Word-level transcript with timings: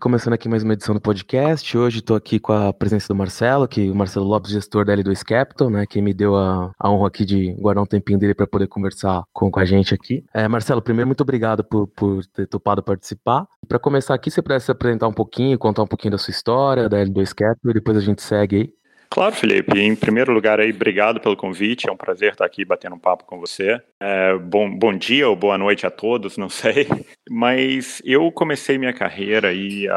Começando 0.00 0.32
aqui 0.32 0.48
mais 0.48 0.62
uma 0.62 0.72
edição 0.72 0.94
do 0.94 1.00
podcast. 1.00 1.76
Hoje 1.76 1.98
estou 1.98 2.16
aqui 2.16 2.40
com 2.40 2.54
a 2.54 2.72
presença 2.72 3.06
do 3.08 3.14
Marcelo, 3.14 3.68
que 3.68 3.90
o 3.90 3.94
Marcelo 3.94 4.24
Lopes, 4.24 4.50
gestor 4.50 4.82
da 4.82 4.96
L2 4.96 5.22
Capital, 5.22 5.68
né, 5.68 5.84
que 5.84 6.00
me 6.00 6.14
deu 6.14 6.34
a, 6.36 6.72
a 6.78 6.90
honra 6.90 7.08
aqui 7.08 7.22
de 7.22 7.52
guardar 7.52 7.84
um 7.84 7.86
tempinho 7.86 8.18
dele 8.18 8.34
para 8.34 8.46
poder 8.46 8.66
conversar 8.66 9.22
com, 9.30 9.50
com 9.50 9.60
a 9.60 9.64
gente 9.66 9.92
aqui. 9.92 10.24
É, 10.32 10.48
Marcelo, 10.48 10.80
primeiro 10.80 11.06
muito 11.06 11.20
obrigado 11.20 11.62
por, 11.62 11.86
por 11.88 12.24
ter 12.24 12.46
topado 12.46 12.82
participar. 12.82 13.46
Para 13.68 13.78
começar 13.78 14.14
aqui, 14.14 14.30
você 14.30 14.40
pudesse 14.40 14.70
apresentar 14.70 15.06
um 15.06 15.12
pouquinho, 15.12 15.58
contar 15.58 15.82
um 15.82 15.86
pouquinho 15.86 16.12
da 16.12 16.18
sua 16.18 16.32
história, 16.32 16.88
da 16.88 16.96
L2 17.04 17.34
Capital, 17.34 17.70
e 17.70 17.74
depois 17.74 17.98
a 17.98 18.00
gente 18.00 18.22
segue 18.22 18.56
aí. 18.56 18.79
Claro, 19.12 19.34
Felipe. 19.34 19.76
Em 19.76 19.96
primeiro 19.96 20.32
lugar, 20.32 20.60
aí, 20.60 20.70
obrigado 20.70 21.18
pelo 21.18 21.36
convite. 21.36 21.88
É 21.88 21.92
um 21.92 21.96
prazer 21.96 22.30
estar 22.30 22.44
aqui 22.44 22.64
batendo 22.64 22.94
um 22.94 22.98
papo 22.98 23.24
com 23.24 23.40
você. 23.40 23.82
É, 24.00 24.38
bom, 24.38 24.70
bom 24.70 24.96
dia 24.96 25.28
ou 25.28 25.34
boa 25.34 25.58
noite 25.58 25.84
a 25.84 25.90
todos, 25.90 26.36
não 26.38 26.48
sei. 26.48 26.86
Mas 27.28 28.00
eu 28.04 28.30
comecei 28.30 28.78
minha 28.78 28.92
carreira 28.92 29.48
aí 29.48 29.86
em 29.86 29.88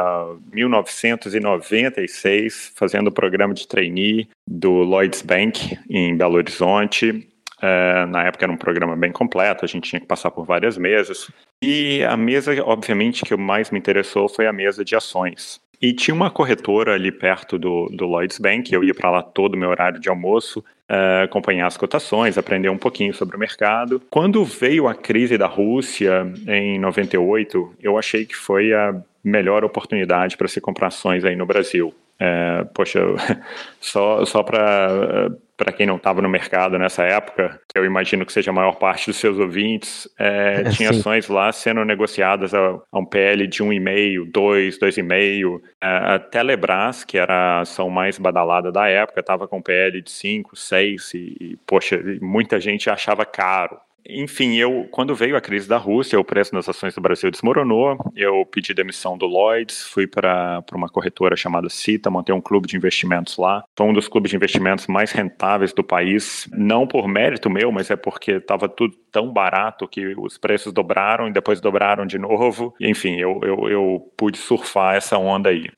1996, 0.52 2.72
fazendo 2.76 3.10
o 3.10 3.12
programa 3.12 3.54
de 3.54 3.68
trainee 3.68 4.28
do 4.50 4.72
Lloyds 4.72 5.22
Bank 5.22 5.78
em 5.88 6.18
Belo 6.18 6.38
Horizonte. 6.38 7.30
É, 7.62 8.08
na 8.08 8.24
época 8.24 8.46
era 8.46 8.52
um 8.52 8.58
programa 8.58 8.96
bem 8.96 9.12
completo, 9.12 9.64
a 9.64 9.68
gente 9.68 9.90
tinha 9.90 10.00
que 10.00 10.08
passar 10.08 10.32
por 10.32 10.44
várias 10.44 10.76
mesas. 10.76 11.30
E 11.64 12.04
a 12.04 12.18
mesa, 12.18 12.52
obviamente, 12.64 13.24
que 13.24 13.38
mais 13.38 13.70
me 13.70 13.78
interessou 13.78 14.28
foi 14.28 14.48
a 14.48 14.52
mesa 14.52 14.84
de 14.84 14.96
ações. 14.96 15.62
E 15.84 15.92
tinha 15.92 16.16
uma 16.16 16.32
corretora 16.32 16.94
ali 16.94 17.12
perto 17.12 17.60
do, 17.60 17.88
do 17.88 18.06
Lloyds 18.06 18.40
Bank, 18.40 18.74
eu 18.74 18.86
ia 18.86 18.94
para 18.94 19.12
lá 19.12 19.22
todo 19.22 19.56
o 19.56 19.58
meu 19.58 19.70
horário 19.70 20.00
de 20.00 20.08
almoço, 20.08 20.60
uh, 20.90 21.26
acompanhar 21.26 21.68
as 21.68 21.76
cotações, 21.76 22.38
aprender 22.38 22.70
um 22.70 22.78
pouquinho 22.78 23.14
sobre 23.14 23.36
o 23.36 23.40
mercado. 23.40 24.02
Quando 24.10 24.46
veio 24.46 24.88
a 24.88 24.96
crise 24.96 25.38
da 25.38 25.46
Rússia 25.46 26.26
em 26.48 26.80
98, 26.80 27.76
eu 27.82 27.98
achei 27.98 28.26
que 28.26 28.34
foi 28.34 28.74
a 28.74 28.96
melhor 29.22 29.66
oportunidade 29.66 30.38
para 30.38 30.48
se 30.48 30.62
comprar 30.62 30.88
ações 30.88 31.26
aí 31.26 31.36
no 31.36 31.46
Brasil. 31.46 31.94
É, 32.20 32.64
poxa, 32.74 33.00
só, 33.82 34.24
só 34.26 34.44
para 34.44 35.72
quem 35.76 35.86
não 35.86 35.98
estava 35.98 36.22
no 36.22 36.30
mercado 36.30 36.78
nessa 36.78 37.04
época, 37.04 37.60
que 37.68 37.78
eu 37.78 37.86
imagino 37.86 38.26
que 38.26 38.32
seja 38.32 38.52
a 38.52 38.54
maior 38.54 38.76
parte 38.76 39.08
dos 39.08 39.18
seus 39.18 39.38
ouvintes, 39.38 40.08
é, 40.18 40.64
é, 40.66 40.70
tinha 40.72 40.94
sim. 40.94 41.00
ações 41.00 41.28
lá 41.28 41.52
sendo 41.52 41.84
negociadas 41.84 42.54
a, 42.54 42.80
a 42.92 43.00
um 43.00 43.06
PL 43.06 43.48
de 43.48 43.64
1,5, 43.64 44.32
2, 44.32 44.80
2,5. 44.80 45.62
A 45.82 46.20
Telebrás, 46.20 47.04
que 47.04 47.18
era 47.18 47.34
a 47.34 47.62
ação 47.62 47.90
mais 47.90 48.18
badalada 48.18 48.72
da 48.72 48.88
época, 48.88 49.20
estava 49.20 49.48
com 49.48 49.62
PL 49.62 50.02
de 50.02 50.12
5, 50.12 50.56
6 50.56 51.14
e, 51.14 51.18
e, 51.18 51.58
poxa, 51.68 52.02
muita 52.22 52.60
gente 52.60 52.90
achava 52.90 53.26
caro. 53.26 53.78
Enfim, 54.08 54.56
eu 54.56 54.88
quando 54.92 55.16
veio 55.16 55.36
a 55.36 55.42
crise 55.42 55.68
da 55.68 55.78
Rússia, 55.78 56.20
o 56.20 56.24
preço 56.24 56.52
das 56.52 56.68
ações 56.68 56.94
do 56.96 57.02
Brasil 57.02 57.32
desmoronou. 57.32 57.98
Eu 58.16 58.46
pedi 58.46 58.74
demissão 58.74 59.18
do 59.18 59.26
Lloyds, 59.26 59.84
fui 59.84 60.08
para 60.08 60.64
uma 60.74 60.90
corretora 60.90 61.36
chamada 61.36 61.70
Cita, 61.70 62.10
montei 62.10 62.34
um 62.36 62.42
clube 62.42 62.68
de 62.68 62.76
investimentos 62.76 63.38
lá. 63.38 63.64
Foi 63.78 63.88
um 63.88 63.94
dos 63.94 64.08
clubes 64.08 64.32
de 64.32 64.36
investimentos 64.36 64.88
mais 64.88 65.12
rentáveis 65.12 65.74
do 65.74 65.84
país, 65.84 66.48
não 66.52 66.86
por 66.86 67.08
mérito 67.08 67.50
meu, 67.50 67.72
mas 67.72 67.90
é 67.90 67.96
porque 67.96 68.34
estava 68.34 68.68
tudo 68.68 68.96
tão 69.12 69.32
barato 69.32 69.88
que 69.88 70.14
os 70.18 70.38
preços 70.38 70.74
dobraram 70.74 71.28
e 71.28 71.32
depois 71.32 71.62
dobraram 71.62 72.06
de 72.06 72.18
novo. 72.18 72.74
Enfim, 72.82 73.16
eu, 73.16 73.40
eu, 73.44 73.70
eu 73.70 74.14
pude 74.18 74.38
surfar 74.38 74.96
essa 74.96 75.18
onda 75.18 75.50
aí. 75.50 75.70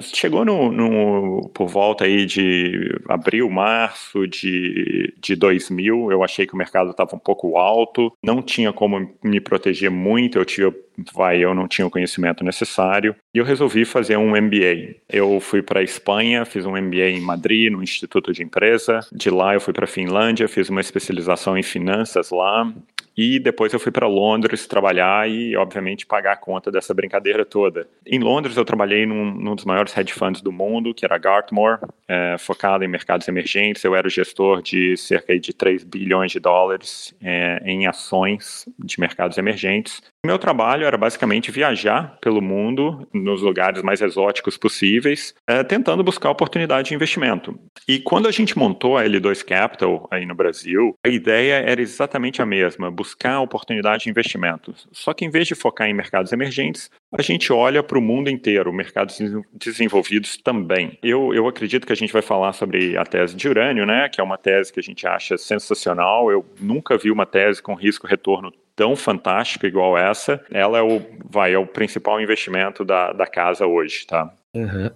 Chegou 0.00 0.44
no, 0.44 0.70
no, 0.70 1.48
por 1.54 1.68
volta 1.68 2.04
aí 2.04 2.26
de 2.26 2.98
abril, 3.08 3.50
março 3.50 4.26
de, 4.26 5.14
de 5.20 5.36
2000, 5.36 6.10
eu 6.10 6.22
achei 6.22 6.46
que 6.46 6.54
o 6.54 6.56
mercado 6.56 6.90
estava 6.90 7.14
um 7.14 7.18
pouco 7.18 7.56
alto, 7.56 8.12
não 8.22 8.42
tinha 8.42 8.72
como 8.72 9.10
me 9.22 9.40
proteger 9.40 9.90
muito, 9.90 10.38
eu 10.38 10.44
tinha 10.44 10.72
vai, 11.14 11.38
eu 11.38 11.54
não 11.54 11.66
tinha 11.68 11.86
o 11.86 11.90
conhecimento 11.90 12.44
necessário 12.44 13.14
e 13.34 13.38
eu 13.38 13.44
resolvi 13.44 13.84
fazer 13.84 14.16
um 14.16 14.30
MBA. 14.30 14.96
Eu 15.08 15.40
fui 15.40 15.62
para 15.62 15.80
a 15.80 15.82
Espanha, 15.82 16.44
fiz 16.44 16.64
um 16.66 16.76
MBA 16.76 17.10
em 17.10 17.20
Madrid, 17.20 17.70
no 17.72 17.82
Instituto 17.82 18.32
de 18.32 18.42
Empresa. 18.42 19.00
De 19.12 19.30
lá 19.30 19.54
eu 19.54 19.60
fui 19.60 19.72
para 19.72 19.84
a 19.84 19.88
Finlândia, 19.88 20.48
fiz 20.48 20.68
uma 20.68 20.80
especialização 20.80 21.56
em 21.56 21.62
finanças 21.62 22.30
lá. 22.30 22.72
E 23.16 23.38
depois 23.38 23.72
eu 23.72 23.78
fui 23.78 23.92
para 23.92 24.06
Londres 24.06 24.66
trabalhar 24.66 25.28
e, 25.28 25.54
obviamente, 25.56 26.06
pagar 26.06 26.32
a 26.32 26.36
conta 26.36 26.70
dessa 26.70 26.94
brincadeira 26.94 27.44
toda. 27.44 27.86
Em 28.06 28.18
Londres 28.18 28.56
eu 28.56 28.64
trabalhei 28.64 29.04
num, 29.04 29.32
num 29.34 29.54
dos 29.54 29.64
maiores 29.64 29.96
hedge 29.96 30.14
funds 30.14 30.40
do 30.40 30.50
mundo, 30.50 30.94
que 30.94 31.04
era 31.04 31.18
Gartmore, 31.18 31.80
é, 32.08 32.36
focado 32.38 32.84
em 32.84 32.88
mercados 32.88 33.28
emergentes. 33.28 33.84
Eu 33.84 33.94
era 33.94 34.06
o 34.06 34.10
gestor 34.10 34.62
de 34.62 34.96
cerca 34.96 35.38
de 35.38 35.52
3 35.52 35.84
bilhões 35.84 36.32
de 36.32 36.40
dólares 36.40 37.14
é, 37.22 37.62
em 37.64 37.86
ações 37.86 38.66
de 38.78 38.98
mercados 38.98 39.36
emergentes. 39.36 40.02
Meu 40.24 40.38
trabalho 40.38 40.86
era 40.86 40.96
basicamente 40.96 41.50
viajar 41.50 42.16
pelo 42.20 42.40
mundo, 42.40 43.08
nos 43.12 43.42
lugares 43.42 43.82
mais 43.82 44.00
exóticos 44.00 44.56
possíveis, 44.56 45.34
é, 45.48 45.64
tentando 45.64 46.04
buscar 46.04 46.30
oportunidade 46.30 46.90
de 46.90 46.94
investimento. 46.94 47.58
E 47.88 47.98
quando 47.98 48.28
a 48.28 48.30
gente 48.30 48.56
montou 48.56 48.96
a 48.96 49.02
L2 49.02 49.44
Capital 49.44 50.06
aí 50.12 50.24
no 50.24 50.32
Brasil, 50.32 50.94
a 51.04 51.08
ideia 51.08 51.54
era 51.54 51.82
exatamente 51.82 52.40
a 52.40 52.46
mesma, 52.46 52.88
buscar 52.88 53.40
oportunidade 53.40 54.04
de 54.04 54.10
investimento. 54.10 54.72
Só 54.92 55.12
que 55.12 55.24
em 55.24 55.28
vez 55.28 55.48
de 55.48 55.56
focar 55.56 55.88
em 55.88 55.94
mercados 55.94 56.32
emergentes, 56.32 56.88
a 57.12 57.20
gente 57.20 57.52
olha 57.52 57.82
para 57.82 57.98
o 57.98 58.02
mundo 58.02 58.30
inteiro, 58.30 58.72
mercados 58.72 59.18
desenvolvidos 59.52 60.36
também. 60.36 60.96
Eu, 61.02 61.34
eu 61.34 61.48
acredito 61.48 61.84
que 61.84 61.92
a 61.92 61.96
gente 61.96 62.12
vai 62.12 62.22
falar 62.22 62.52
sobre 62.52 62.96
a 62.96 63.04
tese 63.04 63.34
de 63.34 63.48
urânio, 63.48 63.84
né, 63.84 64.08
que 64.08 64.20
é 64.20 64.24
uma 64.24 64.38
tese 64.38 64.72
que 64.72 64.78
a 64.78 64.84
gente 64.84 65.04
acha 65.04 65.36
sensacional. 65.36 66.30
Eu 66.30 66.46
nunca 66.60 66.96
vi 66.96 67.10
uma 67.10 67.26
tese 67.26 67.60
com 67.60 67.74
risco-retorno 67.74 68.52
tão 68.74 68.96
fantástica 68.96 69.66
igual 69.66 69.96
essa, 69.96 70.44
ela 70.50 70.78
é 70.78 70.82
o, 70.82 71.00
vai, 71.24 71.54
é 71.54 71.58
o 71.58 71.66
principal 71.66 72.20
investimento 72.20 72.84
da, 72.84 73.12
da 73.12 73.26
casa 73.26 73.66
hoje, 73.66 74.06
tá? 74.06 74.32
Uhum. 74.54 74.90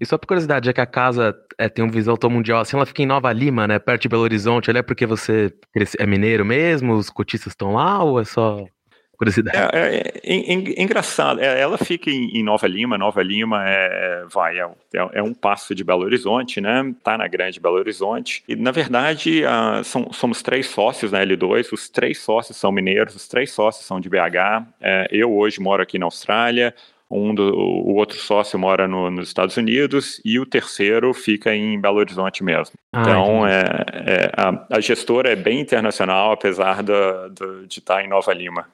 E 0.00 0.06
só 0.06 0.16
por 0.16 0.28
curiosidade, 0.28 0.70
é 0.70 0.72
que 0.72 0.80
a 0.80 0.86
casa 0.86 1.36
é, 1.58 1.68
tem 1.68 1.84
um 1.84 1.90
visão 1.90 2.16
tão 2.16 2.30
mundial 2.30 2.60
assim, 2.60 2.76
ela 2.76 2.86
fica 2.86 3.02
em 3.02 3.06
Nova 3.06 3.32
Lima, 3.32 3.66
né? 3.66 3.78
Perto 3.78 4.02
de 4.02 4.08
Belo 4.08 4.22
Horizonte, 4.22 4.70
é 4.70 4.82
porque 4.82 5.06
você 5.06 5.52
é 5.98 6.06
mineiro 6.06 6.44
mesmo, 6.44 6.94
os 6.94 7.10
cotistas 7.10 7.52
estão 7.52 7.74
lá, 7.74 8.02
ou 8.02 8.20
é 8.20 8.24
só 8.24 8.64
curiosidade. 9.16 9.56
É, 9.56 10.12
é, 10.22 10.36
é, 10.36 10.82
engraçado. 10.82 11.40
É, 11.40 11.60
ela 11.60 11.78
fica 11.78 12.10
em, 12.10 12.42
Nova 12.42 12.66
Lima. 12.66 12.98
Nova 12.98 13.22
Lima 13.22 13.62
é, 13.68 14.24
vai, 14.28 14.58
é, 14.58 14.68
é, 15.12 15.22
um 15.22 15.32
passo 15.32 15.74
de 15.74 15.84
Belo 15.84 16.02
Horizonte, 16.02 16.60
né? 16.60 16.94
Tá 17.02 17.16
na 17.16 17.28
grande 17.28 17.60
Belo 17.60 17.76
Horizonte. 17.76 18.42
E, 18.48 18.56
na 18.56 18.70
verdade, 18.70 19.42
uh, 19.44 19.84
são, 19.84 20.12
somos 20.12 20.42
três 20.42 20.66
sócios 20.66 21.12
na 21.12 21.24
L2. 21.24 21.72
Os 21.72 21.88
três 21.88 22.18
sócios 22.18 22.56
são 22.56 22.72
mineiros, 22.72 23.14
os 23.14 23.28
três 23.28 23.52
sócios 23.52 23.86
são 23.86 24.00
de 24.00 24.08
BH. 24.08 24.66
Eu 25.10 25.32
hoje 25.32 25.60
moro 25.60 25.82
aqui 25.82 25.98
na 25.98 26.06
Austrália 26.06 26.74
um 27.12 27.34
do, 27.34 27.54
o 27.54 27.94
outro 27.94 28.16
sócio 28.16 28.58
mora 28.58 28.88
no, 28.88 29.10
nos 29.10 29.28
Estados 29.28 29.56
Unidos 29.58 30.20
e 30.24 30.40
o 30.40 30.46
terceiro 30.46 31.12
fica 31.12 31.54
em 31.54 31.78
Belo 31.78 31.98
Horizonte 31.98 32.42
mesmo. 32.42 32.74
Ah, 32.92 33.02
então, 33.02 33.46
é, 33.46 33.62
é, 33.92 34.32
a, 34.34 34.76
a, 34.76 34.80
gestora 34.80 35.30
é 35.30 35.36
bem 35.36 35.60
internacional, 35.60 36.32
apesar 36.32 36.82
do, 36.82 37.66
de 37.66 37.78
estar 37.78 38.02
em 38.02 38.08
Nova 38.08 38.32
Lima. 38.32 38.66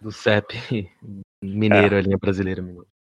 Do 0.00 0.12
CEP 0.12 0.88
mineiro, 1.42 1.96
é. 1.96 1.98
a 1.98 2.00
linha 2.00 2.18
brasileira 2.18 2.62
mineira. 2.62 2.93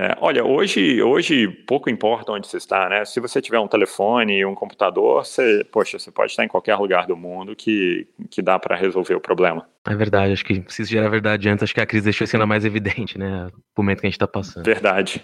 É, 0.00 0.16
olha, 0.20 0.44
hoje, 0.44 1.02
hoje 1.02 1.48
pouco 1.48 1.90
importa 1.90 2.30
onde 2.30 2.46
você 2.46 2.56
está, 2.56 2.88
né? 2.88 3.04
Se 3.04 3.18
você 3.18 3.42
tiver 3.42 3.58
um 3.58 3.66
telefone 3.66 4.38
e 4.38 4.46
um 4.46 4.54
computador, 4.54 5.24
você, 5.24 5.64
poxa, 5.72 5.98
você 5.98 6.08
pode 6.08 6.30
estar 6.30 6.44
em 6.44 6.48
qualquer 6.48 6.76
lugar 6.76 7.04
do 7.04 7.16
mundo 7.16 7.56
que, 7.56 8.06
que 8.30 8.40
dá 8.40 8.60
para 8.60 8.76
resolver 8.76 9.16
o 9.16 9.20
problema. 9.20 9.68
É 9.84 9.96
verdade, 9.96 10.32
acho 10.32 10.44
que 10.44 10.62
se 10.68 10.82
isso 10.82 10.96
era 10.96 11.10
verdade 11.10 11.48
antes, 11.48 11.64
acho 11.64 11.74
que 11.74 11.80
a 11.80 11.86
crise 11.86 12.04
deixou 12.04 12.24
isso 12.24 12.36
ainda 12.36 12.46
mais 12.46 12.64
evidente, 12.64 13.18
né? 13.18 13.48
O 13.76 13.82
momento 13.82 14.00
que 14.00 14.06
a 14.06 14.08
gente 14.08 14.14
está 14.14 14.28
passando. 14.28 14.64
Verdade. 14.64 15.20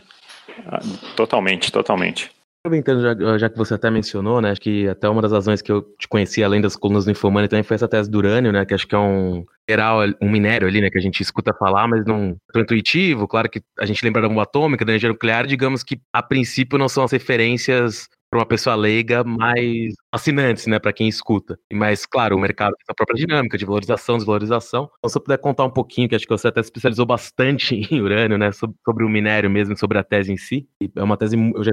Ah, 0.67 0.81
totalmente, 1.15 1.71
totalmente. 1.71 2.33
Aproveitando, 2.67 3.03
já, 3.03 3.37
já, 3.37 3.51
que 3.51 3.59
você 3.59 3.75
até 3.75 3.91
mencionou, 3.91 4.41
né? 4.41 4.51
Acho 4.51 4.61
que 4.63 4.89
até 4.89 5.07
uma 5.07 5.21
das 5.21 5.33
razões 5.33 5.61
que 5.61 5.71
eu 5.71 5.83
te 5.99 6.09
conheci, 6.09 6.43
além 6.43 6.63
das 6.63 6.75
colunas 6.75 7.05
do 7.05 7.11
Infomani, 7.11 7.47
também 7.47 7.63
foi 7.63 7.75
essa 7.75 7.87
tese 7.87 8.11
do 8.11 8.17
urânio, 8.17 8.51
né? 8.51 8.65
Que 8.65 8.73
acho 8.73 8.89
que 8.89 8.95
é 8.95 8.99
um 8.99 9.45
geral, 9.69 9.99
um 10.19 10.31
minério 10.31 10.67
ali, 10.67 10.81
né? 10.81 10.89
Que 10.89 10.97
a 10.97 11.01
gente 11.03 11.21
escuta 11.21 11.53
falar, 11.53 11.87
mas 11.87 12.07
não 12.07 12.39
tão 12.51 12.63
intuitivo. 12.63 13.29
Claro 13.29 13.51
que 13.51 13.63
a 13.79 13.85
gente 13.85 14.03
lembra 14.03 14.23
da 14.23 14.29
bomba 14.29 14.45
atômica, 14.45 14.83
da 14.83 14.93
energia 14.93 15.11
nuclear, 15.11 15.47
digamos 15.47 15.83
que 15.83 16.01
a 16.11 16.23
princípio 16.23 16.79
não 16.79 16.89
são 16.89 17.05
as 17.05 17.13
referências 17.13 18.09
para 18.35 18.41
uma 18.41 18.47
pessoa 18.47 18.75
leiga 18.75 19.23
mais 19.23 19.95
fascinantes, 20.13 20.67
né, 20.67 20.81
para 20.81 20.93
quem 20.93 21.07
escuta. 21.07 21.57
Mas, 21.73 22.05
claro, 22.05 22.35
o 22.35 22.41
mercado 22.41 22.75
tem 22.75 22.85
a 22.89 22.95
própria 22.95 23.17
dinâmica 23.17 23.57
de 23.57 23.65
valorização, 23.65 24.17
desvalorização. 24.17 24.91
Então, 24.99 25.09
se 25.09 25.17
eu 25.17 25.23
puder 25.23 25.39
contar 25.39 25.63
um 25.65 25.71
pouquinho, 25.71 26.09
que 26.09 26.17
acho 26.17 26.27
que 26.27 26.33
você 26.33 26.49
até 26.49 26.61
se 26.61 26.67
especializou 26.67 27.07
bastante 27.07 27.77
em 27.95 28.01
urânio, 28.01 28.37
né, 28.37 28.51
sobre, 28.51 28.77
sobre 28.85 29.05
o 29.05 29.09
minério 29.09 29.49
mesmo, 29.49 29.79
sobre 29.79 29.99
a 29.99 30.03
tese 30.03 30.33
em 30.33 30.37
si. 30.37 30.67
E 30.81 30.91
é 30.97 31.03
uma 31.03 31.17
tese, 31.17 31.37
eu 31.37 31.63
já 31.63 31.71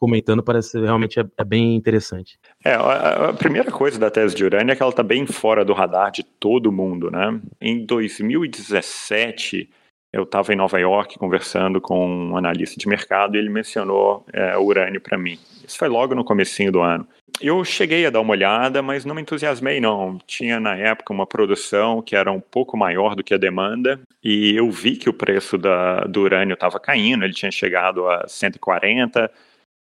comentando, 0.00 0.42
parece 0.42 0.80
realmente 0.80 1.20
é, 1.20 1.24
é 1.38 1.44
bem 1.44 1.76
interessante. 1.76 2.40
É, 2.64 2.74
a, 2.74 3.28
a, 3.28 3.32
primeira 3.32 3.70
coisa 3.70 3.96
da 3.96 4.10
tese 4.10 4.34
de 4.34 4.44
urânio 4.44 4.72
é 4.72 4.76
que 4.76 4.82
ela 4.82 4.90
está 4.90 5.02
bem 5.04 5.24
fora 5.26 5.64
do 5.64 5.72
radar 5.72 6.10
de 6.10 6.24
todo 6.24 6.72
mundo, 6.72 7.08
né? 7.08 7.40
Em 7.60 7.86
2017 7.86 9.70
eu 10.14 10.22
estava 10.22 10.52
em 10.52 10.56
Nova 10.56 10.78
York 10.78 11.18
conversando 11.18 11.80
com 11.80 12.30
um 12.30 12.36
analista 12.36 12.78
de 12.78 12.86
mercado 12.86 13.34
e 13.34 13.38
ele 13.38 13.48
mencionou 13.50 14.24
é, 14.32 14.56
o 14.56 14.62
urânio 14.62 15.00
para 15.00 15.18
mim. 15.18 15.36
Isso 15.66 15.76
foi 15.76 15.88
logo 15.88 16.14
no 16.14 16.24
comecinho 16.24 16.70
do 16.70 16.80
ano. 16.80 17.04
eu 17.40 17.64
cheguei 17.64 18.06
a 18.06 18.10
dar 18.10 18.20
uma 18.20 18.30
olhada, 18.30 18.80
mas 18.80 19.04
não 19.04 19.12
me 19.12 19.22
entusiasmei, 19.22 19.80
não. 19.80 20.20
Tinha 20.24 20.60
na 20.60 20.76
época 20.76 21.12
uma 21.12 21.26
produção 21.26 22.00
que 22.00 22.14
era 22.14 22.30
um 22.30 22.38
pouco 22.40 22.76
maior 22.76 23.16
do 23.16 23.24
que 23.24 23.34
a 23.34 23.38
demanda, 23.38 24.00
e 24.22 24.54
eu 24.54 24.70
vi 24.70 24.94
que 24.94 25.10
o 25.10 25.12
preço 25.12 25.58
da, 25.58 26.02
do 26.04 26.20
urânio 26.20 26.54
estava 26.54 26.78
caindo, 26.78 27.24
ele 27.24 27.34
tinha 27.34 27.50
chegado 27.50 28.08
a 28.08 28.28
140, 28.28 29.28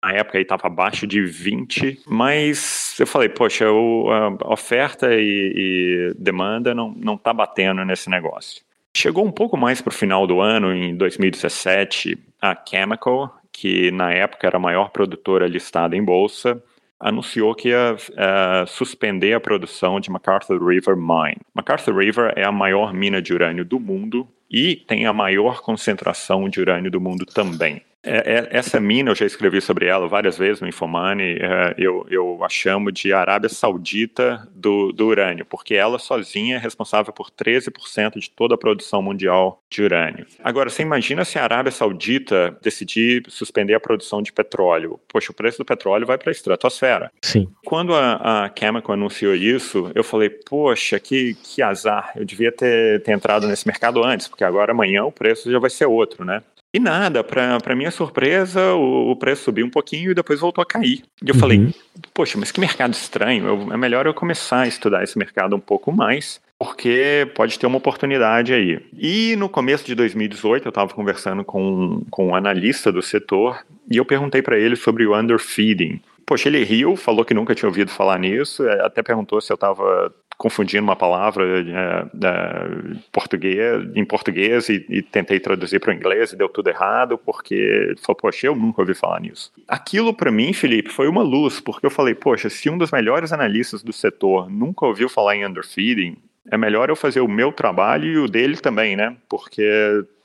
na 0.01 0.13
época 0.13 0.37
ele 0.37 0.45
estava 0.45 0.67
abaixo 0.67 1.05
de 1.05 1.25
20, 1.25 2.03
mas 2.07 2.95
eu 2.97 3.05
falei, 3.05 3.27
poxa, 3.27 3.69
o, 3.69 4.09
a 4.09 4.53
oferta 4.53 5.13
e, 5.13 6.13
e 6.13 6.13
demanda 6.17 6.73
não, 6.73 6.93
não 6.95 7.17
tá 7.17 7.33
batendo 7.33 7.83
nesse 7.83 8.09
negócio. 8.09 8.61
Chegou 8.95 9.25
um 9.25 9.31
pouco 9.31 9.57
mais 9.57 9.81
para 9.81 9.91
o 9.91 9.95
final 9.95 10.27
do 10.27 10.41
ano, 10.41 10.73
em 10.73 10.95
2017, 10.95 12.17
a 12.41 12.55
Chemical, 12.67 13.33
que 13.51 13.89
na 13.91 14.11
época 14.11 14.47
era 14.47 14.57
a 14.57 14.59
maior 14.59 14.89
produtora 14.89 15.47
listada 15.47 15.95
em 15.95 16.03
bolsa, 16.03 16.61
anunciou 16.99 17.55
que 17.55 17.69
ia 17.69 17.95
uh, 17.95 18.67
suspender 18.67 19.33
a 19.33 19.39
produção 19.39 19.99
de 19.99 20.11
MacArthur 20.11 20.63
River 20.63 20.95
Mine. 20.95 21.37
MacArthur 21.53 21.97
River 21.97 22.33
é 22.35 22.43
a 22.43 22.51
maior 22.51 22.93
mina 22.93 23.21
de 23.21 23.33
urânio 23.33 23.65
do 23.65 23.79
mundo 23.79 24.27
e 24.49 24.75
tem 24.75 25.05
a 25.05 25.13
maior 25.13 25.61
concentração 25.61 26.47
de 26.47 26.59
urânio 26.59 26.91
do 26.91 27.01
mundo 27.01 27.25
também. 27.25 27.81
É, 28.03 28.33
é, 28.33 28.57
essa 28.57 28.79
mina, 28.79 29.11
eu 29.11 29.15
já 29.15 29.25
escrevi 29.25 29.61
sobre 29.61 29.85
ela 29.85 30.07
várias 30.07 30.37
vezes 30.37 30.61
no 30.61 30.67
Infomani, 30.67 31.37
é, 31.39 31.75
eu, 31.77 32.05
eu 32.09 32.43
a 32.43 32.49
chamo 32.49 32.91
de 32.91 33.13
Arábia 33.13 33.49
Saudita 33.49 34.47
do, 34.55 34.91
do 34.91 35.07
urânio, 35.07 35.45
porque 35.45 35.75
ela 35.75 35.99
sozinha 35.99 36.55
é 36.55 36.59
responsável 36.59 37.13
por 37.13 37.29
13% 37.29 38.19
de 38.19 38.29
toda 38.29 38.55
a 38.55 38.57
produção 38.57 39.01
mundial 39.01 39.61
de 39.69 39.83
urânio. 39.83 40.25
Agora, 40.43 40.69
você 40.69 40.81
imagina 40.81 41.23
se 41.23 41.37
a 41.37 41.43
Arábia 41.43 41.71
Saudita 41.71 42.57
decidir 42.61 43.23
suspender 43.27 43.75
a 43.75 43.79
produção 43.79 44.21
de 44.21 44.33
petróleo. 44.33 44.99
Poxa, 45.07 45.31
o 45.31 45.35
preço 45.35 45.59
do 45.59 45.65
petróleo 45.65 46.05
vai 46.05 46.17
para 46.17 46.31
a 46.31 46.33
estratosfera. 46.33 47.11
Sim. 47.21 47.47
Quando 47.65 47.93
a, 47.93 48.45
a 48.45 48.51
Chemical 48.57 48.93
anunciou 48.93 49.35
isso, 49.35 49.91
eu 49.93 50.03
falei, 50.03 50.29
poxa, 50.29 50.99
que, 50.99 51.35
que 51.35 51.61
azar, 51.61 52.11
eu 52.15 52.25
devia 52.25 52.51
ter, 52.51 53.01
ter 53.03 53.11
entrado 53.11 53.47
nesse 53.47 53.67
mercado 53.67 54.03
antes, 54.03 54.27
porque 54.27 54.43
agora 54.43 54.71
amanhã 54.71 55.03
o 55.03 55.11
preço 55.11 55.51
já 55.51 55.59
vai 55.59 55.69
ser 55.69 55.85
outro, 55.85 56.25
né? 56.25 56.41
E 56.73 56.79
nada, 56.79 57.21
para 57.21 57.75
minha 57.75 57.91
surpresa, 57.91 58.73
o, 58.73 59.11
o, 59.11 59.15
preço 59.17 59.43
subiu 59.43 59.65
um 59.65 59.69
pouquinho 59.69 60.11
e 60.11 60.15
depois 60.15 60.39
voltou 60.39 60.61
a 60.61 60.65
cair. 60.65 61.03
E 61.21 61.27
eu 61.27 61.33
uhum. 61.33 61.39
falei, 61.39 61.75
poxa, 62.13 62.37
mas 62.37 62.49
que 62.49 62.61
mercado 62.61 62.93
estranho, 62.93 63.45
eu, 63.45 63.73
é 63.73 63.77
melhor 63.77 64.05
eu 64.05 64.13
começar 64.13 64.61
a 64.61 64.67
estudar 64.67 65.03
esse 65.03 65.17
mercado 65.17 65.53
um 65.53 65.59
pouco 65.59 65.91
mais, 65.91 66.39
porque 66.57 67.29
pode 67.35 67.59
ter 67.59 67.67
uma 67.67 67.77
oportunidade 67.77 68.53
aí. 68.53 68.79
E 68.97 69.35
no 69.35 69.49
começo 69.49 69.85
de 69.85 69.95
2018, 69.95 70.65
eu 70.65 70.69
estava 70.69 70.93
conversando 70.93 71.43
com, 71.43 72.05
com 72.09 72.27
um 72.27 72.35
analista 72.35 72.89
do 72.89 73.01
setor 73.01 73.65
e 73.89 73.97
eu 73.97 74.05
perguntei 74.05 74.41
para 74.41 74.57
ele 74.57 74.77
sobre 74.77 75.05
o 75.05 75.13
underfeeding. 75.13 75.99
Poxa, 76.31 76.47
ele 76.47 76.63
riu, 76.63 76.95
falou 76.95 77.25
que 77.25 77.33
nunca 77.33 77.53
tinha 77.53 77.67
ouvido 77.67 77.91
falar 77.91 78.17
nisso, 78.17 78.65
até 78.79 79.03
perguntou 79.03 79.41
se 79.41 79.51
eu 79.51 79.55
estava 79.55 80.13
confundindo 80.37 80.81
uma 80.81 80.95
palavra 80.95 81.43
é, 81.45 82.05
é, 82.25 82.97
português, 83.11 83.85
em 83.93 84.05
português 84.05 84.69
e, 84.69 84.85
e 84.87 85.01
tentei 85.01 85.41
traduzir 85.41 85.81
para 85.81 85.91
o 85.91 85.93
inglês 85.93 86.31
e 86.31 86.37
deu 86.37 86.47
tudo 86.47 86.69
errado, 86.69 87.17
porque 87.17 87.53
ele 87.53 87.97
falou, 87.97 88.15
poxa, 88.15 88.47
eu 88.47 88.55
nunca 88.55 88.81
ouvi 88.81 88.93
falar 88.93 89.19
nisso. 89.19 89.51
Aquilo 89.67 90.13
para 90.13 90.31
mim, 90.31 90.53
Felipe, 90.53 90.87
foi 90.87 91.09
uma 91.09 91.21
luz, 91.21 91.59
porque 91.59 91.85
eu 91.85 91.91
falei, 91.91 92.15
poxa, 92.15 92.49
se 92.49 92.69
um 92.69 92.77
dos 92.77 92.91
melhores 92.91 93.33
analistas 93.33 93.83
do 93.83 93.91
setor 93.91 94.49
nunca 94.49 94.85
ouviu 94.85 95.09
falar 95.09 95.35
em 95.35 95.45
underfeeding, 95.45 96.15
é 96.49 96.57
melhor 96.57 96.87
eu 96.87 96.95
fazer 96.95 97.19
o 97.19 97.27
meu 97.27 97.51
trabalho 97.51 98.05
e 98.05 98.17
o 98.17 98.29
dele 98.29 98.55
também, 98.55 98.95
né? 98.95 99.17
Porque 99.27 99.61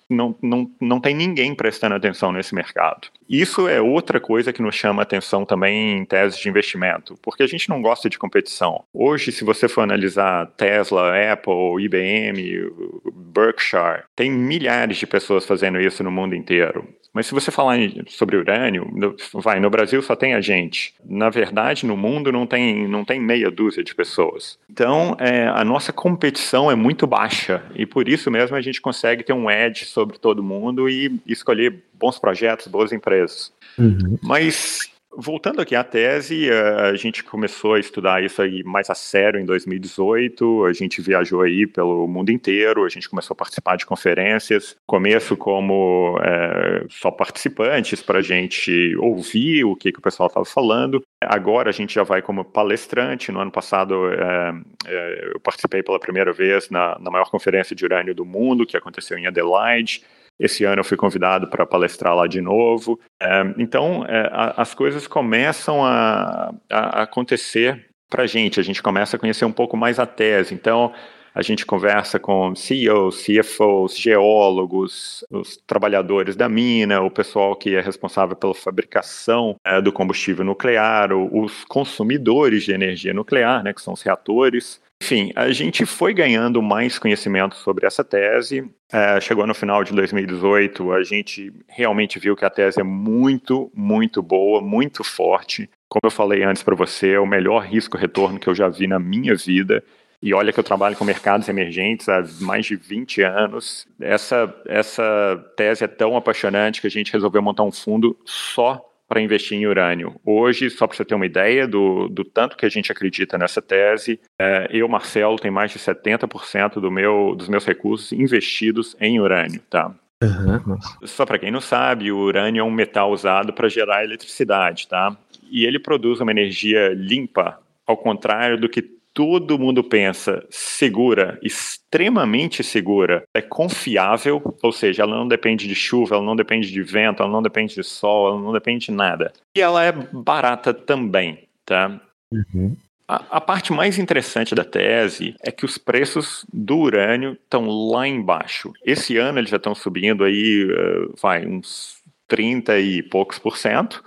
não, 0.09 0.37
não, 0.41 0.71
não 0.81 1.01
tem 1.01 1.15
ninguém 1.15 1.55
prestando 1.55 1.95
atenção 1.95 2.33
nesse 2.33 2.55
mercado. 2.55 3.09
Isso 3.29 3.69
é 3.69 3.81
outra 3.81 4.21
coisa 4.21 4.53
que 4.53 4.63
nos 4.63 4.75
chama 4.75 5.03
atenção 5.03 5.45
também 5.45 5.99
em 5.99 6.05
teses 6.05 6.39
de 6.39 6.49
investimento, 6.49 7.17
porque 7.23 7.43
a 7.43 7.47
gente 7.47 7.69
não 7.69 7.83
gosta 7.83 8.09
de 8.09 8.19
competição. 8.19 8.85
Hoje, 8.95 9.33
se 9.33 9.45
você 9.45 9.69
for 9.69 9.83
analisar 9.83 10.47
Tesla, 10.57 11.13
Apple, 11.33 11.83
IBM, 11.85 12.71
Berkshire, 13.13 14.05
tem 14.15 14.31
milhares 14.31 14.97
de 14.97 15.07
pessoas 15.07 15.45
fazendo 15.45 15.81
isso 15.81 16.05
no 16.05 16.11
mundo 16.11 16.35
inteiro. 16.35 16.87
Mas 17.17 17.29
se 17.29 17.33
você 17.33 17.51
falar 17.51 17.79
sobre 18.09 18.37
urânio, 18.37 18.87
vai, 19.33 19.59
no 19.59 19.71
Brasil 19.71 20.03
só 20.03 20.15
tem 20.15 20.35
a 20.35 20.41
gente. 20.43 20.93
Na 21.03 21.31
verdade, 21.31 21.87
no 21.87 21.97
mundo 21.97 22.31
não 22.31 22.47
tem, 22.47 22.87
não 22.87 23.07
tem 23.07 23.19
meia 23.19 23.51
dúzia 23.51 23.83
de 23.83 23.95
pessoas. 23.95 24.59
Então, 24.69 25.17
é, 25.19 25.49
a 25.49 25.65
nossa 25.65 25.95
competição 25.95 26.71
é 26.71 26.75
muito 26.75 27.07
baixa 27.07 27.63
e 27.75 27.87
por 27.87 28.07
isso 28.07 28.31
mesmo 28.31 28.55
a 28.55 28.61
gente 28.61 28.83
consegue 28.83 29.25
ter 29.25 29.33
um 29.33 29.51
edge 29.51 29.87
sobre 29.87 30.19
todo 30.19 30.43
mundo 30.43 30.91
e 30.91 31.19
escolher 31.27 31.85
bons 31.95 32.19
projetos, 32.19 32.67
boas 32.67 32.93
empresas. 32.93 33.51
Uhum. 33.79 34.19
Mas 34.23 34.91
Voltando 35.19 35.63
aqui 35.63 35.75
à 35.75 35.83
tese, 35.83 36.51
a 36.51 36.95
gente 36.95 37.25
começou 37.25 37.73
a 37.73 37.81
estudar 37.81 38.23
isso 38.23 38.43
aí 38.43 38.63
mais 38.63 38.91
a 38.91 38.95
sério 38.95 39.41
em 39.41 39.47
2018. 39.47 40.67
A 40.67 40.75
gente 40.75 41.01
viajou 41.01 41.41
aí 41.41 41.67
pelo 41.67 42.07
mundo 42.07 42.31
inteiro, 42.31 42.85
a 42.85 42.89
gente 42.91 43.09
começou 43.09 43.33
a 43.33 43.37
participar 43.37 43.77
de 43.77 43.87
conferências. 43.87 44.77
Começo 44.87 45.35
como 45.35 46.19
é, 46.23 46.85
só 46.91 47.11
participantes 47.11 48.03
para 48.03 48.19
a 48.19 48.23
gente 48.23 48.95
ouvir 48.97 49.65
o 49.65 49.75
que, 49.75 49.91
que 49.91 49.99
o 49.99 50.03
pessoal 50.03 50.27
estava 50.27 50.45
falando. 50.45 51.03
Agora 51.25 51.71
a 51.71 51.73
gente 51.73 51.95
já 51.95 52.03
vai 52.03 52.21
como 52.21 52.45
palestrante. 52.45 53.33
No 53.33 53.41
ano 53.41 53.51
passado 53.51 54.13
é, 54.13 54.55
é, 54.87 55.31
eu 55.35 55.41
participei 55.41 55.83
pela 55.83 55.99
primeira 55.99 56.31
vez 56.31 56.69
na, 56.69 56.99
na 56.99 57.11
maior 57.11 57.31
conferência 57.31 57.75
de 57.75 57.87
urânio 57.87 58.15
do 58.15 58.27
mundo, 58.27 58.67
que 58.67 58.77
aconteceu 58.77 59.17
em 59.17 59.27
Adelaide. 59.27 60.03
Esse 60.39 60.65
ano 60.65 60.81
eu 60.81 60.85
fui 60.85 60.97
convidado 60.97 61.49
para 61.49 61.67
palestrar 61.67 62.15
lá 62.15 62.27
de 62.27 62.41
novo. 62.41 63.01
É, 63.21 63.55
então, 63.59 64.05
é, 64.07 64.29
a, 64.33 64.63
as 64.63 64.75
coisas 64.75 65.07
começam 65.07 65.85
a, 65.85 66.55
a 66.71 67.03
acontecer 67.03 67.87
para 68.09 68.25
a 68.25 68.27
gente. 68.27 68.61
A 68.61 68.63
gente 68.63 68.83
começa 68.83 69.17
a 69.17 69.19
conhecer 69.19 69.45
um 69.45 69.53
pouco 69.53 69.77
mais 69.77 69.99
a 69.99 70.07
tese. 70.07 70.55
Então, 70.55 70.93
a 71.37 71.43
gente 71.43 71.67
conversa 71.67 72.19
com 72.19 72.55
CEOs, 72.55 73.23
CFOs, 73.23 73.99
geólogos, 73.99 75.23
os 75.31 75.59
trabalhadores 75.67 76.35
da 76.35 76.49
mina, 76.49 77.03
o 77.03 77.11
pessoal 77.11 77.55
que 77.55 77.75
é 77.75 77.81
responsável 77.83 78.35
pela 78.35 78.55
fabricação 78.55 79.55
é, 79.63 79.79
do 79.83 79.93
combustível 79.93 80.47
nuclear, 80.47 81.13
os 81.13 81.63
consumidores 81.65 82.65
de 82.65 82.73
energia 82.73 83.13
nuclear, 83.13 83.63
né, 83.63 83.75
que 83.75 83.83
são 83.83 83.93
os 83.93 84.01
reatores. 84.01 84.81
Enfim, 85.03 85.31
a 85.37 85.51
gente 85.53 85.85
foi 85.85 86.15
ganhando 86.15 86.63
mais 86.63 86.99
conhecimento 86.99 87.55
sobre 87.57 87.87
essa 87.87 88.03
tese. 88.03 88.69
É, 88.91 89.21
chegou 89.21 89.47
no 89.47 89.55
final 89.55 89.85
de 89.85 89.93
2018, 89.93 90.93
a 90.93 91.03
gente 91.03 91.53
realmente 91.69 92.19
viu 92.19 92.35
que 92.35 92.45
a 92.45 92.51
tese 92.51 92.81
é 92.81 92.85
muito, 92.85 93.71
muito 93.75 94.23
boa, 94.23 94.61
muito 94.61 95.05
forte. 95.05 95.69
Como 95.89 96.01
eu 96.05 96.11
falei 96.11 96.43
antes 96.43 96.63
para 96.63 96.75
você, 96.75 97.13
é 97.13 97.21
o 97.21 97.27
melhor 97.27 97.65
risco-retorno 97.65 98.39
que 98.39 98.49
eu 98.49 98.55
já 98.55 98.69
vi 98.69 98.87
na 98.87 98.99
minha 98.99 99.35
vida. 99.37 99.85
E 100.21 100.33
olha 100.33 100.53
que 100.53 100.59
eu 100.59 100.65
trabalho 100.65 100.97
com 100.97 101.05
mercados 101.05 101.49
emergentes 101.49 102.09
há 102.09 102.25
mais 102.41 102.67
de 102.67 102.75
20 102.75 103.23
anos. 103.23 103.87
Essa, 104.01 104.53
essa 104.67 105.37
tese 105.57 105.85
é 105.85 105.87
tão 105.87 106.17
apaixonante 106.17 106.81
que 106.81 106.87
a 106.87 106.91
gente 106.91 107.13
resolveu 107.13 107.43
montar 107.43 107.63
um 107.65 107.73
fundo 107.73 108.17
só 108.25 108.83
para 109.09 109.21
investir 109.21 109.59
em 109.59 109.67
urânio. 109.67 110.21
Hoje, 110.25 110.69
só 110.71 110.87
para 110.87 110.97
você 110.97 111.05
ter 111.05 111.15
uma 111.15 111.27
ideia 111.27 111.67
do, 111.67 112.09
do 112.09 112.25
tanto 112.25 112.57
que 112.57 112.67
a 112.67 112.69
gente 112.69 112.91
acredita 112.91 113.39
nessa 113.39 113.63
tese, 113.63 114.21
é, 114.39 114.69
eu, 114.71 114.89
Marcelo, 114.89 115.37
tenho 115.37 115.55
mais 115.55 115.71
de 115.71 115.79
70% 115.79 116.81
do 116.81 116.91
meu, 116.91 117.35
dos 117.37 117.49
meus 117.49 117.65
recursos 117.65 118.13
investidos 118.13 118.97
em 119.01 119.21
urânio, 119.21 119.61
tá? 119.71 119.95
Uhum, 120.23 120.79
Só 121.05 121.27
para 121.27 121.39
quem 121.39 121.51
não 121.51 121.61
sabe, 121.61 122.11
o 122.11 122.19
urânio 122.19 122.61
é 122.61 122.65
um 122.65 122.71
metal 122.71 123.13
usado 123.13 123.53
para 123.53 123.69
gerar 123.69 124.03
eletricidade, 124.03 124.89
tá? 124.89 125.15
E 125.51 125.65
ele 125.65 125.79
produz 125.79 126.21
uma 126.21 126.31
energia 126.31 126.89
limpa, 126.95 127.59
ao 127.87 127.97
contrário 127.97 128.59
do 128.59 128.69
que 128.69 128.97
todo 129.17 129.59
mundo 129.59 129.83
pensa 129.83 130.47
segura, 130.51 131.39
extremamente 131.43 132.63
segura, 132.63 133.25
é 133.33 133.41
confiável, 133.41 134.43
ou 134.63 134.71
seja, 134.71 135.05
ela 135.05 135.17
não 135.17 135.27
depende 135.27 135.67
de 135.67 135.75
chuva, 135.75 136.17
ela 136.17 136.25
não 136.25 136.37
depende 136.37 136.71
de 136.71 136.83
vento, 136.83 137.23
ela 137.23 137.33
não 137.33 137.41
depende 137.41 137.75
de 137.75 137.83
sol, 137.83 138.29
ela 138.29 138.39
não 138.39 138.53
depende 138.53 138.87
de 138.87 138.93
nada. 138.93 139.33
E 139.57 139.61
ela 139.63 139.83
é 139.83 139.91
barata 139.91 140.75
também, 140.75 141.49
tá? 141.65 141.99
Uhum. 142.31 142.77
A, 143.09 143.39
a, 143.39 143.41
parte 143.41 143.73
mais 143.73 143.99
interessante 143.99 144.55
da 144.55 144.65
tese 144.65 145.35
é 145.43 145.51
que 145.51 145.65
os 145.65 145.79
preços 145.79 146.45
do 146.53 146.77
urânio 146.77 147.39
estão 147.43 147.71
lá 147.71 148.07
embaixo. 148.07 148.71
Esse 148.85 149.17
ano 149.17 149.39
eles 149.39 149.49
já 149.49 149.57
estão 149.57 149.75
subindo 149.75 150.25
aí, 150.25 150.67
uh, 150.67 151.15
vai, 151.23 151.47
uns 151.47 152.03
30 152.29 152.79
e 152.81 153.03
poucos 153.03 153.39
por 153.39 153.57
cento. 153.57 154.05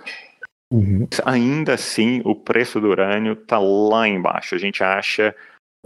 Uhum. 0.72 1.06
Ainda 1.24 1.74
assim, 1.74 2.22
o 2.24 2.34
preço 2.34 2.80
do 2.80 2.88
urânio 2.88 3.32
está 3.32 3.58
lá 3.58 4.06
embaixo. 4.06 4.54
A 4.54 4.58
gente 4.58 4.82
acha 4.84 5.34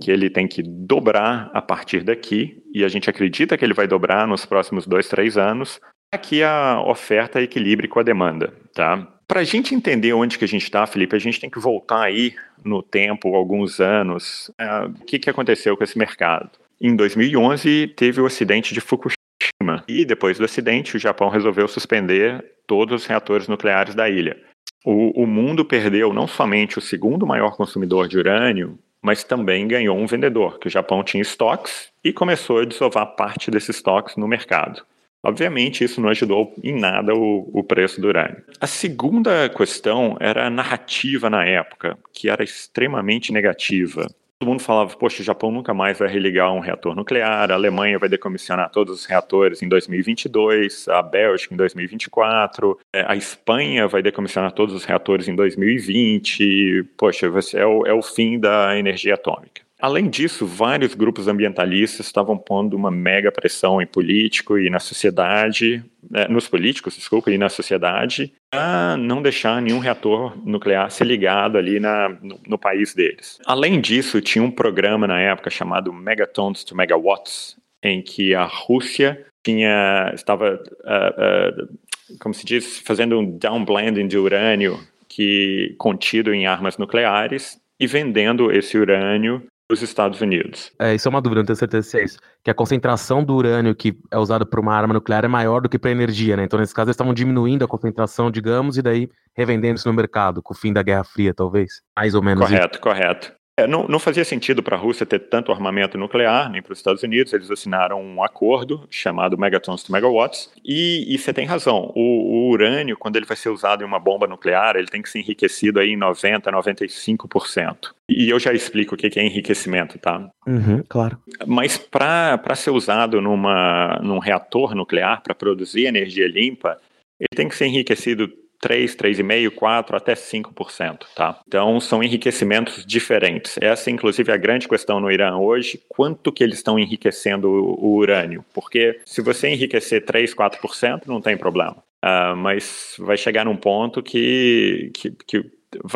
que 0.00 0.10
ele 0.10 0.28
tem 0.28 0.46
que 0.46 0.62
dobrar 0.62 1.50
a 1.54 1.62
partir 1.62 2.02
daqui, 2.02 2.62
e 2.74 2.84
a 2.84 2.88
gente 2.88 3.08
acredita 3.08 3.56
que 3.56 3.64
ele 3.64 3.74
vai 3.74 3.86
dobrar 3.86 4.26
nos 4.26 4.44
próximos 4.44 4.86
dois, 4.86 5.08
três 5.08 5.38
anos, 5.38 5.80
que 6.18 6.42
a 6.42 6.80
oferta 6.80 7.40
equilibre 7.40 7.88
com 7.88 8.00
a 8.00 8.02
demanda. 8.02 8.52
Tá? 8.74 9.06
Para 9.26 9.40
a 9.40 9.44
gente 9.44 9.74
entender 9.74 10.12
onde 10.12 10.38
que 10.38 10.44
a 10.44 10.48
gente 10.48 10.64
está, 10.64 10.86
Felipe, 10.86 11.16
a 11.16 11.18
gente 11.18 11.40
tem 11.40 11.50
que 11.50 11.58
voltar 11.58 12.02
aí 12.02 12.34
no 12.64 12.82
tempo, 12.82 13.34
alguns 13.34 13.80
anos. 13.80 14.50
Uh, 14.60 14.90
o 15.00 15.04
que, 15.04 15.18
que 15.18 15.30
aconteceu 15.30 15.76
com 15.76 15.84
esse 15.84 15.98
mercado? 15.98 16.50
Em 16.80 16.94
2011, 16.94 17.94
teve 17.96 18.20
o 18.20 18.26
acidente 18.26 18.74
de 18.74 18.80
Fukushima. 18.80 19.84
E 19.88 20.04
depois 20.04 20.38
do 20.38 20.44
acidente, 20.44 20.96
o 20.96 21.00
Japão 21.00 21.28
resolveu 21.28 21.66
suspender 21.68 22.44
todos 22.66 23.02
os 23.02 23.06
reatores 23.06 23.48
nucleares 23.48 23.94
da 23.94 24.08
ilha. 24.08 24.36
O, 24.84 25.22
o 25.22 25.26
mundo 25.26 25.64
perdeu 25.64 26.12
não 26.12 26.26
somente 26.26 26.78
o 26.78 26.82
segundo 26.82 27.26
maior 27.26 27.56
consumidor 27.56 28.06
de 28.06 28.18
urânio, 28.18 28.78
mas 29.00 29.24
também 29.24 29.66
ganhou 29.66 29.96
um 29.96 30.06
vendedor, 30.06 30.58
que 30.58 30.66
o 30.66 30.70
Japão 30.70 31.02
tinha 31.02 31.22
estoques 31.22 31.88
e 32.02 32.12
começou 32.12 32.60
a 32.60 32.64
desovar 32.64 33.16
parte 33.16 33.50
desses 33.50 33.76
estoques 33.76 34.16
no 34.16 34.28
mercado. 34.28 34.82
Obviamente, 35.22 35.82
isso 35.82 36.02
não 36.02 36.10
ajudou 36.10 36.54
em 36.62 36.78
nada 36.78 37.14
o, 37.14 37.48
o, 37.52 37.64
preço 37.64 37.98
do 37.98 38.08
urânio. 38.08 38.42
A 38.60 38.66
segunda 38.66 39.48
questão 39.48 40.18
era 40.20 40.46
a 40.46 40.50
narrativa 40.50 41.30
na 41.30 41.46
época, 41.46 41.96
que 42.12 42.28
era 42.28 42.44
extremamente 42.44 43.32
negativa. 43.32 44.06
Todo 44.44 44.50
mundo 44.50 44.60
falava, 44.60 44.94
poxa, 44.94 45.22
o 45.22 45.24
Japão 45.24 45.50
nunca 45.50 45.72
mais 45.72 45.98
vai 45.98 46.06
religar 46.06 46.52
um 46.52 46.60
reator 46.60 46.94
nuclear, 46.94 47.50
a 47.50 47.54
Alemanha 47.54 47.98
vai 47.98 48.10
decomissionar 48.10 48.68
todos 48.68 49.00
os 49.00 49.06
reatores 49.06 49.62
em 49.62 49.68
2022, 49.70 50.86
a 50.86 51.00
Bélgica 51.00 51.54
em 51.54 51.56
2024, 51.56 52.78
é, 52.92 53.06
a 53.08 53.16
Espanha 53.16 53.88
vai 53.88 54.02
decomissionar 54.02 54.52
todos 54.52 54.74
os 54.74 54.84
reatores 54.84 55.28
em 55.28 55.34
2020, 55.34 56.90
poxa, 56.94 57.24
é 57.54 57.64
o, 57.64 57.86
é 57.86 57.94
o 57.94 58.02
fim 58.02 58.38
da 58.38 58.78
energia 58.78 59.14
atômica. 59.14 59.63
Além 59.84 60.08
disso, 60.08 60.46
vários 60.46 60.94
grupos 60.94 61.28
ambientalistas 61.28 62.06
estavam 62.06 62.38
pondo 62.38 62.74
uma 62.74 62.90
mega 62.90 63.30
pressão 63.30 63.82
em 63.82 63.86
político 63.86 64.58
e 64.58 64.70
na 64.70 64.80
sociedade, 64.80 65.84
né, 66.10 66.26
nos 66.26 66.48
políticos, 66.48 66.96
desculpa, 66.96 67.30
e 67.30 67.36
na 67.36 67.50
sociedade, 67.50 68.32
para 68.50 68.96
não 68.96 69.20
deixar 69.20 69.60
nenhum 69.60 69.80
reator 69.80 70.38
nuclear 70.42 70.90
ser 70.90 71.04
ligado 71.04 71.58
ali 71.58 71.78
na, 71.78 72.08
no, 72.08 72.40
no, 72.48 72.56
país 72.56 72.94
deles. 72.94 73.38
Além 73.44 73.78
disso, 73.78 74.22
tinha 74.22 74.42
um 74.42 74.50
programa 74.50 75.06
na 75.06 75.20
época 75.20 75.50
chamado 75.50 75.92
Megatons 75.92 76.64
to 76.64 76.74
Megawatts, 76.74 77.54
em 77.82 78.00
que 78.00 78.34
a 78.34 78.44
Rússia 78.44 79.22
tinha, 79.44 80.10
estava, 80.14 80.54
uh, 80.54 81.62
uh, 81.62 82.18
como 82.20 82.32
se 82.32 82.46
diz, 82.46 82.78
fazendo 82.78 83.18
um 83.18 83.36
downblending 83.36 84.08
de 84.08 84.16
urânio 84.16 84.80
que 85.10 85.74
contido 85.76 86.32
em 86.32 86.46
armas 86.46 86.78
nucleares 86.78 87.60
e 87.78 87.86
vendendo 87.86 88.50
esse 88.50 88.78
urânio 88.78 89.46
dos 89.68 89.82
Estados 89.82 90.20
Unidos. 90.20 90.70
É, 90.78 90.94
isso 90.94 91.08
é 91.08 91.10
uma 91.10 91.20
dúvida, 91.20 91.40
não 91.40 91.46
tenho 91.46 91.56
certeza 91.56 91.88
se 91.88 91.98
é 91.98 92.04
isso. 92.04 92.18
Que 92.42 92.50
a 92.50 92.54
concentração 92.54 93.24
do 93.24 93.34
urânio 93.34 93.74
que 93.74 93.98
é 94.10 94.18
usado 94.18 94.46
para 94.46 94.60
uma 94.60 94.74
arma 94.74 94.94
nuclear 94.94 95.24
é 95.24 95.28
maior 95.28 95.62
do 95.62 95.68
que 95.68 95.78
para 95.78 95.90
energia, 95.90 96.36
né? 96.36 96.44
Então, 96.44 96.58
nesse 96.58 96.74
caso, 96.74 96.88
eles 96.88 96.94
estavam 96.94 97.14
diminuindo 97.14 97.64
a 97.64 97.68
concentração, 97.68 98.30
digamos, 98.30 98.76
e 98.76 98.82
daí 98.82 99.08
revendendo 99.34 99.76
isso 99.76 99.88
no 99.88 99.94
mercado, 99.94 100.42
com 100.42 100.52
o 100.52 100.56
fim 100.56 100.72
da 100.72 100.82
Guerra 100.82 101.04
Fria, 101.04 101.32
talvez. 101.32 101.82
Mais 101.96 102.14
ou 102.14 102.22
menos. 102.22 102.44
Correto, 102.44 102.74
isso. 102.74 102.80
correto. 102.82 103.32
É, 103.56 103.68
não, 103.68 103.86
não, 103.86 104.00
fazia 104.00 104.24
sentido 104.24 104.64
para 104.64 104.76
a 104.76 104.78
Rússia 104.78 105.06
ter 105.06 105.20
tanto 105.20 105.52
armamento 105.52 105.96
nuclear, 105.96 106.50
nem 106.50 106.60
para 106.60 106.72
os 106.72 106.78
Estados 106.78 107.04
Unidos. 107.04 107.32
Eles 107.32 107.48
assinaram 107.48 108.02
um 108.02 108.22
acordo 108.22 108.84
chamado 108.90 109.38
Megatons 109.38 109.84
to 109.84 109.92
Megawatts. 109.92 110.50
E, 110.64 111.04
e 111.14 111.16
você 111.16 111.32
tem 111.32 111.46
razão, 111.46 111.92
o, 111.94 112.00
o, 112.00 112.50
urânio, 112.50 112.96
quando 112.96 113.14
ele 113.14 113.26
vai 113.26 113.36
ser 113.36 113.50
usado 113.50 113.82
em 113.82 113.86
uma 113.86 114.00
bomba 114.00 114.26
nuclear, 114.26 114.74
ele 114.74 114.88
tem 114.88 115.00
que 115.00 115.08
ser 115.08 115.20
enriquecido 115.20 115.78
aí 115.78 115.90
em 115.90 115.98
90%, 115.98 116.42
95%. 116.46 117.92
E 118.08 118.28
eu 118.28 118.40
já 118.40 118.52
explico 118.52 118.96
o 118.96 118.98
que 118.98 119.18
é 119.18 119.24
enriquecimento, 119.24 119.98
tá? 119.98 120.28
Uhum, 120.46 120.82
claro. 120.88 121.16
Mas 121.46 121.78
para 121.78 122.56
ser 122.56 122.70
usado 122.70 123.20
numa, 123.20 124.00
num 124.02 124.18
reator 124.18 124.74
nuclear, 124.74 125.22
para 125.22 125.34
produzir 125.34 125.86
energia 125.86 126.26
limpa, 126.26 126.76
ele 127.20 127.36
tem 127.36 127.48
que 127.48 127.54
ser 127.54 127.66
enriquecido 127.66 128.28
3, 128.60 128.96
3,5, 128.96 129.50
4, 129.50 129.96
até 129.96 130.14
5%, 130.14 130.98
tá? 131.14 131.40
Então 131.46 131.78
são 131.80 132.02
enriquecimentos 132.02 132.84
diferentes. 132.84 133.56
Essa 133.60 133.90
inclusive 133.90 134.30
é 134.30 134.34
a 134.34 134.38
grande 134.38 134.68
questão 134.68 135.00
no 135.00 135.10
Irã 135.10 135.36
hoje, 135.36 135.80
quanto 135.88 136.32
que 136.32 136.42
eles 136.42 136.58
estão 136.58 136.78
enriquecendo 136.78 137.48
o, 137.48 137.86
o 137.86 137.94
urânio? 137.96 138.44
Porque 138.54 139.00
se 139.04 139.20
você 139.20 139.48
enriquecer 139.48 140.04
3, 140.04 140.34
4%, 140.34 141.02
não 141.06 141.20
tem 141.20 141.36
problema. 141.36 141.76
Uh, 142.04 142.36
mas 142.36 142.94
vai 142.98 143.16
chegar 143.16 143.46
num 143.46 143.56
ponto 143.56 144.02
que, 144.02 144.90
que, 144.92 145.10
que 145.26 145.44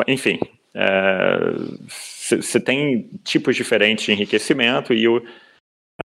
enfim, 0.06 0.38
você 1.86 2.58
uh, 2.58 2.60
tem 2.62 3.10
tipos 3.24 3.54
diferentes 3.54 4.06
de 4.06 4.12
enriquecimento 4.12 4.94
e 4.94 5.06
o 5.06 5.22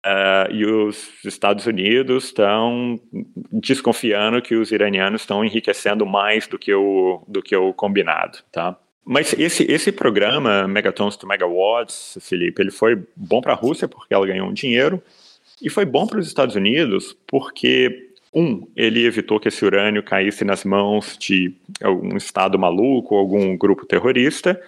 Uh, 0.05 0.51
e 0.51 0.65
os 0.65 1.25
Estados 1.25 1.65
Unidos 1.65 2.25
estão 2.25 2.97
desconfiando 3.51 4.41
que 4.41 4.55
os 4.55 4.71
iranianos 4.71 5.21
estão 5.21 5.43
enriquecendo 5.43 6.05
mais 6.05 6.47
do 6.47 6.57
que 6.57 6.73
o, 6.73 7.21
do 7.27 7.41
que 7.41 7.53
o 7.53 7.73
combinado, 7.73 8.39
tá? 8.49 8.77
Mas 9.03 9.33
esse, 9.33 9.63
esse 9.63 9.91
programa, 9.91 10.67
Megatons 10.67 11.17
to 11.17 11.27
Megawatts, 11.27 12.17
Felipe, 12.21 12.61
ele 12.61 12.71
foi 12.71 13.03
bom 13.13 13.41
para 13.41 13.53
a 13.53 13.55
Rússia 13.55 13.87
porque 13.87 14.13
ela 14.13 14.25
ganhou 14.25 14.47
um 14.47 14.53
dinheiro 14.53 15.01
e 15.61 15.69
foi 15.69 15.83
bom 15.83 16.07
para 16.07 16.19
os 16.19 16.27
Estados 16.27 16.55
Unidos 16.55 17.17
porque, 17.27 18.11
um, 18.33 18.65
ele 18.75 19.05
evitou 19.05 19.39
que 19.39 19.49
esse 19.49 19.65
urânio 19.65 20.03
caísse 20.03 20.45
nas 20.45 20.63
mãos 20.63 21.17
de 21.17 21.53
algum 21.83 22.15
Estado 22.15 22.57
maluco, 22.57 23.15
algum 23.15 23.57
grupo 23.57 23.85
terrorista. 23.85 24.61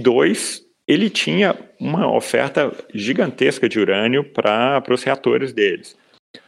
Dois, 0.00 0.64
ele 0.90 1.08
tinha 1.08 1.54
uma 1.78 2.12
oferta 2.12 2.72
gigantesca 2.92 3.68
de 3.68 3.78
urânio 3.78 4.24
para 4.24 4.82
os 4.90 5.04
reatores 5.04 5.52
deles. 5.52 5.96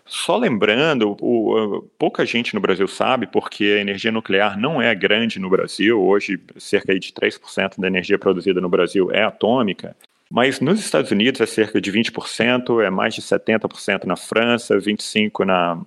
Só 0.05 0.37
lembrando, 0.37 1.17
o, 1.21 1.89
pouca 1.97 2.27
gente 2.27 2.53
no 2.53 2.61
Brasil 2.61 2.89
sabe, 2.89 3.29
porque 3.29 3.65
a 3.65 3.81
energia 3.81 4.11
nuclear 4.11 4.59
não 4.59 4.83
é 4.83 4.93
grande 4.97 5.39
no 5.39 5.49
Brasil, 5.49 6.03
hoje 6.03 6.41
cerca 6.59 6.99
de 6.99 7.13
3% 7.13 7.79
da 7.79 7.87
energia 7.87 8.19
produzida 8.19 8.61
no 8.61 8.69
Brasil 8.69 9.13
é 9.13 9.23
atômica, 9.23 9.97
mas 10.29 10.59
nos 10.59 10.81
Estados 10.81 11.13
Unidos 11.13 11.41
é 11.41 11.47
cerca 11.47 11.81
de 11.81 11.93
20%, 11.93 12.83
é 12.83 12.91
mais 12.91 13.15
de 13.15 13.23
70% 13.23 14.05
na 14.07 14.17
França, 14.17 14.77
25% 14.77 15.45
na, 15.45 15.81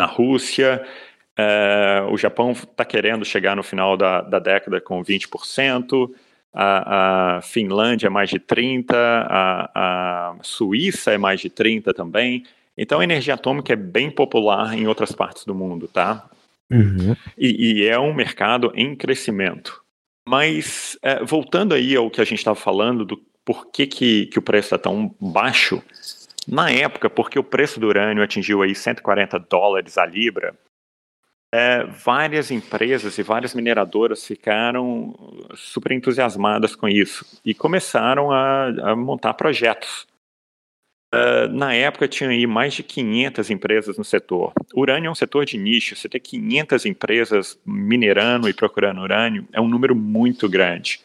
na 0.00 0.06
Rússia, 0.06 0.84
é, 1.38 2.04
o 2.10 2.18
Japão 2.18 2.50
está 2.50 2.84
querendo 2.84 3.24
chegar 3.24 3.54
no 3.54 3.62
final 3.62 3.96
da, 3.96 4.20
da 4.20 4.40
década 4.40 4.80
com 4.80 5.00
20%, 5.00 6.10
a, 6.52 7.36
a 7.36 7.42
Finlândia 7.42 8.06
é 8.06 8.10
mais 8.10 8.30
de 8.30 8.38
30, 8.38 8.96
a, 8.96 9.70
a 9.74 10.36
Suíça 10.42 11.12
é 11.12 11.18
mais 11.18 11.40
de 11.40 11.50
30 11.50 11.92
também. 11.94 12.44
Então 12.76 13.00
a 13.00 13.04
energia 13.04 13.34
atômica 13.34 13.72
é 13.72 13.76
bem 13.76 14.10
popular 14.10 14.76
em 14.76 14.86
outras 14.86 15.12
partes 15.12 15.44
do 15.44 15.54
mundo, 15.54 15.88
tá? 15.88 16.28
Uhum. 16.70 17.16
E, 17.36 17.80
e, 17.80 17.86
é 17.86 17.98
um 17.98 18.12
mercado 18.12 18.72
em 18.74 18.94
crescimento. 18.94 19.82
Mas 20.28 20.98
é, 21.02 21.24
voltando 21.24 21.74
aí 21.74 21.96
ao 21.96 22.10
que 22.10 22.20
a 22.20 22.24
gente 22.24 22.38
estava 22.38 22.56
falando 22.56 23.04
do 23.04 23.16
por 23.44 23.70
que, 23.70 23.86
que, 23.86 24.26
que 24.26 24.38
o 24.38 24.42
preço 24.42 24.66
está 24.66 24.78
tão 24.78 25.14
baixo, 25.18 25.82
na 26.46 26.70
época, 26.70 27.10
porque 27.10 27.38
o 27.38 27.44
preço 27.44 27.78
do 27.78 27.86
urânio 27.86 28.22
atingiu 28.22 28.62
aí 28.62 28.74
140 28.74 29.38
dólares 29.38 29.98
a 29.98 30.06
libra, 30.06 30.54
é, 31.52 31.84
várias 31.84 32.50
empresas 32.50 33.16
e 33.16 33.22
várias 33.22 33.54
mineradoras 33.54 34.26
ficaram 34.26 35.14
super 35.54 35.92
entusiasmadas 35.92 36.76
com 36.76 36.88
isso 36.88 37.24
e 37.44 37.54
começaram 37.54 38.30
a, 38.30 38.66
a 38.90 38.96
montar 38.96 39.34
projetos. 39.34 40.06
Uh, 41.14 41.48
na 41.50 41.72
época 41.72 42.06
tinha 42.06 42.28
aí 42.28 42.46
mais 42.46 42.74
de 42.74 42.82
500 42.82 43.50
empresas 43.50 43.96
no 43.96 44.04
setor. 44.04 44.52
Urânio 44.74 45.08
é 45.08 45.10
um 45.10 45.14
setor 45.14 45.46
de 45.46 45.56
nicho, 45.56 45.96
você 45.96 46.06
ter 46.06 46.20
500 46.20 46.84
empresas 46.84 47.58
minerando 47.64 48.46
e 48.46 48.52
procurando 48.52 49.00
urânio 49.00 49.48
é 49.50 49.58
um 49.58 49.68
número 49.68 49.96
muito 49.96 50.46
grande. 50.50 51.00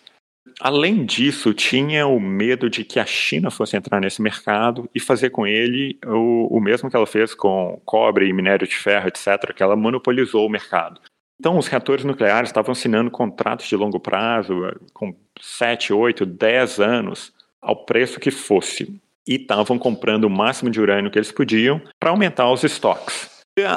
Além 0.59 1.05
disso, 1.05 1.53
tinha 1.53 2.05
o 2.05 2.19
medo 2.19 2.69
de 2.69 2.83
que 2.83 2.99
a 2.99 3.05
China 3.05 3.49
fosse 3.49 3.75
entrar 3.75 3.99
nesse 3.99 4.21
mercado 4.21 4.89
e 4.93 4.99
fazer 4.99 5.29
com 5.29 5.47
ele 5.47 5.97
o, 6.05 6.57
o 6.57 6.59
mesmo 6.59 6.89
que 6.89 6.95
ela 6.95 7.07
fez 7.07 7.33
com 7.33 7.81
cobre 7.85 8.27
e 8.27 8.33
minério 8.33 8.67
de 8.67 8.75
ferro, 8.75 9.07
etc., 9.07 9.53
que 9.55 9.63
ela 9.63 9.75
monopolizou 9.75 10.45
o 10.45 10.49
mercado. 10.49 10.99
Então, 11.39 11.57
os 11.57 11.67
reatores 11.67 12.05
nucleares 12.05 12.49
estavam 12.49 12.71
assinando 12.71 13.09
contratos 13.09 13.67
de 13.67 13.75
longo 13.75 13.99
prazo, 13.99 14.53
com 14.93 15.15
7, 15.41 15.91
8, 15.91 16.25
10 16.25 16.79
anos, 16.79 17.33
ao 17.61 17.85
preço 17.85 18.19
que 18.19 18.31
fosse. 18.31 19.01
E 19.27 19.35
estavam 19.35 19.79
comprando 19.79 20.25
o 20.25 20.29
máximo 20.29 20.69
de 20.69 20.79
urânio 20.79 21.09
que 21.09 21.17
eles 21.17 21.31
podiam 21.31 21.81
para 21.99 22.11
aumentar 22.11 22.51
os 22.51 22.63
estoques. 22.63 23.29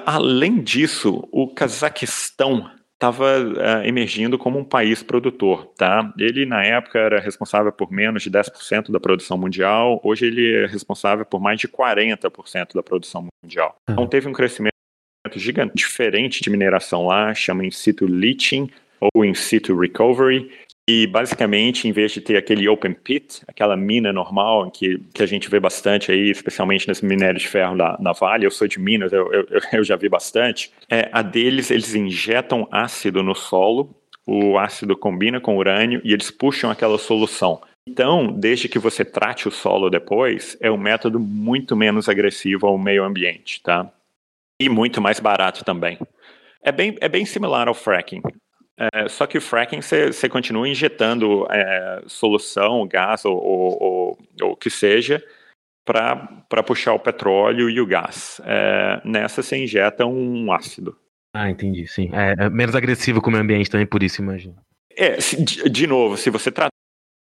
Além 0.05 0.61
disso, 0.63 1.27
o 1.31 1.53
Cazaquistão 1.53 2.71
estava 2.97 3.38
uh, 3.38 3.61
eh, 3.61 3.88
emergindo 3.88 4.38
como 4.38 4.59
um 4.59 4.65
país 4.65 5.03
produtor. 5.03 5.67
Tá? 5.76 6.12
Ele, 6.19 6.47
na 6.47 6.65
época, 6.65 6.99
era 6.99 7.21
responsável 7.21 7.71
por 7.71 7.93
menos 7.93 8.23
de 8.23 8.31
10% 8.31 8.91
da 8.91 8.99
produção 8.99 9.37
mundial, 9.37 10.00
hoje 10.03 10.26
ele 10.26 10.65
é 10.65 10.67
responsável 10.67 11.25
por 11.25 11.41
mais 11.41 11.61
de 11.61 11.69
40% 11.69 12.75
da 12.75 12.83
produção 12.83 13.29
mundial. 13.43 13.76
Uhum. 13.88 13.95
Então 13.95 14.07
teve 14.07 14.29
um 14.29 14.33
crescimento 14.33 14.73
gigante, 15.35 15.75
diferente 15.75 16.43
de 16.43 16.49
mineração 16.49 17.07
lá, 17.07 17.35
chama 17.35 17.67
in 17.67 17.71
situ 17.71 18.07
leaching 18.07 18.71
ou 19.00 19.25
in 19.25 19.35
situ 19.35 19.79
recovery, 19.79 20.50
e 20.88 21.05
basicamente, 21.07 21.88
em 21.88 21.93
vez 21.93 22.12
de 22.12 22.21
ter 22.21 22.37
aquele 22.37 22.69
open 22.69 22.95
pit, 22.95 23.43
aquela 23.49 23.76
mina 23.76 24.12
normal 24.12 24.71
que, 24.71 24.99
que 25.12 25.21
a 25.21 25.26
gente 25.26 25.50
vê 25.50 25.59
bastante 25.59 26.12
aí, 26.12 26.31
especialmente 26.31 26.87
nesse 26.87 27.05
minério 27.05 27.40
de 27.40 27.49
ferro 27.49 27.76
da, 27.76 27.97
da 27.97 28.12
Vale, 28.12 28.47
eu 28.47 28.50
sou 28.52 28.69
de 28.69 28.78
Minas, 28.78 29.12
eu, 29.12 29.33
eu, 29.33 29.47
eu 29.73 29.85
já 29.85 29.97
vi 29.97 30.09
bastante, 30.09 30.71
é, 30.88 31.09
a 31.12 31.23
deles 31.23 31.73
eles 31.73 31.93
injetam 31.95 32.69
ácido 32.71 33.21
no 33.21 33.35
solo, 33.35 33.90
o 34.25 34.59
ácido 34.59 34.97
combina 34.97 35.40
com 35.40 35.57
urânio 35.57 36.00
e 36.05 36.12
eles 36.12 36.31
puxam 36.31 36.71
aquela 36.71 36.99
solução. 36.99 37.61
Então, 37.88 38.33
desde 38.33 38.69
que 38.69 38.78
você 38.78 39.05
trate 39.05 39.49
o 39.49 39.50
solo 39.50 39.90
depois, 39.90 40.57
é 40.61 40.71
um 40.71 40.76
método 40.76 41.19
muito 41.19 41.76
menos 41.76 42.09
agressivo 42.09 42.66
ao 42.66 42.78
meio 42.78 43.05
ambiente, 43.05 43.62
tá? 43.62 43.90
E 44.61 44.69
muito 44.69 45.00
mais 45.00 45.21
barato 45.21 45.64
também. 45.64 45.99
É 46.62 46.73
bem, 46.73 46.97
é 47.00 47.09
bem 47.09 47.25
similar 47.25 47.69
ao 47.69 47.75
fracking. 47.75 48.23
É, 48.78 49.09
só 49.09 49.26
que 49.26 49.38
o 49.38 49.40
fracking 49.40 49.80
você 49.80 50.28
continua 50.28 50.68
injetando 50.68 51.47
é, 51.50 52.02
solução, 52.06 52.87
gás 52.87 53.25
ou, 53.25 53.37
ou, 53.37 54.18
ou 54.42 54.52
o 54.52 54.56
que 54.56 54.68
seja 54.68 55.25
para 55.85 56.62
puxar 56.64 56.92
o 56.92 56.99
petróleo 56.99 57.71
e 57.71 57.80
o 57.80 57.87
gás. 57.87 58.40
É, 58.45 59.00
nessa 59.04 59.42
você 59.42 59.56
injeta 59.56 60.04
um 60.04 60.52
ácido. 60.52 60.97
Ah, 61.35 61.49
entendi, 61.49 61.87
sim. 61.87 62.11
É, 62.12 62.47
é 62.47 62.50
menos 62.50 62.75
agressivo 62.75 63.23
com 63.23 63.28
o 63.28 63.33
meio 63.33 63.45
ambiente 63.45 63.71
também, 63.71 63.87
por 63.87 64.02
isso, 64.02 64.21
imagino. 64.21 64.56
É, 64.97 65.16
de, 65.16 65.68
de 65.68 65.87
novo, 65.87 66.16
se 66.16 66.30
você 66.30 66.50
trata 66.50 66.71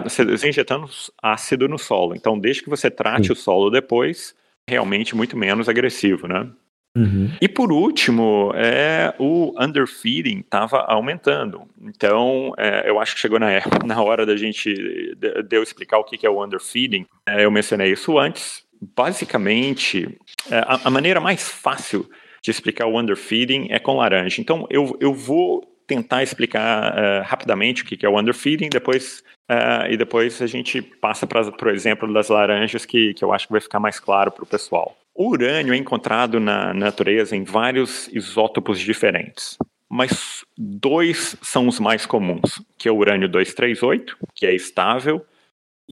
você 0.03 0.23
está 0.23 0.49
injetando 0.49 0.89
ácido 1.21 1.69
no 1.69 1.79
solo. 1.79 2.15
Então, 2.15 2.39
desde 2.39 2.63
que 2.63 2.71
você 2.71 2.91
trate 2.91 3.29
Sim. 3.29 3.33
o 3.33 3.37
solo 3.37 3.71
depois, 3.71 4.35
realmente 4.69 5.17
muito 5.17 5.37
menos 5.37 5.69
agressivo, 5.69 6.29
né? 6.29 6.49
Uhum. 6.97 7.31
E 7.41 7.47
por 7.47 7.71
último, 7.71 8.53
é, 8.55 9.15
o 9.19 9.55
underfeeding 9.61 10.39
estava 10.41 10.79
aumentando. 10.89 11.63
Então, 11.83 12.55
é, 12.57 12.89
eu 12.89 12.99
acho 12.99 13.15
que 13.15 13.21
chegou 13.21 13.39
na, 13.39 13.49
na 13.85 14.03
hora 14.03 14.25
da 14.25 14.35
gente 14.35 14.73
de, 14.73 15.43
de 15.43 15.57
eu 15.57 15.63
explicar 15.63 15.99
o 15.99 16.05
que, 16.05 16.17
que 16.17 16.27
é 16.27 16.31
o 16.31 16.43
underfeeding. 16.43 17.07
É, 17.29 17.45
eu 17.45 17.51
mencionei 17.51 17.93
isso 17.93 18.19
antes. 18.19 18.65
Basicamente, 18.97 20.19
é, 20.51 20.59
a, 20.59 20.81
a, 20.85 20.91
maneira 20.91 21.21
mais 21.21 21.47
fácil 21.47 22.09
de 22.43 22.51
explicar 22.51 22.87
o 22.87 22.99
underfeeding 22.99 23.67
é 23.71 23.79
com 23.79 23.97
laranja. 23.97 24.41
Então, 24.41 24.67
eu, 24.71 24.97
eu 24.99 25.13
vou 25.13 25.71
tentar 25.87 26.23
explicar 26.23 26.95
uh, 26.95 27.23
rapidamente 27.25 27.83
o 27.83 27.87
que, 27.87 27.97
que 27.97 28.05
é 28.05 28.09
o 28.09 28.19
underfeeding, 28.19 28.69
depois 28.69 29.23
Uh, 29.49 29.87
e 29.89 29.97
depois 29.97 30.43
a 30.43 30.47
gente 30.49 30.83
passa 30.83 31.25
para 31.25 31.69
o 31.69 31.71
exemplo 31.71 32.13
das 32.13 32.29
laranjas, 32.29 32.85
que, 32.85 33.15
que 33.15 33.25
eu 33.25 33.33
acho 33.33 33.47
que 33.47 33.53
vai 33.53 33.61
ficar 33.61 33.79
mais 33.79 34.01
claro 34.01 34.33
para 34.33 34.43
o 34.43 34.47
pessoal. 34.47 34.97
O 35.19 35.31
urânio 35.31 35.73
é 35.73 35.79
encontrado 35.79 36.39
na 36.39 36.75
natureza 36.75 37.35
em 37.35 37.43
vários 37.43 38.07
isótopos 38.09 38.79
diferentes, 38.79 39.57
mas 39.89 40.45
dois 40.59 41.39
são 41.41 41.67
os 41.67 41.81
mais 41.81 42.05
comuns, 42.05 42.63
que 42.77 42.87
é 42.87 42.93
o 42.93 42.97
urânio 42.97 43.27
238, 43.27 44.15
que 44.35 44.45
é 44.45 44.55
estável, 44.55 45.25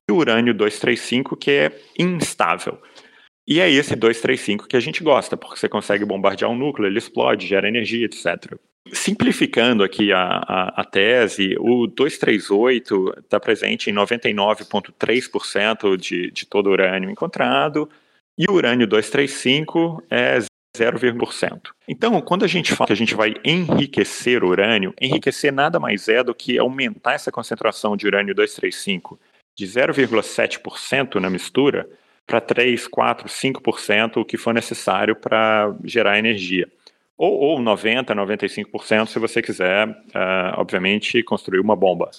e 0.06 0.12
o 0.12 0.16
urânio 0.16 0.52
235, 0.52 1.36
que 1.36 1.50
é 1.50 1.72
instável. 1.98 2.78
E 3.48 3.60
é 3.60 3.70
esse 3.70 3.96
235 3.96 4.68
que 4.68 4.76
a 4.76 4.80
gente 4.80 5.02
gosta, 5.02 5.38
porque 5.38 5.58
você 5.58 5.70
consegue 5.70 6.04
bombardear 6.04 6.50
um 6.50 6.56
núcleo, 6.56 6.86
ele 6.86 6.98
explode, 6.98 7.46
gera 7.46 7.66
energia, 7.66 8.04
etc. 8.04 8.58
Simplificando 8.92 9.82
aqui 9.82 10.12
a, 10.12 10.22
a, 10.22 10.82
a 10.82 10.84
tese, 10.84 11.56
o 11.58 11.86
238 11.86 13.20
está 13.20 13.40
presente 13.40 13.88
em 13.88 13.94
99,3% 13.94 15.96
de, 15.96 16.30
de 16.30 16.44
todo 16.44 16.66
o 16.66 16.72
urânio 16.72 17.08
encontrado, 17.08 17.88
e 18.36 18.50
urânio 18.50 18.86
235 18.86 20.02
é 20.10 20.38
0,1%. 20.76 21.70
Então, 21.88 22.20
quando 22.20 22.44
a 22.44 22.48
gente 22.48 22.74
fala 22.74 22.88
que 22.88 22.92
a 22.92 22.96
gente 22.96 23.14
vai 23.14 23.34
enriquecer 23.44 24.42
o 24.42 24.48
urânio, 24.48 24.92
enriquecer 25.00 25.52
nada 25.52 25.78
mais 25.78 26.08
é 26.08 26.22
do 26.22 26.34
que 26.34 26.58
aumentar 26.58 27.14
essa 27.14 27.30
concentração 27.30 27.96
de 27.96 28.06
urânio 28.06 28.34
235 28.34 29.18
de 29.56 29.66
0,7% 29.66 31.20
na 31.20 31.30
mistura 31.30 31.88
para 32.26 32.40
3, 32.40 32.88
4, 32.88 33.28
5%, 33.28 34.16
o 34.16 34.24
que 34.24 34.36
for 34.36 34.52
necessário 34.52 35.14
para 35.14 35.72
gerar 35.84 36.18
energia 36.18 36.68
ou, 37.16 37.32
ou 37.32 37.58
90%, 37.60 38.06
95% 38.06 39.06
se 39.06 39.18
você 39.18 39.40
quiser, 39.40 39.88
uh, 39.88 40.56
obviamente, 40.56 41.22
construir 41.22 41.60
uma 41.60 41.76
bomba. 41.76 42.10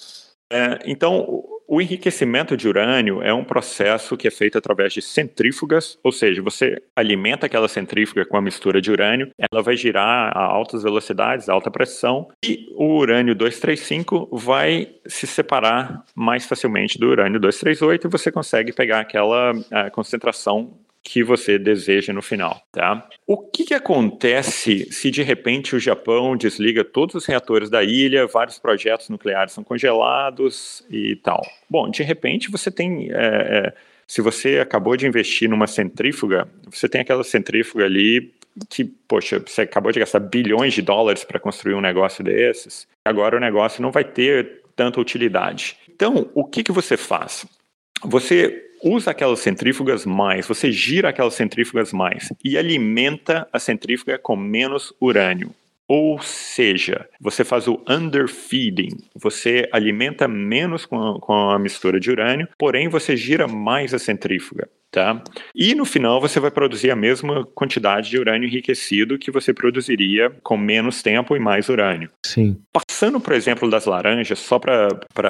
É, 0.50 0.78
então, 0.86 1.44
o 1.68 1.80
enriquecimento 1.80 2.56
de 2.56 2.68
urânio 2.68 3.22
é 3.22 3.32
um 3.32 3.44
processo 3.44 4.16
que 4.16 4.28
é 4.28 4.30
feito 4.30 4.56
através 4.56 4.92
de 4.92 5.02
centrífugas, 5.02 5.98
ou 6.02 6.12
seja, 6.12 6.42
você 6.42 6.80
alimenta 6.94 7.46
aquela 7.46 7.68
centrífuga 7.68 8.24
com 8.24 8.36
a 8.36 8.42
mistura 8.42 8.80
de 8.80 8.90
urânio, 8.90 9.30
ela 9.38 9.62
vai 9.62 9.76
girar 9.76 10.36
a 10.36 10.42
altas 10.42 10.82
velocidades, 10.82 11.48
alta 11.48 11.70
pressão, 11.70 12.28
e 12.44 12.68
o 12.76 12.96
urânio 12.96 13.34
235 13.34 14.28
vai 14.32 14.88
se 15.06 15.26
separar 15.26 16.04
mais 16.14 16.46
facilmente 16.46 16.98
do 16.98 17.08
urânio 17.08 17.40
238 17.40 18.06
e 18.06 18.10
você 18.10 18.30
consegue 18.30 18.72
pegar 18.72 19.00
aquela 19.00 19.52
uh, 19.52 19.90
concentração 19.92 20.78
que 21.08 21.22
você 21.22 21.56
deseja 21.56 22.12
no 22.12 22.20
final, 22.20 22.60
tá? 22.72 23.08
O 23.24 23.38
que, 23.38 23.64
que 23.64 23.74
acontece 23.74 24.92
se 24.92 25.08
de 25.08 25.22
repente 25.22 25.76
o 25.76 25.78
Japão 25.78 26.36
desliga 26.36 26.82
todos 26.82 27.14
os 27.14 27.26
reatores 27.26 27.70
da 27.70 27.84
ilha, 27.84 28.26
vários 28.26 28.58
projetos 28.58 29.08
nucleares 29.08 29.52
são 29.52 29.62
congelados 29.62 30.84
e 30.90 31.14
tal? 31.14 31.40
Bom, 31.70 31.88
de 31.88 32.02
repente 32.02 32.50
você 32.50 32.72
tem, 32.72 33.08
é, 33.12 33.14
é, 33.14 33.74
se 34.04 34.20
você 34.20 34.58
acabou 34.58 34.96
de 34.96 35.06
investir 35.06 35.48
numa 35.48 35.68
centrífuga, 35.68 36.48
você 36.68 36.88
tem 36.88 37.02
aquela 37.02 37.22
centrífuga 37.22 37.84
ali 37.84 38.34
que, 38.68 38.84
poxa, 38.84 39.38
você 39.38 39.62
acabou 39.62 39.92
de 39.92 40.00
gastar 40.00 40.18
bilhões 40.18 40.74
de 40.74 40.82
dólares 40.82 41.22
para 41.22 41.38
construir 41.38 41.74
um 41.74 41.80
negócio 41.80 42.24
desses, 42.24 42.88
agora 43.04 43.36
o 43.36 43.40
negócio 43.40 43.80
não 43.80 43.92
vai 43.92 44.02
ter 44.02 44.60
tanta 44.74 45.00
utilidade. 45.00 45.76
Então, 45.88 46.28
o 46.34 46.44
que, 46.44 46.64
que 46.64 46.72
você 46.72 46.96
faz? 46.96 47.46
Você 48.02 48.65
usa 48.86 49.10
aquelas 49.10 49.40
centrífugas 49.40 50.06
mais, 50.06 50.46
você 50.46 50.70
gira 50.70 51.08
aquelas 51.08 51.34
centrífugas 51.34 51.92
mais 51.92 52.32
e 52.44 52.56
alimenta 52.56 53.48
a 53.52 53.58
centrífuga 53.58 54.18
com 54.18 54.36
menos 54.36 54.92
urânio. 55.00 55.50
Ou 55.88 56.20
seja, 56.20 57.08
você 57.20 57.44
faz 57.44 57.68
o 57.68 57.80
underfeeding, 57.88 58.96
você 59.14 59.68
alimenta 59.72 60.26
menos 60.26 60.84
com 60.84 61.00
a, 61.00 61.20
com 61.20 61.32
a 61.32 61.58
mistura 61.58 62.00
de 62.00 62.10
urânio, 62.10 62.48
porém 62.58 62.88
você 62.88 63.16
gira 63.16 63.46
mais 63.46 63.94
a 63.94 63.98
centrífuga. 63.98 64.68
Tá? 64.96 65.22
E 65.54 65.74
no 65.74 65.84
final 65.84 66.22
você 66.22 66.40
vai 66.40 66.50
produzir 66.50 66.90
a 66.90 66.96
mesma 66.96 67.44
quantidade 67.54 68.08
de 68.08 68.18
urânio 68.18 68.48
enriquecido 68.48 69.18
que 69.18 69.30
você 69.30 69.52
produziria 69.52 70.30
com 70.42 70.56
menos 70.56 71.02
tempo 71.02 71.36
e 71.36 71.38
mais 71.38 71.68
urânio. 71.68 72.08
Sim. 72.24 72.56
Passando, 72.72 73.20
por 73.20 73.34
exemplo, 73.34 73.68
das 73.68 73.84
laranjas, 73.84 74.38
só 74.38 74.58
para 74.58 74.88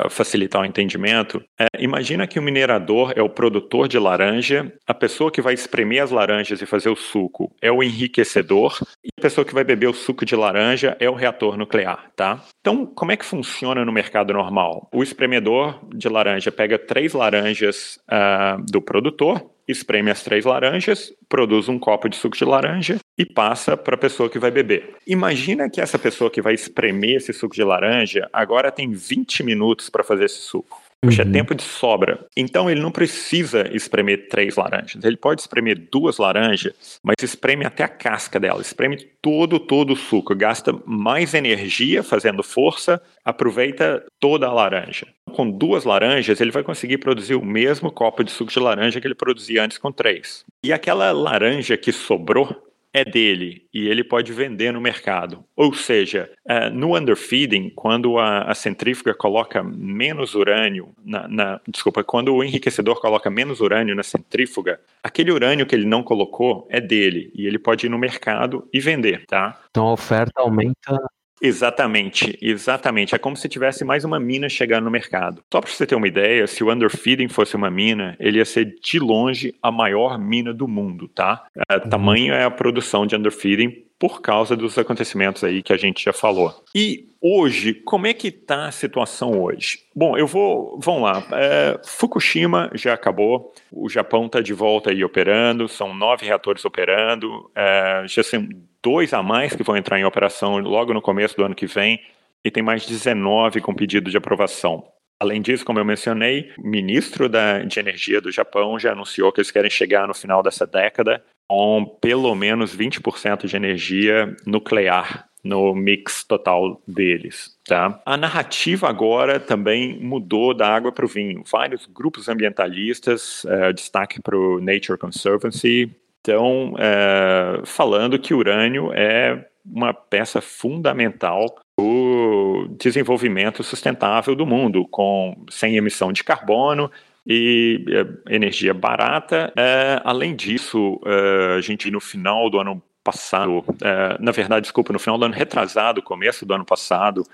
facilitar 0.09 0.62
o 0.62 0.64
entendimento, 0.64 1.42
é, 1.59 1.66
imagina 1.81 2.29
que 2.29 2.38
o 2.38 2.42
minerador 2.42 3.12
é 3.16 3.22
o 3.22 3.29
produtor 3.29 3.88
de 3.88 3.98
laranja, 3.98 4.72
a 4.87 4.94
pessoa 4.94 5.33
que 5.33 5.42
vai 5.42 5.55
espremer 5.55 6.00
as 6.00 6.12
laranjas 6.12 6.62
e 6.62 6.66
fazer 6.66 6.88
o 6.88 6.94
suco 6.94 7.52
é 7.61 7.72
o 7.72 7.83
enriquecedor, 7.83 8.79
e 9.05 9.09
a 9.18 9.20
pessoa 9.20 9.44
que 9.44 9.52
vai 9.52 9.64
beber 9.64 9.88
o 9.88 9.92
suco 9.92 10.24
de 10.24 10.37
laranja 10.37 10.96
é 11.00 11.11
o 11.11 11.14
reator 11.14 11.57
nuclear, 11.57 12.09
tá? 12.14 12.40
Então, 12.61 12.87
como 12.87 13.11
é 13.11 13.16
que 13.16 13.24
funciona 13.24 13.85
no 13.85 13.90
mercado 13.90 14.33
normal? 14.33 14.88
O 14.94 15.02
espremedor 15.02 15.81
de 15.92 16.09
laranja 16.09 16.52
pega 16.52 16.79
três 16.79 17.14
laranjas 17.14 17.98
uh, 18.09 18.62
do 18.70 18.81
produtor, 18.81 19.56
espreme 19.66 20.11
as 20.11 20.22
três 20.22 20.44
laranjas, 20.44 21.12
produz 21.29 21.68
um 21.68 21.79
copo 21.79 22.09
de 22.09 22.16
suco 22.16 22.37
de 22.37 22.44
laranja 22.44 22.98
e 23.18 23.24
passa 23.24 23.76
para 23.76 23.94
a 23.94 23.98
pessoa 23.98 24.31
que 24.31 24.38
vai 24.38 24.50
beber. 24.50 24.94
Imagina 25.07 25.68
que 25.68 25.81
essa 25.81 25.98
pessoa 25.98 26.31
que 26.31 26.42
vai 26.42 26.55
espremer 26.55 27.16
esse 27.16 27.33
suco 27.33 27.55
de 27.55 27.64
laranja 27.64 28.29
agora 28.33 28.70
tem 28.70 28.92
20 28.92 29.42
minutos 29.42 29.90
para 29.90 30.05
fazer 30.05 30.24
esse 30.26 30.40
suco. 30.40 30.86
Puxa, 31.07 31.23
é 31.23 31.25
uhum. 31.25 31.31
é 31.31 31.35
tempo 31.35 31.55
de 31.55 31.62
sobra. 31.62 32.27
Então 32.37 32.71
ele 32.71 32.81
não 32.81 32.90
precisa 32.90 33.69
espremer 33.75 34.29
três 34.29 34.57
laranjas. 34.57 35.05
Ele 35.05 35.16
pode 35.16 35.40
espremer 35.40 35.88
duas 35.90 36.19
laranjas, 36.19 36.99
mas 37.03 37.16
espreme 37.23 37.64
até 37.64 37.85
a 37.85 37.88
casca 37.88 38.38
dela. 38.38 38.61
Espreme 38.61 38.97
todo, 39.23 39.59
todo 39.59 39.92
o 39.92 39.97
suco. 39.97 40.35
Gasta 40.35 40.75
mais 40.85 41.35
energia 41.35 42.03
fazendo 42.03 42.42
força, 42.42 43.01
aproveita 43.25 44.05
toda 44.21 44.47
a 44.47 44.53
laranja. 44.53 45.07
Com 45.33 45.51
duas 45.51 45.85
laranjas, 45.85 46.40
ele 46.40 46.51
vai 46.51 46.62
conseguir 46.62 46.99
produzir 46.99 47.35
o 47.35 47.45
mesmo 47.45 47.90
copo 47.90 48.23
de 48.23 48.31
suco 48.31 48.53
de 48.53 48.59
laranja 48.59 49.01
que 49.01 49.07
ele 49.07 49.14
produzia 49.14 49.64
antes 49.64 49.79
com 49.79 49.92
três. 49.92 50.45
E 50.64 50.73
aquela 50.73 51.12
laranja 51.12 51.77
que 51.77 51.92
sobrou, 51.92 52.65
é 52.96 53.04
dele 53.04 53.66
e 53.74 53.88
ele 53.88 54.02
pode 54.02 54.32
vender 54.32 54.72
no 54.72 54.80
mercado. 54.80 55.44
Ou 55.54 55.74
seja, 55.74 56.30
uh, 56.48 56.70
no 56.72 56.96
underfeeding, 56.96 57.68
quando 57.68 58.18
a, 58.18 58.44
a, 58.44 58.54
centrífuga 58.54 59.12
coloca 59.14 59.62
menos 59.62 60.35
urânio, 60.35 60.94
na, 61.04 61.28
na, 61.28 61.61
desculpa, 61.68 62.02
quando 62.02 62.35
o 62.35 62.42
enriquecedor 62.42 62.98
coloca 62.98 63.28
menos 63.28 63.61
urânio 63.61 63.94
na 63.94 64.02
centrífuga, 64.02 64.80
aquele 65.02 65.30
urânio 65.30 65.66
que 65.66 65.74
ele 65.74 65.85
não 65.85 66.02
colocou 66.02 66.66
é 66.70 66.80
dele 66.80 67.30
e 67.35 67.46
ele 67.46 67.59
pode 67.59 67.85
ir 67.85 67.90
no 67.90 67.98
mercado 67.98 68.66
e 68.72 68.80
vender, 68.80 69.26
tá? 69.26 69.61
Então 69.70 69.88
a 69.88 69.92
oferta 69.92 70.40
aumenta 70.40 70.98
Exatamente, 71.40 72.38
exatamente. 72.40 73.14
É 73.14 73.18
como 73.18 73.37
se 73.37 73.49
tivesse 73.49 73.85
mais 73.85 74.05
uma 74.05 74.18
mina 74.18 74.49
chegando 74.49 74.85
no 74.85 74.90
mercado. 74.90 75.42
Só 75.53 75.61
para 75.61 75.70
você 75.70 75.87
ter 75.87 75.94
uma 75.94 76.09
ideia, 76.09 76.46
se 76.46 76.64
o 76.64 76.72
underfeeding 76.72 77.29
fosse 77.29 77.57
uma 77.57 77.70
mina, 77.70 78.16
ele 78.18 78.38
ia 78.38 78.44
ser 78.44 78.75
de 78.81 78.99
longe 78.99 79.55
a 79.62 79.70
maior 79.70 80.18
mina 80.18 80.53
do 80.53 80.66
mundo, 80.66 81.09
tá? 81.09 81.46
É, 81.68 81.75
uhum. 81.75 81.88
Tamanho 81.90 82.35
é 82.35 82.44
a 82.44 82.51
produção 82.51 83.07
de 83.07 83.14
underfeeding 83.14 83.85
por 83.99 84.20
causa 84.20 84.55
dos 84.57 84.77
acontecimentos 84.77 85.42
aí 85.42 85.62
que 85.62 85.72
a 85.72 85.77
gente 85.77 86.05
já 86.05 86.12
falou. 86.12 86.55
E 86.75 87.09
hoje, 87.20 87.72
como 87.72 88.07
é 88.07 88.12
que 88.12 88.29
está 88.29 88.66
a 88.66 88.72
situação 88.72 89.40
hoje? 89.42 89.79
Bom, 89.94 90.16
eu 90.18 90.27
vou, 90.27 90.79
vamos 90.83 91.03
lá. 91.03 91.27
É, 91.33 91.81
Fukushima 91.85 92.70
já 92.75 92.92
acabou, 92.92 93.53
o 93.72 93.88
Japão 93.88 94.27
está 94.27 94.40
de 94.40 94.53
volta 94.53 94.90
aí 94.90 95.03
operando, 95.03 95.66
são 95.66 95.94
nove 95.94 96.27
reatores 96.27 96.64
operando, 96.64 97.51
é, 97.55 98.05
já 98.07 98.22
são 98.22 98.46
dois 98.87 99.12
a 99.12 99.20
mais 99.20 99.53
que 99.53 99.64
vão 99.64 99.77
entrar 99.77 99.99
em 99.99 100.05
operação 100.05 100.59
logo 100.59 100.94
no 100.94 101.03
começo 101.03 101.37
do 101.37 101.42
ano 101.42 101.57
que 101.57 101.66
vem, 101.66 102.01
e 102.44 102.53
tem 102.53 102.62
mais 102.62 102.87
19 102.87 103.61
com 103.61 103.75
pedido 103.75 104.09
de 104.09 104.16
aprovação. 104.16 104.87
Além 105.20 105.42
disso, 105.42 105.64
como 105.64 105.81
eu 105.81 105.85
mencionei, 105.85 106.53
o 106.57 106.68
ministro 106.68 107.29
da, 107.29 107.59
de 107.62 107.81
Energia 107.81 108.20
do 108.20 108.31
Japão 108.31 108.79
já 108.79 108.92
anunciou 108.92 109.33
que 109.33 109.40
eles 109.40 109.51
querem 109.51 109.68
chegar 109.68 110.07
no 110.07 110.14
final 110.14 110.40
dessa 110.40 110.64
década 110.64 111.20
com 111.49 111.85
pelo 112.01 112.33
menos 112.37 112.77
20% 112.77 113.46
de 113.46 113.57
energia 113.57 114.37
nuclear 114.46 115.27
no 115.42 115.75
mix 115.75 116.22
total 116.22 116.81
deles. 116.87 117.57
Tá? 117.66 118.01
A 118.07 118.16
narrativa 118.16 118.88
agora 118.88 119.40
também 119.40 119.99
mudou 120.01 120.55
da 120.55 120.68
água 120.68 120.92
para 120.92 121.05
o 121.05 121.09
vinho. 121.09 121.42
Vários 121.51 121.87
grupos 121.87 122.29
ambientalistas, 122.29 123.44
é, 123.46 123.72
destaque 123.72 124.22
para 124.22 124.37
o 124.37 124.61
Nature 124.61 124.99
Conservancy, 124.99 125.90
estão 126.26 126.74
é, 126.78 127.60
falando 127.64 128.18
que 128.18 128.34
o 128.34 128.38
urânio 128.38 128.92
é 128.92 129.46
uma 129.64 129.94
peça 129.94 130.40
fundamental 130.40 131.46
do 131.78 132.68
desenvolvimento 132.78 133.62
sustentável 133.62 134.34
do 134.34 134.46
mundo, 134.46 134.86
com 134.88 135.44
sem 135.50 135.76
emissão 135.76 136.12
de 136.12 136.24
carbono 136.24 136.90
e 137.26 137.84
é, 137.88 138.34
energia 138.34 138.74
barata. 138.74 139.52
É, 139.56 140.00
além 140.04 140.34
disso, 140.34 141.00
é, 141.04 141.56
a 141.58 141.60
gente 141.60 141.90
no 141.90 142.00
final 142.00 142.50
do 142.50 142.58
ano 142.58 142.82
passado, 143.04 143.64
é, 143.82 144.16
na 144.20 144.32
verdade, 144.32 144.62
desculpa, 144.62 144.92
no 144.92 144.98
final 144.98 145.16
do 145.16 145.24
ano 145.24 145.34
retrasado, 145.34 146.02
começo 146.02 146.44
do 146.44 146.54
ano 146.54 146.64
passado, 146.64 147.24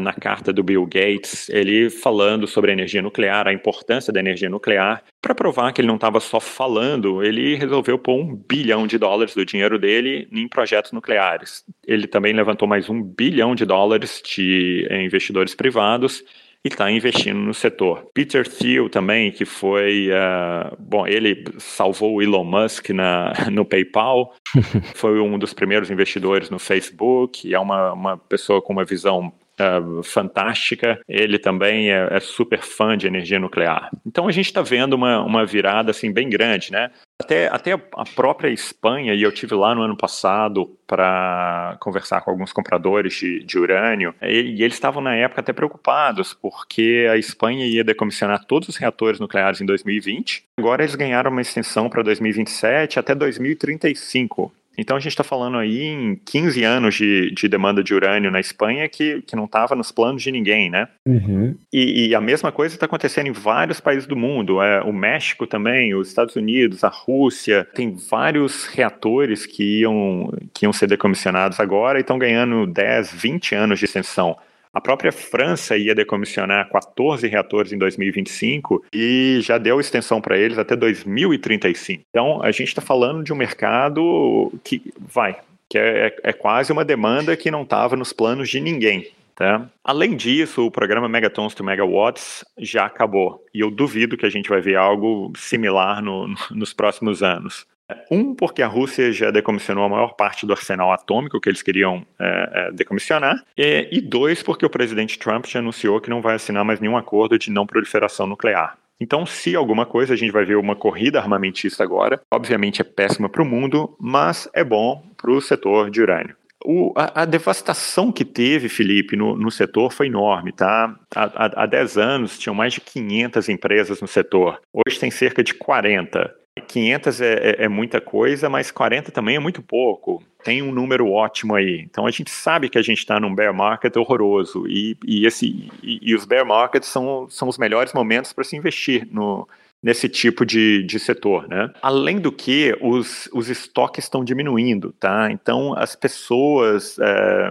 na 0.00 0.12
carta 0.12 0.52
do 0.52 0.62
Bill 0.62 0.86
Gates, 0.86 1.48
ele 1.48 1.90
falando 1.90 2.46
sobre 2.46 2.70
a 2.70 2.74
energia 2.74 3.02
nuclear, 3.02 3.48
a 3.48 3.52
importância 3.52 4.12
da 4.12 4.20
energia 4.20 4.48
nuclear. 4.48 5.02
Para 5.20 5.34
provar 5.34 5.72
que 5.72 5.80
ele 5.80 5.88
não 5.88 5.96
estava 5.96 6.20
só 6.20 6.38
falando, 6.38 7.22
ele 7.22 7.56
resolveu 7.56 7.98
pôr 7.98 8.20
um 8.20 8.34
bilhão 8.34 8.86
de 8.86 8.98
dólares 8.98 9.34
do 9.34 9.44
dinheiro 9.44 9.78
dele 9.78 10.28
em 10.30 10.46
projetos 10.48 10.92
nucleares. 10.92 11.64
Ele 11.86 12.06
também 12.06 12.32
levantou 12.32 12.68
mais 12.68 12.88
um 12.88 13.02
bilhão 13.02 13.54
de 13.54 13.64
dólares 13.64 14.22
de 14.24 14.86
investidores 14.90 15.54
privados 15.54 16.22
e 16.64 16.68
está 16.68 16.90
investindo 16.90 17.38
no 17.38 17.52
setor. 17.52 18.06
Peter 18.14 18.46
Thiel 18.46 18.88
também, 18.88 19.32
que 19.32 19.44
foi, 19.44 20.10
uh, 20.10 20.76
bom, 20.78 21.06
ele 21.06 21.44
salvou 21.58 22.14
o 22.14 22.22
Elon 22.22 22.44
Musk 22.44 22.90
na, 22.90 23.32
no 23.50 23.64
PayPal, 23.64 24.32
foi 24.94 25.18
um 25.20 25.38
dos 25.38 25.52
primeiros 25.52 25.90
investidores 25.90 26.50
no 26.50 26.58
Facebook, 26.58 27.52
é 27.52 27.58
uma, 27.58 27.92
uma 27.92 28.16
pessoa 28.16 28.62
com 28.62 28.72
uma 28.72 28.84
visão 28.84 29.32
Uh, 29.60 30.02
fantástica. 30.02 30.98
Ele 31.06 31.38
também 31.38 31.90
é, 31.90 32.08
é, 32.10 32.20
super 32.20 32.60
fã 32.60 32.96
de 32.96 33.06
energia 33.06 33.38
nuclear. 33.38 33.90
Então 34.04 34.26
a 34.26 34.32
gente 34.32 34.46
está 34.46 34.62
vendo 34.62 34.94
uma, 34.94 35.22
uma 35.22 35.44
virada 35.44 35.90
assim 35.90 36.10
bem 36.10 36.28
grande, 36.28 36.72
né? 36.72 36.90
Até, 37.22 37.46
até 37.48 37.72
a 37.72 38.04
própria 38.16 38.48
Espanha, 38.48 39.14
e 39.14 39.22
eu 39.22 39.30
tive 39.30 39.54
lá 39.54 39.74
no 39.74 39.82
ano 39.82 39.96
passado 39.96 40.76
para 40.86 41.76
conversar 41.80 42.20
com 42.22 42.30
alguns 42.30 42.52
compradores 42.52 43.14
de, 43.14 43.44
de 43.44 43.58
urânio, 43.58 44.12
e, 44.22 44.56
e 44.56 44.62
eles 44.62 44.74
estavam 44.74 45.00
na 45.00 45.14
época 45.14 45.40
até 45.40 45.52
preocupados, 45.52 46.34
porque 46.34 47.06
a 47.10 47.16
Espanha 47.16 47.64
ia 47.66 47.84
decomissionar 47.84 48.44
todos 48.44 48.68
os 48.68 48.76
reatores 48.76 49.20
nucleares 49.20 49.60
em 49.60 49.66
2020. 49.66 50.44
Agora 50.58 50.82
eles 50.82 50.96
ganharam 50.96 51.30
uma 51.30 51.40
extensão 51.40 51.88
para 51.88 52.02
2027 52.02 52.98
até 52.98 53.14
2035. 53.14 54.52
Então 54.76 54.96
a 54.96 55.00
gente 55.00 55.12
está 55.12 55.24
falando 55.24 55.58
aí 55.58 55.82
em 55.82 56.16
15 56.16 56.64
anos 56.64 56.94
de, 56.94 57.30
de, 57.32 57.48
demanda 57.48 57.82
de 57.82 57.94
urânio 57.94 58.30
na 58.30 58.40
Espanha 58.40 58.88
que, 58.88 59.22
que 59.22 59.36
não 59.36 59.44
estava 59.44 59.74
nos 59.74 59.92
planos 59.92 60.22
de 60.22 60.32
ninguém, 60.32 60.70
né? 60.70 60.88
Uhum. 61.06 61.54
E, 61.72 62.08
e, 62.08 62.14
a 62.14 62.20
mesma 62.20 62.50
coisa 62.50 62.74
está 62.74 62.86
acontecendo 62.86 63.26
em 63.26 63.32
vários 63.32 63.80
países 63.80 64.06
do 64.06 64.16
mundo. 64.16 64.62
É, 64.62 64.80
o 64.82 64.92
México 64.92 65.46
também, 65.46 65.94
os 65.94 66.08
Estados 66.08 66.36
Unidos, 66.36 66.84
a 66.84 66.88
Rússia, 66.88 67.66
tem 67.74 67.94
vários 67.94 68.66
reatores 68.66 69.46
que 69.46 69.80
iam, 69.80 70.32
que 70.54 70.64
iam 70.64 70.72
ser 70.72 70.86
decomissionados 70.86 71.60
agora 71.60 71.98
e 71.98 72.00
estão 72.00 72.18
ganhando 72.18 72.66
10, 72.66 73.12
20 73.12 73.54
anos 73.54 73.78
de 73.78 73.84
extensão. 73.84 74.36
A 74.72 74.80
própria 74.80 75.12
França 75.12 75.76
ia 75.76 75.94
decomissionar 75.94 76.70
14 76.70 77.28
reatores 77.28 77.72
em 77.72 77.78
2025 77.78 78.84
e 78.92 79.38
já 79.42 79.58
deu 79.58 79.78
extensão 79.78 80.20
para 80.20 80.38
eles 80.38 80.56
até 80.56 80.74
2035. 80.74 82.04
Então, 82.08 82.42
a 82.42 82.50
gente 82.50 82.68
está 82.68 82.80
falando 82.80 83.22
de 83.22 83.32
um 83.32 83.36
mercado 83.36 84.50
que 84.64 84.92
vai, 84.98 85.36
que 85.68 85.76
é, 85.76 86.06
é, 86.06 86.16
é 86.24 86.32
quase 86.32 86.72
uma 86.72 86.84
demanda 86.84 87.36
que 87.36 87.50
não 87.50 87.62
estava 87.62 87.96
nos 87.96 88.12
planos 88.12 88.48
de 88.48 88.60
ninguém. 88.60 89.10
Tá? 89.34 89.66
Além 89.82 90.14
disso, 90.14 90.66
o 90.66 90.70
programa 90.70 91.08
Megatons 91.08 91.54
to 91.54 91.64
Megawatts 91.64 92.44
já 92.58 92.84
acabou. 92.86 93.44
E 93.52 93.60
eu 93.60 93.70
duvido 93.70 94.16
que 94.16 94.26
a 94.26 94.30
gente 94.30 94.48
vai 94.48 94.60
ver 94.60 94.76
algo 94.76 95.32
similar 95.36 96.02
no, 96.02 96.28
no, 96.28 96.36
nos 96.50 96.72
próximos 96.72 97.22
anos. 97.22 97.66
Um, 98.10 98.34
porque 98.34 98.62
a 98.62 98.66
Rússia 98.66 99.12
já 99.12 99.30
decomissionou 99.30 99.84
a 99.84 99.88
maior 99.88 100.14
parte 100.14 100.46
do 100.46 100.52
arsenal 100.52 100.92
atômico 100.92 101.40
que 101.40 101.48
eles 101.48 101.62
queriam 101.62 102.06
é, 102.18 102.50
é, 102.52 102.72
decomissionar. 102.72 103.42
E, 103.56 103.88
e 103.90 104.00
dois, 104.00 104.42
porque 104.42 104.64
o 104.64 104.70
presidente 104.70 105.18
Trump 105.18 105.46
já 105.46 105.58
anunciou 105.58 106.00
que 106.00 106.10
não 106.10 106.22
vai 106.22 106.36
assinar 106.36 106.64
mais 106.64 106.80
nenhum 106.80 106.96
acordo 106.96 107.38
de 107.38 107.50
não 107.50 107.66
proliferação 107.66 108.26
nuclear. 108.26 108.76
Então, 109.00 109.26
se 109.26 109.56
alguma 109.56 109.84
coisa, 109.84 110.14
a 110.14 110.16
gente 110.16 110.30
vai 110.30 110.44
ver 110.44 110.56
uma 110.56 110.76
corrida 110.76 111.18
armamentista 111.18 111.82
agora. 111.82 112.20
Obviamente 112.32 112.80
é 112.80 112.84
péssima 112.84 113.28
para 113.28 113.42
o 113.42 113.44
mundo, 113.44 113.96
mas 113.98 114.48
é 114.54 114.62
bom 114.62 115.02
para 115.16 115.32
o 115.32 115.40
setor 115.40 115.90
de 115.90 116.00
urânio. 116.00 116.36
O, 116.64 116.92
a, 116.96 117.22
a, 117.22 117.24
devastação 117.24 118.12
que 118.12 118.24
teve, 118.24 118.68
Felipe, 118.68 119.16
no, 119.16 119.36
no 119.36 119.50
setor 119.50 119.92
foi 119.92 120.06
enorme, 120.06 120.52
tá? 120.52 120.94
Há, 121.12 121.24
há, 121.24 121.62
há 121.64 121.66
10 121.66 121.98
anos 121.98 122.38
tinham 122.38 122.54
mais 122.54 122.74
de 122.74 122.80
500 122.80 123.48
empresas 123.48 124.00
no 124.00 124.06
setor. 124.06 124.60
Hoje 124.72 125.00
tem 125.00 125.10
cerca 125.10 125.42
de 125.42 125.54
40. 125.54 126.32
500 126.60 127.20
é, 127.20 127.32
é, 127.32 127.64
é, 127.64 127.68
muita 127.68 128.00
coisa, 128.00 128.48
mas 128.50 128.70
40 128.70 129.10
também 129.10 129.36
é 129.36 129.38
muito 129.38 129.62
pouco. 129.62 130.22
Tem 130.44 130.60
um 130.60 130.70
número 130.70 131.10
ótimo 131.10 131.54
aí. 131.54 131.80
Então 131.80 132.06
a 132.06 132.10
gente 132.10 132.30
sabe 132.30 132.68
que 132.68 132.76
a 132.76 132.82
gente 132.82 132.98
está 132.98 133.18
num 133.18 133.34
bear 133.34 133.54
market 133.54 133.96
horroroso 133.96 134.66
e, 134.66 134.96
e 135.06 135.26
esse, 135.26 135.70
e, 135.82 135.98
e, 136.02 136.14
os 136.14 136.26
bear 136.26 136.44
markets 136.44 136.88
são, 136.88 137.26
são 137.30 137.48
os 137.48 137.56
melhores 137.56 137.94
momentos 137.94 138.32
para 138.34 138.44
se 138.44 138.54
investir 138.54 139.08
no, 139.10 139.48
nesse 139.82 140.08
tipo 140.08 140.46
de, 140.46 140.84
de 140.84 140.98
setor, 140.98 141.48
né? 141.48 141.70
Além 141.82 142.20
do 142.20 142.30
que, 142.30 142.76
os, 142.80 143.28
os 143.32 143.48
estoques 143.48 144.04
estão 144.04 144.24
diminuindo, 144.24 144.92
tá? 144.92 145.30
Então, 145.32 145.74
as 145.76 145.96
pessoas, 145.96 146.98
é, 147.00 147.50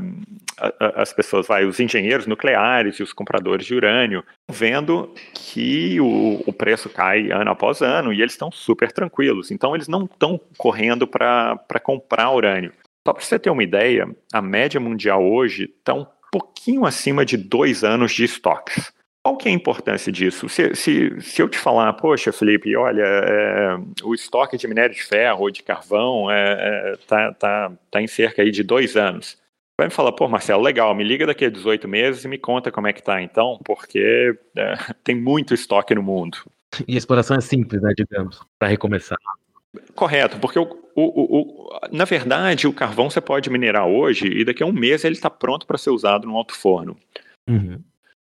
as 0.96 1.12
pessoas, 1.12 1.46
vai, 1.46 1.66
os 1.66 1.80
engenheiros 1.80 2.26
nucleares 2.26 2.96
e 2.96 3.04
os 3.04 3.12
compradores 3.12 3.66
de 3.66 3.76
urânio, 3.76 4.24
vendo 4.50 5.14
que 5.34 6.00
o, 6.00 6.42
o 6.46 6.54
preço 6.54 6.90
cai 6.90 7.32
ano 7.32 7.52
após 7.52 7.82
ano 7.82 8.14
e 8.14 8.22
eles 8.22 8.34
estão 8.34 8.52
super 8.52 8.92
tranquilos. 8.92 9.52
Então, 9.52 9.76
eles 9.76 9.90
não 9.90 10.06
estão 10.06 10.40
correndo 10.58 11.06
para 11.06 11.80
comprar 11.84 12.32
urânio. 12.32 12.72
Só 13.06 13.14
para 13.14 13.24
você 13.24 13.40
ter 13.40 13.50
uma 13.50 13.64
ideia, 13.64 14.08
a 14.32 14.42
média 14.42 14.80
mundial 14.80 15.24
hoje 15.24 15.64
está 15.64 15.94
um 15.94 16.06
pouquinho 16.32 16.86
acima 16.86 17.26
de 17.26 17.36
dois 17.36 17.84
anos 17.84 18.14
de 18.14 18.24
estoques. 18.24 18.94
Qual 19.24 19.38
que 19.38 19.48
é 19.48 19.52
a 19.52 19.56
importância 19.56 20.12
disso? 20.12 20.50
Se, 20.50 20.74
se, 20.74 21.22
se 21.22 21.42
eu 21.42 21.48
te 21.48 21.58
falar, 21.58 21.94
poxa, 21.94 22.32
Felipe, 22.32 22.76
olha, 22.76 23.04
é, 23.04 23.78
o 24.04 24.16
estoque 24.16 24.58
de 24.58 24.68
minério 24.68 24.96
de 24.96 25.04
ferro 25.04 25.42
ou 25.42 25.52
de 25.52 25.62
carvão 25.62 26.26
está 26.32 26.34
é, 26.34 26.94
é, 26.94 26.98
tá, 27.08 27.34
tá, 27.34 27.72
tá 27.92 28.02
em 28.02 28.08
cerca 28.08 28.42
aí 28.42 28.50
de 28.50 28.64
dois 28.64 28.98
anos. 28.98 29.38
Vai 29.80 29.88
me 29.88 29.94
falar, 29.94 30.12
pô, 30.12 30.28
Marcelo, 30.28 30.64
legal, 30.64 30.94
me 30.96 31.04
liga 31.04 31.28
daqui 31.28 31.46
a 31.46 31.50
18 31.50 31.88
meses 31.88 32.24
e 32.24 32.28
me 32.28 32.38
conta 32.38 32.72
como 32.72 32.88
é 32.88 32.94
que 32.94 33.04
tá 33.04 33.22
então, 33.22 33.60
porque 33.64 34.36
é, 34.58 34.74
tem 35.04 35.16
muito 35.16 35.54
estoque 35.54 35.94
no 35.94 36.02
mundo. 36.02 36.40
E 36.88 36.96
a 36.96 36.98
exploração 36.98 37.38
é 37.38 37.42
simples, 37.42 37.80
né, 37.82 37.94
digamos, 37.96 38.42
para 38.58 38.70
recomeçar. 38.70 39.20
Correto, 39.94 40.40
porque 40.40 40.58
o, 40.58 40.68
o, 40.96 41.40
o, 41.40 41.70
na 41.92 42.06
verdade 42.06 42.68
o 42.68 42.74
carvão 42.74 43.10
você 43.10 43.22
pode 43.22 43.50
minerar 43.50 43.88
hoje 43.88 44.28
e 44.28 44.44
daqui 44.44 44.64
a 44.64 44.66
um 44.66 44.74
mês 44.74 45.04
ele 45.06 45.16
está 45.16 45.30
pronto 45.30 45.66
para 45.66 45.78
ser 45.78 45.92
usado 45.92 46.28
no 46.28 46.36
alto 46.36 46.56
forno. 46.56 46.98
Uhum. 47.48 47.82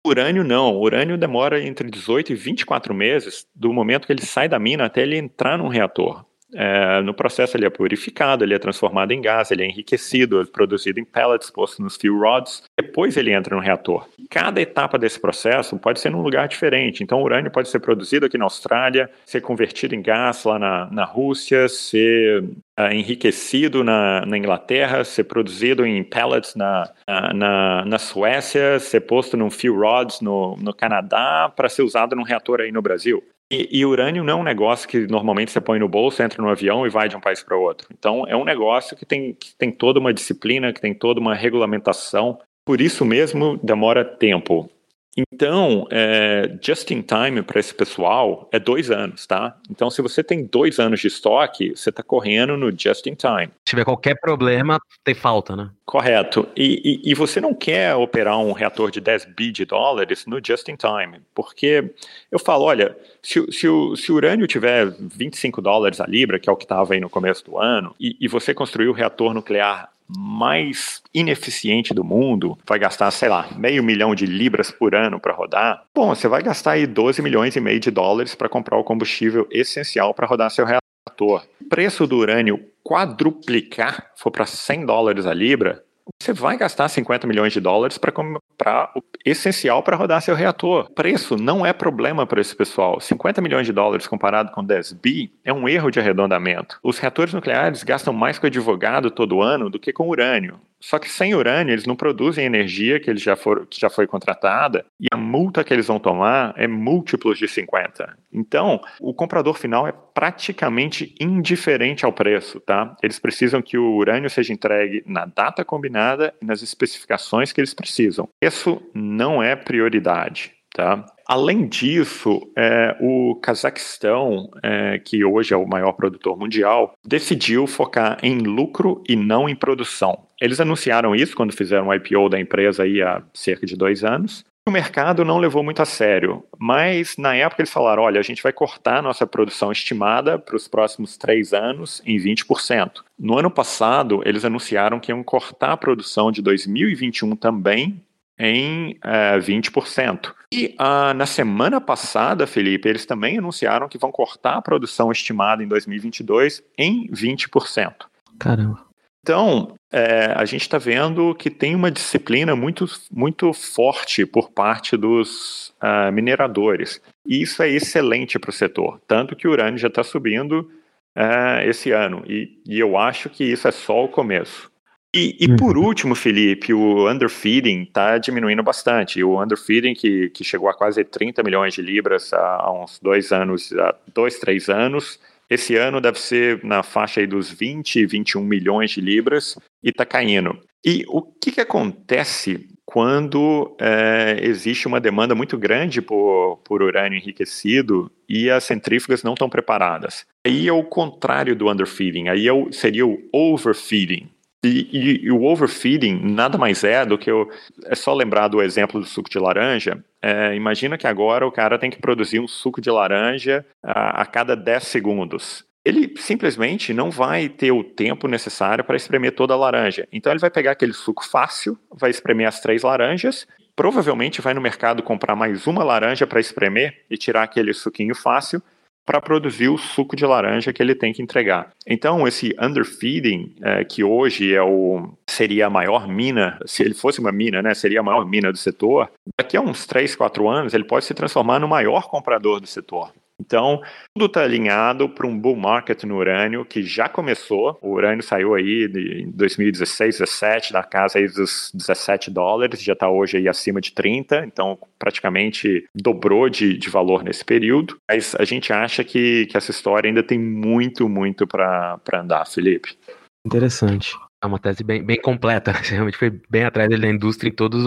Urânio 0.07 0.43
não. 0.43 0.75
O 0.75 0.81
urânio 0.81 1.17
demora 1.17 1.61
entre 1.61 1.89
18 1.89 2.31
e 2.31 2.35
24 2.35 2.93
meses 2.93 3.45
do 3.55 3.71
momento 3.71 4.05
que 4.05 4.13
ele 4.13 4.25
sai 4.25 4.47
da 4.47 4.59
mina 4.59 4.85
até 4.85 5.01
ele 5.01 5.17
entrar 5.17 5.57
num 5.57 5.67
reator. 5.67 6.25
É, 6.53 7.01
no 7.01 7.13
processo 7.13 7.57
ele 7.57 7.65
é 7.65 7.69
purificado, 7.69 8.43
ele 8.43 8.53
é 8.53 8.59
transformado 8.59 9.11
em 9.11 9.21
gás, 9.21 9.51
ele 9.51 9.63
é 9.63 9.65
enriquecido, 9.65 10.41
é 10.41 10.45
produzido 10.45 10.99
em 10.99 11.03
pellets, 11.03 11.49
posto 11.49 11.81
nos 11.81 11.95
fuel 11.97 12.17
rods, 12.17 12.63
depois 12.79 13.17
ele 13.17 13.33
entra 13.33 13.55
no 13.55 13.61
reator. 13.61 14.07
Cada 14.29 14.61
etapa 14.61 14.97
desse 14.97 15.19
processo 15.19 15.77
pode 15.77 15.99
ser 15.99 16.09
num 16.09 16.21
lugar 16.21 16.47
diferente. 16.47 17.03
Então, 17.03 17.19
o 17.19 17.23
urânio 17.23 17.51
pode 17.51 17.69
ser 17.69 17.79
produzido 17.79 18.25
aqui 18.25 18.37
na 18.37 18.45
Austrália, 18.45 19.09
ser 19.25 19.41
convertido 19.41 19.93
em 19.93 20.01
gás 20.01 20.43
lá 20.45 20.57
na, 20.57 20.89
na 20.91 21.03
Rússia, 21.03 21.67
ser 21.67 22.43
uh, 22.43 22.93
enriquecido 22.93 23.83
na, 23.83 24.25
na, 24.25 24.37
Inglaterra, 24.37 25.03
ser 25.03 25.25
produzido 25.25 25.85
em 25.85 26.03
pellets 26.03 26.55
na, 26.55 26.89
na, 27.33 27.85
na 27.85 27.99
Suécia, 27.99 28.79
ser 28.79 29.01
posto 29.01 29.35
num 29.35 29.49
fuel 29.49 29.75
rods 29.75 30.21
no, 30.21 30.55
no 30.57 30.73
Canadá, 30.73 31.51
para 31.55 31.69
ser 31.69 31.81
usado 31.81 32.15
num 32.15 32.23
reator 32.23 32.61
aí 32.61 32.71
no 32.71 32.81
Brasil. 32.81 33.23
E, 33.49 33.79
e, 33.79 33.85
urânio 33.85 34.25
não 34.25 34.33
é 34.33 34.35
um 34.35 34.43
negócio 34.43 34.89
que 34.89 35.07
normalmente 35.07 35.51
você 35.51 35.61
põe 35.61 35.79
no 35.79 35.87
bolso, 35.87 36.21
entra 36.21 36.41
no 36.41 36.49
avião 36.49 36.85
e 36.85 36.89
vai 36.89 37.07
de 37.07 37.15
um 37.15 37.21
país 37.21 37.41
para 37.41 37.55
outro. 37.55 37.87
Então, 37.97 38.25
é 38.27 38.35
um 38.35 38.43
negócio 38.43 38.95
que 38.95 39.05
tem, 39.05 39.33
que 39.33 39.55
tem 39.55 39.71
toda 39.71 39.99
uma 39.99 40.13
disciplina, 40.13 40.73
que 40.73 40.81
tem 40.81 40.93
toda 40.93 41.21
uma 41.21 41.33
regulamentação. 41.33 42.39
Por 42.65 42.81
isso 42.81 43.05
mesmo, 43.05 43.57
demora 43.63 44.03
tempo. 44.03 44.69
Então, 45.17 45.87
é, 45.89 46.55
just 46.61 46.91
in 46.91 47.01
time 47.01 47.41
para 47.41 47.59
esse 47.59 47.73
pessoal 47.73 48.47
é 48.51 48.59
dois 48.59 48.91
anos, 48.91 49.25
tá? 49.25 49.57
Então, 49.69 49.89
se 49.89 49.99
você 49.99 50.23
tem 50.23 50.45
dois 50.45 50.79
anos 50.79 50.99
de 50.99 51.07
estoque, 51.07 51.75
você 51.75 51.89
está 51.89 52.03
correndo 52.03 52.55
no 52.55 52.71
just 52.71 53.07
in 53.07 53.15
time. 53.15 53.47
Se 53.65 53.71
tiver 53.71 53.83
qualquer 53.83 54.19
problema, 54.19 54.79
tem 55.03 55.15
falta, 55.15 55.55
né? 55.55 55.71
Correto. 55.85 56.47
E, 56.55 57.01
e, 57.03 57.11
e, 57.11 57.13
você 57.15 57.41
não 57.41 57.53
quer 57.53 57.95
operar 57.95 58.37
um 58.37 58.51
reator 58.51 58.91
de 58.91 59.01
10 59.01 59.25
bi 59.35 59.51
de 59.51 59.65
dólares 59.65 60.25
no 60.27 60.39
just 60.45 60.67
in 60.67 60.75
time, 60.75 61.21
porque 61.33 61.91
eu 62.29 62.37
falo, 62.37 62.65
olha, 62.65 62.95
se, 63.23 63.51
se, 63.51 63.67
o, 63.67 63.95
se 63.95 64.11
o 64.11 64.15
urânio 64.15 64.45
tiver 64.45 64.93
25 64.99 65.61
dólares 65.61 65.99
a 65.99 66.05
libra, 66.05 66.39
que 66.39 66.49
é 66.49 66.51
o 66.51 66.57
que 66.57 66.65
estava 66.65 66.93
aí 66.93 66.99
no 66.99 67.09
começo 67.09 67.43
do 67.43 67.57
ano, 67.57 67.95
e, 67.99 68.15
e 68.19 68.27
você 68.27 68.53
construir 68.53 68.89
o 68.89 68.93
reator 68.93 69.33
nuclear 69.33 69.89
mais 70.07 71.01
ineficiente 71.13 71.93
do 71.93 72.03
mundo 72.03 72.57
vai 72.65 72.79
gastar, 72.79 73.11
sei 73.11 73.29
lá, 73.29 73.47
meio 73.57 73.83
milhão 73.83 74.15
de 74.15 74.25
libras 74.25 74.71
por 74.71 74.95
ano 74.95 75.19
para 75.19 75.33
rodar, 75.33 75.83
bom, 75.93 76.15
você 76.15 76.27
vai 76.27 76.41
gastar 76.41 76.71
aí 76.71 76.87
12 76.87 77.21
milhões 77.21 77.55
e 77.55 77.59
meio 77.59 77.79
de 77.79 77.91
dólares 77.91 78.33
para 78.35 78.49
comprar 78.49 78.77
o 78.77 78.83
combustível 78.83 79.47
essencial 79.51 80.13
para 80.13 80.27
rodar 80.27 80.49
seu 80.49 80.65
reator. 80.65 81.45
O 81.61 81.69
preço 81.69 82.07
do 82.07 82.17
urânio 82.17 82.63
quadruplicar, 82.83 84.11
for 84.15 84.31
para 84.31 84.45
100 84.45 84.85
dólares 84.85 85.25
a 85.25 85.33
libra, 85.33 85.83
você 86.21 86.33
vai 86.33 86.57
gastar 86.57 86.87
50 86.87 87.27
milhões 87.27 87.53
de 87.53 87.59
dólares 87.59 87.97
para 87.97 88.11
comprar 88.11 88.91
o 88.95 89.01
essencial 89.25 89.83
para 89.83 89.95
rodar 89.95 90.21
seu 90.21 90.35
reator. 90.35 90.89
Preço 90.91 91.35
não 91.35 91.65
é 91.65 91.73
problema 91.73 92.25
para 92.25 92.41
esse 92.41 92.55
pessoal. 92.55 92.99
50 92.99 93.41
milhões 93.41 93.65
de 93.65 93.73
dólares 93.73 94.07
comparado 94.07 94.51
com 94.51 94.63
10 94.63 94.93
bi 94.93 95.31
é 95.43 95.53
um 95.53 95.67
erro 95.67 95.91
de 95.91 95.99
arredondamento. 95.99 96.79
Os 96.83 96.99
reatores 96.99 97.33
nucleares 97.33 97.83
gastam 97.83 98.13
mais 98.13 98.39
com 98.39 98.47
advogado 98.47 99.11
todo 99.11 99.41
ano 99.41 99.69
do 99.69 99.79
que 99.79 99.93
com 99.93 100.09
urânio. 100.09 100.59
Só 100.79 100.99
que 100.99 101.09
sem 101.09 101.33
urânio, 101.33 101.73
eles 101.73 101.85
não 101.85 101.95
produzem 101.95 102.45
energia 102.45 102.99
que, 102.99 103.09
eles 103.09 103.21
já 103.21 103.35
for, 103.35 103.65
que 103.65 103.79
já 103.79 103.89
foi 103.89 104.05
contratada 104.07 104.85
e 104.99 105.07
a 105.11 105.17
multa 105.17 105.63
que 105.63 105.73
eles 105.73 105.87
vão 105.87 105.99
tomar 105.99 106.53
é 106.55 106.67
múltiplos 106.67 107.37
de 107.37 107.47
50. 107.47 108.17
Então, 108.31 108.79
o 108.99 109.13
comprador 109.13 109.55
final 109.55 109.87
é 109.87 109.91
praticamente 109.91 111.15
indiferente 111.19 112.05
ao 112.05 112.13
preço, 112.13 112.59
tá? 112.59 112.95
Eles 113.01 113.19
precisam 113.19 113.61
que 113.61 113.77
o 113.77 113.95
urânio 113.95 114.29
seja 114.29 114.53
entregue 114.53 115.03
na 115.05 115.25
data 115.25 115.65
combinada 115.65 116.33
e 116.41 116.45
nas 116.45 116.61
especificações 116.61 117.51
que 117.51 117.59
eles 117.59 117.73
precisam. 117.73 118.29
Isso 118.41 118.81
não 118.93 119.41
é 119.41 119.55
prioridade. 119.55 120.56
Tá? 120.77 121.03
Além 121.25 121.67
disso, 121.67 122.39
é, 122.55 122.95
o 123.01 123.33
Cazaquistão, 123.41 124.47
é, 124.61 124.99
que 124.99 125.25
hoje 125.25 125.51
é 125.51 125.57
o 125.57 125.67
maior 125.67 125.93
produtor 125.93 126.37
mundial, 126.37 126.93
decidiu 127.03 127.65
focar 127.65 128.19
em 128.21 128.37
lucro 128.37 129.01
e 129.09 129.15
não 129.15 129.49
em 129.49 129.55
produção. 129.55 130.27
Eles 130.39 130.59
anunciaram 130.59 131.15
isso 131.15 131.35
quando 131.35 131.51
fizeram 131.51 131.87
o 131.87 131.93
IPO 131.95 132.29
da 132.29 132.39
empresa 132.39 132.83
aí 132.83 133.01
há 133.01 133.23
cerca 133.33 133.65
de 133.65 133.75
dois 133.75 134.03
anos. 134.03 134.45
O 134.67 134.71
mercado 134.71 135.25
não 135.25 135.39
levou 135.39 135.63
muito 135.63 135.81
a 135.81 135.85
sério, 135.85 136.43
mas 136.59 137.17
na 137.17 137.33
época 137.33 137.63
eles 137.63 137.73
falaram: 137.73 138.03
olha, 138.03 138.19
a 138.19 138.23
gente 138.23 138.43
vai 138.43 138.53
cortar 138.53 139.01
nossa 139.01 139.25
produção 139.25 139.71
estimada 139.71 140.37
para 140.37 140.55
os 140.55 140.67
próximos 140.67 141.17
três 141.17 141.53
anos 141.53 142.03
em 142.05 142.17
20%. 142.17 143.01
No 143.17 143.39
ano 143.39 143.49
passado, 143.49 144.21
eles 144.25 144.45
anunciaram 144.45 144.99
que 144.99 145.11
iam 145.11 145.23
cortar 145.23 145.71
a 145.71 145.77
produção 145.77 146.31
de 146.31 146.41
2021 146.43 147.35
também 147.35 147.99
em 148.39 148.91
uh, 149.03 149.39
20%. 149.39 150.33
E 150.51 150.75
uh, 150.79 151.13
na 151.13 151.25
semana 151.25 151.81
passada, 151.81 152.47
Felipe, 152.47 152.87
eles 152.87 153.05
também 153.05 153.37
anunciaram 153.37 153.89
que 153.89 153.97
vão 153.97 154.11
cortar 154.11 154.57
a 154.57 154.61
produção 154.61 155.11
estimada 155.11 155.63
em 155.63 155.67
2022 155.67 156.63
em 156.77 157.07
20%. 157.09 158.05
Caramba. 158.39 158.87
Então, 159.27 159.75
é, 159.91 160.31
a 160.37 160.45
gente 160.45 160.61
está 160.61 160.77
vendo 160.77 161.35
que 161.35 161.49
tem 161.49 161.75
uma 161.75 161.91
disciplina 161.91 162.55
muito, 162.55 162.85
muito 163.11 163.51
forte 163.51 164.25
por 164.25 164.49
parte 164.51 164.95
dos 164.95 165.73
uh, 165.83 166.09
mineradores. 166.13 167.01
E 167.25 167.41
isso 167.41 167.61
é 167.61 167.67
excelente 167.67 168.39
para 168.39 168.51
o 168.51 168.53
setor. 168.53 169.01
Tanto 169.05 169.35
que 169.35 169.45
o 169.45 169.51
urânio 169.51 169.77
já 169.77 169.89
está 169.89 170.01
subindo 170.01 170.71
uh, 171.17 171.61
esse 171.65 171.91
ano. 171.91 172.23
E, 172.25 172.57
e 172.65 172.79
eu 172.79 172.97
acho 172.97 173.29
que 173.29 173.43
isso 173.43 173.67
é 173.67 173.71
só 173.71 174.05
o 174.05 174.07
começo. 174.07 174.71
E, 175.15 175.37
e, 175.39 175.55
por 175.55 175.77
uhum. 175.77 175.85
último, 175.85 176.15
Felipe, 176.15 176.73
o 176.73 177.09
underfeeding 177.09 177.83
está 177.83 178.17
diminuindo 178.17 178.61
bastante. 178.61 179.23
O 179.23 179.41
underfeeding, 179.41 179.93
que, 179.93 180.29
que 180.29 180.43
chegou 180.43 180.69
a 180.69 180.73
quase 180.73 181.03
30 181.03 181.41
milhões 181.43 181.73
de 181.73 181.81
libras 181.81 182.33
há, 182.33 182.61
há 182.61 182.71
uns 182.71 182.99
dois 182.99 183.31
anos, 183.31 183.71
há 183.73 183.95
dois, 184.13 184.37
três 184.37 184.69
anos, 184.69 185.19
esse 185.49 185.75
ano 185.75 186.01
deve 186.01 186.19
ser 186.19 186.63
na 186.63 186.83
faixa 186.83 187.25
dos 187.25 187.49
20, 187.49 188.05
21 188.05 188.43
milhões 188.43 188.91
de 188.91 189.01
libras 189.01 189.57
e 189.81 189.89
está 189.89 190.05
caindo. 190.05 190.59
E 190.85 191.05
o 191.07 191.21
que, 191.21 191.51
que 191.51 191.61
acontece 191.61 192.67
quando 192.85 193.75
é, 193.79 194.39
existe 194.41 194.87
uma 194.87 194.99
demanda 194.99 195.33
muito 195.33 195.57
grande 195.57 196.01
por, 196.01 196.57
por 196.65 196.81
urânio 196.81 197.17
enriquecido 197.17 198.11
e 198.27 198.49
as 198.49 198.65
centrífugas 198.65 199.23
não 199.23 199.33
estão 199.33 199.49
preparadas? 199.49 200.25
Aí 200.45 200.67
é 200.67 200.73
o 200.73 200.83
contrário 200.83 201.55
do 201.55 201.69
underfeeding, 201.69 202.27
aí 202.27 202.47
é 202.47 202.53
o, 202.53 202.71
seria 202.71 203.05
o 203.05 203.17
overfeeding. 203.33 204.29
E, 204.63 204.89
e, 204.91 205.25
e, 205.25 205.31
o 205.31 205.43
overfeeding 205.43 206.19
nada 206.23 206.57
mais 206.57 206.83
é 206.83 207.05
do 207.05 207.17
que 207.17 207.31
o, 207.31 207.47
é 207.85 207.95
só 207.95 208.13
lembrar 208.13 208.47
do 208.47 208.61
exemplo 208.61 208.99
do 208.99 209.05
suco 209.05 209.29
de 209.29 209.37
laranja. 209.37 210.03
É, 210.21 210.55
imagina 210.55 210.97
que 210.97 211.05
agora 211.05 211.45
o 211.45 211.51
cara 211.51 211.77
tem 211.77 211.91
que 211.91 212.01
produzir 212.01 212.39
um 212.39 212.47
suco 212.47 212.81
de 212.81 212.89
laranja 212.89 213.65
a, 213.83 214.21
a 214.21 214.25
cada 214.25 214.55
10 214.55 214.83
segundos. 214.83 215.63
Ele 215.85 216.13
simplesmente 216.17 216.93
não 216.93 217.09
vai 217.09 217.47
ter 217.47 217.71
o 217.71 217.83
tempo 217.83 218.27
necessário 218.27 218.83
para 218.83 218.97
espremer 218.97 219.33
toda 219.33 219.53
a 219.53 219.57
laranja. 219.57 220.07
Então 220.11 220.33
ele 220.33 220.39
vai 220.39 220.49
pegar 220.49 220.71
aquele 220.71 220.91
suco 220.91 221.25
fácil, 221.25 221.77
vai 221.91 222.09
espremer 222.09 222.47
as 222.47 222.59
três 222.59 222.81
laranjas, 222.81 223.47
provavelmente 223.75 224.41
vai 224.41 224.53
no 224.55 224.59
mercado 224.59 225.03
comprar 225.03 225.35
mais 225.35 225.67
uma 225.67 225.83
laranja 225.83 226.25
para 226.25 226.39
espremer 226.39 227.05
e 227.09 227.15
tirar 227.15 227.43
aquele 227.43 227.73
suquinho 227.73 228.15
fácil 228.15 228.61
para 229.07 229.21
produzir 229.21 229.69
o 229.69 229.77
suco 229.77 230.17
de 230.17 230.25
laranja 230.25 230.73
que 230.73 230.83
ele 230.83 230.93
tem 230.93 231.13
que 231.13 231.21
entregar. 231.21 231.71
Então, 231.87 232.27
esse 232.27 232.53
underfeeding, 232.61 233.55
é, 233.63 233.85
que 233.85 234.03
hoje 234.03 234.53
é 234.53 234.61
o, 234.61 235.09
seria 235.25 235.67
a 235.67 235.69
maior 235.69 236.09
mina, 236.09 236.59
se 236.65 236.83
ele 236.83 236.93
fosse 236.93 237.21
uma 237.21 237.31
mina, 237.31 237.61
né, 237.61 237.73
seria 237.73 238.01
a 238.01 238.03
maior 238.03 238.25
mina 238.25 238.51
do 238.51 238.57
setor, 238.57 239.09
daqui 239.39 239.55
a 239.55 239.61
uns 239.61 239.87
3, 239.87 240.13
4 240.13 240.49
anos 240.49 240.73
ele 240.73 240.83
pode 240.83 241.05
se 241.05 241.13
transformar 241.13 241.57
no 241.57 241.69
maior 241.69 242.09
comprador 242.09 242.59
do 242.59 242.67
setor. 242.67 243.13
Então, 243.39 243.81
tudo 244.13 244.25
está 244.25 244.43
alinhado 244.43 245.07
para 245.07 245.27
um 245.27 245.37
bull 245.37 245.55
market 245.55 246.03
no 246.03 246.17
urânio 246.17 246.65
que 246.65 246.81
já 246.81 247.07
começou. 247.07 247.77
O 247.81 247.91
urânio 247.91 248.23
saiu 248.23 248.55
aí 248.55 248.85
em 249.23 249.31
2016, 249.31 250.19
17, 250.19 250.73
na 250.73 250.83
casa 250.83 251.19
aí 251.19 251.27
dos 251.27 251.71
17 251.73 252.31
dólares, 252.31 252.81
já 252.81 252.93
está 252.93 253.09
hoje 253.09 253.37
aí 253.37 253.47
acima 253.47 253.79
de 253.79 253.91
30, 253.91 254.45
então 254.45 254.77
praticamente 254.97 255.87
dobrou 255.93 256.49
de, 256.49 256.77
de 256.77 256.89
valor 256.89 257.23
nesse 257.23 257.45
período. 257.45 257.97
Mas 258.09 258.35
a 258.35 258.43
gente 258.43 258.73
acha 258.73 259.03
que, 259.03 259.45
que 259.45 259.55
essa 259.55 259.71
história 259.71 260.07
ainda 260.07 260.23
tem 260.23 260.39
muito, 260.39 261.07
muito 261.07 261.45
para 261.45 261.99
andar, 262.13 262.45
Felipe. 262.47 262.97
Interessante. 263.45 264.13
É 264.43 264.45
uma 264.45 264.59
tese 264.59 264.83
bem, 264.83 265.03
bem 265.03 265.19
completa, 265.19 265.71
realmente 265.83 266.17
foi 266.17 266.31
bem 266.47 266.63
atrás 266.63 266.87
da 266.89 267.07
indústria 267.07 267.49
em 267.49 267.53
todas 267.53 267.83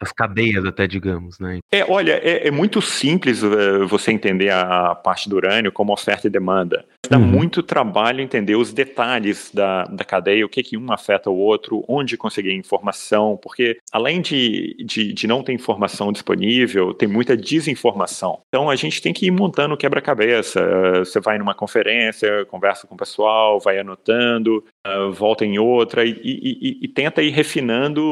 as 0.00 0.10
cadeias, 0.10 0.64
até 0.64 0.88
digamos, 0.88 1.38
né? 1.38 1.60
É, 1.72 1.84
olha, 1.88 2.20
é, 2.22 2.48
é 2.48 2.50
muito 2.50 2.82
simples 2.82 3.42
uh, 3.44 3.86
você 3.86 4.10
entender 4.10 4.50
a 4.50 4.94
parte 4.94 5.28
do 5.28 5.36
urânio 5.36 5.70
como 5.70 5.92
oferta 5.92 6.26
e 6.26 6.30
demanda. 6.30 6.84
Dá 7.08 7.18
uhum. 7.18 7.24
muito 7.24 7.62
trabalho 7.62 8.20
entender 8.20 8.56
os 8.56 8.72
detalhes 8.72 9.50
da, 9.54 9.84
da 9.84 10.04
cadeia, 10.04 10.44
o 10.44 10.48
que, 10.48 10.62
que 10.62 10.76
um 10.76 10.92
afeta 10.92 11.30
o 11.30 11.36
outro, 11.36 11.84
onde 11.86 12.16
conseguir 12.16 12.52
informação, 12.52 13.38
porque 13.40 13.78
além 13.92 14.20
de, 14.20 14.74
de, 14.84 15.12
de 15.12 15.26
não 15.26 15.42
ter 15.42 15.52
informação 15.52 16.10
disponível, 16.10 16.92
tem 16.92 17.06
muita 17.06 17.36
desinformação. 17.36 18.40
Então 18.48 18.68
a 18.68 18.74
gente 18.74 19.00
tem 19.00 19.12
que 19.12 19.26
ir 19.26 19.30
montando 19.30 19.76
quebra-cabeça. 19.76 20.60
Uh, 20.60 21.04
você 21.04 21.20
vai 21.20 21.38
numa 21.38 21.54
conferência, 21.54 22.44
conversa 22.46 22.86
com 22.86 22.94
o 22.94 22.98
pessoal, 22.98 23.60
vai 23.60 23.78
anotando, 23.78 24.64
uh, 24.86 25.12
volta 25.12 25.44
em 25.44 25.58
outra 25.58 25.83
e, 26.04 26.10
e, 26.22 26.78
e, 26.82 26.88
tenta 26.88 27.22
ir 27.22 27.30
refinando 27.30 28.02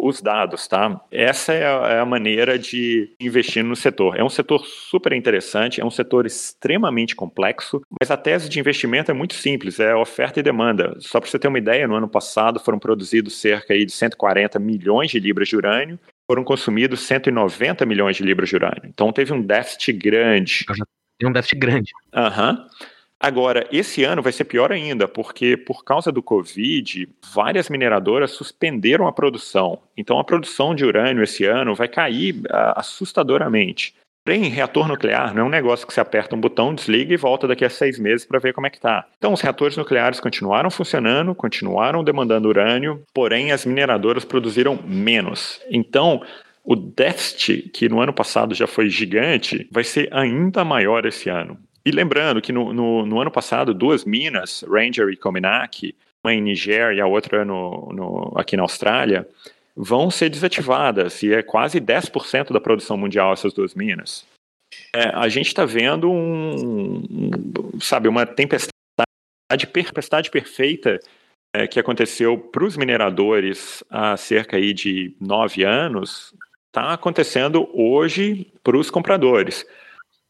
os 0.00 0.20
dados, 0.20 0.66
tá? 0.66 1.00
Essa 1.10 1.52
é 1.52 1.66
a, 1.66 1.88
é 1.88 2.00
a, 2.00 2.06
maneira 2.06 2.58
de 2.58 3.14
investir 3.20 3.64
no 3.64 3.76
setor. 3.76 4.18
É 4.18 4.24
um 4.24 4.28
setor 4.28 4.64
super 4.64 5.12
interessante, 5.12 5.80
é 5.80 5.84
um 5.84 5.90
setor 5.90 6.26
extremamente 6.26 7.14
complexo, 7.14 7.80
mas 8.00 8.10
a 8.10 8.16
tese 8.16 8.48
de 8.48 8.58
investimento 8.58 9.10
é 9.10 9.14
muito 9.14 9.34
simples, 9.34 9.80
é 9.80 9.94
oferta 9.94 10.40
e 10.40 10.42
demanda. 10.42 10.96
Só 11.00 11.20
para 11.20 11.28
você 11.28 11.38
ter 11.38 11.48
uma 11.48 11.58
ideia, 11.58 11.88
no 11.88 11.96
ano 11.96 12.08
passado 12.08 12.60
foram 12.60 12.78
produzidos 12.78 13.40
cerca 13.40 13.74
aí 13.74 13.84
de 13.84 13.92
140 13.92 14.58
milhões 14.58 15.10
de 15.10 15.18
libras 15.18 15.48
de 15.48 15.56
urânio, 15.56 15.98
foram 16.26 16.42
consumidos 16.44 17.00
190 17.00 17.86
milhões 17.86 18.16
de 18.16 18.22
libras 18.22 18.48
de 18.48 18.56
urânio. 18.56 18.82
Então 18.84 19.12
teve 19.12 19.32
um 19.32 19.40
déficit 19.40 19.92
grande. 19.92 20.64
Tem 21.18 21.28
um 21.28 21.32
déficit 21.32 21.58
grande. 21.58 21.90
Aham. 22.14 22.50
Uhum. 22.50 22.95
Agora, 23.26 23.66
esse 23.72 24.04
ano 24.04 24.22
vai 24.22 24.30
ser 24.30 24.44
pior 24.44 24.70
ainda, 24.70 25.08
porque 25.08 25.56
por 25.56 25.82
causa 25.82 26.12
do 26.12 26.22
Covid, 26.22 27.08
várias 27.34 27.68
mineradoras 27.68 28.30
suspenderam 28.30 29.08
a 29.08 29.12
produção. 29.12 29.80
Então, 29.96 30.20
a 30.20 30.22
produção 30.22 30.76
de 30.76 30.84
urânio 30.84 31.24
esse 31.24 31.44
ano 31.44 31.74
vai 31.74 31.88
cair 31.88 32.36
uh, 32.36 32.76
assustadoramente. 32.76 33.96
Porém, 34.24 34.44
reator 34.44 34.86
nuclear 34.86 35.34
não 35.34 35.42
é 35.42 35.44
um 35.44 35.48
negócio 35.48 35.84
que 35.84 35.92
você 35.92 36.00
aperta 36.00 36.36
um 36.36 36.40
botão, 36.40 36.72
desliga 36.72 37.14
e 37.14 37.16
volta 37.16 37.48
daqui 37.48 37.64
a 37.64 37.68
seis 37.68 37.98
meses 37.98 38.24
para 38.24 38.38
ver 38.38 38.52
como 38.52 38.68
é 38.68 38.70
que 38.70 38.76
está. 38.76 39.04
Então, 39.18 39.32
os 39.32 39.40
reatores 39.40 39.76
nucleares 39.76 40.20
continuaram 40.20 40.70
funcionando, 40.70 41.34
continuaram 41.34 42.04
demandando 42.04 42.48
urânio, 42.48 43.02
porém 43.12 43.50
as 43.50 43.66
mineradoras 43.66 44.24
produziram 44.24 44.78
menos. 44.86 45.60
Então, 45.68 46.22
o 46.62 46.76
déficit, 46.76 47.70
que 47.70 47.88
no 47.88 48.00
ano 48.00 48.12
passado 48.12 48.54
já 48.54 48.68
foi 48.68 48.88
gigante, 48.88 49.68
vai 49.72 49.82
ser 49.82 50.08
ainda 50.12 50.64
maior 50.64 51.04
esse 51.06 51.28
ano. 51.28 51.58
E 51.86 51.92
lembrando 51.92 52.42
que 52.42 52.50
no, 52.50 52.72
no, 52.72 53.06
no, 53.06 53.20
ano 53.20 53.30
passado, 53.30 53.72
duas 53.72 54.04
minas, 54.04 54.64
Ranger 54.68 55.08
e 55.08 55.16
Cominac, 55.16 55.94
uma 56.24 56.34
em 56.34 56.42
Niger 56.42 56.92
e 56.92 57.00
a 57.00 57.06
outra 57.06 57.44
no, 57.44 57.92
no, 57.92 58.32
aqui 58.36 58.56
na 58.56 58.64
Austrália, 58.64 59.24
vão 59.76 60.10
ser 60.10 60.28
desativadas, 60.28 61.22
e 61.22 61.32
é 61.32 61.44
quase 61.44 61.80
10% 61.80 62.52
da 62.52 62.60
produção 62.60 62.96
mundial 62.96 63.32
essas 63.32 63.52
duas 63.52 63.72
minas. 63.72 64.26
É, 64.92 65.10
a 65.14 65.28
gente 65.28 65.46
está 65.46 65.64
vendo 65.64 66.10
um, 66.10 67.04
um, 67.08 67.80
sabe, 67.80 68.08
uma 68.08 68.26
tempestade, 68.26 68.72
tempestade 69.72 70.28
perfeita 70.28 70.98
é, 71.54 71.68
que 71.68 71.78
aconteceu 71.78 72.36
para 72.36 72.64
os 72.64 72.76
mineradores 72.76 73.84
há 73.88 74.16
cerca 74.16 74.56
aí 74.56 74.74
de 74.74 75.14
nove 75.20 75.62
anos 75.62 76.34
está 76.66 76.94
acontecendo 76.94 77.68
hoje 77.72 78.52
para 78.64 78.76
os 78.76 78.90
compradores. 78.90 79.64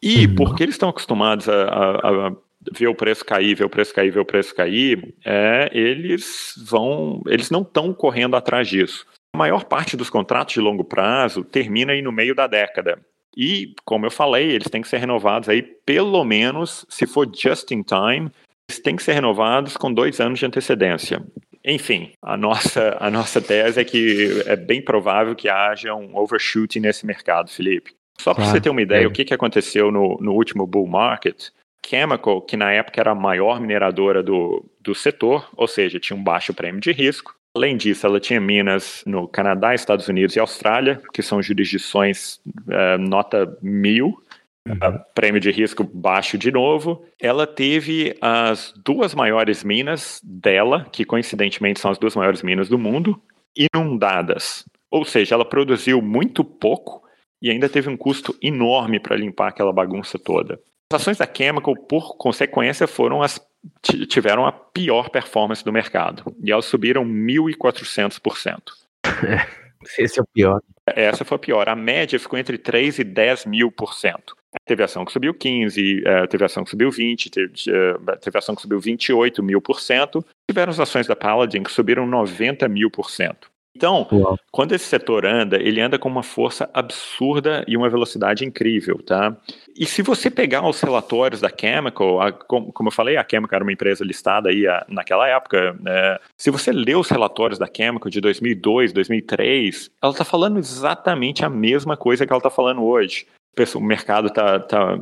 E 0.02 0.26
uhum. 0.26 0.34
porque 0.34 0.62
eles 0.62 0.74
estão 0.74 0.88
acostumados 0.88 1.48
a, 1.48 1.64
a, 1.64 2.28
a, 2.28 2.32
ver 2.72 2.88
o 2.88 2.94
preço 2.94 3.24
cair, 3.24 3.54
ver 3.54 3.64
o 3.64 3.70
preço 3.70 3.94
cair, 3.94 4.10
ver 4.10 4.20
o 4.20 4.24
preço 4.24 4.54
cair, 4.54 5.14
é, 5.24 5.70
eles 5.72 6.54
vão, 6.66 7.22
eles 7.26 7.50
não 7.50 7.62
estão 7.62 7.92
correndo 7.92 8.36
atrás 8.36 8.68
disso. 8.68 9.06
A 9.34 9.38
maior 9.38 9.64
parte 9.64 9.96
dos 9.96 10.10
contratos 10.10 10.54
de 10.54 10.60
longo 10.60 10.84
prazo 10.84 11.44
termina 11.44 11.92
aí 11.92 12.02
no 12.02 12.12
meio 12.12 12.34
da 12.34 12.46
década. 12.46 12.98
E, 13.36 13.74
como 13.84 14.06
eu 14.06 14.10
falei, 14.10 14.50
eles 14.50 14.70
têm 14.70 14.80
que 14.80 14.88
ser 14.88 14.96
renovados 14.96 15.48
aí, 15.48 15.62
pelo 15.62 16.24
menos, 16.24 16.86
se 16.88 17.06
for 17.06 17.30
just 17.30 17.70
in 17.70 17.82
time, 17.82 18.30
eles 18.68 18.80
têm 18.82 18.96
que 18.96 19.02
ser 19.02 19.12
renovados 19.12 19.76
com 19.76 19.92
dois 19.92 20.20
anos 20.20 20.38
de 20.38 20.46
antecedência. 20.46 21.22
Enfim, 21.62 22.12
a 22.22 22.36
nossa, 22.36 22.96
a 22.98 23.10
nossa 23.10 23.42
tese 23.42 23.80
é 23.80 23.84
que 23.84 24.42
é 24.46 24.56
bem 24.56 24.80
provável 24.80 25.34
que 25.34 25.48
haja 25.48 25.94
um 25.94 26.16
overshooting 26.16 26.80
nesse 26.80 27.04
mercado, 27.04 27.50
Felipe. 27.50 27.92
Só 28.20 28.34
para 28.34 28.44
você 28.44 28.60
ter 28.60 28.70
uma 28.70 28.82
ideia, 28.82 29.04
é. 29.04 29.06
o 29.06 29.12
que, 29.12 29.24
que 29.24 29.34
aconteceu 29.34 29.90
no, 29.90 30.16
no 30.20 30.32
último 30.32 30.66
bull 30.66 30.86
market, 30.86 31.50
Chemical, 31.86 32.42
que 32.42 32.56
na 32.56 32.72
época 32.72 33.00
era 33.00 33.12
a 33.12 33.14
maior 33.14 33.60
mineradora 33.60 34.22
do, 34.22 34.64
do 34.80 34.94
setor, 34.94 35.48
ou 35.56 35.68
seja, 35.68 36.00
tinha 36.00 36.16
um 36.16 36.22
baixo 36.22 36.52
prêmio 36.52 36.80
de 36.80 36.90
risco. 36.90 37.34
Além 37.54 37.76
disso, 37.76 38.06
ela 38.06 38.20
tinha 38.20 38.40
minas 38.40 39.02
no 39.06 39.26
Canadá, 39.28 39.74
Estados 39.74 40.08
Unidos 40.08 40.36
e 40.36 40.40
Austrália, 40.40 41.00
que 41.12 41.22
são 41.22 41.40
jurisdições 41.40 42.38
uh, 42.46 42.98
nota 42.98 43.56
mil, 43.62 44.20
uhum. 44.66 45.00
prêmio 45.14 45.40
de 45.40 45.50
risco 45.50 45.84
baixo 45.84 46.36
de 46.36 46.50
novo. 46.50 47.06
Ela 47.20 47.46
teve 47.46 48.16
as 48.20 48.74
duas 48.84 49.14
maiores 49.14 49.64
minas 49.64 50.20
dela, 50.22 50.86
que 50.92 51.04
coincidentemente 51.04 51.80
são 51.80 51.90
as 51.90 51.98
duas 51.98 52.14
maiores 52.14 52.42
minas 52.42 52.68
do 52.68 52.78
mundo, 52.78 53.18
inundadas. 53.56 54.66
Ou 54.90 55.04
seja, 55.04 55.34
ela 55.34 55.44
produziu 55.44 56.02
muito 56.02 56.44
pouco 56.44 57.05
e 57.46 57.50
ainda 57.50 57.68
teve 57.68 57.88
um 57.88 57.96
custo 57.96 58.36
enorme 58.42 58.98
para 58.98 59.14
limpar 59.14 59.48
aquela 59.48 59.72
bagunça 59.72 60.18
toda. 60.18 60.58
As 60.92 61.00
ações 61.00 61.16
da 61.16 61.28
Chemical, 61.32 61.76
por 61.76 62.16
consequência, 62.16 62.88
foram 62.88 63.22
as 63.22 63.40
tiveram 63.82 64.46
a 64.46 64.52
pior 64.52 65.10
performance 65.10 65.64
do 65.64 65.72
mercado 65.72 66.34
e 66.42 66.50
elas 66.50 66.64
subiram 66.64 67.04
1.400%. 67.04 68.60
Esse 69.96 70.18
é 70.18 70.22
o 70.22 70.26
pior. 70.26 70.60
Essa 70.86 71.24
foi 71.24 71.36
a 71.36 71.38
pior. 71.38 71.68
A 71.68 71.76
média 71.76 72.18
ficou 72.18 72.36
entre 72.36 72.58
3 72.58 72.98
e 72.98 73.04
10 73.04 73.46
mil 73.46 73.70
por 73.70 73.94
cento. 73.94 74.36
Teve 74.64 74.82
ação 74.82 75.04
que 75.04 75.12
subiu 75.12 75.32
15, 75.32 76.02
eh, 76.04 76.26
teve 76.26 76.44
ação 76.44 76.64
que 76.64 76.70
subiu 76.70 76.90
20, 76.90 77.30
teve, 77.30 77.52
eh, 77.68 78.16
teve 78.20 78.38
ação 78.38 78.56
que 78.56 78.62
subiu 78.62 78.80
28 78.80 79.42
mil 79.42 79.60
por 79.60 79.80
cento. 79.80 80.24
Tiveram 80.50 80.70
as 80.70 80.80
ações 80.80 81.06
da 81.06 81.14
Paladin 81.14 81.62
que 81.62 81.70
subiram 81.70 82.06
90 82.06 82.68
mil 82.68 82.90
por 82.90 83.10
cento. 83.10 83.48
Então, 83.76 84.08
Uau. 84.10 84.38
quando 84.50 84.72
esse 84.72 84.86
setor 84.86 85.26
anda, 85.26 85.56
ele 85.56 85.82
anda 85.82 85.98
com 85.98 86.08
uma 86.08 86.22
força 86.22 86.68
absurda 86.72 87.62
e 87.68 87.76
uma 87.76 87.90
velocidade 87.90 88.42
incrível, 88.42 88.98
tá? 89.04 89.36
E 89.78 89.84
se 89.84 90.00
você 90.00 90.30
pegar 90.30 90.66
os 90.66 90.80
relatórios 90.80 91.42
da 91.42 91.50
Chemical, 91.50 92.22
a, 92.22 92.32
como, 92.32 92.72
como, 92.72 92.88
eu 92.88 92.92
falei, 92.92 93.18
a 93.18 93.26
Chemical 93.30 93.56
era 93.56 93.64
uma 93.64 93.72
empresa 93.72 94.02
listada 94.02 94.48
aí 94.48 94.66
a, 94.66 94.86
naquela 94.88 95.28
época, 95.28 95.76
né? 95.78 96.18
se 96.38 96.50
você 96.50 96.72
lê 96.72 96.94
os 96.94 97.10
relatórios 97.10 97.58
da 97.58 97.66
Chemical 97.66 98.10
de 98.10 98.20
2002, 98.20 98.94
2003, 98.94 99.90
ela 100.02 100.12
está 100.12 100.24
falando 100.24 100.58
exatamente 100.58 101.44
a 101.44 101.50
mesma 101.50 101.96
coisa 101.96 102.26
que 102.26 102.32
ela 102.32 102.38
está 102.38 102.50
falando 102.50 102.82
hoje 102.82 103.26
o 103.74 103.80
mercado 103.80 104.28
está 104.28 104.60
tá, 104.60 104.98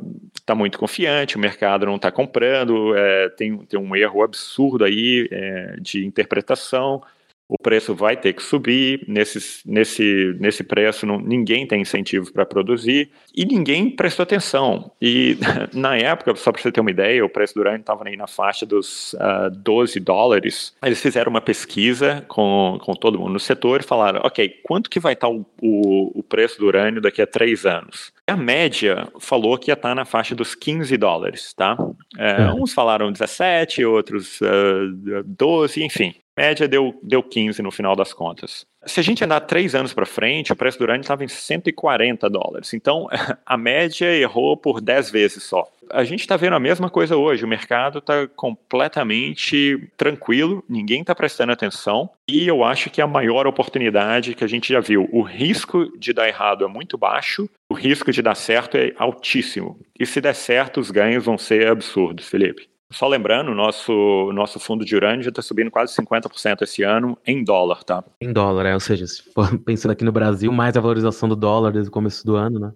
tá 0.47 0.55
muito 0.55 0.79
confiante, 0.79 1.37
o 1.37 1.41
mercado 1.41 1.87
não 1.87 1.97
está 1.97 2.13
comprando, 2.13 2.95
é, 2.95 3.29
tem, 3.31 3.59
tem 3.59 3.81
um 3.81 3.97
erro 3.97 4.23
absurdo 4.23 4.85
aí 4.85 5.29
é, 5.31 5.77
de 5.81 6.07
interpretação 6.07 7.03
o 7.49 7.59
preço 7.59 7.95
vai 7.95 8.17
ter 8.17 8.33
que 8.33 8.43
subir, 8.43 9.05
nesse, 9.07 9.61
nesse, 9.67 10.35
nesse 10.41 10.65
preço 10.65 11.05
não, 11.05 11.21
ninguém 11.21 11.67
tem 11.67 11.83
incentivo 11.83 12.33
para 12.33 12.47
produzir 12.47 13.11
e 13.35 13.45
ninguém 13.45 13.91
prestou 13.91 14.23
atenção. 14.23 14.91
E 15.01 15.37
na 15.75 15.97
época, 15.97 16.35
só 16.37 16.51
para 16.51 16.63
você 16.63 16.73
ter 16.73 16.81
uma 16.81 16.91
ideia, 16.91 17.25
o 17.25 17.29
preço 17.29 17.55
do 17.55 17.61
urânio 17.61 17.81
estava 17.81 18.07
aí 18.07 18.17
na 18.17 18.27
faixa 18.27 18.65
dos 18.65 19.13
uh, 19.15 19.19
ah, 19.21 19.49
12 19.51 20.01
dólares. 20.01 20.75
Eles 20.83 21.01
fizeram 21.01 21.31
uma 21.31 21.41
pesquisa 21.41 22.25
com, 22.29 22.79
com 22.83 22.95
todo 22.95 23.19
mundo 23.19 23.35
no 23.35 23.41
setor 23.41 23.81
e 23.81 23.85
falaram, 23.85 24.21
ok, 24.25 24.49
quanto 24.63 24.89
que 24.89 24.99
vai 24.99 25.13
estar 25.13 25.29
tá 25.29 25.33
o, 25.33 25.45
o, 25.61 26.21
o 26.21 26.23
preço 26.23 26.59
do 26.59 26.67
urânio 26.67 27.03
daqui 27.03 27.21
a 27.21 27.27
três 27.27 27.67
anos? 27.67 28.13
A 28.27 28.37
média 28.37 29.07
falou 29.21 29.59
que 29.59 29.71
ia 29.71 29.75
estar 29.75 29.91
tá 29.91 29.95
na 29.95 30.07
faixa 30.07 30.35
dos 30.35 30.55
15 30.55 30.97
dólares, 30.97 31.53
tá? 31.53 31.77
É, 32.17 32.51
uns 32.53 32.73
falaram 32.73 33.13
17, 33.13 33.85
outros 33.85 34.41
uh, 34.41 35.19
ah, 35.19 35.23
12, 35.27 35.85
enfim 35.85 36.15
média 36.37 36.67
deu, 36.69 36.99
deu 37.03 37.23
15 37.23 37.63
no 37.63 37.71
final 37.71 37.95
das 37.95 38.13
contas. 38.13 38.67
Se 38.87 39.01
a 39.01 39.03
gente 39.03 39.25
andar 39.25 39.41
três 39.41 39.75
anos 39.75 39.95
para 39.95 40.05
frente, 40.05 40.53
o 40.53 40.57
preço 40.57 40.79
do 40.79 40.83
urânio 40.83 41.01
estava 41.01 41.25
em 41.25 41.29
140 41.29 42.29
dólares. 42.29 42.75
Então, 42.75 43.09
a 43.47 43.57
média 43.57 44.07
errou 44.15 44.57
por 44.57 44.81
10 44.81 45.11
vezes 45.11 45.43
só. 45.43 45.67
A 45.91 46.05
gente 46.05 46.21
está 46.21 46.37
vendo 46.37 46.57
a 46.57 46.61
mesma 46.61 46.91
coisa 46.91 47.17
hoje. 47.17 47.45
O 47.45 47.49
mercado 47.49 47.99
está 47.99 48.27
completamente 48.29 49.89
tranquilo, 49.97 50.63
ninguém 50.69 51.01
está 51.01 51.15
prestando 51.15 51.53
atenção. 51.53 52.11
E 52.29 52.47
eu 52.47 52.65
acho 52.65 52.91
que 52.91 53.01
é 53.01 53.05
a 53.05 53.09
maior 53.09 53.47
oportunidade 53.47 54.35
que 54.35 54.45
a 54.45 54.49
gente 54.49 54.73
já 54.73 54.81
viu. 54.81 55.09
O 55.13 55.23
risco 55.23 55.91
de 55.99 56.13
dar 56.13 56.29
errado 56.29 56.65
é 56.65 56.69
muito 56.69 56.99
baixo, 56.99 57.49
o 57.69 57.75
risco 57.75 58.13
de 58.13 58.23
dar 58.23 58.35
certo 58.35 58.77
é 58.77 58.93
altíssimo. 58.99 59.79
E 59.99 60.05
se 60.05 60.21
der 60.21 60.35
certo, 60.35 60.81
os 60.81 60.91
ganhos 60.91 61.25
vão 61.25 61.39
ser 61.39 61.69
absurdos, 61.69 62.29
Felipe. 62.29 62.69
Só 62.91 63.09
lembrando, 63.09 63.51
o 63.51 63.55
nosso, 63.55 64.31
nosso 64.33 64.61
fundo 64.61 64.85
de 64.85 64.95
urânio 64.95 65.23
já 65.23 65.31
está 65.31 65.43
subindo 65.43 65.71
quase 65.71 65.95
50% 65.95 66.63
esse 66.63 66.83
ano 66.83 67.19
em 67.27 67.43
dólar, 67.43 67.83
tá? 67.83 68.05
Em 68.21 68.33
dólar, 68.33 68.67
é, 68.67 68.75
ou 68.75 68.81
seja, 68.81 69.07
se 69.07 69.23
for 69.33 69.59
pensando 69.65 69.93
aqui 69.93 70.05
no 70.05 70.13
Brasil, 70.13 70.53
mais 70.53 70.77
a 70.77 70.81
valorização 70.81 71.29
do 71.29 71.37
dólar 71.37 71.73
desde 71.73 71.89
o 71.89 71.93
começo 71.93 72.25
do 72.25 72.37
ano, 72.37 72.59
né? 72.59 72.73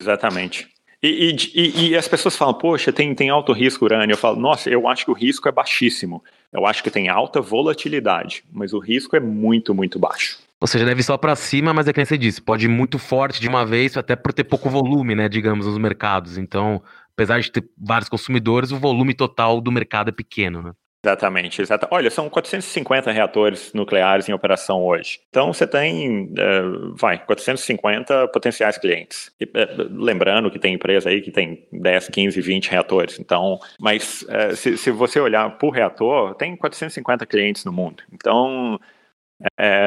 Exatamente. 0.00 0.68
E, 1.02 1.34
e, 1.54 1.88
e, 1.88 1.96
as 1.96 2.06
pessoas 2.06 2.36
falam, 2.36 2.52
poxa, 2.52 2.92
tem, 2.92 3.14
tem 3.14 3.30
alto 3.30 3.52
risco 3.52 3.86
urânio. 3.86 4.12
Eu 4.12 4.18
falo, 4.18 4.38
nossa, 4.38 4.68
eu 4.68 4.86
acho 4.86 5.06
que 5.06 5.10
o 5.10 5.14
risco 5.14 5.48
é 5.48 5.52
baixíssimo. 5.52 6.22
Eu 6.52 6.66
acho 6.66 6.82
que 6.82 6.90
tem 6.90 7.08
alta 7.08 7.40
volatilidade, 7.40 8.44
mas 8.52 8.74
o 8.74 8.78
risco 8.78 9.16
é 9.16 9.20
muito, 9.20 9.74
muito 9.74 9.98
baixo. 9.98 10.38
Ou 10.60 10.66
seja, 10.66 10.84
deve 10.84 11.00
ir 11.00 11.04
só 11.04 11.16
para 11.16 11.34
cima, 11.34 11.72
mas 11.72 11.88
é 11.88 11.92
que 11.92 11.98
nem 11.98 12.04
você 12.04 12.18
disse, 12.18 12.42
pode 12.42 12.66
ir 12.66 12.68
muito 12.68 12.98
forte 12.98 13.40
de 13.40 13.48
uma 13.48 13.64
vez, 13.64 13.96
até 13.96 14.14
por 14.14 14.30
ter 14.30 14.44
pouco 14.44 14.68
volume, 14.68 15.14
né, 15.14 15.26
digamos, 15.26 15.64
nos 15.64 15.78
mercados. 15.78 16.36
Então, 16.36 16.82
apesar 17.20 17.40
de 17.40 17.52
ter 17.52 17.68
vários 17.76 18.08
consumidores, 18.08 18.72
o 18.72 18.78
volume 18.78 19.12
total 19.12 19.60
do 19.60 19.70
mercado 19.70 20.08
é 20.08 20.12
pequeno, 20.12 20.62
né? 20.62 20.72
Exatamente, 21.04 21.62
exata. 21.62 21.88
Olha, 21.90 22.10
são 22.10 22.28
450 22.28 23.10
reatores 23.10 23.72
nucleares 23.72 24.28
em 24.28 24.34
operação 24.34 24.84
hoje. 24.84 25.18
Então 25.30 25.52
você 25.52 25.66
tem, 25.66 26.24
uh, 26.24 26.94
vai, 26.94 27.18
450 27.18 28.28
potenciais 28.28 28.76
clientes. 28.76 29.32
E, 29.40 29.44
uh, 29.44 29.88
lembrando 29.90 30.50
que 30.50 30.58
tem 30.58 30.74
empresa 30.74 31.08
aí 31.08 31.22
que 31.22 31.30
tem 31.30 31.66
10, 31.72 32.08
15, 32.08 32.40
20 32.42 32.70
reatores. 32.70 33.18
Então, 33.18 33.58
mas 33.78 34.22
uh, 34.22 34.54
se, 34.54 34.76
se, 34.76 34.90
você 34.90 35.18
olhar 35.18 35.56
por 35.56 35.70
reator, 35.70 36.34
tem 36.34 36.54
450 36.54 37.24
clientes 37.24 37.64
no 37.64 37.72
mundo. 37.72 38.02
Então, 38.12 38.78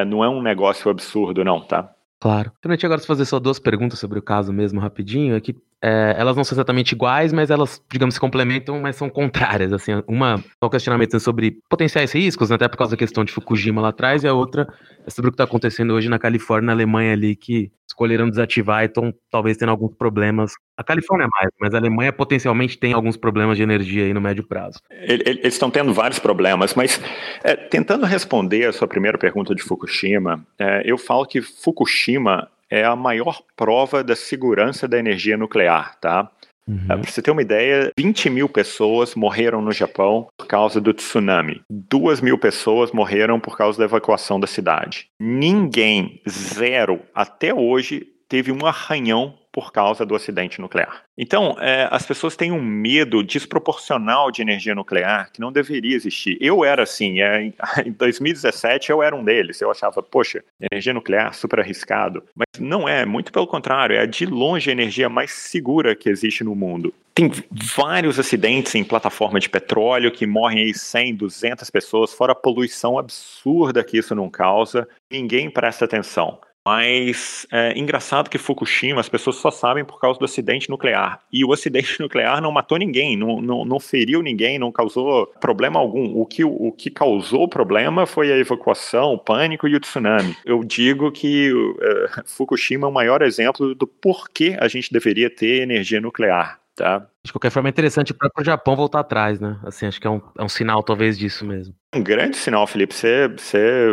não 0.08 0.24
é 0.24 0.28
um 0.28 0.42
negócio 0.42 0.90
absurdo, 0.90 1.44
não, 1.44 1.60
tá? 1.60 1.94
Claro. 2.24 2.50
Permite 2.60 2.86
agora 2.86 3.00
fazer 3.02 3.26
só 3.26 3.38
duas 3.38 3.58
perguntas 3.58 3.98
sobre 3.98 4.18
o 4.18 4.22
caso 4.22 4.52
mesmo, 4.52 4.80
rapidinho. 4.80 5.36
Aqui, 5.36 5.54
é, 5.82 6.14
elas 6.18 6.36
não 6.36 6.44
são 6.44 6.56
exatamente 6.56 6.92
iguais, 6.92 7.32
mas 7.32 7.50
elas, 7.50 7.82
digamos, 7.90 8.14
se 8.14 8.20
complementam, 8.20 8.80
mas 8.80 8.96
são 8.96 9.08
contrárias. 9.10 9.72
Assim, 9.72 10.02
uma 10.06 10.42
é 10.60 10.66
o 10.66 10.70
questionamento 10.70 11.18
sobre 11.20 11.58
potenciais 11.68 12.12
riscos, 12.12 12.50
né, 12.50 12.56
até 12.56 12.68
por 12.68 12.78
causa 12.78 12.92
da 12.92 12.96
questão 12.96 13.24
de 13.24 13.32
Fukushima 13.32 13.82
lá 13.82 13.88
atrás, 13.88 14.24
e 14.24 14.28
a 14.28 14.32
outra 14.32 14.66
é 15.06 15.10
sobre 15.10 15.28
o 15.28 15.32
que 15.32 15.34
está 15.34 15.44
acontecendo 15.44 15.92
hoje 15.92 16.08
na 16.08 16.18
Califórnia, 16.18 16.68
na 16.68 16.72
Alemanha 16.72 17.12
ali, 17.12 17.36
que 17.36 17.70
escolheram 17.86 18.30
desativar 18.30 18.82
e 18.82 18.86
estão 18.86 19.14
talvez 19.30 19.56
tendo 19.56 19.68
alguns 19.68 19.94
problemas. 19.94 20.52
A 20.76 20.82
Califórnia 20.82 21.26
é 21.26 21.28
mais, 21.28 21.50
mas 21.60 21.74
a 21.74 21.78
Alemanha 21.78 22.12
potencialmente 22.12 22.78
tem 22.78 22.92
alguns 22.92 23.16
problemas 23.16 23.56
de 23.56 23.62
energia 23.62 24.04
aí 24.04 24.14
no 24.14 24.20
médio 24.20 24.42
prazo. 24.42 24.80
Eles 24.90 25.54
estão 25.54 25.70
tendo 25.70 25.92
vários 25.92 26.18
problemas, 26.18 26.74
mas 26.74 27.00
é, 27.44 27.54
tentando 27.54 28.06
responder 28.06 28.66
a 28.66 28.72
sua 28.72 28.88
primeira 28.88 29.18
pergunta 29.18 29.54
de 29.54 29.62
Fukushima, 29.62 30.44
é, 30.58 30.82
eu 30.84 30.98
falo 30.98 31.26
que 31.26 31.42
Fukushima 31.42 32.48
é 32.74 32.84
a 32.84 32.96
maior 32.96 33.40
prova 33.56 34.02
da 34.02 34.16
segurança 34.16 34.88
da 34.88 34.98
energia 34.98 35.36
nuclear, 35.36 35.96
tá? 36.00 36.28
Uhum. 36.66 36.86
Para 36.86 36.96
você 36.96 37.22
ter 37.22 37.30
uma 37.30 37.42
ideia, 37.42 37.92
20 37.96 38.30
mil 38.30 38.48
pessoas 38.48 39.14
morreram 39.14 39.62
no 39.62 39.70
Japão 39.70 40.26
por 40.36 40.48
causa 40.48 40.80
do 40.80 40.92
tsunami. 40.92 41.60
2 41.70 42.20
mil 42.20 42.36
pessoas 42.36 42.90
morreram 42.90 43.38
por 43.38 43.56
causa 43.56 43.78
da 43.78 43.84
evacuação 43.84 44.40
da 44.40 44.48
cidade. 44.48 45.06
Ninguém, 45.20 46.20
zero, 46.28 47.00
até 47.14 47.54
hoje, 47.54 48.08
teve 48.28 48.50
um 48.50 48.66
arranhão 48.66 49.34
por 49.54 49.70
causa 49.70 50.04
do 50.04 50.16
acidente 50.16 50.60
nuclear. 50.60 51.04
Então, 51.16 51.56
é, 51.60 51.86
as 51.88 52.04
pessoas 52.04 52.34
têm 52.34 52.50
um 52.50 52.60
medo 52.60 53.22
desproporcional 53.22 54.32
de 54.32 54.42
energia 54.42 54.74
nuclear 54.74 55.30
que 55.32 55.40
não 55.40 55.52
deveria 55.52 55.94
existir. 55.94 56.36
Eu 56.40 56.64
era 56.64 56.82
assim, 56.82 57.20
é, 57.20 57.52
em 57.86 57.92
2017 57.92 58.90
eu 58.90 59.00
era 59.00 59.14
um 59.14 59.22
deles. 59.22 59.60
Eu 59.60 59.70
achava, 59.70 60.02
poxa, 60.02 60.42
energia 60.60 60.92
nuclear 60.92 61.32
super 61.34 61.60
arriscado. 61.60 62.24
Mas 62.34 62.60
não 62.60 62.88
é, 62.88 63.06
muito 63.06 63.30
pelo 63.30 63.46
contrário, 63.46 63.96
é 63.96 64.04
de 64.08 64.26
longe 64.26 64.70
a 64.70 64.72
energia 64.72 65.08
mais 65.08 65.30
segura 65.30 65.94
que 65.94 66.10
existe 66.10 66.42
no 66.42 66.56
mundo. 66.56 66.92
Tem 67.14 67.30
vários 67.76 68.18
acidentes 68.18 68.74
em 68.74 68.82
plataforma 68.82 69.38
de 69.38 69.48
petróleo 69.48 70.10
que 70.10 70.26
morrem 70.26 70.64
aí 70.64 70.74
100, 70.74 71.14
200 71.14 71.70
pessoas, 71.70 72.12
fora 72.12 72.32
a 72.32 72.34
poluição 72.34 72.98
absurda 72.98 73.84
que 73.84 73.98
isso 73.98 74.16
não 74.16 74.28
causa. 74.28 74.88
Ninguém 75.12 75.48
presta 75.48 75.84
atenção. 75.84 76.40
Mas 76.66 77.46
é 77.52 77.78
engraçado 77.78 78.30
que 78.30 78.38
Fukushima 78.38 79.00
as 79.00 79.08
pessoas 79.08 79.36
só 79.36 79.50
sabem 79.50 79.84
por 79.84 80.00
causa 80.00 80.18
do 80.18 80.24
acidente 80.24 80.70
nuclear. 80.70 81.20
E 81.30 81.44
o 81.44 81.52
acidente 81.52 81.98
nuclear 82.00 82.40
não 82.40 82.50
matou 82.50 82.78
ninguém, 82.78 83.16
não, 83.16 83.40
não, 83.40 83.64
não 83.64 83.78
feriu 83.78 84.22
ninguém, 84.22 84.58
não 84.58 84.72
causou 84.72 85.26
problema 85.40 85.78
algum. 85.78 86.18
O 86.18 86.24
que, 86.24 86.42
o 86.42 86.72
que 86.72 86.90
causou 86.90 87.46
problema 87.46 88.06
foi 88.06 88.32
a 88.32 88.38
evacuação, 88.38 89.12
o 89.12 89.18
pânico 89.18 89.68
e 89.68 89.76
o 89.76 89.80
tsunami. 89.80 90.36
Eu 90.44 90.64
digo 90.64 91.12
que 91.12 91.52
uh, 91.52 91.76
Fukushima 92.24 92.86
é 92.86 92.90
o 92.90 92.92
maior 92.92 93.20
exemplo 93.20 93.74
do 93.74 93.86
porquê 93.86 94.56
a 94.58 94.66
gente 94.66 94.92
deveria 94.92 95.28
ter 95.28 95.62
energia 95.62 96.00
nuclear. 96.00 96.60
Tá? 96.74 97.06
De 97.24 97.32
qualquer 97.32 97.50
forma, 97.50 97.68
é 97.68 97.70
interessante 97.70 98.12
para 98.12 98.28
o 98.36 98.42
Japão 98.42 98.74
voltar 98.74 99.00
atrás, 99.00 99.38
né? 99.38 99.60
Assim, 99.62 99.86
acho 99.86 100.00
que 100.00 100.06
é 100.06 100.10
um, 100.10 100.20
é 100.36 100.42
um 100.42 100.48
sinal, 100.48 100.82
talvez, 100.82 101.16
disso 101.16 101.44
mesmo. 101.44 101.72
Um 101.94 102.02
grande 102.02 102.36
sinal, 102.36 102.66
Felipe. 102.66 102.92
Você, 102.92 103.28
você 103.28 103.86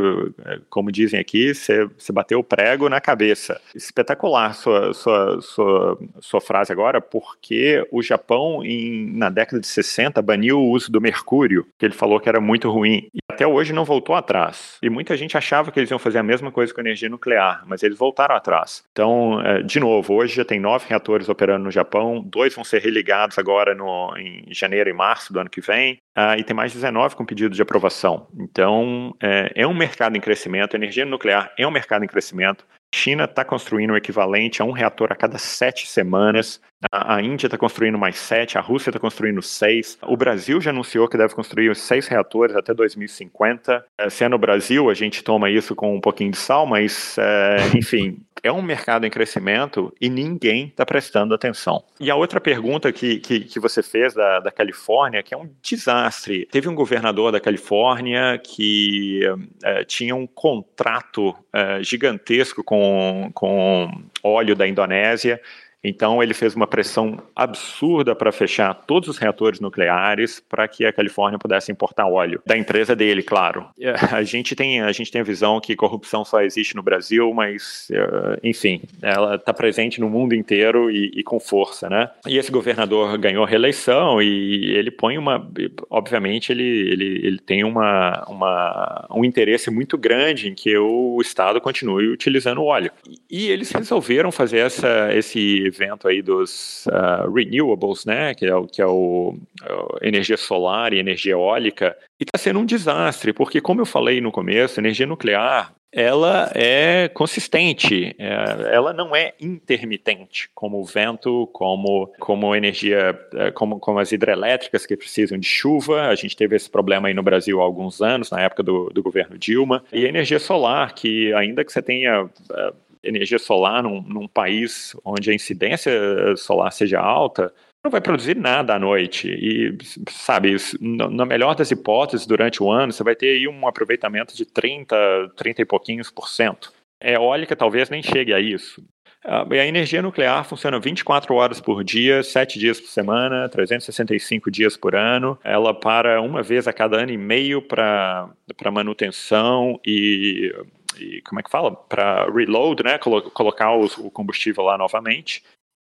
como 0.69 0.91
dizem 0.91 1.19
aqui, 1.19 1.53
você, 1.53 1.85
você 1.85 2.11
bateu 2.11 2.39
o 2.39 2.43
prego 2.43 2.89
na 2.89 2.99
cabeça. 2.99 3.61
Espetacular 3.75 4.55
sua, 4.55 4.91
sua, 4.93 5.41
sua, 5.41 5.99
sua 6.19 6.41
frase 6.41 6.71
agora, 6.71 6.99
porque 6.99 7.85
o 7.91 8.01
Japão, 8.01 8.63
em, 8.63 9.15
na 9.15 9.29
década 9.29 9.59
de 9.59 9.67
60, 9.67 10.19
baniu 10.21 10.59
o 10.59 10.69
uso 10.71 10.91
do 10.91 10.99
mercúrio, 10.99 11.67
que 11.77 11.85
ele 11.85 11.93
falou 11.93 12.19
que 12.19 12.27
era 12.27 12.41
muito 12.41 12.71
ruim. 12.71 13.07
E 13.13 13.19
até 13.29 13.45
hoje 13.45 13.71
não 13.71 13.85
voltou 13.85 14.15
atrás. 14.15 14.77
E 14.81 14.89
muita 14.89 15.15
gente 15.15 15.37
achava 15.37 15.71
que 15.71 15.79
eles 15.79 15.91
iam 15.91 15.99
fazer 15.99 16.17
a 16.17 16.23
mesma 16.23 16.51
coisa 16.51 16.73
com 16.73 16.81
a 16.81 16.83
energia 16.83 17.09
nuclear, 17.09 17.63
mas 17.67 17.83
eles 17.83 17.97
voltaram 17.97 18.35
atrás. 18.35 18.83
Então, 18.91 19.39
é, 19.41 19.61
de 19.61 19.79
novo, 19.79 20.15
hoje 20.15 20.35
já 20.35 20.45
tem 20.45 20.59
nove 20.59 20.85
reatores 20.89 21.29
operando 21.29 21.65
no 21.65 21.71
Japão, 21.71 22.19
dois 22.25 22.55
vão 22.55 22.63
ser 22.63 22.81
religados 22.81 23.37
agora 23.37 23.75
no, 23.75 24.15
em 24.17 24.45
janeiro 24.51 24.89
e 24.89 24.93
março 24.93 25.31
do 25.31 25.39
ano 25.39 25.49
que 25.49 25.61
vem, 25.61 25.99
uh, 26.17 26.37
e 26.37 26.43
tem 26.43 26.55
mais 26.55 26.73
19 26.73 27.15
com 27.15 27.25
pedido 27.25 27.55
de 27.55 27.61
aprovação. 27.61 28.27
Então, 28.39 29.15
é, 29.21 29.51
é 29.55 29.67
um 29.67 29.73
mercado 29.73 30.17
em 30.17 30.21
crescimento, 30.21 30.75
energia 30.75 31.05
nuclear 31.05 31.53
é 31.57 31.67
um 31.67 31.71
mercado 31.71 32.03
em 32.03 32.07
crescimento. 32.07 32.65
China 32.93 33.23
está 33.23 33.45
construindo 33.45 33.91
o 33.91 33.97
equivalente 33.97 34.61
a 34.61 34.65
um 34.65 34.71
reator 34.71 35.11
a 35.11 35.15
cada 35.15 35.37
sete 35.37 35.87
semanas. 35.87 36.61
A, 36.91 37.21
Índia 37.21 37.47
está 37.47 37.57
construindo 37.57 37.97
mais 37.97 38.17
sete, 38.17 38.57
a 38.57 38.61
Rússia 38.61 38.89
está 38.89 38.99
construindo 38.99 39.41
seis. 39.41 39.97
O 40.01 40.17
Brasil 40.17 40.59
já 40.59 40.71
anunciou 40.71 41.07
que 41.07 41.17
deve 41.17 41.35
construir 41.35 41.75
seis 41.75 42.07
reatores 42.07 42.55
até 42.55 42.73
2050. 42.73 43.85
É, 43.97 44.09
se 44.09 44.23
é 44.23 44.29
no 44.29 44.37
Brasil, 44.37 44.89
a 44.89 44.93
gente 44.93 45.23
toma 45.23 45.49
isso 45.49 45.75
com 45.75 45.95
um 45.95 46.01
pouquinho 46.01 46.31
de 46.31 46.37
sal, 46.37 46.65
mas, 46.65 47.17
é, 47.17 47.57
enfim, 47.77 48.19
é 48.43 48.51
um 48.51 48.61
mercado 48.61 49.05
em 49.05 49.09
crescimento 49.09 49.93
e 50.01 50.09
ninguém 50.09 50.67
está 50.67 50.85
prestando 50.85 51.35
atenção. 51.35 51.83
E 51.99 52.09
a 52.09 52.15
outra 52.15 52.41
pergunta 52.41 52.91
que, 52.91 53.19
que, 53.19 53.41
que 53.41 53.59
você 53.59 53.83
fez 53.83 54.13
da, 54.13 54.39
da, 54.39 54.51
Califórnia, 54.51 55.21
que 55.21 55.33
é 55.33 55.37
um 55.37 55.49
desastre. 55.61 56.47
Teve 56.51 56.67
um 56.67 56.75
governador 56.75 57.31
da 57.31 57.39
Califórnia 57.39 58.39
que 58.43 59.21
é, 59.63 59.83
tinha 59.83 60.15
um 60.15 60.25
contrato 60.25 61.35
é, 61.53 61.83
gigantesco 61.83 62.63
com, 62.63 63.29
com 63.33 63.91
óleo 64.23 64.55
da 64.55 64.67
Indonésia 64.67 65.39
então, 65.83 66.21
ele 66.21 66.33
fez 66.33 66.55
uma 66.55 66.67
pressão 66.67 67.17
absurda 67.35 68.15
para 68.15 68.31
fechar 68.31 68.73
todos 68.73 69.09
os 69.09 69.17
reatores 69.17 69.59
nucleares 69.59 70.39
para 70.39 70.67
que 70.67 70.85
a 70.85 70.93
Califórnia 70.93 71.39
pudesse 71.39 71.71
importar 71.71 72.07
óleo. 72.07 72.41
Da 72.45 72.57
empresa 72.57 72.95
dele, 72.95 73.23
claro. 73.23 73.67
A 74.11 74.23
gente 74.23 74.55
tem 74.55 74.81
a, 74.81 74.91
gente 74.91 75.11
tem 75.11 75.21
a 75.21 75.23
visão 75.23 75.59
que 75.59 75.75
corrupção 75.75 76.23
só 76.23 76.41
existe 76.41 76.75
no 76.75 76.83
Brasil, 76.83 77.33
mas, 77.33 77.87
eh, 77.91 78.39
enfim, 78.43 78.81
ela 79.01 79.35
está 79.35 79.53
presente 79.53 79.99
no 79.99 80.09
mundo 80.09 80.35
inteiro 80.35 80.91
e, 80.91 81.11
e, 81.15 81.23
com 81.23 81.39
força, 81.39 81.89
né? 81.89 82.09
E 82.27 82.37
esse 82.37 82.51
governador 82.51 83.17
ganhou 83.17 83.45
reeleição 83.45 84.21
e 84.21 84.71
ele 84.75 84.91
põe 84.91 85.17
uma. 85.17 85.49
Obviamente, 85.89 86.51
ele, 86.51 86.63
ele, 86.63 87.21
ele 87.25 87.39
tem 87.39 87.63
uma, 87.63 88.23
uma, 88.27 89.07
um 89.11 89.25
interesse 89.25 89.71
muito 89.71 89.97
grande 89.97 90.49
em 90.49 90.53
que 90.53 90.77
o 90.77 91.19
Estado 91.21 91.59
continue 91.59 92.09
utilizando 92.09 92.63
óleo. 92.63 92.91
E 93.29 93.49
eles 93.49 93.71
resolveram 93.71 94.31
fazer 94.31 94.59
essa, 94.59 95.09
esse 95.13 95.70
evento 95.71 96.07
aí 96.07 96.21
dos 96.21 96.85
uh, 96.87 97.31
renewables, 97.31 98.05
né, 98.05 98.33
que 98.33 98.45
é 98.45 98.55
o 98.55 98.67
que 98.67 98.81
é 98.81 98.85
o, 98.85 99.37
a 99.63 100.07
energia 100.07 100.37
solar 100.37 100.93
e 100.93 100.99
energia 100.99 101.33
eólica, 101.33 101.95
e 102.19 102.23
está 102.23 102.37
sendo 102.37 102.59
um 102.59 102.65
desastre, 102.65 103.33
porque 103.33 103.59
como 103.61 103.81
eu 103.81 103.85
falei 103.85 104.21
no 104.21 104.31
começo, 104.31 104.79
energia 104.79 105.05
nuclear 105.05 105.73
ela 105.91 106.49
é 106.55 107.09
consistente, 107.09 108.15
é, 108.17 108.73
ela 108.73 108.93
não 108.93 109.13
é 109.13 109.33
intermitente, 109.41 110.49
como 110.55 110.79
o 110.79 110.85
vento, 110.85 111.49
como, 111.51 112.07
como 112.17 112.55
energia, 112.55 113.19
é, 113.33 113.51
como, 113.51 113.77
como 113.77 113.99
as 113.99 114.11
hidrelétricas 114.11 114.85
que 114.85 114.95
precisam 114.95 115.37
de 115.37 115.45
chuva. 115.45 116.07
A 116.07 116.15
gente 116.15 116.35
teve 116.35 116.55
esse 116.55 116.69
problema 116.69 117.09
aí 117.09 117.13
no 117.13 117.21
Brasil 117.21 117.59
há 117.59 117.63
alguns 117.63 118.01
anos, 118.01 118.31
na 118.31 118.39
época 118.39 118.63
do, 118.63 118.89
do 118.89 119.03
governo 119.03 119.37
Dilma. 119.37 119.83
E 119.91 120.05
a 120.05 120.09
energia 120.09 120.39
solar, 120.39 120.93
que 120.95 121.33
ainda 121.33 121.65
que 121.65 121.73
você 121.73 121.81
tenha 121.81 122.29
é, 122.53 122.73
energia 123.03 123.39
solar 123.39 123.83
num, 123.83 124.01
num 124.01 124.27
país 124.27 124.95
onde 125.03 125.31
a 125.31 125.33
incidência 125.33 125.91
solar 126.37 126.71
seja 126.71 126.99
alta, 126.99 127.53
não 127.83 127.89
vai 127.89 127.99
produzir 127.99 128.35
nada 128.35 128.75
à 128.75 128.79
noite. 128.79 129.27
E, 129.27 129.77
sabe, 130.09 130.55
na 130.79 131.25
melhor 131.25 131.55
das 131.55 131.71
hipóteses, 131.71 132.27
durante 132.27 132.61
o 132.61 132.71
ano, 132.71 132.93
você 132.93 133.03
vai 133.03 133.15
ter 133.15 133.37
aí 133.37 133.47
um 133.47 133.67
aproveitamento 133.67 134.35
de 134.35 134.45
30, 134.45 134.95
30 135.35 135.61
e 135.61 135.65
pouquinhos 135.65 136.11
por 136.11 136.29
cento. 136.29 136.71
Eólica 137.01 137.55
talvez 137.55 137.89
nem 137.89 138.03
chegue 138.03 138.33
a 138.33 138.39
isso. 138.39 138.83
Ah, 139.23 139.45
a 139.49 139.67
energia 139.67 140.01
nuclear 140.01 140.43
funciona 140.43 140.79
24 140.79 141.33
horas 141.35 141.61
por 141.61 141.83
dia, 141.83 142.23
7 142.23 142.57
dias 142.57 142.79
por 142.79 142.87
semana, 142.89 143.47
365 143.49 144.49
dias 144.49 144.75
por 144.75 144.95
ano. 144.95 145.37
Ela 145.43 145.73
para 145.73 146.21
uma 146.21 146.41
vez 146.41 146.67
a 146.67 146.73
cada 146.73 146.97
ano 146.97 147.11
e 147.11 147.17
meio 147.17 147.61
para 147.61 148.31
manutenção 148.71 149.79
e 149.85 150.51
e 150.99 151.21
como 151.21 151.39
é 151.39 151.43
que 151.43 151.49
fala? 151.49 151.75
Para 151.75 152.29
reload, 152.31 152.83
né? 152.83 152.97
Colo 152.97 153.29
colocar 153.31 153.75
os, 153.75 153.97
o 153.97 154.09
combustível 154.09 154.63
lá 154.63 154.77
novamente. 154.77 155.43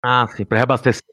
Ah, 0.03 0.27
sim, 0.29 0.45
para 0.45 0.59
reabastecer. 0.59 1.05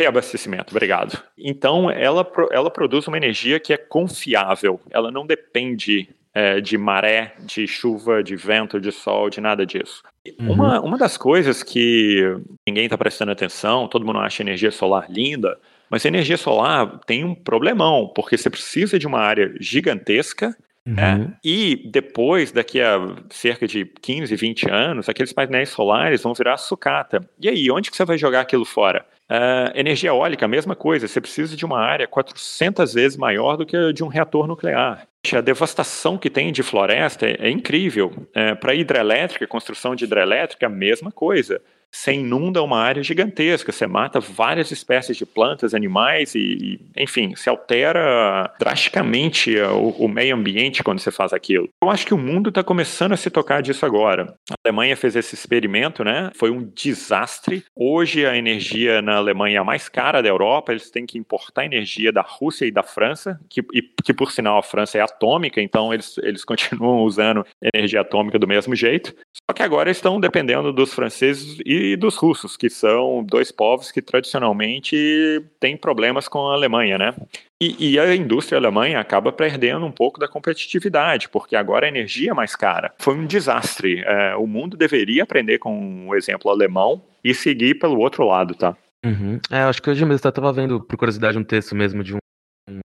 Reabastecimento, 0.00 0.70
obrigado. 0.70 1.20
Então, 1.36 1.90
ela, 1.90 2.30
ela 2.52 2.70
produz 2.70 3.08
uma 3.08 3.16
energia 3.16 3.58
que 3.58 3.72
é 3.72 3.76
confiável, 3.76 4.80
ela 4.90 5.10
não 5.10 5.26
depende 5.26 6.08
é, 6.32 6.60
de 6.60 6.78
maré, 6.78 7.34
de 7.40 7.66
chuva, 7.66 8.22
de 8.22 8.36
vento, 8.36 8.80
de 8.80 8.92
sol, 8.92 9.28
de 9.28 9.40
nada 9.40 9.66
disso. 9.66 10.02
Uhum. 10.38 10.52
Uma, 10.52 10.80
uma 10.80 10.98
das 10.98 11.16
coisas 11.16 11.62
que 11.62 12.22
ninguém 12.68 12.84
está 12.84 12.98
prestando 12.98 13.32
atenção, 13.32 13.88
todo 13.88 14.04
mundo 14.04 14.18
acha 14.18 14.42
energia 14.42 14.70
solar 14.70 15.10
linda, 15.10 15.58
mas 15.88 16.04
a 16.04 16.08
energia 16.08 16.36
solar 16.36 17.00
tem 17.06 17.24
um 17.24 17.34
problemão, 17.34 18.12
porque 18.14 18.36
você 18.36 18.50
precisa 18.50 18.98
de 18.98 19.06
uma 19.06 19.20
área 19.20 19.54
gigantesca 19.58 20.56
uhum. 20.86 20.98
É, 20.98 21.28
e 21.44 21.88
depois, 21.90 22.52
daqui 22.52 22.80
a 22.80 22.98
cerca 23.30 23.66
de 23.66 23.84
15, 23.84 24.34
20 24.34 24.70
anos, 24.70 25.08
aqueles 25.08 25.32
painéis 25.32 25.70
solares 25.70 26.22
vão 26.22 26.34
virar 26.34 26.56
sucata. 26.56 27.28
E 27.40 27.48
aí, 27.48 27.70
onde 27.70 27.90
que 27.90 27.96
você 27.96 28.04
vai 28.04 28.16
jogar 28.16 28.40
aquilo 28.40 28.64
fora? 28.64 29.04
Uh, 29.28 29.74
energia 29.74 30.10
eólica, 30.10 30.44
a 30.44 30.48
mesma 30.48 30.76
coisa. 30.76 31.08
Você 31.08 31.20
precisa 31.20 31.56
de 31.56 31.64
uma 31.64 31.80
área 31.80 32.06
400 32.06 32.94
vezes 32.94 33.18
maior 33.18 33.56
do 33.56 33.66
que 33.66 33.92
de 33.92 34.04
um 34.04 34.08
reator 34.08 34.46
nuclear. 34.46 35.06
A 35.34 35.40
devastação 35.40 36.16
que 36.16 36.30
tem 36.30 36.52
de 36.52 36.62
floresta 36.62 37.26
é, 37.26 37.36
é 37.40 37.50
incrível. 37.50 38.12
É, 38.32 38.54
Para 38.54 38.74
hidrelétrica, 38.74 39.46
construção 39.46 39.96
de 39.96 40.04
hidrelétrica, 40.04 40.66
a 40.66 40.70
mesma 40.70 41.10
coisa 41.10 41.60
você 41.92 42.12
inunda 42.12 42.62
uma 42.62 42.78
área 42.78 43.02
gigantesca, 43.02 43.72
você 43.72 43.86
mata 43.86 44.20
várias 44.20 44.70
espécies 44.70 45.16
de 45.16 45.24
plantas, 45.24 45.74
animais 45.74 46.34
e, 46.34 46.80
enfim, 46.96 47.34
se 47.34 47.48
altera 47.48 48.52
drasticamente 48.58 49.56
o, 49.58 49.88
o 49.90 50.08
meio 50.08 50.34
ambiente 50.34 50.82
quando 50.82 50.98
você 50.98 51.10
faz 51.10 51.32
aquilo. 51.32 51.68
Eu 51.82 51.90
acho 51.90 52.06
que 52.06 52.14
o 52.14 52.18
mundo 52.18 52.50
está 52.50 52.62
começando 52.62 53.12
a 53.12 53.16
se 53.16 53.30
tocar 53.30 53.62
disso 53.62 53.86
agora. 53.86 54.34
A 54.50 54.54
Alemanha 54.64 54.96
fez 54.96 55.16
esse 55.16 55.34
experimento, 55.34 56.04
né? 56.04 56.30
Foi 56.34 56.50
um 56.50 56.70
desastre. 56.74 57.64
Hoje 57.74 58.26
a 58.26 58.36
energia 58.36 59.00
na 59.00 59.16
Alemanha 59.16 59.58
é 59.58 59.60
a 59.60 59.64
mais 59.64 59.88
cara 59.88 60.22
da 60.22 60.28
Europa, 60.28 60.72
eles 60.72 60.90
têm 60.90 61.06
que 61.06 61.18
importar 61.18 61.64
energia 61.64 62.12
da 62.12 62.22
Rússia 62.22 62.66
e 62.66 62.70
da 62.70 62.82
França, 62.82 63.40
que, 63.48 63.62
e, 63.72 63.82
que 64.04 64.12
por 64.12 64.32
sinal 64.32 64.58
a 64.58 64.62
França 64.62 64.98
é 64.98 65.00
atômica, 65.00 65.60
então 65.60 65.92
eles, 65.92 66.18
eles 66.18 66.44
continuam 66.46 67.04
usando 67.04 67.44
energia 67.74 68.00
atômica 68.00 68.38
do 68.38 68.46
mesmo 68.46 68.74
jeito. 68.74 69.14
Só 69.48 69.54
que 69.54 69.62
agora 69.62 69.90
estão 69.90 70.20
dependendo 70.20 70.72
dos 70.72 70.92
franceses 70.92 71.58
e 71.64 71.85
e 71.92 71.96
dos 71.96 72.16
russos, 72.16 72.56
que 72.56 72.68
são 72.68 73.24
dois 73.24 73.50
povos 73.50 73.90
que 73.90 74.02
tradicionalmente 74.02 75.42
têm 75.60 75.76
problemas 75.76 76.28
com 76.28 76.48
a 76.48 76.54
Alemanha, 76.54 76.98
né? 76.98 77.14
E, 77.60 77.92
e, 77.92 77.98
a 77.98 78.14
indústria 78.14 78.58
alemã 78.58 78.98
acaba 78.98 79.32
perdendo 79.32 79.86
um 79.86 79.90
pouco 79.90 80.20
da 80.20 80.28
competitividade, 80.28 81.28
porque 81.28 81.56
agora 81.56 81.86
a 81.86 81.88
energia 81.88 82.32
é 82.32 82.34
mais 82.34 82.54
cara. 82.54 82.92
Foi 82.98 83.14
um 83.14 83.26
desastre. 83.26 84.02
É, 84.04 84.36
o 84.36 84.46
mundo 84.46 84.76
deveria 84.76 85.22
aprender 85.22 85.58
com 85.58 86.08
o 86.08 86.14
exemplo 86.14 86.50
alemão 86.50 87.02
e 87.24 87.32
seguir 87.32 87.76
pelo 87.76 87.98
outro 87.98 88.26
lado, 88.26 88.54
tá? 88.54 88.76
Uhum. 89.04 89.40
É, 89.50 89.60
acho 89.60 89.80
que 89.80 89.88
hoje 89.88 90.04
mesmo 90.04 90.26
eu 90.26 90.30
estava 90.30 90.52
vendo, 90.52 90.80
por 90.80 90.96
curiosidade, 90.96 91.38
um 91.38 91.44
texto 91.44 91.74
mesmo 91.74 92.04
de 92.04 92.14
um 92.14 92.18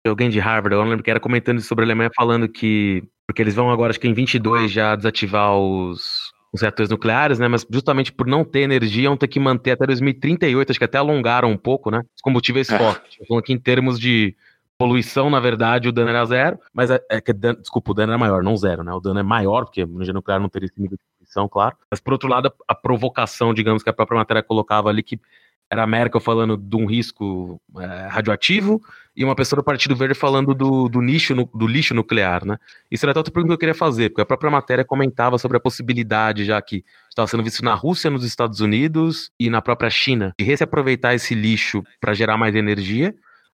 alguém 0.06 0.30
de 0.30 0.38
Harvard, 0.38 0.74
eu 0.74 0.82
não 0.82 0.88
lembro 0.88 1.04
que 1.04 1.10
era 1.10 1.20
comentando 1.20 1.60
sobre 1.60 1.84
a 1.84 1.86
Alemanha, 1.86 2.10
falando 2.14 2.48
que. 2.48 3.02
Porque 3.26 3.42
eles 3.42 3.54
vão 3.54 3.70
agora, 3.70 3.90
acho 3.90 4.00
que 4.00 4.08
em 4.08 4.14
22, 4.14 4.72
já 4.72 4.96
desativar 4.96 5.56
os, 5.56 6.19
os 6.52 6.60
reatores 6.60 6.90
nucleares, 6.90 7.38
né? 7.38 7.48
Mas 7.48 7.66
justamente 7.70 8.12
por 8.12 8.26
não 8.26 8.44
ter 8.44 8.60
energia, 8.60 9.08
vão 9.08 9.16
ter 9.16 9.28
que 9.28 9.38
manter 9.38 9.72
até 9.72 9.86
2038, 9.86 10.70
acho 10.70 10.78
que 10.78 10.84
até 10.84 10.98
alongaram 10.98 11.50
um 11.50 11.56
pouco, 11.56 11.90
né? 11.90 12.02
Os 12.14 12.22
combustíveis 12.22 12.68
é. 12.70 12.78
fósseis. 12.78 13.16
Falando 13.28 13.44
que 13.44 13.52
em 13.52 13.58
termos 13.58 13.98
de 13.98 14.34
poluição, 14.76 15.28
na 15.28 15.38
verdade, 15.38 15.88
o 15.88 15.92
dano 15.92 16.08
era 16.08 16.24
zero, 16.24 16.58
mas 16.72 16.90
é, 16.90 16.98
é 17.10 17.20
que 17.20 17.34
desculpa, 17.34 17.90
o 17.90 17.94
dano 17.94 18.12
era 18.12 18.18
maior, 18.18 18.42
não 18.42 18.56
zero, 18.56 18.82
né? 18.82 18.92
O 18.92 19.00
dano 19.00 19.20
é 19.20 19.22
maior, 19.22 19.64
porque 19.64 19.82
a 19.82 19.84
energia 19.84 20.14
nuclear 20.14 20.40
não 20.40 20.48
teria 20.48 20.66
esse 20.66 20.80
nível 20.80 20.96
de 20.96 21.04
poluição, 21.18 21.48
claro. 21.48 21.76
Mas 21.90 22.00
por 22.00 22.14
outro 22.14 22.28
lado, 22.28 22.48
a, 22.48 22.72
a 22.72 22.74
provocação, 22.74 23.52
digamos, 23.52 23.82
que 23.82 23.90
a 23.90 23.92
própria 23.92 24.18
matéria 24.18 24.42
colocava 24.42 24.88
ali, 24.88 25.02
que 25.02 25.20
era 25.70 25.84
a 25.84 25.86
Merkel 25.86 26.20
falando 26.20 26.56
de 26.56 26.76
um 26.76 26.86
risco 26.86 27.60
é, 27.78 28.08
radioativo 28.08 28.80
e 29.14 29.24
uma 29.24 29.36
pessoa 29.36 29.58
do 29.58 29.64
Partido 29.64 29.94
Verde 29.94 30.14
falando 30.14 30.54
do, 30.54 30.88
do, 30.88 31.00
nicho, 31.00 31.34
do 31.54 31.66
lixo 31.66 31.94
nuclear, 31.94 32.44
né? 32.44 32.56
Isso 32.90 33.04
era 33.04 33.18
outra 33.18 33.32
pergunta 33.32 33.52
que 33.52 33.54
eu 33.54 33.58
queria 33.58 33.74
fazer, 33.74 34.10
porque 34.10 34.22
a 34.22 34.26
própria 34.26 34.50
matéria 34.50 34.84
comentava 34.84 35.38
sobre 35.38 35.56
a 35.56 35.60
possibilidade, 35.60 36.44
já 36.44 36.60
que 36.60 36.84
estava 37.08 37.28
sendo 37.28 37.42
visto 37.42 37.64
na 37.64 37.74
Rússia, 37.74 38.10
nos 38.10 38.24
Estados 38.24 38.60
Unidos 38.60 39.30
e 39.38 39.50
na 39.50 39.60
própria 39.60 39.90
China, 39.90 40.34
de 40.38 40.44
reaproveitar 40.44 41.14
esse 41.14 41.34
lixo 41.34 41.82
para 42.00 42.14
gerar 42.14 42.36
mais 42.36 42.54
energia, 42.54 43.14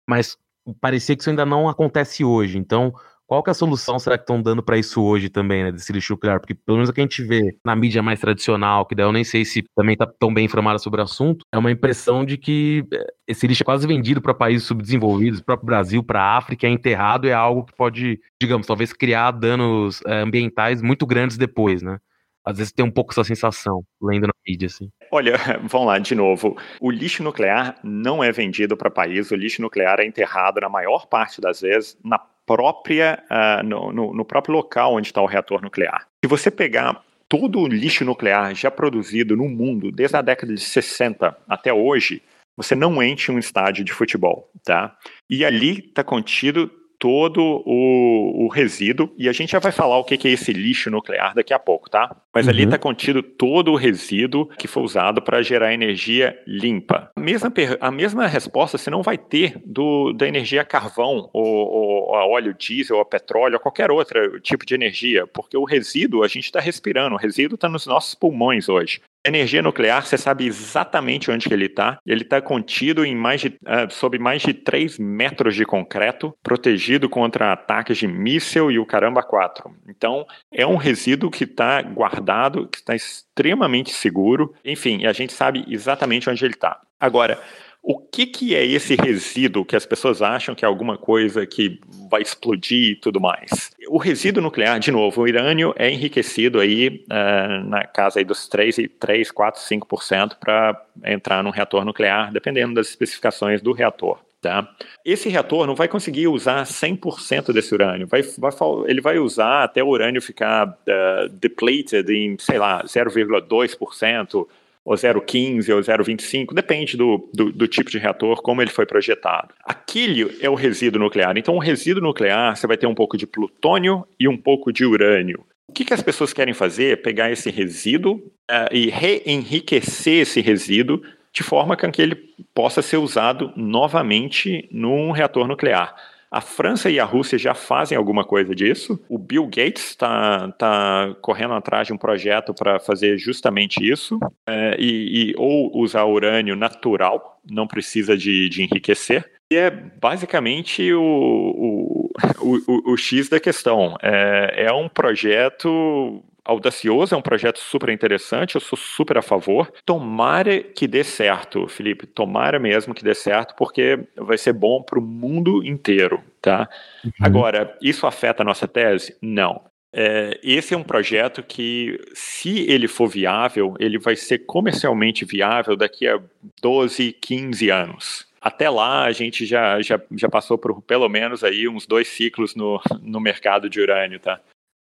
mas 0.06 0.36
parecia 0.80 1.16
que 1.16 1.22
isso 1.22 1.30
ainda 1.30 1.46
não 1.46 1.68
acontece 1.68 2.24
hoje. 2.24 2.58
Então, 2.58 2.92
qual 3.32 3.42
que 3.42 3.48
é 3.48 3.52
a 3.52 3.54
solução 3.54 3.98
será 3.98 4.18
que 4.18 4.24
estão 4.24 4.42
dando 4.42 4.62
para 4.62 4.76
isso 4.76 5.02
hoje 5.02 5.30
também, 5.30 5.64
né, 5.64 5.72
desse 5.72 5.90
lixo 5.90 6.12
nuclear? 6.12 6.38
Porque 6.38 6.54
pelo 6.54 6.76
menos 6.76 6.90
o 6.90 6.92
que 6.92 7.00
a 7.00 7.04
gente 7.04 7.24
vê 7.24 7.56
na 7.64 7.74
mídia 7.74 8.02
mais 8.02 8.20
tradicional, 8.20 8.84
que 8.84 8.94
daí 8.94 9.06
eu 9.06 9.12
nem 9.12 9.24
sei 9.24 9.42
se 9.42 9.64
também 9.74 9.94
está 9.94 10.06
tão 10.06 10.34
bem 10.34 10.44
informada 10.44 10.78
sobre 10.78 11.00
o 11.00 11.04
assunto, 11.04 11.42
é 11.50 11.56
uma 11.56 11.70
impressão 11.70 12.26
de 12.26 12.36
que 12.36 12.84
eh, 12.92 13.06
esse 13.26 13.46
lixo 13.46 13.62
é 13.62 13.64
quase 13.64 13.86
vendido 13.86 14.20
para 14.20 14.34
países 14.34 14.66
subdesenvolvidos, 14.66 15.40
o 15.40 15.44
próprio 15.46 15.64
Brasil, 15.64 16.04
para 16.04 16.20
a 16.20 16.36
África, 16.36 16.66
é 16.66 16.70
enterrado, 16.70 17.26
é 17.26 17.32
algo 17.32 17.64
que 17.64 17.74
pode, 17.74 18.20
digamos, 18.38 18.66
talvez 18.66 18.92
criar 18.92 19.30
danos 19.30 20.02
é, 20.06 20.20
ambientais 20.20 20.82
muito 20.82 21.06
grandes 21.06 21.38
depois, 21.38 21.80
né? 21.80 21.96
Às 22.44 22.58
vezes 22.58 22.72
tem 22.72 22.84
um 22.84 22.90
pouco 22.90 23.12
essa 23.12 23.24
sensação, 23.24 23.82
lendo 24.02 24.26
na 24.26 24.34
mídia, 24.46 24.66
assim. 24.66 24.90
Olha, 25.10 25.36
vamos 25.70 25.86
lá 25.86 25.98
de 25.98 26.14
novo. 26.14 26.54
O 26.80 26.90
lixo 26.90 27.22
nuclear 27.22 27.78
não 27.82 28.22
é 28.22 28.30
vendido 28.30 28.76
para 28.76 28.90
país, 28.90 29.30
o 29.30 29.36
lixo 29.36 29.62
nuclear 29.62 30.00
é 30.00 30.04
enterrado, 30.04 30.60
na 30.60 30.68
maior 30.68 31.06
parte 31.06 31.40
das 31.40 31.62
vezes, 31.62 31.96
na 32.04 32.18
própria, 32.54 33.22
uh, 33.30 33.66
no, 33.66 33.92
no, 33.92 34.12
no 34.12 34.24
próprio 34.26 34.54
local 34.54 34.94
onde 34.94 35.08
está 35.08 35.22
o 35.22 35.26
reator 35.26 35.62
nuclear. 35.62 36.06
Se 36.22 36.28
você 36.28 36.50
pegar 36.50 37.02
todo 37.26 37.60
o 37.60 37.66
lixo 37.66 38.04
nuclear 38.04 38.54
já 38.54 38.70
produzido 38.70 39.34
no 39.34 39.48
mundo, 39.48 39.90
desde 39.90 40.18
a 40.18 40.20
década 40.20 40.52
de 40.54 40.60
60 40.60 41.34
até 41.48 41.72
hoje, 41.72 42.22
você 42.54 42.74
não 42.74 43.02
enche 43.02 43.32
um 43.32 43.38
estádio 43.38 43.82
de 43.82 43.90
futebol, 43.90 44.50
tá? 44.62 44.94
E 45.30 45.46
ali 45.46 45.78
está 45.78 46.04
contido 46.04 46.70
todo 47.02 47.64
o, 47.66 48.44
o, 48.44 48.48
resíduo, 48.48 49.12
e 49.18 49.28
a 49.28 49.32
gente 49.32 49.50
já 49.50 49.58
vai 49.58 49.72
falar 49.72 49.98
o 49.98 50.04
que, 50.04 50.28
é 50.28 50.30
esse 50.30 50.52
lixo 50.52 50.88
nuclear 50.88 51.34
daqui 51.34 51.52
a 51.52 51.58
pouco, 51.58 51.90
tá? 51.90 52.14
Mas 52.32 52.46
uhum. 52.46 52.52
ali 52.52 52.62
está 52.62 52.78
contido 52.78 53.24
todo 53.24 53.72
o 53.72 53.76
resíduo 53.76 54.46
que 54.56 54.68
foi 54.68 54.84
usado 54.84 55.20
para 55.20 55.42
gerar 55.42 55.74
energia 55.74 56.40
limpa. 56.46 57.10
A 57.16 57.20
mesma, 57.20 57.52
a 57.80 57.90
mesma 57.90 58.28
resposta 58.28 58.78
você 58.78 58.88
não 58.88 59.02
vai 59.02 59.18
ter 59.18 59.60
do, 59.66 60.12
da 60.12 60.28
energia 60.28 60.64
carvão, 60.64 61.28
ou, 61.32 61.44
ou 61.44 62.14
a 62.14 62.24
óleo 62.24 62.54
diesel, 62.54 62.94
ou 62.94 63.02
a 63.02 63.04
petróleo, 63.04 63.54
ou 63.54 63.60
qualquer 63.60 63.90
outro 63.90 64.40
tipo 64.40 64.64
de 64.64 64.72
energia, 64.72 65.26
porque 65.26 65.56
o 65.56 65.64
resíduo 65.64 66.22
a 66.22 66.28
gente 66.28 66.44
está 66.44 66.60
respirando, 66.60 67.16
o 67.16 67.18
resíduo 67.18 67.56
está 67.56 67.68
nos 67.68 67.84
nossos 67.84 68.14
pulmões 68.14 68.68
hoje. 68.68 69.00
Energia 69.24 69.62
nuclear, 69.62 70.04
você 70.04 70.18
sabe 70.18 70.46
exatamente 70.46 71.30
onde 71.30 71.48
que 71.48 71.54
ele 71.54 71.66
está. 71.66 71.98
Ele 72.04 72.22
está 72.22 72.40
contido 72.40 73.04
em 73.04 73.14
mais 73.14 73.40
de, 73.40 73.48
uh, 73.48 73.90
sob 73.90 74.18
mais 74.18 74.42
de 74.42 74.52
3 74.52 74.98
metros 74.98 75.54
de 75.54 75.64
concreto, 75.64 76.36
protegido 76.42 77.08
contra 77.08 77.52
ataques 77.52 77.98
de 77.98 78.08
míssil 78.08 78.70
e 78.70 78.80
o 78.80 78.86
caramba 78.86 79.22
4. 79.22 79.70
Então, 79.88 80.26
é 80.52 80.66
um 80.66 80.76
resíduo 80.76 81.30
que 81.30 81.44
está 81.44 81.80
guardado, 81.82 82.66
que 82.66 82.78
está 82.78 82.96
extremamente 82.96 83.92
seguro. 83.92 84.54
Enfim, 84.64 85.06
a 85.06 85.12
gente 85.12 85.32
sabe 85.32 85.64
exatamente 85.68 86.28
onde 86.28 86.44
ele 86.44 86.54
está. 86.54 86.80
Agora, 86.98 87.40
o 87.82 87.98
que, 87.98 88.26
que 88.26 88.54
é 88.54 88.64
esse 88.64 88.94
resíduo 88.94 89.64
que 89.64 89.74
as 89.74 89.84
pessoas 89.84 90.22
acham 90.22 90.54
que 90.54 90.64
é 90.64 90.68
alguma 90.68 90.96
coisa 90.96 91.44
que 91.44 91.80
vai 92.08 92.22
explodir 92.22 92.92
e 92.92 92.96
tudo 92.96 93.20
mais? 93.20 93.72
O 93.88 93.98
resíduo 93.98 94.40
nuclear, 94.40 94.78
de 94.78 94.92
novo, 94.92 95.20
o 95.20 95.24
urânio 95.24 95.74
é 95.76 95.90
enriquecido 95.90 96.60
aí 96.60 97.04
uh, 97.10 97.68
na 97.68 97.84
casa 97.84 98.20
aí 98.20 98.24
dos 98.24 98.46
3, 98.46 98.76
3 99.00 99.32
4, 99.32 99.60
5% 99.60 100.36
para 100.38 100.80
entrar 101.04 101.42
num 101.42 101.50
reator 101.50 101.84
nuclear, 101.84 102.32
dependendo 102.32 102.74
das 102.74 102.88
especificações 102.88 103.60
do 103.60 103.72
reator. 103.72 104.20
Tá? 104.40 104.68
Esse 105.04 105.28
reator 105.28 105.66
não 105.66 105.74
vai 105.74 105.86
conseguir 105.86 106.28
usar 106.28 106.64
100% 106.64 107.52
desse 107.52 107.74
urânio. 107.74 108.06
Vai, 108.06 108.22
vai, 108.22 108.52
ele 108.86 109.00
vai 109.00 109.18
usar 109.18 109.64
até 109.64 109.82
o 109.82 109.88
urânio 109.88 110.22
ficar 110.22 110.68
uh, 110.68 111.28
depleted 111.28 112.12
em, 112.12 112.36
sei 112.38 112.58
lá, 112.58 112.84
0,2%, 112.84 114.46
ou 114.84 114.94
0,15 114.94 115.74
ou 115.74 115.80
0,25, 115.80 116.54
depende 116.54 116.96
do, 116.96 117.28
do, 117.32 117.52
do, 117.52 117.68
tipo 117.68 117.90
de 117.90 117.98
reator, 117.98 118.42
como 118.42 118.60
ele 118.60 118.70
foi 118.70 118.84
projetado. 118.84 119.54
Aquele 119.64 120.36
é 120.40 120.50
o 120.50 120.54
resíduo 120.54 121.00
nuclear. 121.00 121.36
Então, 121.36 121.54
o 121.54 121.60
resíduo 121.60 122.02
nuclear, 122.02 122.56
você 122.56 122.66
vai 122.66 122.76
ter 122.76 122.86
um 122.86 122.94
pouco 122.94 123.16
de 123.16 123.26
plutônio 123.26 124.06
e 124.18 124.28
um 124.28 124.36
pouco 124.36 124.72
de 124.72 124.84
urânio. 124.84 125.44
O 125.68 125.72
que, 125.72 125.84
que 125.84 125.94
as 125.94 126.02
pessoas 126.02 126.32
querem 126.32 126.52
fazer 126.52 126.92
é 126.92 126.96
pegar 126.96 127.30
esse 127.30 127.50
resíduo 127.50 128.16
uh, 128.50 128.68
e 128.72 128.90
reenriquecer 128.90 130.22
esse 130.22 130.40
resíduo 130.40 131.00
de 131.32 131.42
forma 131.42 131.76
que 131.76 132.02
ele 132.02 132.16
possa 132.54 132.82
ser 132.82 132.98
usado 132.98 133.52
novamente 133.56 134.68
num 134.70 135.10
reator 135.12 135.48
nuclear. 135.48 135.94
A 136.32 136.40
França 136.40 136.88
e 136.88 136.98
a 136.98 137.04
Rússia 137.04 137.38
já 137.38 137.52
fazem 137.52 137.96
alguma 137.96 138.24
coisa 138.24 138.54
disso. 138.54 138.98
O 139.06 139.18
Bill 139.18 139.44
Gates 139.44 139.90
está 139.90 140.50
tá 140.52 141.14
correndo 141.20 141.52
atrás 141.52 141.86
de 141.86 141.92
um 141.92 141.98
projeto 141.98 142.54
para 142.54 142.80
fazer 142.80 143.18
justamente 143.18 143.86
isso, 143.86 144.18
é, 144.48 144.74
e, 144.78 145.32
e, 145.32 145.34
ou 145.36 145.70
usar 145.78 146.04
urânio 146.04 146.56
natural, 146.56 147.38
não 147.44 147.66
precisa 147.66 148.16
de, 148.16 148.48
de 148.48 148.62
enriquecer. 148.62 149.30
E 149.52 149.56
é 149.56 149.70
basicamente 149.70 150.90
o, 150.94 151.02
o, 151.02 152.10
o, 152.40 152.92
o 152.92 152.96
X 152.96 153.28
da 153.28 153.38
questão. 153.38 153.94
É, 154.02 154.64
é 154.68 154.72
um 154.72 154.88
projeto 154.88 156.24
audacioso, 156.44 157.14
é 157.14 157.18
um 157.18 157.22
projeto 157.22 157.58
super 157.58 157.88
interessante, 157.88 158.54
eu 158.54 158.60
sou 158.60 158.76
super 158.76 159.18
a 159.18 159.22
favor. 159.22 159.72
Tomara 159.84 160.62
que 160.62 160.86
dê 160.86 161.04
certo, 161.04 161.68
Felipe, 161.68 162.06
tomara 162.06 162.58
mesmo 162.58 162.94
que 162.94 163.04
dê 163.04 163.14
certo, 163.14 163.54
porque 163.56 163.98
vai 164.16 164.36
ser 164.36 164.52
bom 164.52 164.82
para 164.82 164.98
o 164.98 165.02
mundo 165.02 165.64
inteiro, 165.64 166.22
tá? 166.40 166.68
Uhum. 167.04 167.12
Agora, 167.20 167.76
isso 167.80 168.06
afeta 168.06 168.42
a 168.42 168.46
nossa 168.46 168.66
tese? 168.66 169.16
Não. 169.22 169.62
É, 169.94 170.40
esse 170.42 170.72
é 170.72 170.76
um 170.76 170.82
projeto 170.82 171.42
que, 171.42 172.00
se 172.14 172.60
ele 172.70 172.88
for 172.88 173.08
viável, 173.08 173.74
ele 173.78 173.98
vai 173.98 174.16
ser 174.16 174.38
comercialmente 174.38 175.24
viável 175.24 175.76
daqui 175.76 176.08
a 176.08 176.18
12, 176.62 177.12
15 177.12 177.70
anos. 177.70 178.26
Até 178.40 178.68
lá, 178.68 179.04
a 179.04 179.12
gente 179.12 179.44
já, 179.44 179.80
já, 179.82 180.00
já 180.16 180.28
passou 180.28 180.58
por 180.58 180.80
pelo 180.82 181.08
menos 181.08 181.44
aí 181.44 181.68
uns 181.68 181.86
dois 181.86 182.08
ciclos 182.08 182.56
no, 182.56 182.80
no 183.00 183.20
mercado 183.20 183.70
de 183.70 183.80
urânio, 183.80 184.18
tá? 184.18 184.40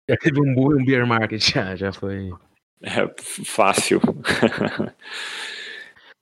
Já 0.09 0.17
teve 0.17 0.41
um, 0.41 0.55
um 0.57 0.83
beer 0.83 1.05
market, 1.05 1.39
já, 1.39 1.75
já 1.75 1.93
foi. 1.93 2.31
É 2.81 3.07
fácil. 3.45 4.01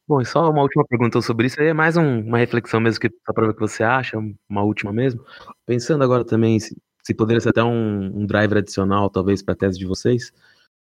Bom, 0.06 0.20
e 0.20 0.26
só 0.26 0.50
uma 0.50 0.62
última 0.62 0.86
pergunta 0.86 1.22
sobre 1.22 1.48
isso, 1.48 1.62
aí 1.62 1.68
é 1.68 1.74
mais 1.74 1.96
um, 1.96 2.20
uma 2.20 2.38
reflexão 2.38 2.82
mesmo, 2.82 3.00
que, 3.00 3.10
só 3.26 3.32
para 3.32 3.46
ver 3.46 3.52
o 3.52 3.54
que 3.54 3.62
você 3.62 3.84
acha, 3.84 4.18
uma 4.50 4.62
última 4.62 4.92
mesmo. 4.92 5.24
Pensando 5.66 6.04
agora 6.04 6.26
também, 6.26 6.60
se, 6.60 6.76
se 7.02 7.14
poderia 7.14 7.40
ser 7.40 7.50
até 7.50 7.64
um, 7.64 8.08
um 8.14 8.26
driver 8.26 8.58
adicional, 8.58 9.10
talvez, 9.10 9.42
para 9.42 9.54
a 9.54 9.58
tese 9.58 9.80
de 9.80 9.86
vocês. 9.86 10.34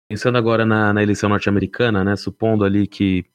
Pensando 0.08 0.38
agora 0.38 0.64
na, 0.64 0.94
na 0.94 1.02
eleição 1.02 1.28
norte-americana, 1.28 2.02
né, 2.02 2.16
supondo 2.16 2.64
ali 2.64 2.86
que, 2.86 3.26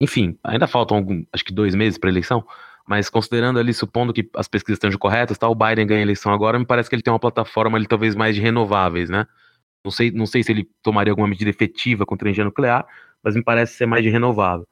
enfim, 0.00 0.36
ainda 0.42 0.66
faltam 0.66 0.96
algum, 0.96 1.24
acho 1.32 1.44
que 1.44 1.54
dois 1.54 1.76
meses 1.76 1.96
para 1.96 2.10
a 2.10 2.12
eleição, 2.12 2.44
mas 2.86 3.10
considerando 3.10 3.58
ali, 3.58 3.74
supondo 3.74 4.12
que 4.12 4.28
as 4.34 4.46
pesquisas 4.46 4.76
estejam 4.76 4.98
corretas, 4.98 5.36
tá, 5.36 5.48
o 5.48 5.54
Biden 5.54 5.86
ganha 5.86 6.00
a 6.00 6.02
eleição 6.02 6.32
agora, 6.32 6.58
me 6.58 6.64
parece 6.64 6.88
que 6.88 6.94
ele 6.94 7.02
tem 7.02 7.12
uma 7.12 7.18
plataforma 7.18 7.76
ali 7.76 7.86
talvez 7.86 8.14
mais 8.14 8.34
de 8.34 8.40
renováveis, 8.40 9.10
né? 9.10 9.26
Não 9.84 9.90
sei, 9.90 10.10
não 10.10 10.26
sei 10.26 10.42
se 10.42 10.52
ele 10.52 10.68
tomaria 10.82 11.12
alguma 11.12 11.28
medida 11.28 11.50
efetiva 11.50 12.06
contra 12.06 12.26
a 12.26 12.28
energia 12.28 12.44
nuclear, 12.44 12.86
mas 13.22 13.34
me 13.34 13.42
parece 13.42 13.74
ser 13.76 13.86
mais 13.86 14.02
de 14.02 14.10
renovável. 14.10 14.66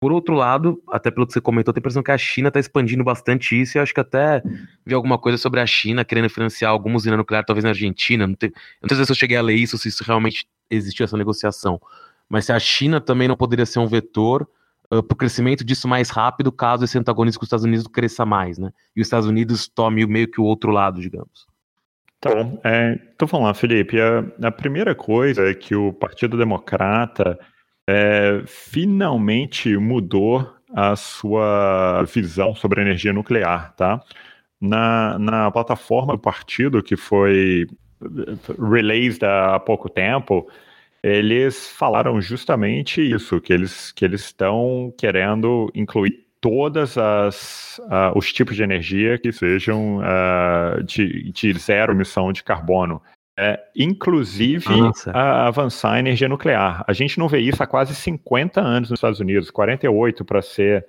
Por 0.00 0.12
outro 0.12 0.34
lado, 0.34 0.82
até 0.88 1.10
pelo 1.10 1.26
que 1.26 1.32
você 1.32 1.40
comentou, 1.40 1.74
tem 1.74 1.80
a 1.80 1.82
impressão 1.82 2.02
que 2.02 2.10
a 2.10 2.16
China 2.16 2.48
está 2.48 2.58
expandindo 2.58 3.04
bastante 3.04 3.60
isso, 3.60 3.76
e 3.76 3.78
eu 3.78 3.82
acho 3.82 3.92
que 3.92 4.00
até 4.00 4.42
vi 4.84 4.94
alguma 4.94 5.18
coisa 5.18 5.36
sobre 5.36 5.60
a 5.60 5.66
China 5.66 6.04
querendo 6.04 6.30
financiar 6.30 6.70
alguma 6.70 6.96
usina 6.96 7.16
nuclear, 7.18 7.44
talvez 7.44 7.64
na 7.64 7.70
Argentina. 7.70 8.26
Não, 8.26 8.34
tem, 8.34 8.50
não 8.80 8.88
sei 8.88 9.04
se 9.04 9.12
eu 9.12 9.16
cheguei 9.16 9.36
a 9.36 9.42
ler 9.42 9.54
isso, 9.54 9.76
se 9.76 9.88
isso 9.88 10.02
realmente 10.02 10.46
existiu 10.70 11.04
essa 11.04 11.16
negociação. 11.16 11.80
mas 12.28 12.46
se 12.46 12.52
a 12.52 12.58
China 12.58 13.00
também 13.00 13.28
não 13.28 13.36
poderia 13.36 13.66
ser 13.66 13.78
um 13.80 13.86
vetor 13.86 14.48
uh, 14.92 15.02
para 15.02 15.14
o 15.14 15.16
crescimento 15.16 15.64
disso 15.64 15.88
mais 15.88 16.10
rápido, 16.10 16.52
caso 16.52 16.84
esse 16.84 16.98
antagonismo 16.98 17.40
com 17.40 17.44
os 17.44 17.46
Estados 17.48 17.64
Unidos 17.64 17.86
cresça 17.86 18.26
mais, 18.26 18.58
né? 18.58 18.70
E 18.94 19.00
os 19.00 19.06
Estados 19.06 19.28
Unidos 19.28 19.68
tome 19.68 20.06
meio 20.06 20.30
que 20.30 20.40
o 20.40 20.44
outro 20.44 20.70
lado, 20.70 21.00
digamos. 21.00 21.46
Tá. 22.20 22.30
É, 22.64 22.98
então 23.14 23.26
vamos 23.26 23.46
lá, 23.46 23.54
Felipe. 23.54 23.98
A, 24.00 24.24
a, 24.46 24.50
primeira 24.50 24.94
coisa 24.94 25.48
é 25.48 25.54
que 25.54 25.74
o 25.74 25.92
Partido 25.92 26.36
Democrata 26.36 27.38
é, 27.88 28.42
finalmente 28.46 29.74
mudou 29.76 30.46
a 30.74 30.94
sua 30.94 32.04
visão 32.04 32.54
sobre 32.54 32.80
a 32.80 32.84
energia 32.84 33.12
nuclear, 33.12 33.74
tá? 33.74 34.00
Na, 34.60 35.18
na 35.18 35.50
plataforma 35.50 36.12
do 36.12 36.18
partido 36.18 36.82
que 36.82 36.94
foi 36.94 37.66
released 38.70 39.24
há 39.24 39.58
pouco 39.58 39.88
tempo, 39.88 40.46
eles 41.02 41.68
falaram 41.68 42.20
justamente 42.20 43.00
isso, 43.00 43.40
que 43.40 43.52
eles 43.52 43.92
que 43.92 44.04
eles 44.04 44.22
estão 44.22 44.92
querendo 44.98 45.70
incluir 45.74 46.26
todas 46.40 46.96
as 46.96 47.78
uh, 47.84 48.16
os 48.16 48.32
tipos 48.32 48.56
de 48.56 48.62
energia 48.62 49.18
que 49.18 49.30
sejam 49.32 49.98
uh, 49.98 50.82
de, 50.82 51.30
de, 51.32 51.52
zero 51.58 51.92
emissão 51.92 52.32
de 52.32 52.42
carbono. 52.42 53.00
É, 53.38 53.58
inclusive 53.74 54.66
ah, 55.14 55.46
avançar 55.46 55.92
a 55.92 55.98
energia 55.98 56.28
nuclear. 56.28 56.84
A 56.86 56.92
gente 56.92 57.18
não 57.18 57.26
vê 57.26 57.38
isso 57.38 57.62
há 57.62 57.66
quase 57.66 57.94
50 57.94 58.60
anos 58.60 58.90
nos 58.90 58.98
Estados 58.98 59.18
Unidos, 59.18 59.50
48 59.50 60.26
para 60.26 60.42
ser 60.42 60.86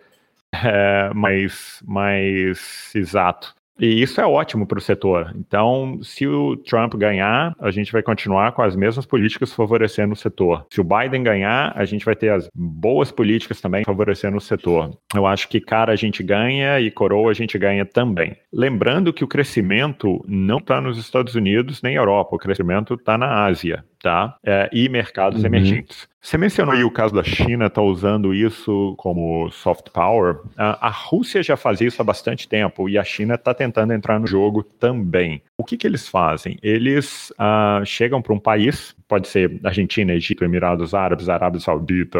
é, 0.53 1.14
mais, 1.14 1.82
mais 1.86 2.91
exato. 2.93 3.55
E 3.80 4.01
isso 4.01 4.22
é 4.22 4.26
ótimo 4.26 4.67
para 4.67 4.78
o 4.78 4.82
setor. 4.82 5.34
Então, 5.36 5.99
se 6.03 6.28
o 6.28 6.55
Trump 6.57 6.93
ganhar, 6.95 7.55
a 7.59 7.72
gente 7.72 7.91
vai 7.91 8.03
continuar 8.03 8.51
com 8.51 8.61
as 8.61 8.76
mesmas 8.76 9.05
políticas 9.05 9.53
favorecendo 9.53 10.13
o 10.13 10.15
setor. 10.15 10.65
Se 10.72 10.80
o 10.80 10.84
Biden 10.84 11.24
ganhar, 11.24 11.74
a 11.76 11.86
gente 11.86 12.05
vai 12.05 12.15
ter 12.15 12.30
as 12.30 12.49
boas 12.53 13.11
políticas 13.11 13.59
também 13.59 13.84
favorecendo 13.84 14.38
o 14.38 14.41
setor. 14.41 14.95
Eu 15.15 15.26
acho 15.26 15.47
que 15.47 15.59
cara 15.59 15.93
a 15.93 15.95
gente 15.95 16.22
ganha 16.22 16.80
e 16.80 16.91
coroa 16.91 17.32
a 17.32 17.34
gente 17.34 17.57
ganha 17.57 17.86
também. 17.86 18.36
Lembrando 18.53 19.13
que 19.13 19.24
o 19.24 19.28
crescimento 19.28 20.24
não 20.28 20.57
está 20.57 20.80
nos 20.80 20.97
Estados 20.97 21.36
Unidos 21.36 21.82
nem 21.82 21.95
Europa, 21.95 22.36
o 22.36 22.39
crescimento 22.39 22.93
está 22.93 23.17
na 23.17 23.45
Ásia 23.45 23.84
tá? 24.02 24.36
É, 24.43 24.70
e 24.74 24.89
mercados 24.89 25.41
uhum. 25.41 25.45
emergentes. 25.45 26.10
Você 26.22 26.38
mencionou 26.38 26.74
aí 26.76 26.84
o 26.84 26.91
caso 26.91 27.16
da 27.16 27.24
China 27.24 27.66
está 27.66 27.82
usando 27.82 28.34
isso 28.34 28.93
como 28.97 29.49
soft 29.52 29.89
power. 29.89 30.39
A, 30.56 30.88
a, 30.88 30.89
Rússia 30.89 31.41
já 31.41 31.58
fazia 31.58 31.88
isso 31.88 31.99
há 31.99 32.06
bastante 32.06 32.47
tempo 32.47 32.88
e 32.88 32.97
a 32.97 33.04
China 33.04 33.36
está 33.36 33.56
tentando 33.56 33.91
entrar 33.91 34.20
no 34.20 34.28
jogo 34.28 34.62
também. 34.64 35.41
O 35.62 35.64
que, 35.64 35.78
que 35.78 35.86
eles 35.86 36.07
fazem? 36.07 36.57
Eles 36.64 37.32
uh, 37.39 37.86
chegam 37.86 38.20
para 38.20 38.34
um 38.34 38.39
país, 38.39 38.95
pode 39.07 39.28
ser 39.28 39.59
Argentina, 39.64 40.12
Egito, 40.12 40.43
Emirados 40.43 40.95
Árabes, 40.95 41.30
Arábia 41.30 41.59
Saudita, 41.59 42.18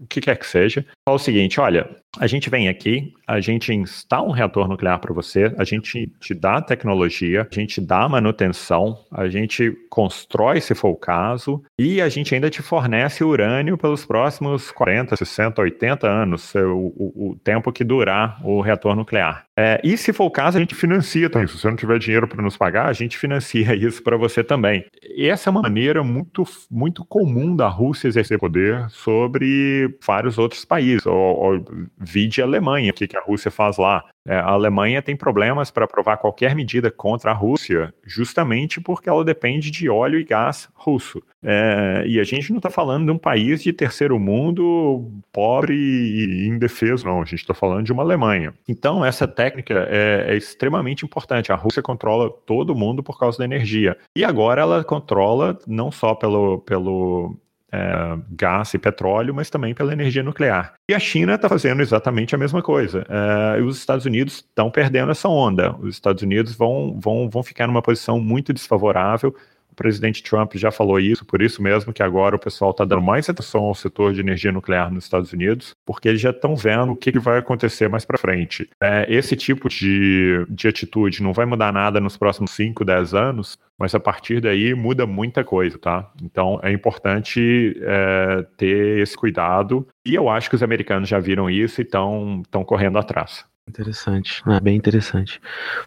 o 0.00 0.06
que 0.06 0.20
quer 0.20 0.38
que 0.38 0.46
seja, 0.46 0.84
fala 1.04 1.16
o 1.16 1.18
seguinte: 1.18 1.60
olha, 1.60 1.88
a 2.18 2.26
gente 2.26 2.48
vem 2.50 2.68
aqui, 2.68 3.12
a 3.26 3.40
gente 3.40 3.72
instala 3.72 4.26
um 4.26 4.32
reator 4.32 4.66
nuclear 4.66 4.98
para 4.98 5.12
você, 5.12 5.54
a 5.56 5.64
gente 5.64 6.10
te 6.18 6.34
dá 6.34 6.60
tecnologia, 6.60 7.46
a 7.50 7.54
gente 7.54 7.80
dá 7.80 8.08
manutenção, 8.08 8.98
a 9.10 9.28
gente 9.28 9.70
constrói, 9.88 10.60
se 10.60 10.74
for 10.74 10.88
o 10.88 10.96
caso, 10.96 11.62
e 11.78 12.00
a 12.00 12.08
gente 12.08 12.34
ainda 12.34 12.50
te 12.50 12.62
fornece 12.62 13.22
urânio 13.22 13.76
pelos 13.76 14.04
próximos 14.04 14.70
40, 14.70 15.16
60, 15.16 15.60
80 15.62 16.08
anos, 16.08 16.54
o, 16.54 16.92
o, 16.96 17.30
o 17.30 17.36
tempo 17.36 17.72
que 17.72 17.84
durar 17.84 18.40
o 18.44 18.60
reator 18.60 18.96
nuclear. 18.96 19.44
É, 19.56 19.78
e 19.84 19.96
se 19.96 20.12
for 20.12 20.24
o 20.24 20.30
caso, 20.30 20.56
a 20.56 20.60
gente 20.60 20.74
financia 20.74 21.28
também. 21.28 21.46
Se 21.46 21.58
você 21.58 21.68
não 21.68 21.76
tiver 21.76 21.98
dinheiro 21.98 22.26
para 22.26 22.42
nos 22.50 22.56
pagar, 22.56 22.86
a 22.86 22.92
gente 22.92 23.16
financia 23.16 23.74
isso 23.76 24.02
para 24.02 24.16
você 24.16 24.42
também. 24.42 24.84
E 25.02 25.28
essa 25.28 25.48
é 25.48 25.50
uma 25.50 25.62
maneira 25.62 26.02
muito, 26.02 26.44
muito 26.70 27.04
comum 27.04 27.54
da 27.54 27.68
Rússia 27.68 28.08
exercer 28.08 28.38
poder 28.38 28.88
sobre 28.90 29.96
vários 30.04 30.36
outros 30.36 30.64
países. 30.64 31.06
Ou, 31.06 31.14
ou 31.14 31.64
vide 31.98 32.42
a 32.42 32.44
Alemanha, 32.44 32.90
o 32.90 32.94
que, 32.94 33.06
que 33.06 33.16
a 33.16 33.22
Rússia 33.22 33.50
faz 33.50 33.78
lá. 33.78 34.04
É, 34.26 34.36
a 34.36 34.50
Alemanha 34.50 35.00
tem 35.00 35.16
problemas 35.16 35.70
para 35.70 35.84
aprovar 35.84 36.18
qualquer 36.18 36.54
medida 36.54 36.90
contra 36.90 37.30
a 37.30 37.34
Rússia, 37.34 37.92
justamente 38.04 38.80
porque 38.80 39.08
ela 39.08 39.24
depende 39.24 39.70
de 39.70 39.88
óleo 39.88 40.18
e 40.18 40.24
gás 40.24 40.68
russo. 40.74 41.22
É, 41.42 42.04
e 42.06 42.20
a 42.20 42.24
gente 42.24 42.50
não 42.50 42.58
está 42.58 42.68
falando 42.68 43.06
de 43.06 43.12
um 43.12 43.18
país 43.18 43.62
de 43.62 43.72
terceiro 43.72 44.18
mundo 44.18 45.10
pobre 45.32 45.74
e 45.74 46.46
indefeso, 46.46 47.06
não. 47.06 47.22
A 47.22 47.24
gente 47.24 47.40
está 47.40 47.54
falando 47.54 47.84
de 47.84 47.92
uma 47.92 48.02
Alemanha. 48.02 48.52
Então, 48.68 49.04
essa 49.04 49.26
técnica 49.26 49.86
é, 49.90 50.26
é, 50.28 50.36
extremamente 50.36 51.04
importante. 51.04 51.50
A 51.50 51.56
Rússia 51.56 51.82
controla 51.82 52.30
todo 52.30 52.74
mundo 52.74 53.02
por 53.02 53.18
causa 53.18 53.38
da 53.38 53.44
energia. 53.44 53.96
E 54.14 54.24
agora 54.24 54.60
ela 54.60 54.84
controla 54.84 55.58
não 55.66 55.90
só 55.90 56.14
pelo, 56.14 56.58
pelo 56.58 57.36
é, 57.72 58.18
gás 58.30 58.74
e 58.74 58.78
petróleo, 58.78 59.34
mas 59.34 59.50
também 59.50 59.74
pela 59.74 59.92
energia 59.92 60.22
nuclear. 60.22 60.74
E 60.88 60.94
a 60.94 60.98
China 60.98 61.34
está 61.34 61.48
fazendo 61.48 61.82
exatamente 61.82 62.34
a 62.34 62.38
mesma 62.38 62.62
coisa. 62.62 63.06
É, 63.08 63.60
e 63.60 63.62
os 63.62 63.78
Estados 63.78 64.04
Unidos 64.04 64.36
estão 64.36 64.70
perdendo 64.70 65.12
essa 65.12 65.28
onda. 65.28 65.74
Os 65.76 65.94
Estados 65.94 66.22
Unidos 66.22 66.54
vão, 66.54 66.98
vão, 67.00 67.28
vão 67.28 67.42
ficar 67.42 67.66
numa 67.66 67.82
posição 67.82 68.20
muito 68.20 68.52
desfavorável 68.52 69.34
presidente 69.80 70.22
Trump 70.22 70.56
já 70.56 70.70
falou 70.70 71.00
isso, 71.00 71.24
por 71.24 71.40
isso 71.40 71.62
mesmo 71.62 71.90
que 71.90 72.02
agora 72.02 72.36
o 72.36 72.38
pessoal 72.38 72.70
está 72.70 72.84
dando 72.84 73.00
mais 73.00 73.30
atenção 73.30 73.62
ao 73.62 73.74
setor 73.74 74.12
de 74.12 74.20
energia 74.20 74.52
nuclear 74.52 74.92
nos 74.92 75.04
Estados 75.04 75.32
Unidos, 75.32 75.74
porque 75.86 76.06
eles 76.06 76.20
já 76.20 76.28
estão 76.28 76.54
vendo 76.54 76.92
o 76.92 76.96
que, 76.96 77.10
que, 77.10 77.18
vai 77.18 77.38
acontecer 77.38 77.88
mais 77.88 78.04
para 78.04 78.18
frente. 78.18 78.68
É, 78.82 79.06
esse 79.08 79.34
tipo 79.34 79.70
de, 79.70 80.44
de 80.50 80.68
atitude 80.68 81.22
não 81.22 81.32
vai 81.32 81.46
mudar 81.46 81.72
nada 81.72 81.98
nos 81.98 82.14
próximos 82.14 82.50
5, 82.50 82.84
10 82.84 83.14
anos, 83.14 83.56
mas 83.78 83.94
a 83.94 84.00
partir 84.00 84.42
daí 84.42 84.74
muda 84.74 85.06
muita 85.06 85.42
coisa, 85.42 85.78
tá? 85.78 86.12
Então 86.22 86.60
é 86.62 86.70
importante 86.70 87.74
é, 87.80 88.46
ter 88.58 88.98
esse 88.98 89.16
cuidado, 89.16 89.88
e 90.04 90.14
eu 90.14 90.28
acho 90.28 90.50
que 90.50 90.56
os 90.56 90.62
americanos 90.62 91.08
já 91.08 91.18
viram 91.18 91.48
isso 91.48 91.80
e 91.80 91.84
estão 91.84 92.42
correndo 92.66 92.98
atrás. 92.98 93.46
Interessante, 93.66 94.42
é 94.46 94.60
bem 94.60 94.76
interessante. 94.76 95.40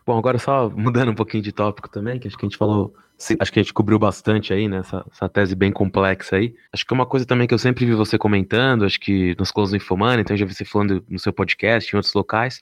Bom, 0.03 0.17
agora 0.17 0.39
só 0.39 0.67
mudando 0.69 1.11
um 1.11 1.15
pouquinho 1.15 1.43
de 1.43 1.51
tópico 1.51 1.89
também, 1.89 2.17
que 2.17 2.27
acho 2.27 2.37
que 2.37 2.45
a 2.45 2.49
gente 2.49 2.57
falou 2.57 2.95
acho 3.39 3.51
que 3.51 3.59
a 3.59 3.64
gente 3.64 3.74
cobriu 3.74 3.97
bastante 3.97 4.53
aí, 4.53 4.68
né? 4.68 4.78
Essa, 4.78 5.05
essa, 5.11 5.30
tese 5.30 5.55
bem 5.55 5.72
complexa 5.72 6.36
aí. 6.36 6.55
Acho 6.72 6.86
que 6.86 6.93
é 6.93 6.95
uma 6.95 7.05
coisa 7.05 7.26
também 7.26 7.47
que 7.47 7.53
eu 7.53 7.57
sempre 7.57 7.86
vi 7.86 7.93
você 7.93 8.18
comentando, 8.18 8.86
acho 8.86 8.99
que 8.99 9.36
nos 9.38 9.51
Close 9.51 9.72
do 9.72 9.78
Infomani, 9.78 10.22
então 10.22 10.34
eu 10.34 10.39
já 10.39 10.45
vi 10.45 10.53
você 10.53 10.66
falando 10.66 11.03
no 11.09 11.20
seu 11.20 11.32
podcast, 11.32 11.93
em 11.93 11.97
outros 11.97 12.14
locais, 12.14 12.61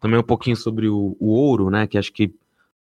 também 0.00 0.18
um 0.18 0.22
pouquinho 0.22 0.56
sobre 0.56 0.88
o, 0.88 1.16
o 1.18 1.28
ouro, 1.28 1.70
né? 1.70 1.86
Que 1.86 1.96
acho 1.96 2.12
que 2.12 2.34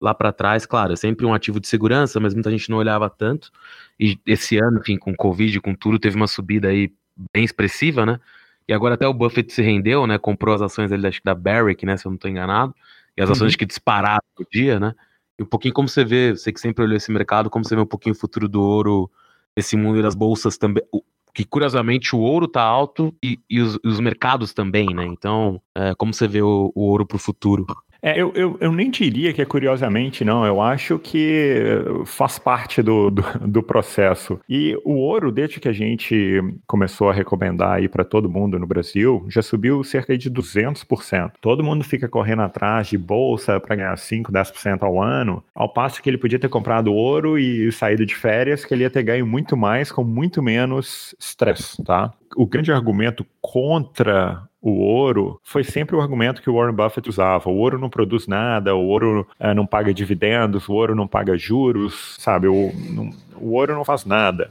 lá 0.00 0.14
para 0.14 0.32
trás, 0.32 0.64
claro, 0.64 0.92
é 0.92 0.96
sempre 0.96 1.26
um 1.26 1.34
ativo 1.34 1.60
de 1.60 1.68
segurança, 1.68 2.18
mas 2.18 2.32
muita 2.32 2.50
gente 2.50 2.70
não 2.70 2.78
olhava 2.78 3.10
tanto. 3.10 3.50
E 3.98 4.18
esse 4.26 4.56
ano, 4.56 4.78
enfim, 4.80 4.96
com 4.96 5.14
Covid, 5.14 5.60
com 5.60 5.74
tudo, 5.74 5.98
teve 5.98 6.16
uma 6.16 6.26
subida 6.26 6.68
aí 6.68 6.92
bem 7.32 7.44
expressiva, 7.44 8.06
né? 8.06 8.18
E 8.66 8.72
agora 8.72 8.94
até 8.94 9.06
o 9.06 9.12
Buffett 9.12 9.52
se 9.52 9.62
rendeu, 9.62 10.06
né? 10.06 10.16
Comprou 10.16 10.54
as 10.54 10.62
ações 10.62 10.90
ali, 10.92 11.06
acho 11.06 11.18
que 11.18 11.24
da 11.24 11.34
Barrick, 11.34 11.84
né? 11.84 11.96
Se 11.96 12.06
eu 12.06 12.10
não 12.10 12.16
estou 12.16 12.30
enganado. 12.30 12.74
E 13.16 13.22
as 13.22 13.28
ações 13.28 13.52
uhum. 13.52 13.58
que 13.58 13.66
dispararam 13.66 14.22
no 14.38 14.46
dia, 14.50 14.80
né? 14.80 14.94
E 15.40 15.42
um 15.42 15.46
pouquinho 15.46 15.72
como 15.72 15.88
você 15.88 16.04
vê, 16.04 16.36
você 16.36 16.52
que 16.52 16.60
sempre 16.60 16.84
olhou 16.84 16.98
esse 16.98 17.10
mercado, 17.10 17.48
como 17.48 17.64
você 17.64 17.74
vê 17.74 17.80
um 17.80 17.86
pouquinho 17.86 18.14
o 18.14 18.18
futuro 18.18 18.46
do 18.46 18.60
ouro, 18.60 19.10
esse 19.56 19.74
mundo 19.74 20.02
das 20.02 20.14
bolsas 20.14 20.58
também. 20.58 20.84
Que 21.34 21.46
curiosamente 21.46 22.14
o 22.14 22.18
ouro 22.18 22.46
tá 22.46 22.60
alto 22.62 23.14
e, 23.24 23.40
e 23.48 23.58
os, 23.58 23.78
os, 23.82 23.98
mercados 24.00 24.52
também, 24.52 24.92
né? 24.94 25.06
Então, 25.06 25.58
é, 25.74 25.94
como 25.94 26.12
você 26.12 26.28
vê 26.28 26.42
o, 26.42 26.70
o 26.74 26.82
ouro 26.82 27.06
para 27.06 27.16
o 27.16 27.18
futuro? 27.18 27.64
É, 28.02 28.20
eu, 28.20 28.32
eu, 28.34 28.56
eu, 28.60 28.72
nem 28.72 28.90
diria 28.90 29.32
que 29.32 29.42
é 29.42 29.44
curiosamente, 29.44 30.24
não. 30.24 30.44
Eu 30.44 30.60
acho 30.60 30.98
que 30.98 31.62
faz 32.06 32.38
parte 32.38 32.82
do, 32.82 33.10
do, 33.10 33.22
do 33.46 33.62
processo. 33.62 34.40
E 34.48 34.76
o 34.84 34.94
ouro, 34.94 35.30
desde 35.30 35.60
que 35.60 35.68
a 35.68 35.72
gente 35.72 36.42
começou 36.66 37.10
a 37.10 37.12
recomendar 37.12 37.72
aí 37.72 37.88
para 37.88 38.04
todo 38.04 38.30
mundo 38.30 38.58
no 38.58 38.66
Brasil, 38.66 39.24
já 39.28 39.42
subiu 39.42 39.84
cerca 39.84 40.16
de 40.16 40.30
200%. 40.30 41.32
Todo 41.40 41.64
mundo 41.64 41.84
fica 41.84 42.08
correndo 42.08 42.42
atrás 42.42 42.88
de 42.88 42.96
bolsa 42.96 43.60
para 43.60 43.76
ganhar 43.76 43.96
5, 43.96 44.32
10% 44.32 44.82
ao 44.82 45.02
ano, 45.02 45.44
ao 45.54 45.68
passo 45.68 46.02
que 46.02 46.08
ele 46.08 46.18
podia 46.18 46.38
ter 46.38 46.48
comprado 46.48 46.92
ouro 46.92 47.38
e 47.38 47.70
saído 47.72 48.06
de 48.06 48.14
férias, 48.14 48.64
que 48.64 48.72
ele 48.72 48.82
ia 48.82 48.90
ter 48.90 49.02
ganho 49.02 49.26
muito 49.26 49.56
mais 49.56 49.92
com 49.92 50.04
muito 50.04 50.42
menos 50.42 51.14
estresse, 51.18 51.82
tá? 51.84 52.12
O 52.36 52.46
grande 52.46 52.72
argumento 52.72 53.26
contra 53.40 54.48
o 54.62 54.80
ouro 54.80 55.40
foi 55.42 55.64
sempre 55.64 55.96
o 55.96 56.00
argumento 56.00 56.42
que 56.42 56.50
o 56.50 56.54
Warren 56.54 56.74
Buffett 56.74 57.08
usava. 57.08 57.48
O 57.48 57.56
ouro 57.56 57.78
não 57.78 57.88
produz 57.88 58.26
nada, 58.26 58.74
o 58.74 58.86
ouro 58.86 59.26
é, 59.38 59.54
não 59.54 59.66
paga 59.66 59.92
dividendos, 59.94 60.68
o 60.68 60.74
ouro 60.74 60.94
não 60.94 61.06
paga 61.06 61.36
juros, 61.36 62.16
sabe? 62.18 62.46
O, 62.46 62.72
não, 62.90 63.10
o 63.36 63.52
ouro 63.54 63.74
não 63.74 63.84
faz 63.84 64.04
nada. 64.04 64.50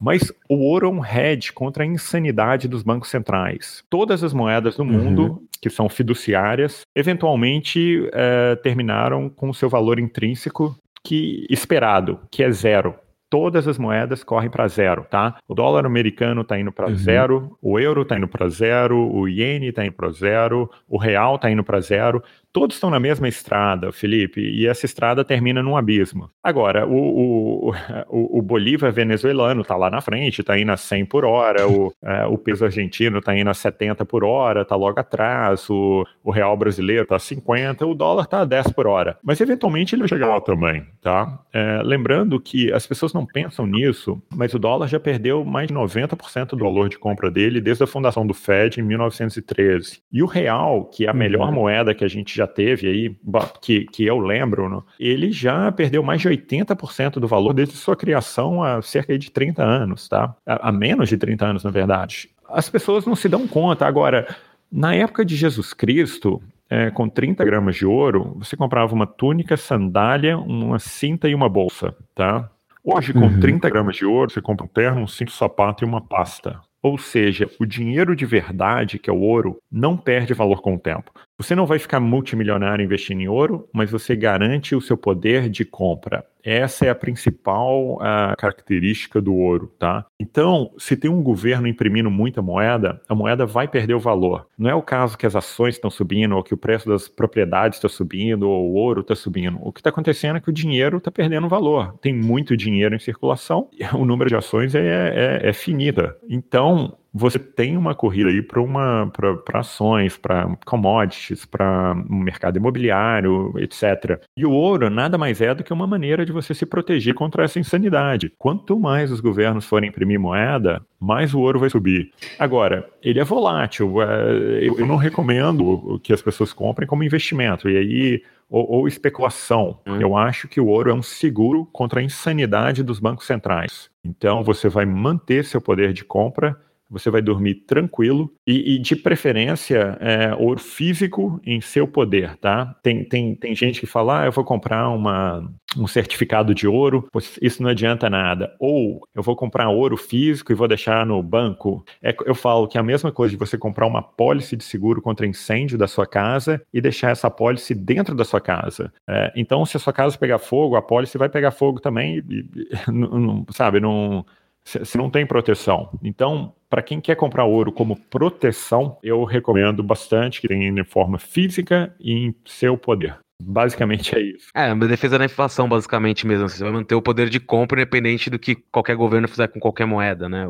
Mas 0.00 0.32
o 0.48 0.56
ouro 0.56 0.86
é 0.86 0.90
um 0.90 1.04
hedge 1.04 1.52
contra 1.52 1.84
a 1.84 1.86
insanidade 1.86 2.66
dos 2.66 2.82
bancos 2.82 3.08
centrais. 3.08 3.84
Todas 3.88 4.24
as 4.24 4.32
moedas 4.32 4.76
do 4.76 4.82
uhum. 4.82 4.90
mundo 4.90 5.42
que 5.62 5.70
são 5.70 5.88
fiduciárias, 5.88 6.82
eventualmente 6.94 8.08
é, 8.12 8.56
terminaram 8.56 9.30
com 9.30 9.48
o 9.48 9.54
seu 9.54 9.68
valor 9.68 9.98
intrínseco 9.98 10.76
que 11.02 11.46
esperado, 11.48 12.18
que 12.30 12.42
é 12.42 12.50
zero 12.50 12.94
todas 13.34 13.66
as 13.66 13.78
moedas 13.78 14.22
correm 14.22 14.48
para 14.48 14.68
zero, 14.68 15.04
tá? 15.10 15.38
O 15.48 15.56
dólar 15.56 15.84
americano 15.84 16.42
está 16.42 16.56
indo 16.56 16.70
para 16.70 16.86
uhum. 16.86 16.94
zero, 16.94 17.58
o 17.60 17.80
euro 17.80 18.02
está 18.02 18.16
indo 18.16 18.28
para 18.28 18.48
zero, 18.48 18.96
o 19.12 19.28
iene 19.28 19.70
está 19.70 19.84
indo 19.84 19.94
para 19.94 20.12
zero, 20.12 20.70
o 20.88 20.96
real 20.96 21.34
está 21.34 21.50
indo 21.50 21.64
para 21.64 21.80
zero. 21.80 22.22
Todos 22.54 22.76
estão 22.76 22.88
na 22.88 23.00
mesma 23.00 23.26
estrada, 23.26 23.90
Felipe, 23.90 24.40
e 24.40 24.68
essa 24.68 24.86
estrada 24.86 25.24
termina 25.24 25.60
num 25.60 25.76
abismo. 25.76 26.30
Agora, 26.40 26.86
o, 26.86 26.92
o, 26.94 27.74
o, 28.08 28.38
o 28.38 28.42
Bolívar 28.42 28.92
venezuelano 28.92 29.62
está 29.62 29.76
lá 29.76 29.90
na 29.90 30.00
frente, 30.00 30.40
está 30.40 30.56
indo 30.56 30.70
a 30.70 30.76
100 30.76 31.06
por 31.06 31.24
hora, 31.24 31.66
o, 31.68 31.92
é, 32.00 32.24
o 32.26 32.38
peso 32.38 32.64
argentino 32.64 33.18
está 33.18 33.36
indo 33.36 33.50
a 33.50 33.54
70 33.54 34.04
por 34.04 34.22
hora, 34.22 34.62
está 34.62 34.76
logo 34.76 35.00
atrás, 35.00 35.68
o, 35.68 36.06
o 36.22 36.30
real 36.30 36.56
brasileiro 36.56 37.02
está 37.02 37.16
a 37.16 37.18
50, 37.18 37.84
o 37.84 37.92
dólar 37.92 38.22
está 38.22 38.42
a 38.42 38.44
10 38.44 38.68
por 38.68 38.86
hora. 38.86 39.18
Mas 39.20 39.40
eventualmente 39.40 39.96
ele 39.96 40.02
vai 40.02 40.08
chegar 40.08 40.28
lá 40.28 40.40
também, 40.40 40.86
tá? 41.02 41.40
É, 41.52 41.82
lembrando 41.82 42.38
que 42.38 42.72
as 42.72 42.86
pessoas 42.86 43.12
não 43.12 43.26
pensam 43.26 43.66
nisso, 43.66 44.22
mas 44.32 44.54
o 44.54 44.60
dólar 44.60 44.86
já 44.86 45.00
perdeu 45.00 45.44
mais 45.44 45.66
de 45.66 45.74
90% 45.74 46.50
do 46.50 46.58
valor 46.58 46.88
de 46.88 47.00
compra 47.00 47.32
dele 47.32 47.60
desde 47.60 47.82
a 47.82 47.86
fundação 47.88 48.24
do 48.24 48.32
Fed 48.32 48.80
em 48.80 48.84
1913. 48.84 50.00
E 50.12 50.22
o 50.22 50.26
real, 50.26 50.84
que 50.84 51.06
é 51.06 51.10
a 51.10 51.12
melhor 51.12 51.48
uhum. 51.48 51.54
moeda 51.54 51.92
que 51.92 52.04
a 52.04 52.08
gente 52.08 52.36
já 52.36 52.43
teve 52.46 52.88
aí, 52.88 53.16
que, 53.60 53.84
que 53.86 54.04
eu 54.04 54.18
lembro, 54.18 54.68
né, 54.68 54.80
ele 54.98 55.32
já 55.32 55.70
perdeu 55.72 56.02
mais 56.02 56.20
de 56.20 56.28
80% 56.28 57.14
do 57.14 57.28
valor 57.28 57.52
desde 57.52 57.74
sua 57.74 57.96
criação 57.96 58.62
há 58.62 58.80
cerca 58.82 59.18
de 59.18 59.30
30 59.30 59.62
anos, 59.62 60.08
tá? 60.08 60.34
Há 60.46 60.72
menos 60.72 61.08
de 61.08 61.16
30 61.16 61.46
anos, 61.46 61.64
na 61.64 61.70
verdade. 61.70 62.30
As 62.48 62.68
pessoas 62.68 63.06
não 63.06 63.16
se 63.16 63.28
dão 63.28 63.46
conta. 63.48 63.86
Agora, 63.86 64.26
na 64.70 64.94
época 64.94 65.24
de 65.24 65.36
Jesus 65.36 65.72
Cristo, 65.72 66.42
é, 66.68 66.90
com 66.90 67.08
30 67.08 67.44
gramas 67.44 67.76
de 67.76 67.86
ouro, 67.86 68.34
você 68.36 68.56
comprava 68.56 68.94
uma 68.94 69.06
túnica, 69.06 69.56
sandália, 69.56 70.36
uma 70.38 70.78
cinta 70.78 71.28
e 71.28 71.34
uma 71.34 71.48
bolsa, 71.48 71.94
tá? 72.14 72.50
Hoje, 72.82 73.12
com 73.14 73.20
uhum. 73.20 73.40
30 73.40 73.70
gramas 73.70 73.96
de 73.96 74.04
ouro, 74.04 74.30
você 74.30 74.42
compra 74.42 74.66
um 74.66 74.68
terno, 74.68 75.00
um 75.00 75.06
cinto, 75.06 75.32
sapato 75.32 75.84
e 75.84 75.86
uma 75.86 76.02
pasta. 76.02 76.60
Ou 76.82 76.98
seja, 76.98 77.48
o 77.58 77.64
dinheiro 77.64 78.14
de 78.14 78.26
verdade, 78.26 78.98
que 78.98 79.08
é 79.08 79.12
o 79.12 79.20
ouro, 79.20 79.58
não 79.72 79.96
perde 79.96 80.34
valor 80.34 80.60
com 80.60 80.74
o 80.74 80.78
tempo. 80.78 81.10
Você 81.36 81.54
não 81.54 81.66
vai 81.66 81.80
ficar 81.80 81.98
multimilionário 81.98 82.84
investindo 82.84 83.20
em 83.20 83.28
ouro, 83.28 83.68
mas 83.72 83.90
você 83.90 84.14
garante 84.14 84.74
o 84.76 84.80
seu 84.80 84.96
poder 84.96 85.48
de 85.48 85.64
compra. 85.64 86.24
Essa 86.44 86.86
é 86.86 86.90
a 86.90 86.94
principal 86.94 87.98
a 88.02 88.34
característica 88.36 89.20
do 89.20 89.34
ouro, 89.34 89.72
tá? 89.78 90.06
Então, 90.20 90.70
se 90.78 90.96
tem 90.96 91.10
um 91.10 91.22
governo 91.22 91.66
imprimindo 91.66 92.10
muita 92.10 92.42
moeda, 92.42 93.00
a 93.08 93.14
moeda 93.14 93.46
vai 93.46 93.66
perder 93.66 93.94
o 93.94 93.98
valor. 93.98 94.46
Não 94.56 94.70
é 94.70 94.74
o 94.74 94.82
caso 94.82 95.16
que 95.16 95.26
as 95.26 95.34
ações 95.34 95.74
estão 95.74 95.90
subindo, 95.90 96.36
ou 96.36 96.42
que 96.42 96.54
o 96.54 96.58
preço 96.58 96.88
das 96.88 97.08
propriedades 97.08 97.78
está 97.78 97.88
subindo, 97.88 98.48
ou 98.48 98.70
o 98.70 98.74
ouro 98.74 99.00
está 99.00 99.16
subindo. 99.16 99.58
O 99.62 99.72
que 99.72 99.80
está 99.80 99.90
acontecendo 99.90 100.36
é 100.36 100.40
que 100.40 100.50
o 100.50 100.52
dinheiro 100.52 100.98
está 100.98 101.10
perdendo 101.10 101.48
valor. 101.48 101.98
Tem 102.00 102.12
muito 102.12 102.56
dinheiro 102.56 102.94
em 102.94 103.00
circulação, 103.00 103.68
o 103.94 104.04
número 104.04 104.28
de 104.28 104.36
ações 104.36 104.74
é, 104.74 105.40
é, 105.42 105.48
é 105.48 105.52
finita. 105.52 106.16
Então, 106.28 106.96
você 107.14 107.38
tem 107.38 107.76
uma 107.76 107.94
corrida 107.94 108.28
aí 108.28 108.42
para 108.42 108.60
uma 108.60 109.08
para 109.14 109.60
ações, 109.60 110.16
para 110.16 110.56
commodities, 110.66 111.44
para 111.44 111.94
um 112.10 112.18
mercado 112.18 112.56
imobiliário, 112.56 113.54
etc. 113.58 114.20
E 114.36 114.44
o 114.44 114.50
ouro 114.50 114.90
nada 114.90 115.16
mais 115.16 115.40
é 115.40 115.54
do 115.54 115.62
que 115.62 115.72
uma 115.72 115.86
maneira 115.86 116.26
de 116.26 116.32
você 116.32 116.52
se 116.52 116.66
proteger 116.66 117.14
contra 117.14 117.44
essa 117.44 117.60
insanidade. 117.60 118.32
Quanto 118.36 118.78
mais 118.80 119.12
os 119.12 119.20
governos 119.20 119.64
forem 119.64 119.90
imprimir 119.90 120.18
moeda, 120.18 120.84
mais 120.98 121.32
o 121.32 121.38
ouro 121.38 121.60
vai 121.60 121.70
subir. 121.70 122.10
Agora, 122.36 122.84
ele 123.00 123.20
é 123.20 123.24
volátil. 123.24 124.02
É, 124.02 124.66
eu 124.66 124.86
não 124.86 124.96
recomendo 124.96 126.00
que 126.02 126.12
as 126.12 126.20
pessoas 126.20 126.52
comprem 126.52 126.88
como 126.88 127.04
investimento. 127.04 127.70
E 127.70 127.76
aí 127.76 128.22
ou, 128.50 128.70
ou, 128.70 128.88
especulação. 128.88 129.78
Hum. 129.86 130.00
Eu 130.00 130.16
acho 130.16 130.48
que 130.48 130.60
o 130.60 130.66
ouro 130.66 130.90
é 130.90 130.94
um 130.94 131.02
seguro 131.02 131.66
contra 131.72 132.00
a 132.00 132.02
insanidade 132.02 132.82
dos 132.82 133.00
bancos 133.00 133.26
centrais. 133.26 133.90
Então, 134.04 134.42
você 134.42 134.68
vai 134.68 134.84
manter 134.84 135.44
seu 135.44 135.60
poder 135.60 135.92
de 135.92 136.04
compra 136.04 136.56
você 136.94 137.10
vai 137.10 137.20
dormir 137.20 137.56
tranquilo 137.66 138.32
e, 138.46 138.76
e 138.76 138.78
de 138.78 138.94
preferência, 138.94 139.98
é, 140.00 140.34
ouro 140.34 140.60
físico 140.60 141.40
em 141.44 141.60
seu 141.60 141.86
poder, 141.86 142.36
tá? 142.36 142.74
Tem, 142.82 143.04
tem, 143.04 143.34
tem 143.34 143.54
gente 143.54 143.80
que 143.80 143.86
fala, 143.86 144.22
ah, 144.22 144.26
eu 144.26 144.32
vou 144.32 144.44
comprar 144.44 144.88
uma, 144.90 145.50
um 145.76 145.86
certificado 145.86 146.54
de 146.54 146.66
ouro, 146.66 147.08
isso 147.42 147.62
não 147.62 147.70
adianta 147.70 148.08
nada. 148.08 148.54
Ou 148.60 149.00
eu 149.14 149.22
vou 149.22 149.34
comprar 149.34 149.68
ouro 149.68 149.96
físico 149.96 150.52
e 150.52 150.54
vou 150.54 150.68
deixar 150.68 151.04
no 151.04 151.22
banco. 151.22 151.84
É, 152.02 152.14
eu 152.24 152.34
falo 152.34 152.68
que 152.68 152.78
é 152.78 152.80
a 152.80 152.84
mesma 152.84 153.10
coisa 153.10 153.32
de 153.32 153.38
você 153.38 153.58
comprar 153.58 153.86
uma 153.86 154.02
pólice 154.02 154.56
de 154.56 154.64
seguro 154.64 155.02
contra 155.02 155.26
incêndio 155.26 155.76
da 155.76 155.88
sua 155.88 156.06
casa 156.06 156.62
e 156.72 156.80
deixar 156.80 157.10
essa 157.10 157.30
pólice 157.30 157.74
dentro 157.74 158.14
da 158.14 158.24
sua 158.24 158.40
casa. 158.40 158.92
É, 159.08 159.32
então, 159.34 159.66
se 159.66 159.76
a 159.76 159.80
sua 159.80 159.92
casa 159.92 160.16
pegar 160.16 160.38
fogo, 160.38 160.76
a 160.76 160.82
pólice 160.82 161.18
vai 161.18 161.28
pegar 161.28 161.50
fogo 161.50 161.80
também, 161.80 162.22
e, 162.28 162.38
e, 162.40 162.68
não, 162.90 163.44
sabe? 163.50 163.80
Não 163.80 164.24
você 164.64 164.96
não 164.96 165.10
tem 165.10 165.26
proteção. 165.26 165.90
Então, 166.02 166.54
para 166.70 166.82
quem 166.82 167.00
quer 167.00 167.14
comprar 167.14 167.44
ouro 167.44 167.70
como 167.70 167.96
proteção, 167.96 168.98
eu 169.02 169.24
recomendo 169.24 169.82
bastante 169.82 170.40
que 170.40 170.48
tenha 170.48 170.68
em 170.68 170.84
forma 170.84 171.18
física 171.18 171.94
e 172.00 172.12
em 172.12 172.34
seu 172.44 172.76
poder. 172.76 173.18
Basicamente 173.42 174.16
é 174.16 174.20
isso. 174.20 174.48
É, 174.54 174.72
uma 174.72 174.86
defesa 174.86 175.18
da 175.18 175.24
inflação, 175.24 175.68
basicamente 175.68 176.26
mesmo. 176.26 176.48
Você 176.48 176.62
vai 176.62 176.72
manter 176.72 176.94
o 176.94 177.02
poder 177.02 177.28
de 177.28 177.40
compra 177.40 177.80
independente 177.80 178.30
do 178.30 178.38
que 178.38 178.54
qualquer 178.54 178.96
governo 178.96 179.28
fizer 179.28 179.48
com 179.48 179.60
qualquer 179.60 179.86
moeda, 179.86 180.28
né? 180.28 180.46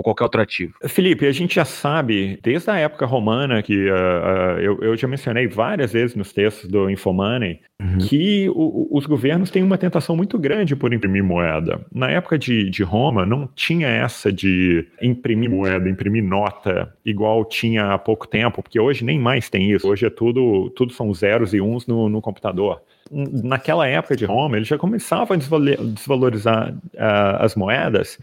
Ou 0.00 0.02
qualquer 0.02 0.24
outro 0.24 0.40
ativo? 0.40 0.74
Felipe, 0.88 1.26
a 1.26 1.32
gente 1.32 1.54
já 1.54 1.64
sabe, 1.64 2.38
desde 2.42 2.70
a 2.70 2.76
época 2.76 3.06
romana, 3.06 3.62
que 3.62 3.88
uh, 3.88 3.94
uh, 3.94 4.60
eu, 4.60 4.78
eu, 4.82 4.96
já 4.96 5.06
mencionei 5.06 5.46
várias 5.46 5.92
vezes 5.92 6.16
nos 6.16 6.32
textos 6.32 6.68
do 6.68 6.90
Infomoney, 6.90 7.60
uhum. 7.80 7.98
que 7.98 8.48
o, 8.50 8.88
os 8.90 9.06
governos 9.06 9.50
têm 9.50 9.62
uma 9.62 9.78
tentação 9.78 10.16
muito 10.16 10.38
grande 10.38 10.74
por 10.74 10.92
imprimir 10.92 11.22
moeda. 11.22 11.80
Na 11.92 12.10
época 12.10 12.38
de, 12.38 12.70
de 12.70 12.82
Roma, 12.82 13.26
não 13.26 13.46
tinha 13.54 13.88
essa 13.88 14.32
de 14.32 14.86
imprimir 15.02 15.50
moeda, 15.50 15.88
imprimir 15.88 16.24
nota, 16.24 16.92
igual 17.04 17.44
tinha 17.44 17.92
há 17.92 17.98
pouco 17.98 18.26
tempo, 18.26 18.62
porque 18.62 18.80
hoje 18.80 19.04
nem 19.04 19.18
mais 19.18 19.50
tem 19.50 19.70
isso. 19.70 19.88
Hoje 19.88 20.06
é 20.06 20.10
tudo, 20.10 20.70
tudo 20.70 20.92
são 20.92 21.12
zeros 21.12 21.52
e 21.52 21.60
uns 21.60 21.86
no, 21.86 22.08
no 22.08 22.20
computador 22.20 22.80
naquela 23.10 23.88
época 23.88 24.14
de 24.14 24.24
Roma, 24.24 24.56
eles 24.56 24.68
já 24.68 24.78
começavam 24.78 25.36
a 25.36 25.84
desvalorizar 25.84 26.72
uh, 26.72 27.42
as 27.42 27.56
moedas 27.56 28.18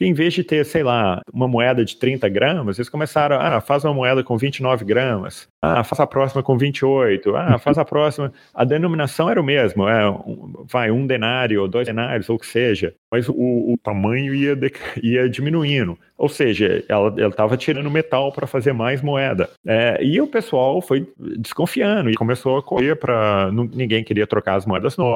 e 0.00 0.06
em 0.06 0.14
vez 0.14 0.32
de 0.32 0.42
ter, 0.42 0.64
sei 0.64 0.82
lá, 0.82 1.20
uma 1.32 1.46
moeda 1.46 1.84
de 1.84 1.96
30 1.96 2.28
gramas, 2.28 2.78
eles 2.78 2.88
começaram, 2.88 3.36
ah, 3.38 3.60
faz 3.60 3.84
uma 3.84 3.92
moeda 3.92 4.24
com 4.24 4.36
29 4.38 4.84
gramas, 4.84 5.48
ah, 5.62 5.84
faz 5.84 6.00
a 6.00 6.06
próxima 6.06 6.42
com 6.42 6.56
28, 6.56 7.36
ah, 7.36 7.58
faz 7.60 7.76
a 7.78 7.84
próxima. 7.84 8.32
A 8.54 8.64
denominação 8.64 9.28
era 9.28 9.40
o 9.40 9.44
mesmo, 9.44 9.88
é, 9.88 10.08
um, 10.08 10.64
vai, 10.66 10.90
um 10.90 11.06
denário, 11.06 11.60
ou 11.62 11.68
dois 11.68 11.86
denários, 11.86 12.28
ou 12.28 12.36
o 12.36 12.38
que 12.38 12.46
seja, 12.46 12.94
mas 13.10 13.28
o, 13.28 13.34
o 13.34 13.76
tamanho 13.82 14.34
ia, 14.34 14.56
de, 14.56 14.72
ia 15.02 15.28
diminuindo. 15.28 15.98
Ou 16.20 16.28
seja, 16.28 16.84
ela 16.86 17.14
estava 17.28 17.56
tirando 17.56 17.90
metal 17.90 18.30
para 18.30 18.46
fazer 18.46 18.74
mais 18.74 19.00
moeda. 19.00 19.48
É, 19.66 20.04
e 20.04 20.20
o 20.20 20.26
pessoal 20.26 20.82
foi 20.82 21.10
desconfiando 21.18 22.10
e 22.10 22.14
começou 22.14 22.58
a 22.58 22.62
correr 22.62 22.94
para. 22.94 23.50
Ninguém 23.50 24.04
queria 24.04 24.26
trocar 24.26 24.56
as 24.56 24.66
moedas, 24.66 24.98
no, 24.98 25.14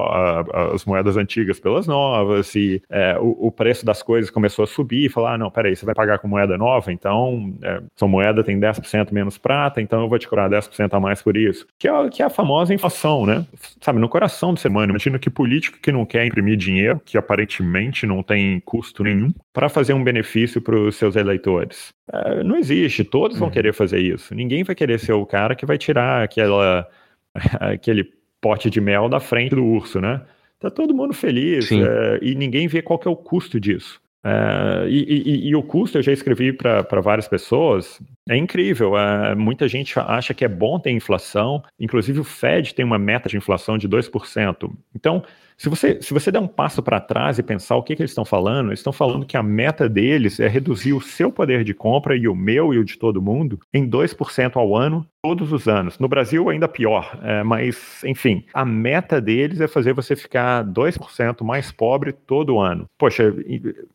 as 0.72 0.82
moedas 0.86 1.18
antigas 1.18 1.61
pelas 1.61 1.86
novas, 1.86 2.55
e 2.55 2.82
é, 2.88 3.18
o, 3.18 3.49
o, 3.49 3.53
preço 3.53 3.84
das 3.84 4.03
coisas 4.03 4.30
começou 4.30 4.62
a 4.62 4.66
subir 4.66 5.05
e 5.05 5.09
falar: 5.11 5.34
ah, 5.34 5.38
não, 5.38 5.51
peraí, 5.51 5.76
você 5.76 5.84
vai 5.84 5.95
pagar 5.95 6.18
com 6.20 6.26
moeda 6.26 6.57
nova, 6.57 6.90
então 6.90 7.55
é, 7.62 7.82
sua 7.95 8.09
moeda 8.09 8.42
tem 8.42 8.59
10% 8.59 9.12
menos 9.12 9.36
prata, 9.36 9.82
então 9.82 10.01
eu 10.01 10.09
vou 10.09 10.18
te 10.18 10.26
cobrar 10.35 10.51
10% 10.51 10.93
a 10.93 11.01
mais 11.01 11.22
por 11.22 11.37
isso. 11.37 11.66
Que 11.78 11.89
é, 11.89 12.09
que 12.09 12.22
é 12.22 12.26
a 12.26 12.30
famosa 12.30 12.74
inflação, 12.74 13.24
né? 13.24 13.47
Sabe, 13.80 14.01
no 14.01 14.09
coração 14.09 14.53
do 14.53 14.61
ser 14.61 14.68
humano. 14.68 14.91
Imagina 14.91 15.18
que 15.18 15.30
político 15.30 15.78
que 15.80 15.93
não 15.93 16.05
quer 16.05 16.26
imprimir 16.26 16.57
dinheiro, 16.57 17.01
que 17.05 17.16
aparentemente 17.16 18.07
não 18.07 18.22
tem 18.22 18.61
custo 18.61 19.05
nenhum, 19.05 19.32
para 19.53 19.68
fazer 19.68 19.95
um 19.95 20.03
benefício 20.03 20.61
para 20.61 20.76
os 20.76 20.97
seus 20.97 21.14
eleitores. 21.14 21.93
É, 22.12 22.43
não 22.43 22.57
existe, 22.57 23.05
todos 23.05 23.39
vão 23.39 23.49
uhum. 23.49 23.55
querer 23.55 23.72
fazer 23.72 24.01
isso. 24.01 24.35
Ninguém 24.35 24.64
vai 24.64 24.74
querer 24.74 24.99
ser 24.99 25.12
o 25.12 25.24
cara 25.24 25.55
que 25.55 25.64
vai 25.64 25.78
tirar 25.78 26.24
aquela, 26.24 26.87
aquele 27.61 28.05
pote 28.41 28.68
de 28.68 28.80
mel 28.80 29.09
da 29.09 29.20
frente 29.20 29.55
do 29.55 29.64
urso, 29.64 30.01
né? 30.01 30.20
Tá 30.59 30.70
todo 30.70 30.95
mundo 30.95 31.12
feliz 31.12 31.70
é, 31.70 32.18
e 32.22 32.35
ninguém 32.35 32.66
vê 32.66 32.80
qual 32.80 32.99
que 32.99 33.07
é 33.07 33.11
o 33.11 33.16
custo 33.16 33.61
disso. 33.61 34.01
É, 34.24 34.89
e, 34.89 35.03
e, 35.03 35.49
e, 35.49 35.55
o 35.55 35.62
custo, 35.62 35.99
eu 35.99 36.03
já 36.03 36.11
escrevi 36.11 36.51
para 36.51 37.01
várias 37.03 37.28
pessoas, 37.28 38.01
é 38.29 38.37
incrível. 38.37 38.97
É, 38.97 39.35
muita 39.35 39.68
gente 39.68 39.99
acha 39.99 40.33
que 40.35 40.45
é 40.45 40.49
bom 40.49 40.79
ter 40.79 40.91
inflação, 40.91 41.62
inclusive 41.79 42.20
o 42.20 42.25
Fed 42.25 42.75
tem 42.75 42.85
uma 42.85 42.99
meta 42.99 43.29
de 43.29 43.37
inflação 43.37 43.77
de 43.77 43.89
2%. 43.89 44.70
Então, 44.95 45.22
se 45.57 45.68
você, 45.68 46.03
se 46.03 46.12
você 46.12 46.33
der 46.33 46.41
um 46.41 46.49
passo 46.49 46.83
para 46.83 47.01
trás 47.01 47.39
e 47.39 47.43
pensar 47.43 47.77
o 47.77 47.83
que, 47.83 47.95
que 47.95 48.03
eles 48.03 48.11
estão 48.11 48.25
falando, 48.25 48.68
eles 48.68 48.81
estão 48.81 48.93
falando 48.93 49.25
que 49.25 49.37
a 49.37 49.43
meta 49.43 49.89
deles 49.89 50.41
é 50.41 50.49
reduzir 50.49 50.93
o 50.93 51.01
seu 51.01 51.31
poder 51.31 51.62
de 51.62 51.72
compra 51.72 52.16
e 52.16 52.27
o 52.27 52.35
meu 52.35 52.75
e 52.75 52.79
o 52.79 52.85
de 52.85 52.99
todo 52.99 53.22
mundo 53.22 53.61
em 53.72 53.89
2% 53.89 54.57
ao 54.57 54.77
ano, 54.77 55.07
todos 55.22 55.53
os 55.53 55.68
anos. 55.68 55.99
No 55.99 56.09
Brasil, 56.09 56.49
ainda 56.49 56.66
pior, 56.66 57.18
é, 57.22 57.43
mas, 57.43 58.03
enfim, 58.05 58.45
a 58.53 58.64
meta 58.64 59.20
deles 59.20 59.61
é 59.61 59.68
fazer 59.68 59.93
você 59.93 60.16
ficar 60.16 60.64
2% 60.64 61.45
mais 61.45 61.70
pobre 61.70 62.12
todo 62.12 62.59
ano. 62.59 62.87
Poxa, 62.99 63.33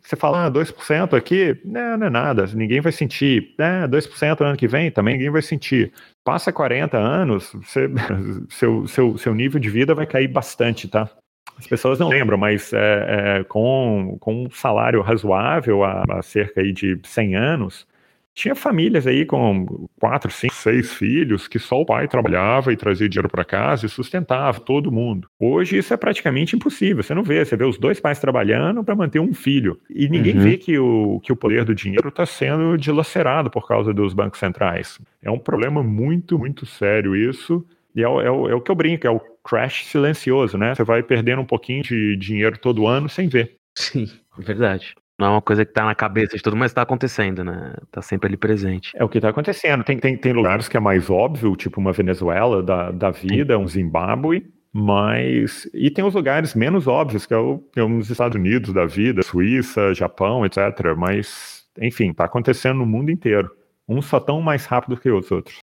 você 0.02 0.16
fala 0.16 0.46
ah, 0.46 0.52
2% 0.52 1.14
aqui, 1.14 1.60
não, 1.66 1.98
não 1.98 2.08
é 2.08 2.10
nada, 2.10 2.46
ninguém 2.54 2.80
vai 2.80 2.92
sentir. 2.92 3.54
É, 3.60 3.88
2% 3.88 4.19
ano 4.26 4.58
que 4.58 4.68
vem 4.68 4.92
também 4.92 5.16
ninguém 5.16 5.30
vai 5.30 5.42
sentir 5.42 5.92
passa 6.24 6.52
40 6.52 6.98
anos, 6.98 7.52
você, 7.54 7.90
seu, 8.50 8.88
seu, 8.88 9.18
seu 9.18 9.34
nível 9.34 9.60
de 9.60 9.70
vida 9.70 9.96
vai 9.96 10.06
cair 10.06 10.28
bastante, 10.28 10.88
tá? 10.88 11.10
As 11.58 11.68
pessoas 11.68 12.00
não 12.00 12.08
lembram, 12.08 12.38
mas 12.38 12.72
é, 12.72 13.40
é, 13.40 13.44
com, 13.44 14.18
com 14.20 14.46
um 14.46 14.52
salário 14.52 15.02
razoável 15.02 15.84
há, 15.84 16.04
há 16.10 16.22
cerca 16.22 16.64
de 16.64 17.00
100 17.04 17.36
anos, 17.36 17.88
tinha 18.34 18.56
famílias 18.56 19.06
aí 19.06 19.26
com 19.26 19.88
quatro, 20.00 20.32
cinco, 20.32 20.54
seis 20.54 20.94
filhos 20.94 21.48
que 21.48 21.60
só 21.60 21.82
o 21.82 21.86
pai 21.86 22.08
trabalhava 22.08 22.72
e 22.72 22.78
trazia 22.78 23.10
dinheiro 23.10 23.30
para 23.30 23.44
casa 23.44 23.86
e 23.86 23.90
sustentava 23.90 24.60
todo 24.60 24.92
mundo. 24.92 25.28
Hoje 25.40 25.78
isso 25.78 25.94
é 25.94 25.98
praticamente 25.98 26.56
impossível. 26.56 27.04
Você 27.04 27.14
não 27.14 27.24
vê, 27.24 27.44
você 27.44 27.58
vê 27.58 27.66
os 27.66 27.78
dois 27.78 28.00
pais 28.00 28.20
trabalhando 28.20 28.84
para 28.84 28.96
manter 28.96 29.20
um 29.20 29.34
filho 29.34 29.80
e 29.90 30.08
ninguém 30.08 30.36
uhum. 30.36 30.44
vê 30.44 30.58
que 30.58 30.78
o, 30.78 31.20
que 31.22 31.32
o 31.34 31.36
poder 31.36 31.66
do 31.66 31.76
dinheiro 31.76 32.10
está 32.10 32.26
sendo 32.26 32.78
dilacerado 32.78 33.50
por 33.50 33.68
causa 33.68 33.94
dos 33.94 34.14
bancos 34.14 34.40
centrais. 34.40 35.00
É 35.22 35.30
um 35.30 35.40
problema 35.40 35.84
muito, 35.84 36.40
muito 36.40 36.66
sério 36.66 37.16
isso. 37.16 37.66
E 37.96 38.04
é, 38.04 38.06
é, 38.06 38.26
é, 38.26 38.32
o 38.32 38.62
que 38.62 38.72
eu 38.72 38.76
brinco, 38.76 39.08
é 39.08 39.10
o 39.10 39.20
crash 39.44 39.86
silencioso, 39.86 40.58
né? 40.58 40.76
Você 40.76 40.84
vai 40.84 41.04
perdendo 41.04 41.42
um 41.42 41.46
pouquinho 41.46 41.84
de 41.84 42.16
dinheiro 42.16 42.58
todo 42.58 42.88
ano 42.88 43.10
sem 43.10 43.28
ver. 43.28 43.58
Sim, 43.76 44.08
verdade. 44.38 44.96
Não 45.20 45.28
é 45.28 45.30
uma 45.32 45.42
coisa 45.42 45.66
que 45.66 45.74
tá 45.74 45.84
na 45.84 45.94
cabeça 45.94 46.38
de 46.38 46.42
todo 46.42 46.54
mundo, 46.54 46.62
mas 46.62 46.74
tá 46.74 46.82
acontecendo, 46.82 47.44
né? 47.44 47.76
Tá 47.92 48.02
sempre 48.02 48.28
ali 48.28 48.38
presente. 48.38 48.92
É 48.96 49.04
o 49.04 49.10
que 49.10 49.20
tá 49.20 49.30
acontecendo. 49.30 49.84
Tem, 49.84 50.00
tem, 50.00 50.16
tem 50.16 50.32
lugares 50.32 50.70
que 50.70 50.78
é 50.78 50.80
mais 50.80 51.10
óbvio, 51.10 51.58
tipo 51.58 51.82
uma 51.82 51.92
Venezuela 51.92 52.64
da, 52.64 52.90
da 52.90 53.12
vida, 53.12 53.60
um 53.60 53.68
Zimbábue, 53.68 54.50
mas. 54.72 55.70
E 55.74 55.92
tem 55.92 56.06
os 56.06 56.14
lugares 56.14 56.56
menos 56.56 56.88
óbvios, 56.88 57.26
que 57.26 57.34
é, 57.34 57.38
o, 57.38 57.60
que 57.60 57.82
é 57.82 57.84
os 57.84 58.10
Estados 58.10 58.38
Unidos 58.38 58.72
da 58.72 58.86
vida, 58.86 59.22
Suíça, 59.22 59.94
Japão, 59.94 60.46
etc. 60.46 60.58
Mas, 60.98 61.66
enfim, 61.82 62.14
tá 62.14 62.24
acontecendo 62.24 62.78
no 62.78 62.86
mundo 62.86 63.12
inteiro. 63.12 63.52
Uns 63.90 64.06
só 64.06 64.22
tão 64.22 64.42
mais 64.42 64.66
rápido 64.66 64.96
que 64.96 65.12
os 65.12 65.30
outros. 65.32 65.60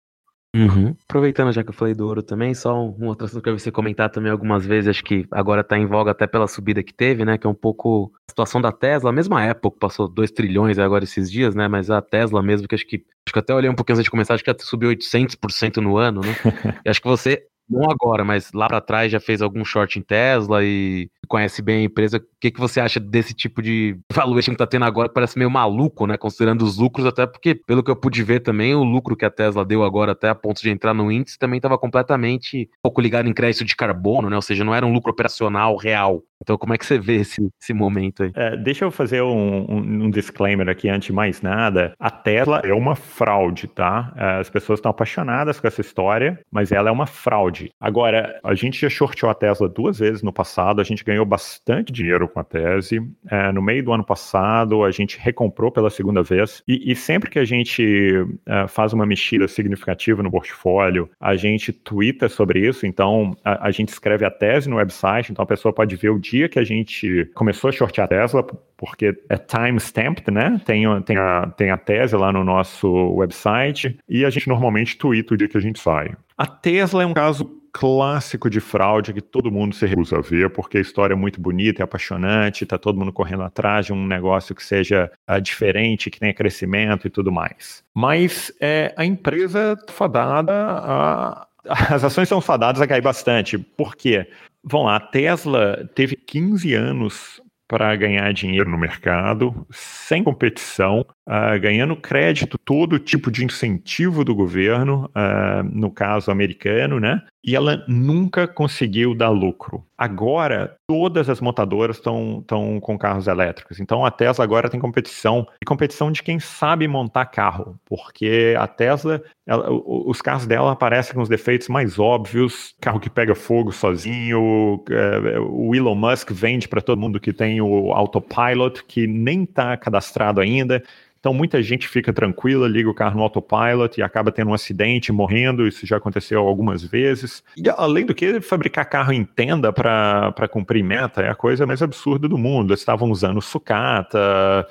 Uhum. 0.53 0.93
Aproveitando 1.07 1.51
já 1.53 1.63
que 1.63 1.69
eu 1.69 1.73
falei 1.73 1.93
do 1.93 2.05
ouro 2.05 2.21
também, 2.21 2.53
só 2.53 2.73
um 2.77 3.05
outro 3.07 3.25
assunto 3.25 3.41
que 3.41 3.47
eu 3.47 3.53
vi 3.55 3.61
você 3.61 3.71
comentar 3.71 4.09
também 4.09 4.29
algumas 4.29 4.65
vezes, 4.65 4.89
acho 4.89 5.03
que 5.03 5.25
agora 5.31 5.63
tá 5.63 5.77
em 5.77 5.85
voga 5.85 6.11
até 6.11 6.27
pela 6.27 6.45
subida 6.45 6.83
que 6.83 6.93
teve, 6.93 7.23
né? 7.23 7.37
Que 7.37 7.47
é 7.47 7.49
um 7.49 7.53
pouco 7.53 8.11
a 8.27 8.31
situação 8.31 8.59
da 8.59 8.69
Tesla, 8.71 9.11
a 9.11 9.13
mesma 9.13 9.41
época, 9.45 9.77
passou 9.79 10.09
2 10.09 10.29
trilhões 10.29 10.77
agora 10.77 11.05
esses 11.05 11.31
dias, 11.31 11.55
né? 11.55 11.69
Mas 11.69 11.89
a 11.89 12.01
Tesla 12.01 12.43
mesmo, 12.43 12.67
que 12.67 12.75
acho 12.75 12.85
que 12.85 12.97
acho 13.25 13.33
que 13.33 13.39
até 13.39 13.53
olhei 13.55 13.69
um 13.69 13.75
pouquinho 13.75 13.95
antes 13.95 14.03
de 14.03 14.11
começar, 14.11 14.33
acho 14.33 14.43
que 14.43 14.53
subiu 14.59 14.89
800% 14.89 15.77
no 15.77 15.95
ano, 15.97 16.19
né? 16.19 16.33
e 16.85 16.89
acho 16.89 17.01
que 17.01 17.07
você 17.07 17.43
não 17.69 17.89
agora, 17.89 18.25
mas 18.25 18.51
lá 18.53 18.67
para 18.67 18.81
trás 18.81 19.09
já 19.09 19.21
fez 19.21 19.41
algum 19.41 19.63
short 19.63 19.97
em 19.97 20.01
Tesla 20.01 20.61
e 20.65 21.09
conhece 21.31 21.61
bem 21.61 21.77
a 21.77 21.83
empresa. 21.83 22.17
O 22.17 22.21
que, 22.41 22.51
que 22.51 22.59
você 22.59 22.81
acha 22.81 22.99
desse 22.99 23.33
tipo 23.33 23.61
de 23.61 23.97
valuation 24.11 24.51
que 24.51 24.57
tá 24.57 24.67
tendo 24.67 24.83
agora? 24.83 25.07
Parece 25.07 25.37
meio 25.37 25.49
maluco, 25.49 26.05
né? 26.05 26.17
Considerando 26.17 26.63
os 26.63 26.77
lucros, 26.77 27.05
até 27.05 27.25
porque, 27.25 27.55
pelo 27.55 27.81
que 27.81 27.89
eu 27.89 27.95
pude 27.95 28.21
ver 28.21 28.41
também, 28.41 28.75
o 28.75 28.83
lucro 28.83 29.15
que 29.15 29.23
a 29.23 29.29
Tesla 29.31 29.63
deu 29.63 29.81
agora 29.81 30.11
até 30.11 30.27
a 30.27 30.35
ponto 30.35 30.61
de 30.61 30.69
entrar 30.69 30.93
no 30.93 31.09
índice 31.09 31.39
também 31.39 31.57
estava 31.57 31.77
completamente 31.77 32.69
pouco 32.83 32.99
ligado 32.99 33.29
em 33.29 33.33
crédito 33.33 33.63
de 33.63 33.77
carbono, 33.77 34.29
né? 34.29 34.35
Ou 34.35 34.41
seja, 34.41 34.65
não 34.65 34.75
era 34.75 34.85
um 34.85 34.91
lucro 34.91 35.11
operacional 35.11 35.77
real. 35.77 36.21
Então, 36.41 36.57
como 36.57 36.73
é 36.73 36.77
que 36.77 36.85
você 36.85 36.97
vê 36.97 37.17
esse, 37.17 37.47
esse 37.61 37.73
momento 37.73 38.23
aí? 38.23 38.31
É, 38.35 38.57
deixa 38.57 38.83
eu 38.83 38.91
fazer 38.91 39.21
um, 39.21 39.65
um, 39.69 40.05
um, 40.05 40.09
disclaimer 40.09 40.67
aqui 40.67 40.89
antes 40.89 41.07
de 41.07 41.13
mais 41.13 41.41
nada. 41.41 41.93
A 41.99 42.09
Tesla 42.09 42.61
é 42.63 42.73
uma 42.73 42.95
fraude, 42.95 43.67
tá? 43.67 44.11
É, 44.17 44.39
as 44.39 44.49
pessoas 44.49 44.79
estão 44.79 44.89
apaixonadas 44.89 45.59
com 45.59 45.67
essa 45.67 45.81
história, 45.81 46.39
mas 46.51 46.71
ela 46.71 46.89
é 46.89 46.91
uma 46.91 47.05
fraude. 47.05 47.71
Agora, 47.79 48.39
a 48.43 48.55
gente 48.55 48.81
já 48.81 48.89
shortou 48.89 49.29
a 49.29 49.35
Tesla 49.35 49.69
duas 49.69 49.99
vezes 49.99 50.23
no 50.23 50.33
passado, 50.33 50.81
a 50.81 50.83
gente 50.83 51.03
ganhou 51.03 51.20
bastante 51.25 51.91
dinheiro 51.91 52.27
com 52.27 52.39
a 52.39 52.43
tese. 52.43 53.01
É, 53.29 53.51
no 53.51 53.61
meio 53.61 53.83
do 53.83 53.93
ano 53.93 54.03
passado, 54.03 54.83
a 54.83 54.91
gente 54.91 55.17
recomprou 55.19 55.71
pela 55.71 55.89
segunda 55.89 56.21
vez. 56.23 56.63
E, 56.67 56.91
e 56.91 56.95
sempre 56.95 57.29
que 57.29 57.39
a 57.39 57.45
gente 57.45 58.25
é, 58.45 58.67
faz 58.67 58.93
uma 58.93 59.05
mexida 59.05 59.47
significativa 59.47 60.21
no 60.23 60.31
portfólio, 60.31 61.09
a 61.19 61.35
gente 61.35 61.71
twitta 61.71 62.29
sobre 62.29 62.67
isso. 62.67 62.85
Então, 62.85 63.35
a, 63.43 63.67
a 63.67 63.71
gente 63.71 63.89
escreve 63.89 64.25
a 64.25 64.31
tese 64.31 64.69
no 64.69 64.77
website, 64.77 65.31
então 65.31 65.43
a 65.43 65.47
pessoa 65.47 65.73
pode 65.73 65.95
ver 65.95 66.09
o 66.09 66.19
dia 66.19 66.49
que 66.49 66.59
a 66.59 66.63
gente 66.63 67.29
começou 67.33 67.69
a 67.69 67.71
shortear 67.71 68.05
a 68.05 68.07
Tesla, 68.07 68.45
porque 68.77 69.15
é 69.29 69.37
time-stamped, 69.37 70.31
né? 70.31 70.59
Tem, 70.65 70.83
tem, 71.03 71.17
a, 71.17 71.47
tem 71.55 71.69
a 71.69 71.77
tese 71.77 72.15
lá 72.15 72.33
no 72.33 72.43
nosso 72.43 72.89
website 73.13 73.97
e 74.09 74.25
a 74.25 74.29
gente 74.29 74.47
normalmente 74.47 74.97
twitta 74.97 75.33
o 75.33 75.37
dia 75.37 75.47
que 75.47 75.57
a 75.57 75.61
gente 75.61 75.79
sai. 75.79 76.15
A 76.41 76.47
Tesla 76.47 77.03
é 77.03 77.05
um 77.05 77.13
caso 77.13 77.45
clássico 77.71 78.49
de 78.49 78.59
fraude 78.59 79.13
que 79.13 79.21
todo 79.21 79.51
mundo 79.51 79.75
se 79.75 79.85
recusa 79.85 80.17
a 80.17 80.21
ver, 80.21 80.49
porque 80.49 80.79
a 80.79 80.81
história 80.81 81.13
é 81.13 81.15
muito 81.15 81.39
bonita, 81.39 81.83
é 81.83 81.85
apaixonante, 81.85 82.65
tá 82.65 82.79
todo 82.79 82.97
mundo 82.97 83.13
correndo 83.13 83.43
atrás 83.43 83.85
de 83.85 83.93
um 83.93 84.07
negócio 84.07 84.55
que 84.55 84.63
seja 84.63 85.11
uh, 85.29 85.39
diferente, 85.39 86.09
que 86.09 86.19
tenha 86.19 86.33
crescimento 86.33 87.05
e 87.05 87.11
tudo 87.11 87.31
mais. 87.31 87.83
Mas 87.93 88.51
é, 88.59 88.91
a 88.97 89.05
empresa 89.05 89.77
fadada 89.91 90.51
a 90.51 91.47
as 91.93 92.03
ações 92.03 92.27
são 92.27 92.41
fadadas 92.41 92.81
a 92.81 92.87
cair 92.87 93.03
bastante. 93.03 93.59
Por 93.59 93.95
quê? 93.95 94.27
Vamos 94.63 94.87
lá, 94.87 94.95
a 94.95 94.99
Tesla 94.99 95.87
teve 95.93 96.15
15 96.15 96.73
anos 96.73 97.39
para 97.71 97.95
ganhar 97.95 98.33
dinheiro 98.33 98.69
no 98.69 98.79
mercado, 98.79 99.65
sem 99.69 100.23
competição, 100.23 101.05
uh, 101.31 101.57
ganhando 101.59 101.95
crédito, 101.95 102.57
todo 102.57 102.99
tipo 102.99 103.31
de 103.31 103.45
incentivo 103.45 104.25
do 104.25 104.35
governo, 104.35 105.09
uh, 105.15 105.63
no 105.63 105.89
caso 105.89 106.29
americano, 106.29 106.99
né? 106.99 107.21
E 107.43 107.55
ela 107.55 107.83
nunca 107.87 108.47
conseguiu 108.47 109.15
dar 109.15 109.29
lucro. 109.29 109.83
Agora, 109.97 110.75
todas 110.85 111.27
as 111.27 111.41
montadoras 111.41 111.97
estão 111.97 112.43
com 112.81 112.97
carros 112.97 113.27
elétricos. 113.27 113.79
Então, 113.79 114.05
a 114.05 114.11
Tesla 114.11 114.43
agora 114.43 114.69
tem 114.69 114.79
competição, 114.79 115.47
e 115.59 115.65
competição 115.65 116.11
de 116.11 116.21
quem 116.21 116.39
sabe 116.39 116.87
montar 116.87 117.25
carro, 117.25 117.79
porque 117.85 118.53
a 118.59 118.67
Tesla, 118.67 119.23
ela, 119.47 119.71
os 119.71 120.21
carros 120.21 120.45
dela 120.45 120.71
aparecem 120.71 121.15
com 121.15 121.21
os 121.21 121.29
defeitos 121.29 121.67
mais 121.67 121.97
óbvios, 121.97 122.75
carro 122.79 122.99
que 122.99 123.09
pega 123.09 123.33
fogo 123.33 123.71
sozinho, 123.71 124.83
é, 124.89 125.39
o 125.39 125.73
Elon 125.73 125.95
Musk 125.95 126.31
vende 126.31 126.67
para 126.67 126.81
todo 126.81 126.99
mundo 126.99 127.19
que 127.19 127.33
tem 127.33 127.59
o 127.59 127.91
autopilot, 127.91 128.83
que 128.87 129.07
nem 129.07 129.43
está 129.43 129.75
cadastrado 129.77 130.41
ainda. 130.41 130.83
Então 131.21 131.35
muita 131.35 131.61
gente 131.61 131.87
fica 131.87 132.11
tranquila, 132.11 132.67
liga 132.67 132.89
o 132.89 132.95
carro 132.95 133.17
no 133.17 133.21
autopilot 133.21 133.99
e 133.99 134.01
acaba 134.01 134.31
tendo 134.31 134.49
um 134.49 134.55
acidente, 134.55 135.11
morrendo. 135.11 135.67
Isso 135.67 135.85
já 135.85 135.97
aconteceu 135.97 136.39
algumas 136.39 136.83
vezes. 136.83 137.43
E 137.55 137.69
além 137.69 138.07
do 138.07 138.15
que, 138.15 138.41
fabricar 138.41 138.89
carro 138.89 139.13
em 139.13 139.23
tenda 139.23 139.71
para 139.71 140.47
cumprir 140.49 140.83
meta 140.83 141.21
é 141.21 141.29
a 141.29 141.35
coisa 141.35 141.63
mais 141.63 141.83
absurda 141.83 142.27
do 142.27 142.39
mundo. 142.39 142.71
Eles 142.71 142.79
estavam 142.79 143.11
usando 143.11 143.39
sucata, 143.39 144.67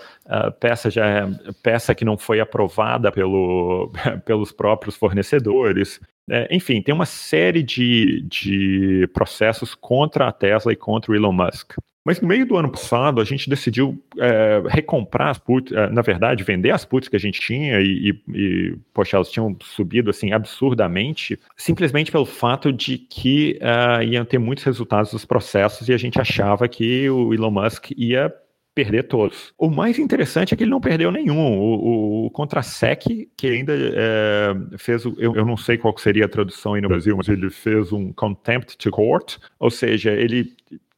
peça 0.58 0.90
já 0.90 1.28
peça 1.62 1.94
que 1.94 2.04
não 2.04 2.18
foi 2.18 2.40
aprovada 2.40 3.12
pelo, 3.12 3.92
pelos 4.26 4.50
próprios 4.50 4.96
fornecedores. 4.96 6.00
É, 6.28 6.48
enfim, 6.50 6.82
tem 6.82 6.92
uma 6.92 7.06
série 7.06 7.62
de, 7.62 8.22
de 8.28 9.08
processos 9.14 9.72
contra 9.72 10.26
a 10.26 10.32
Tesla 10.32 10.72
e 10.72 10.76
contra 10.76 11.12
o 11.12 11.14
Elon 11.14 11.32
Musk. 11.32 11.74
Mas 12.04 12.20
no 12.20 12.28
meio 12.28 12.46
do 12.46 12.56
ano 12.56 12.70
passado, 12.70 13.20
a 13.20 13.24
gente 13.24 13.48
decidiu 13.48 14.02
é, 14.18 14.62
recomprar 14.68 15.28
as 15.28 15.38
puts, 15.38 15.72
é, 15.72 15.90
na 15.90 16.00
verdade, 16.00 16.42
vender 16.42 16.70
as 16.70 16.84
puts 16.84 17.08
que 17.08 17.16
a 17.16 17.20
gente 17.20 17.40
tinha 17.40 17.80
e, 17.80 18.10
e, 18.10 18.32
e, 18.34 18.76
poxa, 18.94 19.16
elas 19.16 19.30
tinham 19.30 19.54
subido 19.62 20.08
assim 20.08 20.32
absurdamente, 20.32 21.38
simplesmente 21.56 22.10
pelo 22.10 22.24
fato 22.24 22.72
de 22.72 22.96
que 22.96 23.58
uh, 23.60 24.02
iam 24.02 24.24
ter 24.24 24.38
muitos 24.38 24.64
resultados 24.64 25.10
dos 25.10 25.24
processos 25.26 25.88
e 25.88 25.92
a 25.92 25.98
gente 25.98 26.18
achava 26.18 26.66
que 26.68 27.08
o 27.10 27.34
Elon 27.34 27.50
Musk 27.50 27.90
ia 27.96 28.32
perder 28.74 29.02
todos. 29.04 29.52
O 29.58 29.68
mais 29.68 29.98
interessante 29.98 30.54
é 30.54 30.56
que 30.56 30.62
ele 30.62 30.70
não 30.70 30.80
perdeu 30.80 31.10
nenhum. 31.10 31.58
O, 31.58 31.74
o, 31.74 32.26
o 32.26 32.30
Contrasec, 32.30 33.28
que 33.36 33.46
ainda 33.46 33.74
é, 33.76 34.54
fez, 34.78 35.04
o, 35.04 35.14
eu, 35.18 35.34
eu 35.34 35.44
não 35.44 35.56
sei 35.56 35.76
qual 35.76 35.96
seria 35.98 36.24
a 36.24 36.28
tradução 36.28 36.74
aí 36.74 36.80
no 36.80 36.88
Brasil, 36.88 37.14
mas 37.16 37.28
ele 37.28 37.50
fez 37.50 37.92
um 37.92 38.12
contempt 38.12 38.78
to 38.78 38.90
court, 38.90 39.36
ou 39.58 39.70
seja, 39.70 40.12
ele 40.12 40.54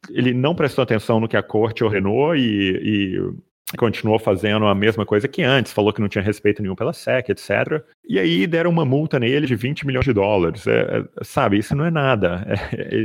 ele 0.09 0.33
não 0.33 0.55
prestou 0.55 0.83
atenção 0.83 1.19
no 1.19 1.27
que 1.27 1.37
a 1.37 1.43
corte 1.43 1.83
ordenou 1.83 2.35
e, 2.35 2.41
e 2.41 3.33
continuou 3.77 4.19
fazendo 4.19 4.65
a 4.65 4.75
mesma 4.75 5.05
coisa 5.05 5.27
que 5.27 5.41
antes, 5.41 5.71
falou 5.71 5.91
que 5.91 6.01
não 6.01 6.07
tinha 6.07 6.23
respeito 6.23 6.61
nenhum 6.61 6.75
pela 6.75 6.93
SEC, 6.93 7.29
etc. 7.29 7.83
E 8.07 8.19
aí 8.19 8.45
deram 8.45 8.69
uma 8.69 8.85
multa 8.85 9.19
nele 9.19 9.47
de 9.47 9.55
20 9.55 9.85
milhões 9.85 10.05
de 10.05 10.13
dólares. 10.13 10.67
É, 10.67 10.81
é, 10.81 11.23
sabe, 11.23 11.57
isso 11.57 11.75
não 11.75 11.85
é 11.85 11.91
nada. 11.91 12.45
É, 12.73 12.95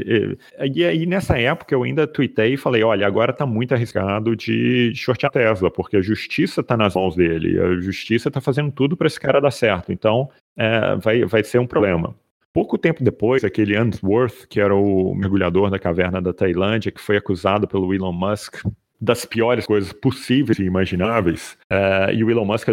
é, 0.60 0.64
é, 0.64 0.68
e 0.74 0.84
aí 0.84 1.06
nessa 1.06 1.38
época 1.38 1.74
eu 1.74 1.82
ainda 1.82 2.06
tuitei 2.06 2.54
e 2.54 2.56
falei, 2.56 2.82
olha, 2.82 3.06
agora 3.06 3.32
tá 3.32 3.46
muito 3.46 3.74
arriscado 3.74 4.34
de 4.34 4.92
shortear 4.94 5.30
a 5.30 5.32
Tesla, 5.32 5.70
porque 5.70 5.96
a 5.96 6.00
justiça 6.00 6.62
tá 6.62 6.76
nas 6.76 6.94
mãos 6.94 7.14
dele, 7.14 7.60
a 7.60 7.80
justiça 7.80 8.30
tá 8.30 8.40
fazendo 8.40 8.70
tudo 8.72 8.96
para 8.96 9.06
esse 9.06 9.20
cara 9.20 9.40
dar 9.40 9.50
certo. 9.50 9.92
Então 9.92 10.28
vai, 11.02 11.24
vai 11.24 11.44
ser 11.44 11.58
um 11.58 11.66
problema. 11.66 12.14
Pouco 12.52 12.78
tempo 12.78 13.04
depois, 13.04 13.44
aquele 13.44 13.78
Unsworth, 13.78 14.46
que 14.48 14.60
era 14.60 14.74
o 14.74 15.14
mergulhador 15.14 15.70
da 15.70 15.78
caverna 15.78 16.20
da 16.20 16.32
Tailândia, 16.32 16.90
que 16.90 17.00
foi 17.00 17.16
acusado 17.16 17.68
pelo 17.68 17.94
Elon 17.94 18.12
Musk 18.12 18.62
das 19.00 19.24
piores 19.24 19.66
coisas 19.66 19.92
possíveis 19.92 20.58
e 20.58 20.64
imagináveis, 20.64 21.56
uh, 21.70 22.12
e 22.12 22.24
o 22.24 22.30
Elon 22.30 22.44
Musk 22.44 22.68
uh, 22.68 22.72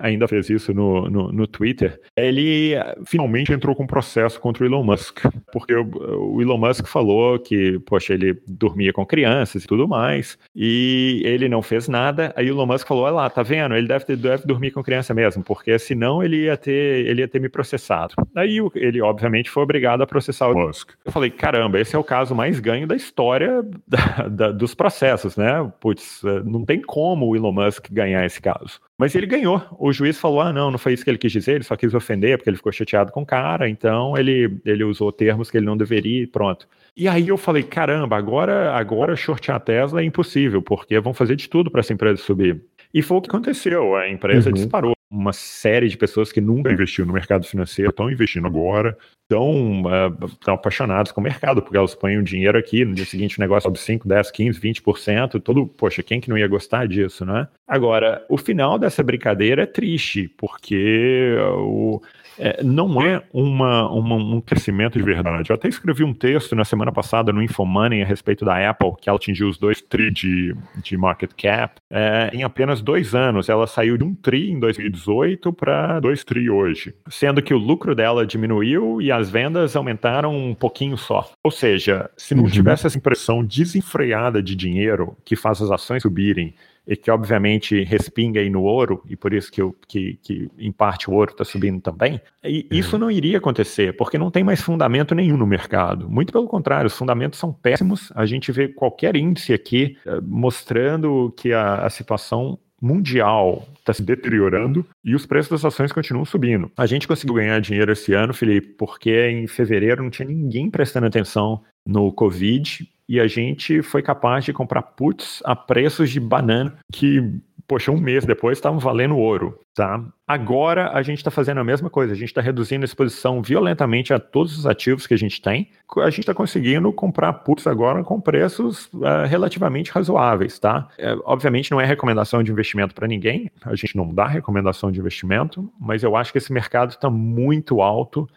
ainda 0.00 0.26
fez 0.26 0.48
isso 0.50 0.72
no, 0.72 1.08
no, 1.08 1.32
no, 1.32 1.46
Twitter, 1.46 2.00
ele 2.16 2.74
finalmente 3.06 3.52
entrou 3.52 3.74
com 3.74 3.84
um 3.84 3.86
processo 3.86 4.40
contra 4.40 4.64
o 4.64 4.66
Elon 4.66 4.82
Musk, 4.82 5.20
porque 5.52 5.74
o, 5.74 6.36
o, 6.36 6.42
Elon 6.42 6.58
Musk 6.58 6.86
falou 6.86 7.38
que, 7.38 7.78
poxa, 7.80 8.14
ele 8.14 8.38
dormia 8.46 8.92
com 8.92 9.04
crianças 9.04 9.64
e 9.64 9.66
tudo 9.66 9.86
mais, 9.86 10.38
e 10.54 11.22
ele 11.24 11.48
não 11.48 11.62
fez 11.62 11.88
nada, 11.88 12.32
aí 12.36 12.50
o 12.50 12.54
Elon 12.54 12.66
Musk 12.66 12.86
falou, 12.86 13.04
olha 13.04 13.14
lá, 13.14 13.30
tá 13.30 13.42
vendo, 13.42 13.74
ele 13.74 13.86
deve, 13.86 14.04
ter, 14.04 14.16
deve 14.16 14.46
dormir 14.46 14.70
com 14.70 14.82
criança 14.82 15.12
mesmo, 15.12 15.42
porque 15.42 15.78
senão 15.78 16.22
ele 16.22 16.44
ia 16.44 16.56
ter, 16.56 17.06
ele 17.06 17.20
ia 17.20 17.28
ter 17.28 17.40
me 17.40 17.48
processado. 17.48 18.14
Aí 18.34 18.58
ele, 18.74 19.00
obviamente, 19.00 19.50
foi 19.50 19.62
obrigado 19.62 20.02
a 20.02 20.06
processar 20.06 20.48
o 20.48 20.54
Musk. 20.54 20.90
Eu 21.04 21.12
falei, 21.12 21.30
caramba, 21.30 21.80
esse 21.80 21.94
é 21.94 21.98
o 21.98 22.04
caso 22.04 22.34
mais 22.34 22.60
ganho 22.60 22.86
da 22.86 22.96
história 22.96 23.62
da, 23.86 24.28
da, 24.28 24.52
dos 24.52 24.74
processos, 24.74 25.25
processos, 25.26 25.36
né? 25.36 25.72
Putz, 25.80 26.22
eh, 26.24 26.42
não 26.44 26.64
tem 26.64 26.80
como 26.80 27.26
o 27.26 27.36
Elon 27.36 27.52
Musk 27.52 27.90
ganhar 27.90 28.24
esse 28.24 28.40
caso. 28.40 28.80
Mas 28.98 29.14
ele 29.14 29.26
ganhou. 29.26 29.60
O 29.78 29.92
juiz 29.92 30.18
falou: 30.18 30.40
ah, 30.40 30.52
não, 30.52 30.70
não 30.70 30.78
foi 30.78 30.92
isso 30.92 31.04
que 31.04 31.10
ele 31.10 31.18
quis 31.18 31.32
dizer, 31.32 31.56
ele 31.56 31.64
só 31.64 31.76
quis 31.76 31.94
ofender 31.94 32.38
porque 32.38 32.50
ele 32.50 32.56
ficou 32.56 32.72
chateado 32.72 33.12
com 33.12 33.22
o 33.22 33.26
cara, 33.26 33.68
então 33.68 34.16
ele, 34.16 34.58
ele 34.64 34.84
usou 34.84 35.10
termos 35.10 35.50
que 35.50 35.56
ele 35.56 35.66
não 35.66 35.76
deveria 35.76 36.22
e 36.22 36.26
pronto. 36.26 36.68
E 36.96 37.08
aí 37.08 37.28
eu 37.28 37.36
falei: 37.36 37.62
caramba, 37.62 38.16
agora, 38.16 38.72
agora 38.74 39.16
shortear 39.16 39.56
a 39.56 39.60
Tesla 39.60 40.00
é 40.00 40.04
impossível, 40.04 40.62
porque 40.62 40.98
vão 41.00 41.12
fazer 41.12 41.36
de 41.36 41.48
tudo 41.48 41.70
para 41.70 41.80
essa 41.80 41.92
empresa 41.92 42.22
subir. 42.22 42.62
E 42.94 43.02
foi 43.02 43.18
o 43.18 43.20
que 43.20 43.28
aconteceu. 43.28 43.96
A 43.96 44.08
empresa 44.08 44.48
uhum. 44.48 44.54
disparou. 44.54 44.95
Uma 45.10 45.32
série 45.32 45.88
de 45.88 45.96
pessoas 45.96 46.32
que 46.32 46.40
nunca 46.40 46.72
investiu 46.72 47.06
no 47.06 47.12
mercado 47.12 47.46
financeiro 47.46 47.90
estão 47.90 48.10
investindo 48.10 48.46
agora, 48.46 48.98
estão 49.22 49.82
uh, 49.82 50.50
apaixonados 50.50 51.12
com 51.12 51.20
o 51.20 51.24
mercado, 51.24 51.62
porque 51.62 51.76
elas 51.76 51.94
põem 51.94 52.18
o 52.18 52.22
dinheiro 52.22 52.58
aqui, 52.58 52.84
no 52.84 52.94
dia 52.94 53.04
seguinte 53.04 53.38
o 53.38 53.40
negócio 53.40 53.68
sobe 53.68 53.78
5, 53.78 54.08
10, 54.08 54.30
15, 54.30 54.60
20%, 54.60 55.40
todo, 55.40 55.66
poxa, 55.66 56.02
quem 56.02 56.20
que 56.20 56.28
não 56.28 56.36
ia 56.36 56.48
gostar 56.48 56.88
disso, 56.88 57.24
né? 57.24 57.46
Agora, 57.68 58.24
o 58.28 58.36
final 58.36 58.78
dessa 58.78 59.02
brincadeira 59.02 59.62
é 59.62 59.66
triste, 59.66 60.28
porque 60.36 61.36
o, 61.56 62.00
é, 62.38 62.62
não 62.62 63.00
é 63.00 63.22
uma, 63.32 63.90
uma, 63.90 64.16
um 64.16 64.40
crescimento 64.40 64.98
de 64.98 65.04
verdade. 65.04 65.50
Eu 65.50 65.54
até 65.54 65.68
escrevi 65.68 66.04
um 66.04 66.12
texto 66.12 66.54
na 66.54 66.64
semana 66.64 66.92
passada 66.92 67.32
no 67.32 67.42
Infomoney 67.42 68.02
a 68.02 68.06
respeito 68.06 68.44
da 68.44 68.70
Apple, 68.70 68.92
que 69.00 69.08
ela 69.08 69.16
atingiu 69.16 69.48
os 69.48 69.58
dois 69.58 69.80
tri 69.80 70.10
de, 70.10 70.54
de 70.82 70.96
market 70.96 71.30
cap 71.36 71.80
é, 71.90 72.30
em 72.32 72.42
apenas 72.42 72.80
dois 72.80 73.14
anos. 73.14 73.48
Ela 73.48 73.66
saiu 73.66 73.96
de 73.96 74.04
um 74.04 74.14
tri 74.14 74.50
em 74.50 74.58
2018 74.58 75.52
para 75.52 76.00
dois 76.00 76.24
tri 76.24 76.50
hoje, 76.50 76.94
sendo 77.08 77.42
que 77.42 77.54
o 77.54 77.58
lucro 77.58 77.94
dela 77.94 78.26
diminuiu 78.26 79.00
e 79.00 79.10
as 79.10 79.30
vendas 79.30 79.76
aumentaram 79.76 80.36
um 80.36 80.54
pouquinho 80.54 80.96
só. 80.96 81.30
Ou 81.42 81.50
seja, 81.50 82.10
se 82.16 82.34
não 82.34 82.44
uhum. 82.44 82.50
tivesse 82.50 82.86
essa 82.86 82.98
impressão 82.98 83.44
desenfreada 83.44 84.42
de 84.42 84.54
dinheiro 84.54 85.16
que 85.24 85.36
faz 85.36 85.60
as 85.62 85.70
ações 85.70 86.02
subirem 86.02 86.54
e 86.86 86.96
que 86.96 87.10
obviamente 87.10 87.82
respinga 87.82 88.40
aí 88.40 88.48
no 88.48 88.62
ouro, 88.62 89.02
e 89.08 89.16
por 89.16 89.32
isso 89.32 89.50
que, 89.50 89.60
eu, 89.60 89.74
que, 89.88 90.18
que 90.22 90.48
em 90.58 90.70
parte 90.70 91.10
o 91.10 91.14
ouro 91.14 91.32
está 91.32 91.44
subindo 91.44 91.80
também, 91.80 92.20
e 92.44 92.60
uhum. 92.70 92.78
isso 92.78 92.98
não 92.98 93.10
iria 93.10 93.38
acontecer, 93.38 93.96
porque 93.96 94.16
não 94.16 94.30
tem 94.30 94.44
mais 94.44 94.62
fundamento 94.62 95.14
nenhum 95.14 95.36
no 95.36 95.46
mercado. 95.46 96.08
Muito 96.08 96.32
pelo 96.32 96.46
contrário, 96.46 96.86
os 96.86 96.96
fundamentos 96.96 97.38
são 97.38 97.52
péssimos. 97.52 98.12
A 98.14 98.24
gente 98.24 98.52
vê 98.52 98.68
qualquer 98.68 99.16
índice 99.16 99.52
aqui 99.52 99.96
uh, 100.06 100.22
mostrando 100.22 101.32
que 101.36 101.52
a, 101.52 101.86
a 101.86 101.90
situação 101.90 102.58
mundial 102.80 103.66
está 103.78 103.92
se 103.92 104.02
deteriorando 104.02 104.84
e 105.04 105.14
os 105.14 105.24
preços 105.24 105.50
das 105.50 105.64
ações 105.64 105.92
continuam 105.92 106.24
subindo. 106.24 106.70
A 106.76 106.86
gente 106.86 107.08
conseguiu 107.08 107.34
ganhar 107.34 107.58
dinheiro 107.60 107.92
esse 107.92 108.12
ano, 108.12 108.34
Felipe, 108.34 108.74
porque 108.78 109.28
em 109.28 109.46
fevereiro 109.46 110.02
não 110.02 110.10
tinha 110.10 110.28
ninguém 110.28 110.70
prestando 110.70 111.06
atenção 111.06 111.62
no 111.86 112.12
Covid 112.12 112.86
e 113.08 113.20
a 113.20 113.26
gente 113.26 113.82
foi 113.82 114.02
capaz 114.02 114.44
de 114.44 114.52
comprar 114.52 114.82
puts 114.82 115.42
a 115.44 115.54
preços 115.54 116.10
de 116.10 116.18
banana 116.18 116.76
que, 116.92 117.22
poxa, 117.66 117.92
um 117.92 118.00
mês 118.00 118.24
depois 118.24 118.58
estavam 118.58 118.80
valendo 118.80 119.16
ouro, 119.16 119.58
tá? 119.74 120.02
Agora 120.26 120.90
a 120.90 121.02
gente 121.02 121.18
está 121.18 121.30
fazendo 121.30 121.60
a 121.60 121.64
mesma 121.64 121.88
coisa, 121.88 122.12
a 122.12 122.16
gente 122.16 122.28
está 122.28 122.40
reduzindo 122.40 122.82
a 122.82 122.84
exposição 122.84 123.40
violentamente 123.40 124.12
a 124.12 124.18
todos 124.18 124.58
os 124.58 124.66
ativos 124.66 125.06
que 125.06 125.14
a 125.14 125.16
gente 125.16 125.40
tem. 125.40 125.70
A 125.98 126.10
gente 126.10 126.20
está 126.20 126.34
conseguindo 126.34 126.92
comprar 126.92 127.32
puts 127.32 127.66
agora 127.66 128.02
com 128.02 128.20
preços 128.20 128.86
uh, 128.94 129.26
relativamente 129.28 129.92
razoáveis, 129.92 130.58
tá? 130.58 130.88
É, 130.98 131.16
obviamente 131.24 131.70
não 131.70 131.80
é 131.80 131.84
recomendação 131.84 132.42
de 132.42 132.50
investimento 132.50 132.94
para 132.94 133.06
ninguém, 133.06 133.50
a 133.64 133.76
gente 133.76 133.96
não 133.96 134.12
dá 134.12 134.26
recomendação 134.26 134.90
de 134.90 134.98
investimento, 134.98 135.70
mas 135.80 136.02
eu 136.02 136.16
acho 136.16 136.32
que 136.32 136.38
esse 136.38 136.52
mercado 136.52 136.90
está 136.90 137.08
muito 137.08 137.80
alto 137.80 138.28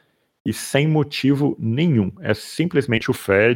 e 0.46 0.54
sem 0.54 0.88
motivo 0.88 1.56
nenhum. 1.60 2.12
É 2.22 2.34
simplesmente 2.34 3.10
o 3.10 3.14
Fed 3.14 3.56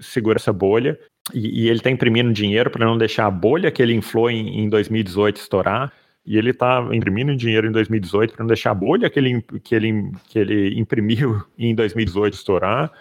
segura 0.00 0.38
essa 0.38 0.52
bolha 0.52 0.98
e, 1.34 1.64
e 1.64 1.68
ele 1.68 1.78
está 1.78 1.90
imprimindo 1.90 2.32
dinheiro 2.32 2.70
para 2.70 2.86
não 2.86 2.96
deixar 2.96 3.26
a 3.26 3.30
bolha 3.30 3.70
que 3.70 3.82
ele 3.82 3.94
inflou 3.94 4.30
em, 4.30 4.60
em 4.60 4.68
2018 4.68 5.36
estourar. 5.36 5.92
E 6.24 6.36
ele 6.36 6.50
está 6.50 6.86
imprimindo 6.92 7.34
dinheiro 7.34 7.66
em 7.66 7.72
2018 7.72 8.34
para 8.34 8.42
não 8.42 8.48
deixar 8.48 8.72
a 8.72 8.74
bolha 8.74 9.08
que 9.08 9.18
ele, 9.18 9.42
que, 9.62 9.74
ele, 9.74 10.12
que 10.28 10.38
ele 10.38 10.78
imprimiu 10.78 11.42
em 11.58 11.74
2018 11.74 12.34
estourar. 12.34 12.92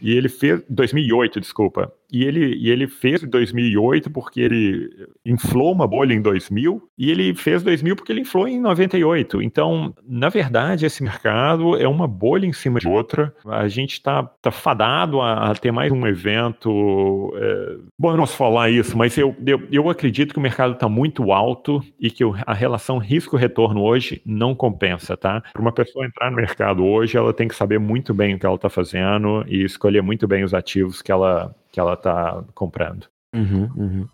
E 0.00 0.12
ele 0.12 0.28
fez 0.28 0.62
2008, 0.68 1.40
desculpa. 1.40 1.92
E 2.12 2.24
ele, 2.24 2.56
e 2.56 2.70
ele 2.70 2.86
fez 2.86 3.22
2008 3.22 4.10
porque 4.10 4.38
ele 4.38 4.90
inflou 5.24 5.72
uma 5.72 5.86
bolha 5.86 6.12
em 6.12 6.20
2000 6.20 6.86
e 6.98 7.10
ele 7.10 7.34
fez 7.34 7.62
2000 7.62 7.96
porque 7.96 8.12
ele 8.12 8.20
inflou 8.20 8.46
em 8.46 8.60
98. 8.60 9.40
Então, 9.40 9.94
na 10.06 10.28
verdade, 10.28 10.84
esse 10.84 11.02
mercado 11.02 11.74
é 11.74 11.88
uma 11.88 12.06
bolha 12.06 12.44
em 12.44 12.52
cima 12.52 12.78
de 12.78 12.86
outra. 12.86 13.34
A 13.46 13.66
gente 13.66 13.94
está 13.94 14.24
tá 14.42 14.50
fadado 14.50 15.22
a, 15.22 15.50
a, 15.50 15.54
ter 15.54 15.72
mais 15.72 15.90
um 15.90 16.06
evento. 16.06 17.32
É... 17.34 17.76
Bom, 17.98 18.10
eu 18.10 18.16
não 18.18 18.24
posso 18.24 18.36
falar 18.36 18.68
isso, 18.68 18.96
mas 18.96 19.16
eu, 19.16 19.34
eu, 19.46 19.62
eu 19.72 19.88
acredito 19.88 20.34
que 20.34 20.38
o 20.38 20.42
mercado 20.42 20.74
está 20.74 20.90
muito 20.90 21.32
alto 21.32 21.82
e 21.98 22.10
que 22.10 22.22
a 22.46 22.52
relação 22.52 22.98
risco-retorno 22.98 23.82
hoje 23.82 24.20
não 24.26 24.54
compensa, 24.54 25.16
tá? 25.16 25.42
Para 25.50 25.62
uma 25.62 25.72
pessoa 25.72 26.04
entrar 26.04 26.30
no 26.30 26.36
mercado 26.36 26.84
hoje, 26.84 27.16
ela 27.16 27.32
tem 27.32 27.48
que 27.48 27.54
saber 27.54 27.78
muito 27.78 28.12
bem 28.12 28.34
o 28.34 28.38
que 28.38 28.44
ela 28.44 28.56
está 28.56 28.68
fazendo 28.68 29.44
e 29.48 29.61
escolher 29.66 30.02
muito 30.02 30.26
bem 30.26 30.44
os 30.44 30.54
ativos 30.54 31.02
que 31.02 31.12
ela 31.12 31.54
que 31.70 31.80
ela 31.80 31.96
tá 31.96 32.44
comprando. 32.54 33.06
Uhum, 33.34 33.70
uhum. 33.76 34.08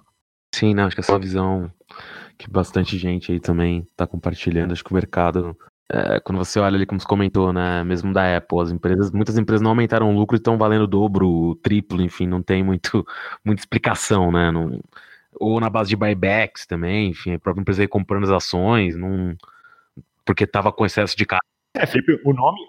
Sim, 0.54 0.74
não, 0.74 0.84
acho 0.84 0.94
que 0.94 1.00
essa 1.00 1.14
é 1.14 1.18
visão 1.18 1.70
que 2.38 2.48
bastante 2.48 2.96
gente 2.96 3.32
aí 3.32 3.40
também 3.40 3.86
tá 3.96 4.06
compartilhando. 4.06 4.72
Acho 4.72 4.84
que 4.84 4.92
o 4.92 4.94
mercado, 4.94 5.56
é, 5.90 6.20
quando 6.20 6.38
você 6.38 6.60
olha 6.60 6.76
ali, 6.76 6.86
como 6.86 7.00
você 7.00 7.06
comentou, 7.06 7.52
né, 7.52 7.82
mesmo 7.82 8.12
da 8.12 8.36
Apple, 8.36 8.60
as 8.60 8.70
empresas, 8.70 9.10
muitas 9.10 9.36
empresas 9.36 9.60
não 9.60 9.70
aumentaram 9.70 10.08
o 10.08 10.16
lucro 10.16 10.36
e 10.36 10.38
estão 10.38 10.56
valendo 10.56 10.82
o 10.82 10.86
dobro, 10.86 11.28
o 11.28 11.56
triplo, 11.56 12.00
enfim, 12.00 12.26
não 12.28 12.40
tem 12.40 12.62
muito, 12.62 13.04
muita 13.44 13.60
explicação, 13.60 14.30
né? 14.30 14.52
Não, 14.52 14.80
ou 15.34 15.60
na 15.60 15.68
base 15.68 15.90
de 15.90 15.96
buybacks 15.96 16.66
também, 16.66 17.10
enfim, 17.10 17.34
a 17.34 17.38
própria 17.38 17.62
empresa 17.62 17.82
aí 17.82 17.88
comprando 17.88 18.24
as 18.24 18.30
ações, 18.30 18.96
não, 18.96 19.36
porque 20.24 20.46
tava 20.46 20.72
com 20.72 20.86
excesso 20.86 21.16
de 21.16 21.26
carro. 21.26 21.42
É, 21.74 21.86
Felipe, 21.86 22.20
o 22.24 22.32
nome, 22.32 22.60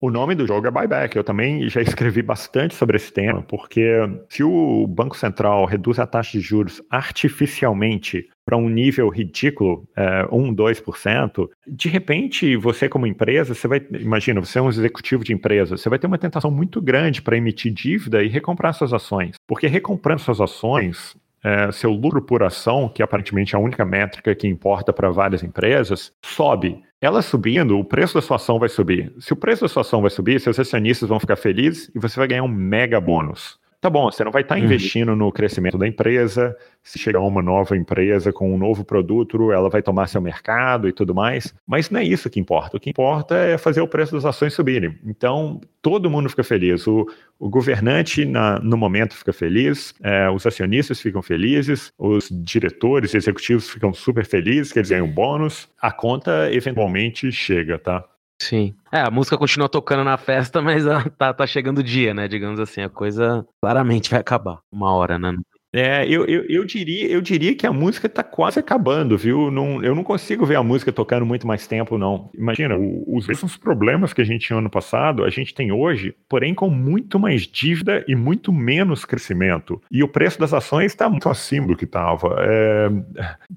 o 0.00 0.10
nome 0.10 0.34
do 0.34 0.46
jogo 0.46 0.66
é 0.66 0.70
buyback. 0.70 1.16
Eu 1.16 1.24
também 1.24 1.68
já 1.68 1.80
escrevi 1.82 2.22
bastante 2.22 2.74
sobre 2.74 2.96
esse 2.96 3.12
tema, 3.12 3.42
porque 3.42 3.84
se 4.28 4.42
o 4.42 4.86
Banco 4.86 5.16
Central 5.16 5.64
reduz 5.64 5.98
a 5.98 6.06
taxa 6.06 6.32
de 6.32 6.40
juros 6.40 6.82
artificialmente 6.90 8.28
para 8.44 8.56
um 8.56 8.68
nível 8.68 9.08
ridículo, 9.10 9.86
é, 9.94 10.26
1, 10.32 10.54
2%, 10.54 11.48
de 11.66 11.88
repente 11.88 12.56
você 12.56 12.88
como 12.88 13.06
empresa, 13.06 13.54
você 13.54 13.68
vai, 13.68 13.86
imagina, 14.00 14.40
você 14.40 14.58
é 14.58 14.62
um 14.62 14.70
executivo 14.70 15.22
de 15.22 15.34
empresa, 15.34 15.76
você 15.76 15.88
vai 15.88 15.98
ter 15.98 16.06
uma 16.06 16.16
tentação 16.16 16.50
muito 16.50 16.80
grande 16.80 17.20
para 17.20 17.36
emitir 17.36 17.72
dívida 17.72 18.22
e 18.22 18.28
recomprar 18.28 18.72
suas 18.72 18.92
ações. 18.94 19.36
Porque 19.46 19.66
recomprando 19.66 20.22
suas 20.22 20.40
ações, 20.40 21.14
é, 21.44 21.70
seu 21.72 21.90
lucro 21.90 22.22
por 22.22 22.42
ação, 22.42 22.88
que 22.88 23.02
aparentemente 23.02 23.54
é 23.54 23.58
a 23.58 23.60
única 23.60 23.84
métrica 23.84 24.34
que 24.34 24.48
importa 24.48 24.92
para 24.92 25.10
várias 25.10 25.42
empresas, 25.42 26.12
sobe. 26.24 26.82
Ela 27.00 27.22
subindo, 27.22 27.78
o 27.78 27.84
preço 27.84 28.14
da 28.14 28.22
sua 28.22 28.36
ação 28.36 28.58
vai 28.58 28.68
subir. 28.68 29.12
Se 29.20 29.32
o 29.32 29.36
preço 29.36 29.62
da 29.62 29.68
sua 29.68 29.82
ação 29.82 30.00
vai 30.00 30.10
subir, 30.10 30.40
seus 30.40 30.58
acionistas 30.58 31.08
vão 31.08 31.20
ficar 31.20 31.36
felizes 31.36 31.90
e 31.94 31.98
você 31.98 32.16
vai 32.18 32.26
ganhar 32.28 32.42
um 32.42 32.48
mega 32.48 33.00
bônus. 33.00 33.57
Tá 33.80 33.88
bom, 33.88 34.10
você 34.10 34.24
não 34.24 34.32
vai 34.32 34.42
estar 34.42 34.56
tá 34.56 34.58
uhum. 34.58 34.66
investindo 34.66 35.14
no 35.14 35.30
crescimento 35.30 35.78
da 35.78 35.86
empresa. 35.86 36.56
Se 36.82 36.98
chegar 36.98 37.20
uma 37.20 37.40
nova 37.40 37.76
empresa 37.76 38.32
com 38.32 38.52
um 38.52 38.58
novo 38.58 38.84
produto, 38.84 39.52
ela 39.52 39.70
vai 39.70 39.80
tomar 39.80 40.08
seu 40.08 40.20
mercado 40.20 40.88
e 40.88 40.92
tudo 40.92 41.14
mais. 41.14 41.54
Mas 41.64 41.88
não 41.88 42.00
é 42.00 42.04
isso 42.04 42.28
que 42.28 42.40
importa. 42.40 42.76
O 42.76 42.80
que 42.80 42.90
importa 42.90 43.36
é 43.36 43.56
fazer 43.56 43.80
o 43.80 43.86
preço 43.86 44.14
das 44.14 44.24
ações 44.24 44.52
subirem. 44.52 44.98
Então, 45.06 45.60
todo 45.80 46.10
mundo 46.10 46.28
fica 46.28 46.42
feliz. 46.42 46.88
O, 46.88 47.06
o 47.38 47.48
governante, 47.48 48.24
na, 48.24 48.58
no 48.58 48.76
momento, 48.76 49.14
fica 49.14 49.32
feliz, 49.32 49.94
é, 50.02 50.28
os 50.28 50.44
acionistas 50.44 51.00
ficam 51.00 51.22
felizes, 51.22 51.92
os 51.96 52.28
diretores 52.32 53.14
executivos 53.14 53.70
ficam 53.70 53.94
super 53.94 54.24
felizes, 54.24 54.72
que 54.72 54.80
eles 54.80 54.90
ganham 54.90 55.06
bônus. 55.06 55.68
A 55.80 55.92
conta 55.92 56.52
eventualmente 56.52 57.30
chega, 57.30 57.78
tá? 57.78 58.04
Sim. 58.40 58.74
É, 58.92 59.00
a 59.00 59.10
música 59.10 59.36
continua 59.36 59.68
tocando 59.68 60.04
na 60.04 60.16
festa, 60.16 60.62
mas 60.62 60.84
tá, 61.18 61.34
tá 61.34 61.46
chegando 61.46 61.78
o 61.78 61.82
dia, 61.82 62.14
né? 62.14 62.28
Digamos 62.28 62.60
assim, 62.60 62.80
a 62.82 62.88
coisa 62.88 63.46
claramente 63.60 64.10
vai 64.10 64.20
acabar. 64.20 64.60
Uma 64.70 64.92
hora, 64.94 65.18
né? 65.18 65.32
É, 65.72 66.06
eu, 66.06 66.24
eu, 66.24 66.44
eu, 66.48 66.64
diria, 66.64 67.08
eu 67.08 67.20
diria 67.20 67.54
que 67.54 67.66
a 67.66 67.72
música 67.72 68.06
está 68.06 68.22
quase 68.22 68.58
acabando, 68.58 69.18
viu? 69.18 69.50
Não, 69.50 69.82
eu 69.82 69.94
não 69.94 70.02
consigo 70.02 70.46
ver 70.46 70.56
a 70.56 70.62
música 70.62 70.90
tocando 70.90 71.26
muito 71.26 71.46
mais 71.46 71.66
tempo, 71.66 71.98
não. 71.98 72.30
Imagina, 72.34 72.76
os 73.06 73.26
mesmos 73.26 73.56
problemas 73.56 74.14
que 74.14 74.22
a 74.22 74.24
gente 74.24 74.46
tinha 74.46 74.58
ano 74.58 74.70
passado, 74.70 75.24
a 75.24 75.30
gente 75.30 75.54
tem 75.54 75.70
hoje, 75.70 76.14
porém 76.28 76.54
com 76.54 76.70
muito 76.70 77.18
mais 77.18 77.42
dívida 77.42 78.02
e 78.08 78.14
muito 78.14 78.50
menos 78.50 79.04
crescimento. 79.04 79.80
E 79.90 80.02
o 80.02 80.08
preço 80.08 80.38
das 80.38 80.54
ações 80.54 80.86
está 80.86 81.08
muito 81.08 81.28
acima 81.28 81.66
do 81.66 81.76
que 81.76 81.84
estava. 81.84 82.36
É, 82.40 82.88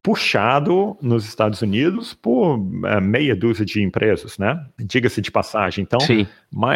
puxado 0.03 0.97
nos 1.01 1.26
Estados 1.26 1.62
Unidos 1.62 2.14
por 2.14 2.59
é, 2.86 2.99
meia 2.99 3.36
dúzia 3.36 3.66
de 3.66 3.82
empresas, 3.82 4.38
né? 4.38 4.62
Diga-se 4.78 5.22
de 5.22 5.32
passagem. 5.32 5.84
Então, 5.84 5.99
Sim. 6.01 6.28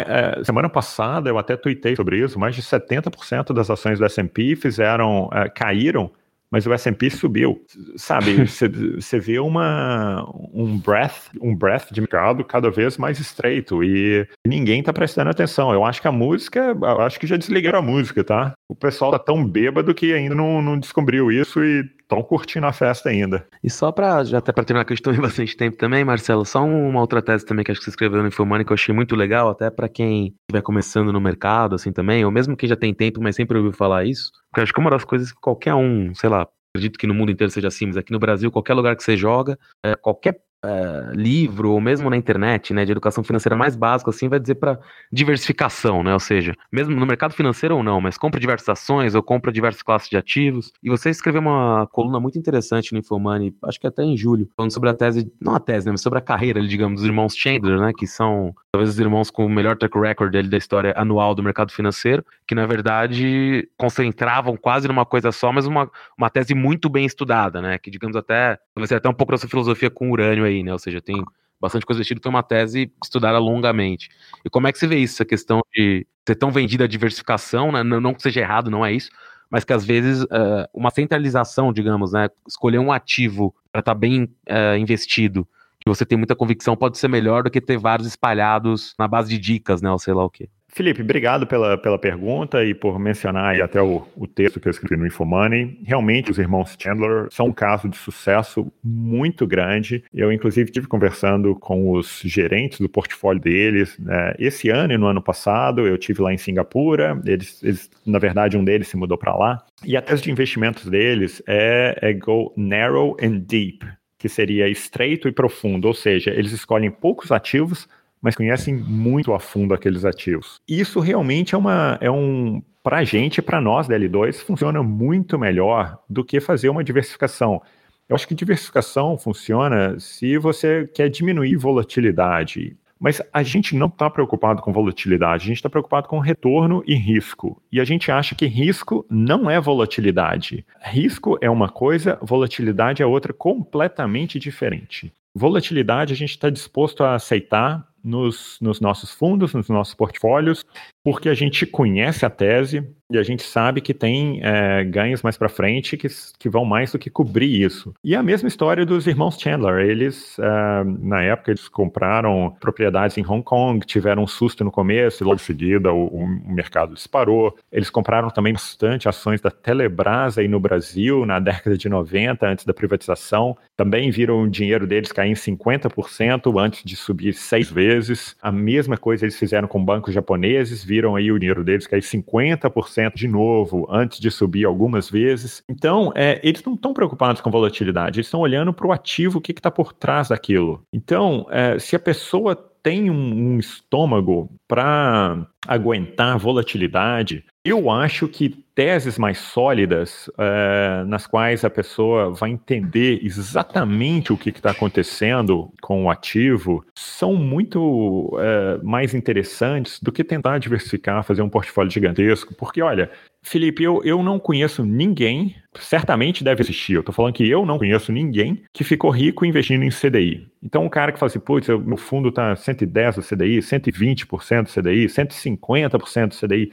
é, 0.06 0.42
semana 0.44 0.70
passada 0.70 1.28
eu 1.28 1.36
até 1.36 1.56
tuitei 1.56 1.94
sobre 1.94 2.20
isso, 2.20 2.38
mais 2.38 2.54
de 2.54 2.62
70% 2.62 3.52
das 3.52 3.68
ações 3.68 3.98
do 3.98 4.04
S&P 4.06 4.56
fizeram 4.56 5.25
é, 5.32 5.48
caíram 5.48 6.10
mas 6.50 6.66
o 6.66 6.72
S&P 6.72 7.10
subiu. 7.10 7.62
Sabe, 7.96 8.46
você 8.46 9.18
vê 9.18 9.38
uma, 9.38 10.24
um 10.54 10.78
breath, 10.78 11.28
um 11.40 11.54
breath 11.54 11.92
de 11.92 12.00
mercado 12.00 12.44
cada 12.44 12.70
vez 12.70 12.96
mais 12.96 13.18
estreito 13.18 13.82
e 13.82 14.26
ninguém 14.46 14.82
tá 14.82 14.92
prestando 14.92 15.30
atenção. 15.30 15.72
Eu 15.72 15.84
acho 15.84 16.00
que 16.00 16.08
a 16.08 16.12
música, 16.12 16.60
eu 16.60 17.00
acho 17.00 17.18
que 17.18 17.26
já 17.26 17.36
desligaram 17.36 17.80
a 17.80 17.82
música, 17.82 18.22
tá? 18.22 18.54
O 18.68 18.74
pessoal 18.74 19.10
tá 19.10 19.18
tão 19.18 19.44
bêbado 19.44 19.94
que 19.94 20.12
ainda 20.12 20.34
não, 20.34 20.62
não 20.62 20.78
descobriu 20.78 21.30
isso 21.30 21.62
e 21.64 21.84
estão 22.06 22.22
curtindo 22.22 22.66
a 22.66 22.72
festa 22.72 23.10
ainda. 23.10 23.46
E 23.62 23.68
só 23.68 23.90
para 23.90 24.22
já 24.24 24.38
até 24.38 24.52
para 24.52 24.64
terminar, 24.64 24.84
que 24.84 24.92
eu 24.92 24.94
estou 24.94 25.12
em 25.12 25.20
bastante 25.20 25.56
tempo 25.56 25.76
também, 25.76 26.04
Marcelo, 26.04 26.44
só 26.44 26.64
uma 26.64 27.00
outra 27.00 27.20
tese 27.20 27.44
também 27.44 27.64
que 27.64 27.72
acho 27.72 27.80
que 27.80 27.84
você 27.84 27.90
escreveu 27.90 28.22
no 28.22 28.28
Infomani 28.28 28.64
que 28.64 28.72
eu 28.72 28.74
achei 28.74 28.94
muito 28.94 29.14
legal, 29.14 29.48
até 29.50 29.70
para 29.70 29.88
quem 29.88 30.34
estiver 30.48 30.62
começando 30.62 31.12
no 31.12 31.20
mercado, 31.20 31.74
assim 31.74 31.92
também, 31.92 32.24
ou 32.24 32.30
mesmo 32.30 32.56
quem 32.56 32.68
já 32.68 32.76
tem 32.76 32.94
tempo, 32.94 33.20
mas 33.20 33.36
sempre 33.36 33.58
ouviu 33.58 33.72
falar 33.72 34.04
isso, 34.04 34.30
porque 34.50 34.62
acho 34.62 34.72
que 34.72 34.80
uma 34.80 34.90
das 34.90 35.04
coisas 35.04 35.32
que 35.32 35.40
qualquer 35.40 35.74
um, 35.74 36.14
sei 36.14 36.30
lá, 36.30 36.46
acredito 36.76 36.98
que 36.98 37.06
no 37.06 37.14
mundo 37.14 37.32
inteiro 37.32 37.50
seja 37.50 37.68
assim, 37.68 37.86
mas 37.86 37.96
aqui 37.96 38.12
no 38.12 38.18
Brasil, 38.18 38.50
qualquer 38.52 38.74
lugar 38.74 38.94
que 38.96 39.02
você 39.02 39.16
joga, 39.16 39.58
é, 39.84 39.96
qualquer 39.96 40.38
é, 40.66 41.12
livro 41.14 41.70
ou 41.70 41.80
mesmo 41.80 42.10
na 42.10 42.16
internet, 42.16 42.74
né, 42.74 42.84
de 42.84 42.92
educação 42.92 43.22
financeira 43.22 43.56
mais 43.56 43.76
básico, 43.76 44.10
assim, 44.10 44.28
vai 44.28 44.40
dizer 44.40 44.56
para 44.56 44.78
diversificação, 45.12 46.02
né? 46.02 46.12
Ou 46.12 46.20
seja, 46.20 46.54
mesmo 46.72 46.94
no 46.94 47.06
mercado 47.06 47.32
financeiro 47.34 47.76
ou 47.76 47.82
não, 47.82 48.00
mas 48.00 48.18
compra 48.18 48.40
diversas 48.40 48.68
ações 48.68 49.14
ou 49.14 49.22
compra 49.22 49.52
diversas 49.52 49.82
classes 49.82 50.08
de 50.08 50.16
ativos. 50.16 50.72
E 50.82 50.90
você 50.90 51.10
escreveu 51.10 51.40
uma 51.40 51.86
coluna 51.92 52.20
muito 52.20 52.38
interessante 52.38 52.92
no 52.92 52.98
Infomani, 52.98 53.54
acho 53.64 53.80
que 53.80 53.86
até 53.86 54.02
em 54.02 54.16
julho, 54.16 54.48
falando 54.56 54.72
sobre 54.72 54.90
a 54.90 54.94
tese, 54.94 55.30
não 55.40 55.54
a 55.54 55.60
tese, 55.60 55.86
né, 55.86 55.92
mas 55.92 56.00
sobre 56.00 56.18
a 56.18 56.22
carreira, 56.22 56.60
digamos, 56.66 57.00
dos 57.00 57.06
irmãos 57.06 57.36
Chandler, 57.36 57.78
né, 57.78 57.92
que 57.96 58.06
são 58.06 58.54
talvez 58.76 58.90
os 58.90 58.98
irmãos 59.00 59.30
com 59.30 59.46
o 59.46 59.48
melhor 59.48 59.74
track 59.76 59.98
record 59.98 60.30
dele 60.30 60.48
da 60.48 60.58
história 60.58 60.92
anual 60.96 61.34
do 61.34 61.42
mercado 61.42 61.72
financeiro, 61.72 62.22
que 62.46 62.54
na 62.54 62.66
verdade 62.66 63.66
concentravam 63.76 64.54
quase 64.54 64.86
numa 64.86 65.06
coisa 65.06 65.32
só, 65.32 65.50
mas 65.50 65.66
uma, 65.66 65.90
uma 66.16 66.28
tese 66.28 66.54
muito 66.54 66.90
bem 66.90 67.06
estudada, 67.06 67.62
né? 67.62 67.78
Que 67.78 67.90
digamos 67.90 68.14
até, 68.16 68.58
talvez 68.74 68.92
até 68.92 69.08
um 69.08 69.14
pouco 69.14 69.32
dessa 69.32 69.48
filosofia 69.48 69.88
com 69.88 70.10
urânio 70.10 70.44
aí, 70.44 70.62
né? 70.62 70.72
Ou 70.72 70.78
seja, 70.78 71.00
tem 71.00 71.24
bastante 71.58 71.86
coisa 71.86 72.00
vestida, 72.00 72.20
foi 72.22 72.28
uma 72.28 72.42
tese 72.42 72.92
estudada 73.02 73.38
longamente. 73.38 74.10
E 74.44 74.50
como 74.50 74.68
é 74.68 74.72
que 74.72 74.78
você 74.78 74.86
vê 74.86 74.98
isso, 74.98 75.14
essa 75.14 75.24
questão 75.24 75.62
de 75.74 76.06
ser 76.26 76.34
tão 76.34 76.50
vendida 76.50 76.84
a 76.84 76.88
diversificação, 76.88 77.72
né? 77.72 77.82
não, 77.82 77.98
não 77.98 78.12
que 78.12 78.20
seja 78.20 78.40
errado, 78.40 78.70
não 78.70 78.84
é 78.84 78.92
isso, 78.92 79.08
mas 79.48 79.64
que 79.64 79.72
às 79.72 79.86
vezes 79.86 80.22
uh, 80.24 80.68
uma 80.74 80.90
centralização, 80.90 81.72
digamos, 81.72 82.12
né? 82.12 82.28
Escolher 82.46 82.78
um 82.78 82.92
ativo 82.92 83.54
para 83.72 83.78
estar 83.78 83.94
tá 83.94 83.98
bem 83.98 84.24
uh, 84.24 84.76
investido 84.78 85.48
que 85.86 85.88
você 85.88 86.04
tem 86.04 86.18
muita 86.18 86.34
convicção 86.34 86.76
pode 86.76 86.98
ser 86.98 87.06
melhor 87.06 87.44
do 87.44 87.50
que 87.50 87.60
ter 87.60 87.78
vários 87.78 88.08
espalhados 88.08 88.92
na 88.98 89.06
base 89.06 89.28
de 89.28 89.38
dicas, 89.38 89.80
né, 89.80 89.88
ou 89.88 89.98
sei 90.00 90.12
lá 90.12 90.24
o 90.24 90.30
quê. 90.30 90.48
Felipe, 90.68 91.00
obrigado 91.00 91.46
pela, 91.46 91.78
pela 91.78 91.98
pergunta 91.98 92.62
e 92.64 92.74
por 92.74 92.98
mencionar 92.98 93.58
até 93.62 93.80
o, 93.80 94.02
o 94.14 94.26
texto 94.26 94.60
que 94.60 94.66
eu 94.66 94.70
escrevi 94.70 95.00
no 95.00 95.06
Infomoney. 95.06 95.80
Realmente, 95.84 96.30
os 96.30 96.38
irmãos 96.38 96.76
Chandler 96.78 97.28
são 97.30 97.46
um 97.46 97.52
caso 97.52 97.88
de 97.88 97.96
sucesso 97.96 98.70
muito 98.84 99.46
grande. 99.46 100.04
Eu, 100.12 100.30
inclusive, 100.30 100.70
tive 100.70 100.86
conversando 100.86 101.54
com 101.54 101.92
os 101.92 102.20
gerentes 102.22 102.78
do 102.78 102.90
portfólio 102.90 103.40
deles 103.40 103.96
né, 103.98 104.34
esse 104.38 104.68
ano 104.68 104.92
e 104.92 104.98
no 104.98 105.06
ano 105.06 105.22
passado. 105.22 105.86
Eu 105.86 105.96
tive 105.96 106.20
lá 106.20 106.34
em 106.34 106.36
Singapura. 106.36 107.18
Eles, 107.24 107.62
eles 107.62 107.88
na 108.04 108.18
verdade, 108.18 108.58
um 108.58 108.64
deles 108.64 108.88
se 108.88 108.98
mudou 108.98 109.16
para 109.16 109.34
lá. 109.34 109.64
E 109.82 109.96
a 109.96 110.02
tese 110.02 110.24
de 110.24 110.30
investimentos 110.30 110.90
deles 110.90 111.42
é, 111.46 111.96
é 112.02 112.12
go 112.12 112.52
narrow 112.54 113.16
and 113.22 113.38
deep 113.46 113.86
que 114.26 114.28
seria 114.28 114.68
estreito 114.68 115.28
e 115.28 115.32
profundo, 115.32 115.86
ou 115.86 115.94
seja, 115.94 116.30
eles 116.30 116.50
escolhem 116.50 116.90
poucos 116.90 117.30
ativos, 117.30 117.88
mas 118.20 118.34
conhecem 118.34 118.74
muito 118.74 119.32
a 119.32 119.38
fundo 119.38 119.72
aqueles 119.72 120.04
ativos. 120.04 120.60
Isso 120.68 120.98
realmente 120.98 121.54
é 121.54 121.58
uma 121.58 121.96
é 122.00 122.10
um 122.10 122.60
para 122.82 122.98
a 122.98 123.04
gente, 123.04 123.40
para 123.40 123.60
nós 123.60 123.88
da 123.88 123.96
L2, 123.96 124.44
funciona 124.44 124.82
muito 124.82 125.38
melhor 125.38 125.98
do 126.08 126.24
que 126.24 126.40
fazer 126.40 126.68
uma 126.68 126.84
diversificação. 126.84 127.62
Eu 128.08 128.14
acho 128.14 128.26
que 128.26 128.34
diversificação 128.34 129.18
funciona 129.18 129.98
se 129.98 130.38
você 130.38 130.88
quer 130.92 131.08
diminuir 131.08 131.56
volatilidade. 131.56 132.76
Mas 132.98 133.20
a 133.32 133.42
gente 133.42 133.76
não 133.76 133.88
está 133.88 134.08
preocupado 134.08 134.62
com 134.62 134.72
volatilidade, 134.72 135.44
a 135.44 135.46
gente 135.46 135.56
está 135.56 135.68
preocupado 135.68 136.08
com 136.08 136.18
retorno 136.18 136.82
e 136.86 136.94
risco. 136.94 137.62
E 137.70 137.80
a 137.80 137.84
gente 137.84 138.10
acha 138.10 138.34
que 138.34 138.46
risco 138.46 139.04
não 139.10 139.50
é 139.50 139.60
volatilidade. 139.60 140.64
Risco 140.80 141.38
é 141.40 141.50
uma 141.50 141.68
coisa, 141.68 142.18
volatilidade 142.22 143.02
é 143.02 143.06
outra 143.06 143.32
completamente 143.32 144.38
diferente. 144.38 145.12
Volatilidade 145.34 146.14
a 146.14 146.16
gente 146.16 146.30
está 146.30 146.48
disposto 146.48 147.04
a 147.04 147.14
aceitar 147.14 147.86
nos, 148.06 148.56
nos 148.60 148.80
nossos 148.80 149.10
fundos, 149.10 149.52
nos 149.52 149.68
nossos 149.68 149.94
portfólios, 149.94 150.64
porque 151.02 151.28
a 151.28 151.34
gente 151.34 151.66
conhece 151.66 152.24
a 152.24 152.30
tese 152.30 152.86
e 153.10 153.16
a 153.16 153.22
gente 153.22 153.42
sabe 153.44 153.80
que 153.80 153.94
tem 153.94 154.40
é, 154.42 154.84
ganhos 154.84 155.22
mais 155.22 155.36
para 155.36 155.48
frente 155.48 155.96
que, 155.96 156.08
que 156.38 156.48
vão 156.48 156.64
mais 156.64 156.90
do 156.90 156.98
que 156.98 157.08
cobrir 157.08 157.62
isso. 157.62 157.94
E 158.02 158.16
a 158.16 158.22
mesma 158.22 158.48
história 158.48 158.84
dos 158.84 159.06
irmãos 159.06 159.38
Chandler. 159.38 159.88
Eles, 159.88 160.36
é, 160.40 160.84
na 160.84 161.22
época, 161.22 161.52
eles 161.52 161.68
compraram 161.68 162.56
propriedades 162.60 163.16
em 163.16 163.24
Hong 163.24 163.44
Kong, 163.44 163.84
tiveram 163.86 164.24
um 164.24 164.26
susto 164.26 164.64
no 164.64 164.72
começo, 164.72 165.22
e 165.22 165.24
logo 165.24 165.36
em 165.36 165.44
seguida 165.44 165.92
o, 165.92 166.06
o 166.08 166.52
mercado 166.52 166.94
disparou. 166.94 167.56
Eles 167.70 167.90
compraram 167.90 168.28
também 168.28 168.52
bastante 168.52 169.08
ações 169.08 169.40
da 169.40 169.52
Telebrás 169.52 170.36
aí 170.36 170.48
no 170.48 170.58
Brasil, 170.58 171.24
na 171.24 171.38
década 171.38 171.78
de 171.78 171.88
90, 171.88 172.44
antes 172.44 172.64
da 172.64 172.74
privatização. 172.74 173.56
Também 173.76 174.10
viram 174.10 174.42
o 174.42 174.50
dinheiro 174.50 174.84
deles 174.84 175.12
cair 175.12 175.30
em 175.30 175.34
50% 175.34 176.60
antes 176.60 176.82
de 176.82 176.96
subir 176.96 177.34
seis 177.34 177.70
vezes. 177.70 177.95
A 178.42 178.52
mesma 178.52 178.96
coisa 178.96 179.24
eles 179.24 179.38
fizeram 179.38 179.68
com 179.68 179.84
bancos 179.84 180.14
japoneses, 180.14 180.84
viram 180.84 181.16
aí 181.16 181.30
o 181.30 181.38
dinheiro 181.38 181.64
deles 181.64 181.86
cair 181.86 182.02
50% 182.02 183.14
de 183.14 183.28
novo 183.28 183.86
antes 183.90 184.18
de 184.18 184.30
subir 184.30 184.64
algumas 184.64 185.10
vezes. 185.10 185.62
Então, 185.68 186.12
é, 186.14 186.40
eles 186.42 186.62
não 186.64 186.74
estão 186.74 186.92
preocupados 186.92 187.40
com 187.40 187.50
volatilidade, 187.50 188.18
eles 188.18 188.26
estão 188.26 188.40
olhando 188.40 188.72
para 188.72 188.86
o 188.86 188.92
ativo, 188.92 189.38
o 189.38 189.40
que 189.40 189.52
está 189.52 189.70
por 189.70 189.92
trás 189.92 190.28
daquilo. 190.28 190.82
Então, 190.92 191.46
é, 191.50 191.78
se 191.78 191.96
a 191.96 191.98
pessoa 191.98 192.56
tem 192.86 193.10
um, 193.10 193.54
um 193.54 193.58
estômago 193.58 194.48
para 194.68 195.44
aguentar 195.66 196.38
volatilidade, 196.38 197.44
eu 197.64 197.90
acho 197.90 198.28
que 198.28 198.64
teses 198.76 199.18
mais 199.18 199.38
sólidas, 199.38 200.30
é, 200.38 201.02
nas 201.04 201.26
quais 201.26 201.64
a 201.64 201.70
pessoa 201.70 202.30
vai 202.30 202.50
entender 202.50 203.18
exatamente 203.24 204.32
o 204.32 204.36
que 204.36 204.50
está 204.50 204.70
acontecendo 204.70 205.72
com 205.82 206.04
o 206.04 206.10
ativo, 206.10 206.86
são 206.96 207.34
muito 207.34 208.38
é, 208.38 208.78
mais 208.84 209.14
interessantes 209.14 209.98
do 210.00 210.12
que 210.12 210.22
tentar 210.22 210.58
diversificar, 210.58 211.24
fazer 211.24 211.42
um 211.42 211.48
portfólio 211.48 211.90
gigantesco. 211.90 212.54
Porque, 212.54 212.80
olha, 212.80 213.10
Felipe, 213.42 213.82
eu, 213.82 214.00
eu 214.04 214.22
não 214.22 214.38
conheço 214.38 214.84
ninguém, 214.84 215.56
certamente 215.80 216.44
deve 216.44 216.62
existir, 216.62 216.94
eu 216.94 217.00
estou 217.00 217.14
falando 217.14 217.34
que 217.34 217.48
eu 217.48 217.64
não 217.66 217.78
conheço 217.78 218.12
ninguém 218.12 218.62
que 218.72 218.84
ficou 218.84 219.10
rico 219.10 219.44
investindo 219.44 219.82
em 219.82 219.90
CDI. 219.90 220.46
Então, 220.62 220.84
um 220.84 220.88
cara 220.88 221.12
que 221.12 221.18
fala 221.18 221.28
assim, 221.28 221.38
putz, 221.38 221.68
meu 221.68 221.96
fundo 221.96 222.28
está 222.28 222.54
110% 222.54 223.14
do 223.14 223.22
CDI, 223.22 223.58
120% 223.58 224.62
do 224.64 224.82
CDI, 224.82 225.06
150% 225.06 226.28
do 226.28 226.36
CDI. 226.36 226.72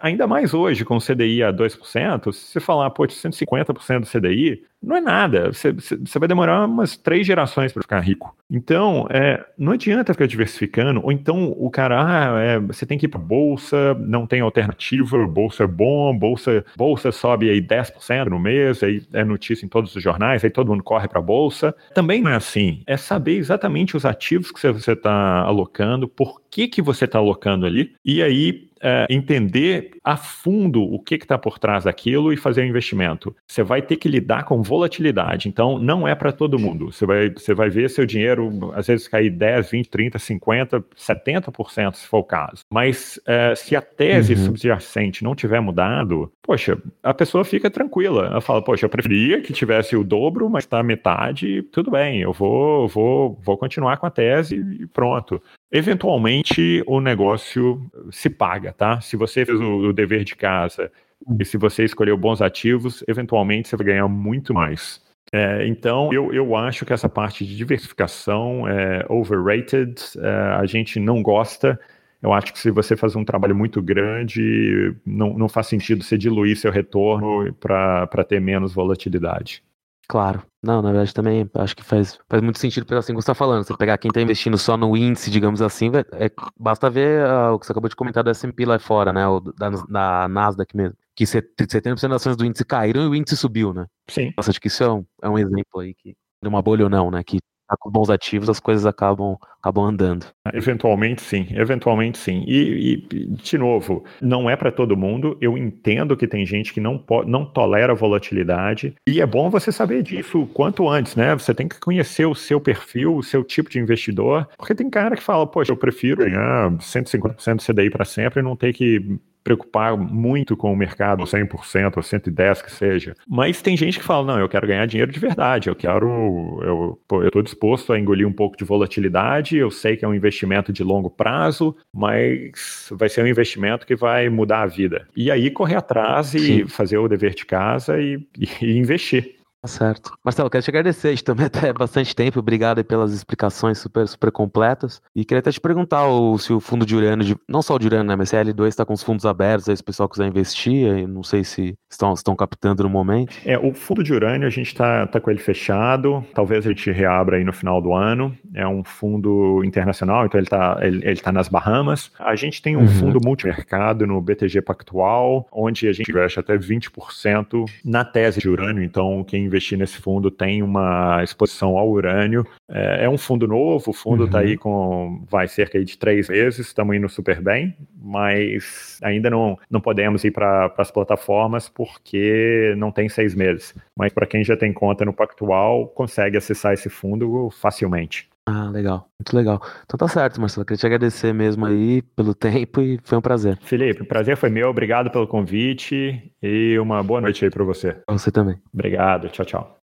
Ainda 0.00 0.26
mais 0.26 0.54
hoje, 0.54 0.84
com 0.84 0.96
o 0.96 1.00
CDI 1.00 1.42
a 1.42 1.52
2%, 1.52 2.32
se 2.32 2.52
você 2.52 2.60
falar, 2.60 2.90
pô, 2.90 3.04
150% 3.04 4.00
do 4.00 4.06
CDI, 4.06 4.62
não 4.82 4.96
é 4.96 5.00
nada. 5.00 5.52
Você, 5.52 5.72
você 5.72 6.18
vai 6.18 6.28
demorar 6.28 6.66
umas 6.66 6.96
três 6.96 7.26
gerações 7.26 7.72
para 7.72 7.82
ficar 7.82 8.00
rico. 8.00 8.36
Então, 8.50 9.06
é, 9.10 9.44
não 9.56 9.72
adianta 9.72 10.12
ficar 10.12 10.26
diversificando, 10.26 11.00
ou 11.02 11.12
então 11.12 11.54
o 11.56 11.70
cara, 11.70 12.02
ah, 12.04 12.40
é, 12.40 12.58
você 12.58 12.84
tem 12.84 12.98
que 12.98 13.06
ir 13.06 13.08
para 13.08 13.20
bolsa, 13.20 13.94
não 13.94 14.26
tem 14.26 14.40
alternativa, 14.40 15.26
bolsa 15.26 15.64
é 15.64 15.66
bom, 15.66 16.16
bolsa, 16.16 16.64
bolsa 16.76 17.12
sobe 17.12 17.48
aí 17.48 17.60
10% 17.60 18.26
no 18.26 18.38
mês, 18.38 18.82
aí 18.82 19.02
é 19.12 19.24
notícia 19.24 19.64
em 19.64 19.68
todos 19.68 19.94
os 19.94 20.02
jornais, 20.02 20.44
aí 20.44 20.50
todo 20.50 20.68
mundo 20.68 20.82
corre 20.82 21.08
para 21.08 21.20
bolsa. 21.20 21.74
Também 21.94 22.20
não 22.20 22.30
é 22.30 22.36
assim. 22.36 22.82
É 22.86 22.96
saber 22.96 23.36
exatamente 23.36 23.96
os 23.96 24.04
ativos 24.04 24.50
que 24.50 24.60
você 24.60 24.92
está 24.92 25.40
alocando, 25.40 26.08
por 26.08 26.42
que, 26.50 26.68
que 26.68 26.82
você 26.82 27.04
está 27.06 27.18
alocando 27.18 27.64
ali, 27.64 27.94
e 28.04 28.22
aí 28.22 28.71
é, 28.82 29.06
entender 29.08 29.90
a 30.04 30.16
fundo 30.16 30.82
o 30.82 30.98
que 30.98 31.14
está 31.14 31.38
por 31.38 31.58
trás 31.58 31.84
daquilo 31.84 32.32
e 32.32 32.36
fazer 32.36 32.62
o 32.62 32.66
investimento. 32.66 33.34
Você 33.46 33.62
vai 33.62 33.80
ter 33.80 33.96
que 33.96 34.08
lidar 34.08 34.44
com 34.44 34.62
volatilidade, 34.62 35.48
então 35.48 35.78
não 35.78 36.06
é 36.06 36.14
para 36.14 36.32
todo 36.32 36.58
mundo. 36.58 36.92
Você 36.92 37.06
vai, 37.06 37.30
você 37.30 37.54
vai 37.54 37.70
ver 37.70 37.88
seu 37.88 38.04
dinheiro, 38.04 38.72
às 38.74 38.86
vezes, 38.86 39.06
cair 39.06 39.30
10, 39.30 39.70
20, 39.70 39.88
30, 39.88 40.18
50, 40.18 40.84
70% 40.96 41.94
se 41.94 42.06
for 42.06 42.18
o 42.18 42.24
caso. 42.24 42.62
Mas 42.70 43.20
é, 43.26 43.54
se 43.54 43.76
a 43.76 43.82
tese 43.82 44.34
uhum. 44.34 44.44
subjacente 44.46 45.22
não 45.22 45.34
tiver 45.34 45.60
mudado, 45.60 46.32
poxa, 46.42 46.78
a 47.02 47.14
pessoa 47.14 47.44
fica 47.44 47.70
tranquila. 47.70 48.26
Ela 48.26 48.40
fala, 48.40 48.62
poxa, 48.62 48.86
eu 48.86 48.90
preferia 48.90 49.40
que 49.40 49.52
tivesse 49.52 49.96
o 49.96 50.04
dobro, 50.04 50.48
mas 50.50 50.64
está 50.64 50.82
metade, 50.82 51.62
tudo 51.70 51.90
bem, 51.90 52.20
eu 52.20 52.32
vou, 52.32 52.88
vou, 52.88 53.38
vou 53.42 53.56
continuar 53.56 53.96
com 53.98 54.06
a 54.06 54.10
tese 54.10 54.56
e 54.56 54.86
pronto. 54.86 55.40
Eventualmente 55.70 56.82
o 56.86 57.00
negócio 57.00 57.80
se 58.10 58.28
paga, 58.28 58.74
tá? 58.74 59.00
Se 59.00 59.16
você 59.16 59.46
fez 59.46 59.58
o, 59.58 59.91
o 59.92 59.94
dever 59.94 60.24
de 60.24 60.34
casa 60.34 60.90
e 61.38 61.44
se 61.44 61.56
você 61.56 61.84
escolheu 61.84 62.16
bons 62.16 62.42
ativos, 62.42 63.04
eventualmente 63.06 63.68
você 63.68 63.76
vai 63.76 63.86
ganhar 63.86 64.08
muito 64.08 64.52
mais. 64.52 65.00
É, 65.32 65.66
então, 65.66 66.12
eu, 66.12 66.32
eu 66.32 66.54
acho 66.56 66.84
que 66.84 66.92
essa 66.92 67.08
parte 67.08 67.46
de 67.46 67.56
diversificação 67.56 68.68
é 68.68 69.04
overrated, 69.08 69.94
é, 70.18 70.28
a 70.60 70.66
gente 70.66 71.00
não 71.00 71.22
gosta. 71.22 71.78
eu 72.20 72.32
acho 72.32 72.52
que 72.52 72.58
se 72.58 72.70
você 72.70 72.96
faz 72.96 73.16
um 73.16 73.24
trabalho 73.24 73.54
muito 73.54 73.80
grande, 73.80 74.94
não, 75.06 75.38
não 75.38 75.48
faz 75.48 75.68
sentido 75.68 76.02
você 76.02 76.18
diluir 76.18 76.56
seu 76.56 76.70
retorno 76.70 77.52
para 77.54 78.24
ter 78.24 78.40
menos 78.40 78.74
volatilidade. 78.74 79.62
Claro. 80.08 80.42
Não, 80.62 80.80
na 80.80 80.90
verdade 80.92 81.12
também 81.12 81.48
acho 81.54 81.74
que 81.74 81.82
faz, 81.82 82.18
faz 82.28 82.42
muito 82.42 82.58
sentido 82.58 82.86
pelo 82.86 83.00
assim 83.00 83.12
que 83.12 83.16
você 83.16 83.22
está 83.22 83.34
falando. 83.34 83.64
Você 83.64 83.76
pegar 83.76 83.98
quem 83.98 84.08
está 84.10 84.20
investindo 84.20 84.56
só 84.56 84.76
no 84.76 84.96
índice, 84.96 85.30
digamos 85.30 85.60
assim, 85.60 85.90
é, 86.12 86.30
basta 86.58 86.88
ver 86.88 87.26
uh, 87.26 87.52
o 87.54 87.58
que 87.58 87.66
você 87.66 87.72
acabou 87.72 87.88
de 87.88 87.96
comentar 87.96 88.22
do 88.22 88.30
S&P 88.30 88.64
lá 88.64 88.78
fora, 88.78 89.12
né? 89.12 89.26
O 89.26 89.40
da, 89.40 89.70
da 89.70 90.28
Nasdaq 90.28 90.76
mesmo. 90.76 90.96
Que 91.14 91.24
70% 91.24 92.08
das 92.08 92.22
ações 92.22 92.36
do 92.36 92.44
índice 92.44 92.64
caíram 92.64 93.02
e 93.02 93.06
o 93.08 93.14
índice 93.14 93.36
subiu, 93.36 93.72
né? 93.74 93.86
Sim. 94.08 94.32
Nossa, 94.36 94.50
acho 94.50 94.60
que 94.60 94.68
isso 94.68 94.84
é 94.84 94.92
um, 94.92 95.04
é 95.22 95.28
um 95.28 95.38
exemplo 95.38 95.80
aí 95.80 95.94
que 95.94 96.14
de 96.42 96.48
uma 96.48 96.62
bolha 96.62 96.84
ou 96.84 96.90
não, 96.90 97.10
né? 97.10 97.22
Que 97.24 97.38
tá 97.72 97.76
com 97.78 97.90
bons 97.90 98.10
ativos, 98.10 98.48
as 98.48 98.60
coisas 98.60 98.84
acabam, 98.86 99.36
acabam 99.60 99.84
andando. 99.84 100.26
Eventualmente 100.52 101.22
sim, 101.22 101.46
eventualmente 101.50 102.18
sim. 102.18 102.44
E, 102.46 103.06
e 103.10 103.26
de 103.36 103.58
novo, 103.58 104.04
não 104.20 104.48
é 104.48 104.56
para 104.56 104.70
todo 104.70 104.96
mundo. 104.96 105.36
Eu 105.40 105.56
entendo 105.56 106.16
que 106.16 106.26
tem 106.26 106.44
gente 106.44 106.72
que 106.72 106.80
não, 106.80 107.02
não 107.26 107.44
tolera 107.44 107.94
volatilidade. 107.94 108.94
E 109.06 109.20
é 109.20 109.26
bom 109.26 109.48
você 109.50 109.72
saber 109.72 110.02
disso 110.02 110.46
quanto 110.52 110.88
antes, 110.88 111.16
né? 111.16 111.34
Você 111.34 111.54
tem 111.54 111.68
que 111.68 111.80
conhecer 111.80 112.26
o 112.26 112.34
seu 112.34 112.60
perfil, 112.60 113.16
o 113.16 113.22
seu 113.22 113.42
tipo 113.42 113.70
de 113.70 113.78
investidor. 113.78 114.48
Porque 114.56 114.74
tem 114.74 114.90
cara 114.90 115.16
que 115.16 115.22
fala, 115.22 115.46
poxa, 115.46 115.72
eu 115.72 115.76
prefiro 115.76 116.24
ganhar 116.24 116.70
150% 116.72 117.56
do 117.56 117.62
CDI 117.62 117.90
para 117.90 118.04
sempre 118.04 118.40
e 118.40 118.42
não 118.42 118.56
ter 118.56 118.72
que 118.72 119.18
preocupar 119.42 119.96
muito 119.96 120.56
com 120.56 120.72
o 120.72 120.76
mercado, 120.76 121.24
100% 121.24 121.96
ou 121.96 122.02
110% 122.02 122.62
que 122.62 122.72
seja. 122.72 123.14
Mas 123.28 123.60
tem 123.60 123.76
gente 123.76 123.98
que 123.98 124.04
fala, 124.04 124.26
não, 124.26 124.40
eu 124.40 124.48
quero 124.48 124.66
ganhar 124.66 124.86
dinheiro 124.86 125.10
de 125.10 125.18
verdade, 125.18 125.68
eu 125.68 125.74
quero, 125.74 126.98
eu 127.10 127.26
estou 127.26 127.42
disposto 127.42 127.92
a 127.92 127.98
engolir 127.98 128.26
um 128.26 128.32
pouco 128.32 128.56
de 128.56 128.64
volatilidade, 128.64 129.56
eu 129.56 129.70
sei 129.70 129.96
que 129.96 130.04
é 130.04 130.08
um 130.08 130.14
investimento 130.14 130.72
de 130.72 130.82
longo 130.82 131.10
prazo, 131.10 131.76
mas 131.92 132.88
vai 132.92 133.08
ser 133.08 133.22
um 133.22 133.26
investimento 133.26 133.86
que 133.86 133.96
vai 133.96 134.28
mudar 134.28 134.62
a 134.62 134.66
vida. 134.66 135.06
E 135.16 135.30
aí 135.30 135.50
correr 135.50 135.76
atrás 135.76 136.34
e 136.34 136.38
Sim. 136.38 136.68
fazer 136.68 136.98
o 136.98 137.08
dever 137.08 137.34
de 137.34 137.44
casa 137.44 138.00
e, 138.00 138.20
e 138.60 138.78
investir. 138.78 139.41
Tá 139.62 139.68
certo. 139.68 140.12
Marcelo, 140.24 140.50
quero 140.50 140.64
te 140.64 140.70
agradecer. 140.70 141.22
Também 141.22 141.46
até 141.46 141.72
bastante 141.72 142.16
tempo. 142.16 142.40
Obrigado 142.40 142.82
pelas 142.84 143.12
explicações 143.12 143.78
super, 143.78 144.08
super 144.08 144.32
completas. 144.32 145.00
E 145.14 145.24
queria 145.24 145.38
até 145.38 145.52
te 145.52 145.60
perguntar 145.60 146.04
o, 146.08 146.36
se 146.36 146.52
o 146.52 146.58
fundo 146.58 146.84
de 146.84 146.96
urânio, 146.96 147.24
de, 147.24 147.36
não 147.48 147.62
só 147.62 147.76
o 147.76 147.78
de 147.78 147.86
urânio, 147.86 148.06
né, 148.06 148.16
mas 148.16 148.32
CL2 148.32 148.66
está 148.66 148.84
com 148.84 148.92
os 148.92 149.04
fundos 149.04 149.24
abertos, 149.24 149.68
aí 149.68 149.76
se 149.76 149.82
o 149.82 149.84
pessoal 149.84 150.08
quiser 150.08 150.26
investir, 150.26 151.06
não 151.06 151.22
sei 151.22 151.44
se 151.44 151.74
estão, 151.88 152.12
estão 152.12 152.34
captando 152.34 152.82
no 152.82 152.88
momento. 152.88 153.36
É, 153.44 153.56
o 153.56 153.72
fundo 153.72 154.02
de 154.02 154.12
urânio 154.12 154.48
a 154.48 154.50
gente 154.50 154.66
está 154.66 155.06
tá 155.06 155.20
com 155.20 155.30
ele 155.30 155.38
fechado. 155.38 156.26
Talvez 156.34 156.66
a 156.66 156.70
gente 156.70 156.90
reabra 156.90 157.36
aí 157.36 157.44
no 157.44 157.52
final 157.52 157.80
do 157.80 157.94
ano. 157.94 158.36
É 158.54 158.66
um 158.66 158.82
fundo 158.82 159.62
internacional, 159.64 160.26
então 160.26 160.40
ele 160.40 160.46
está 160.46 160.76
ele, 160.80 161.06
ele 161.06 161.20
tá 161.20 161.30
nas 161.30 161.46
Bahamas. 161.46 162.10
A 162.18 162.34
gente 162.34 162.60
tem 162.60 162.76
um 162.76 162.80
uhum. 162.80 162.88
fundo 162.88 163.20
multimercado 163.24 164.08
no 164.08 164.20
BTG 164.20 164.60
Pactual, 164.60 165.46
onde 165.52 165.86
a 165.86 165.92
gente 165.92 166.10
investe 166.10 166.40
até 166.40 166.58
20% 166.58 167.64
na 167.84 168.04
tese 168.04 168.40
de 168.40 168.48
urânio. 168.48 168.82
Então, 168.82 169.22
quem 169.22 169.51
investir 169.52 169.78
nesse 169.78 169.98
fundo 169.98 170.30
tem 170.30 170.62
uma 170.62 171.22
exposição 171.22 171.76
ao 171.76 171.88
urânio. 171.88 172.46
É, 172.68 173.04
é 173.04 173.08
um 173.08 173.18
fundo 173.18 173.46
novo, 173.46 173.90
o 173.90 173.92
fundo 173.94 174.24
está 174.24 174.38
uhum. 174.38 174.44
aí 174.44 174.56
com 174.56 175.24
vai 175.30 175.46
cerca 175.46 175.82
de 175.82 175.98
três 175.98 176.28
meses, 176.28 176.66
estamos 176.66 176.96
indo 176.96 177.08
super 177.08 177.40
bem, 177.40 177.76
mas 178.02 178.98
ainda 179.02 179.28
não, 179.28 179.58
não 179.70 179.80
podemos 179.80 180.24
ir 180.24 180.30
para 180.30 180.72
as 180.78 180.90
plataformas 180.90 181.68
porque 181.68 182.74
não 182.76 182.90
tem 182.90 183.08
seis 183.08 183.34
meses. 183.34 183.74
Mas 183.96 184.12
para 184.12 184.26
quem 184.26 184.42
já 184.42 184.56
tem 184.56 184.72
conta 184.72 185.04
no 185.04 185.12
Pactual, 185.12 185.88
consegue 185.88 186.36
acessar 186.36 186.72
esse 186.72 186.88
fundo 186.88 187.50
facilmente. 187.50 188.31
Ah, 188.46 188.68
legal. 188.70 189.08
Muito 189.18 189.36
legal. 189.36 189.60
Então 189.84 189.96
tá 189.96 190.08
certo, 190.08 190.40
Marcelo. 190.40 190.64
Queria 190.66 190.78
te 190.78 190.86
agradecer 190.86 191.32
mesmo 191.32 191.64
aí 191.64 192.02
pelo 192.02 192.34
tempo 192.34 192.80
e 192.80 192.98
foi 193.04 193.18
um 193.18 193.22
prazer. 193.22 193.58
Felipe, 193.62 194.02
o 194.02 194.06
prazer 194.06 194.36
foi 194.36 194.50
meu. 194.50 194.68
Obrigado 194.68 195.10
pelo 195.10 195.28
convite 195.28 196.32
e 196.42 196.78
uma 196.78 197.02
boa 197.02 197.20
noite 197.20 197.44
aí 197.44 197.50
para 197.50 197.64
você. 197.64 197.92
Pra 197.92 198.18
você 198.18 198.32
também. 198.32 198.60
Obrigado. 198.72 199.28
Tchau, 199.28 199.46
tchau. 199.46 199.81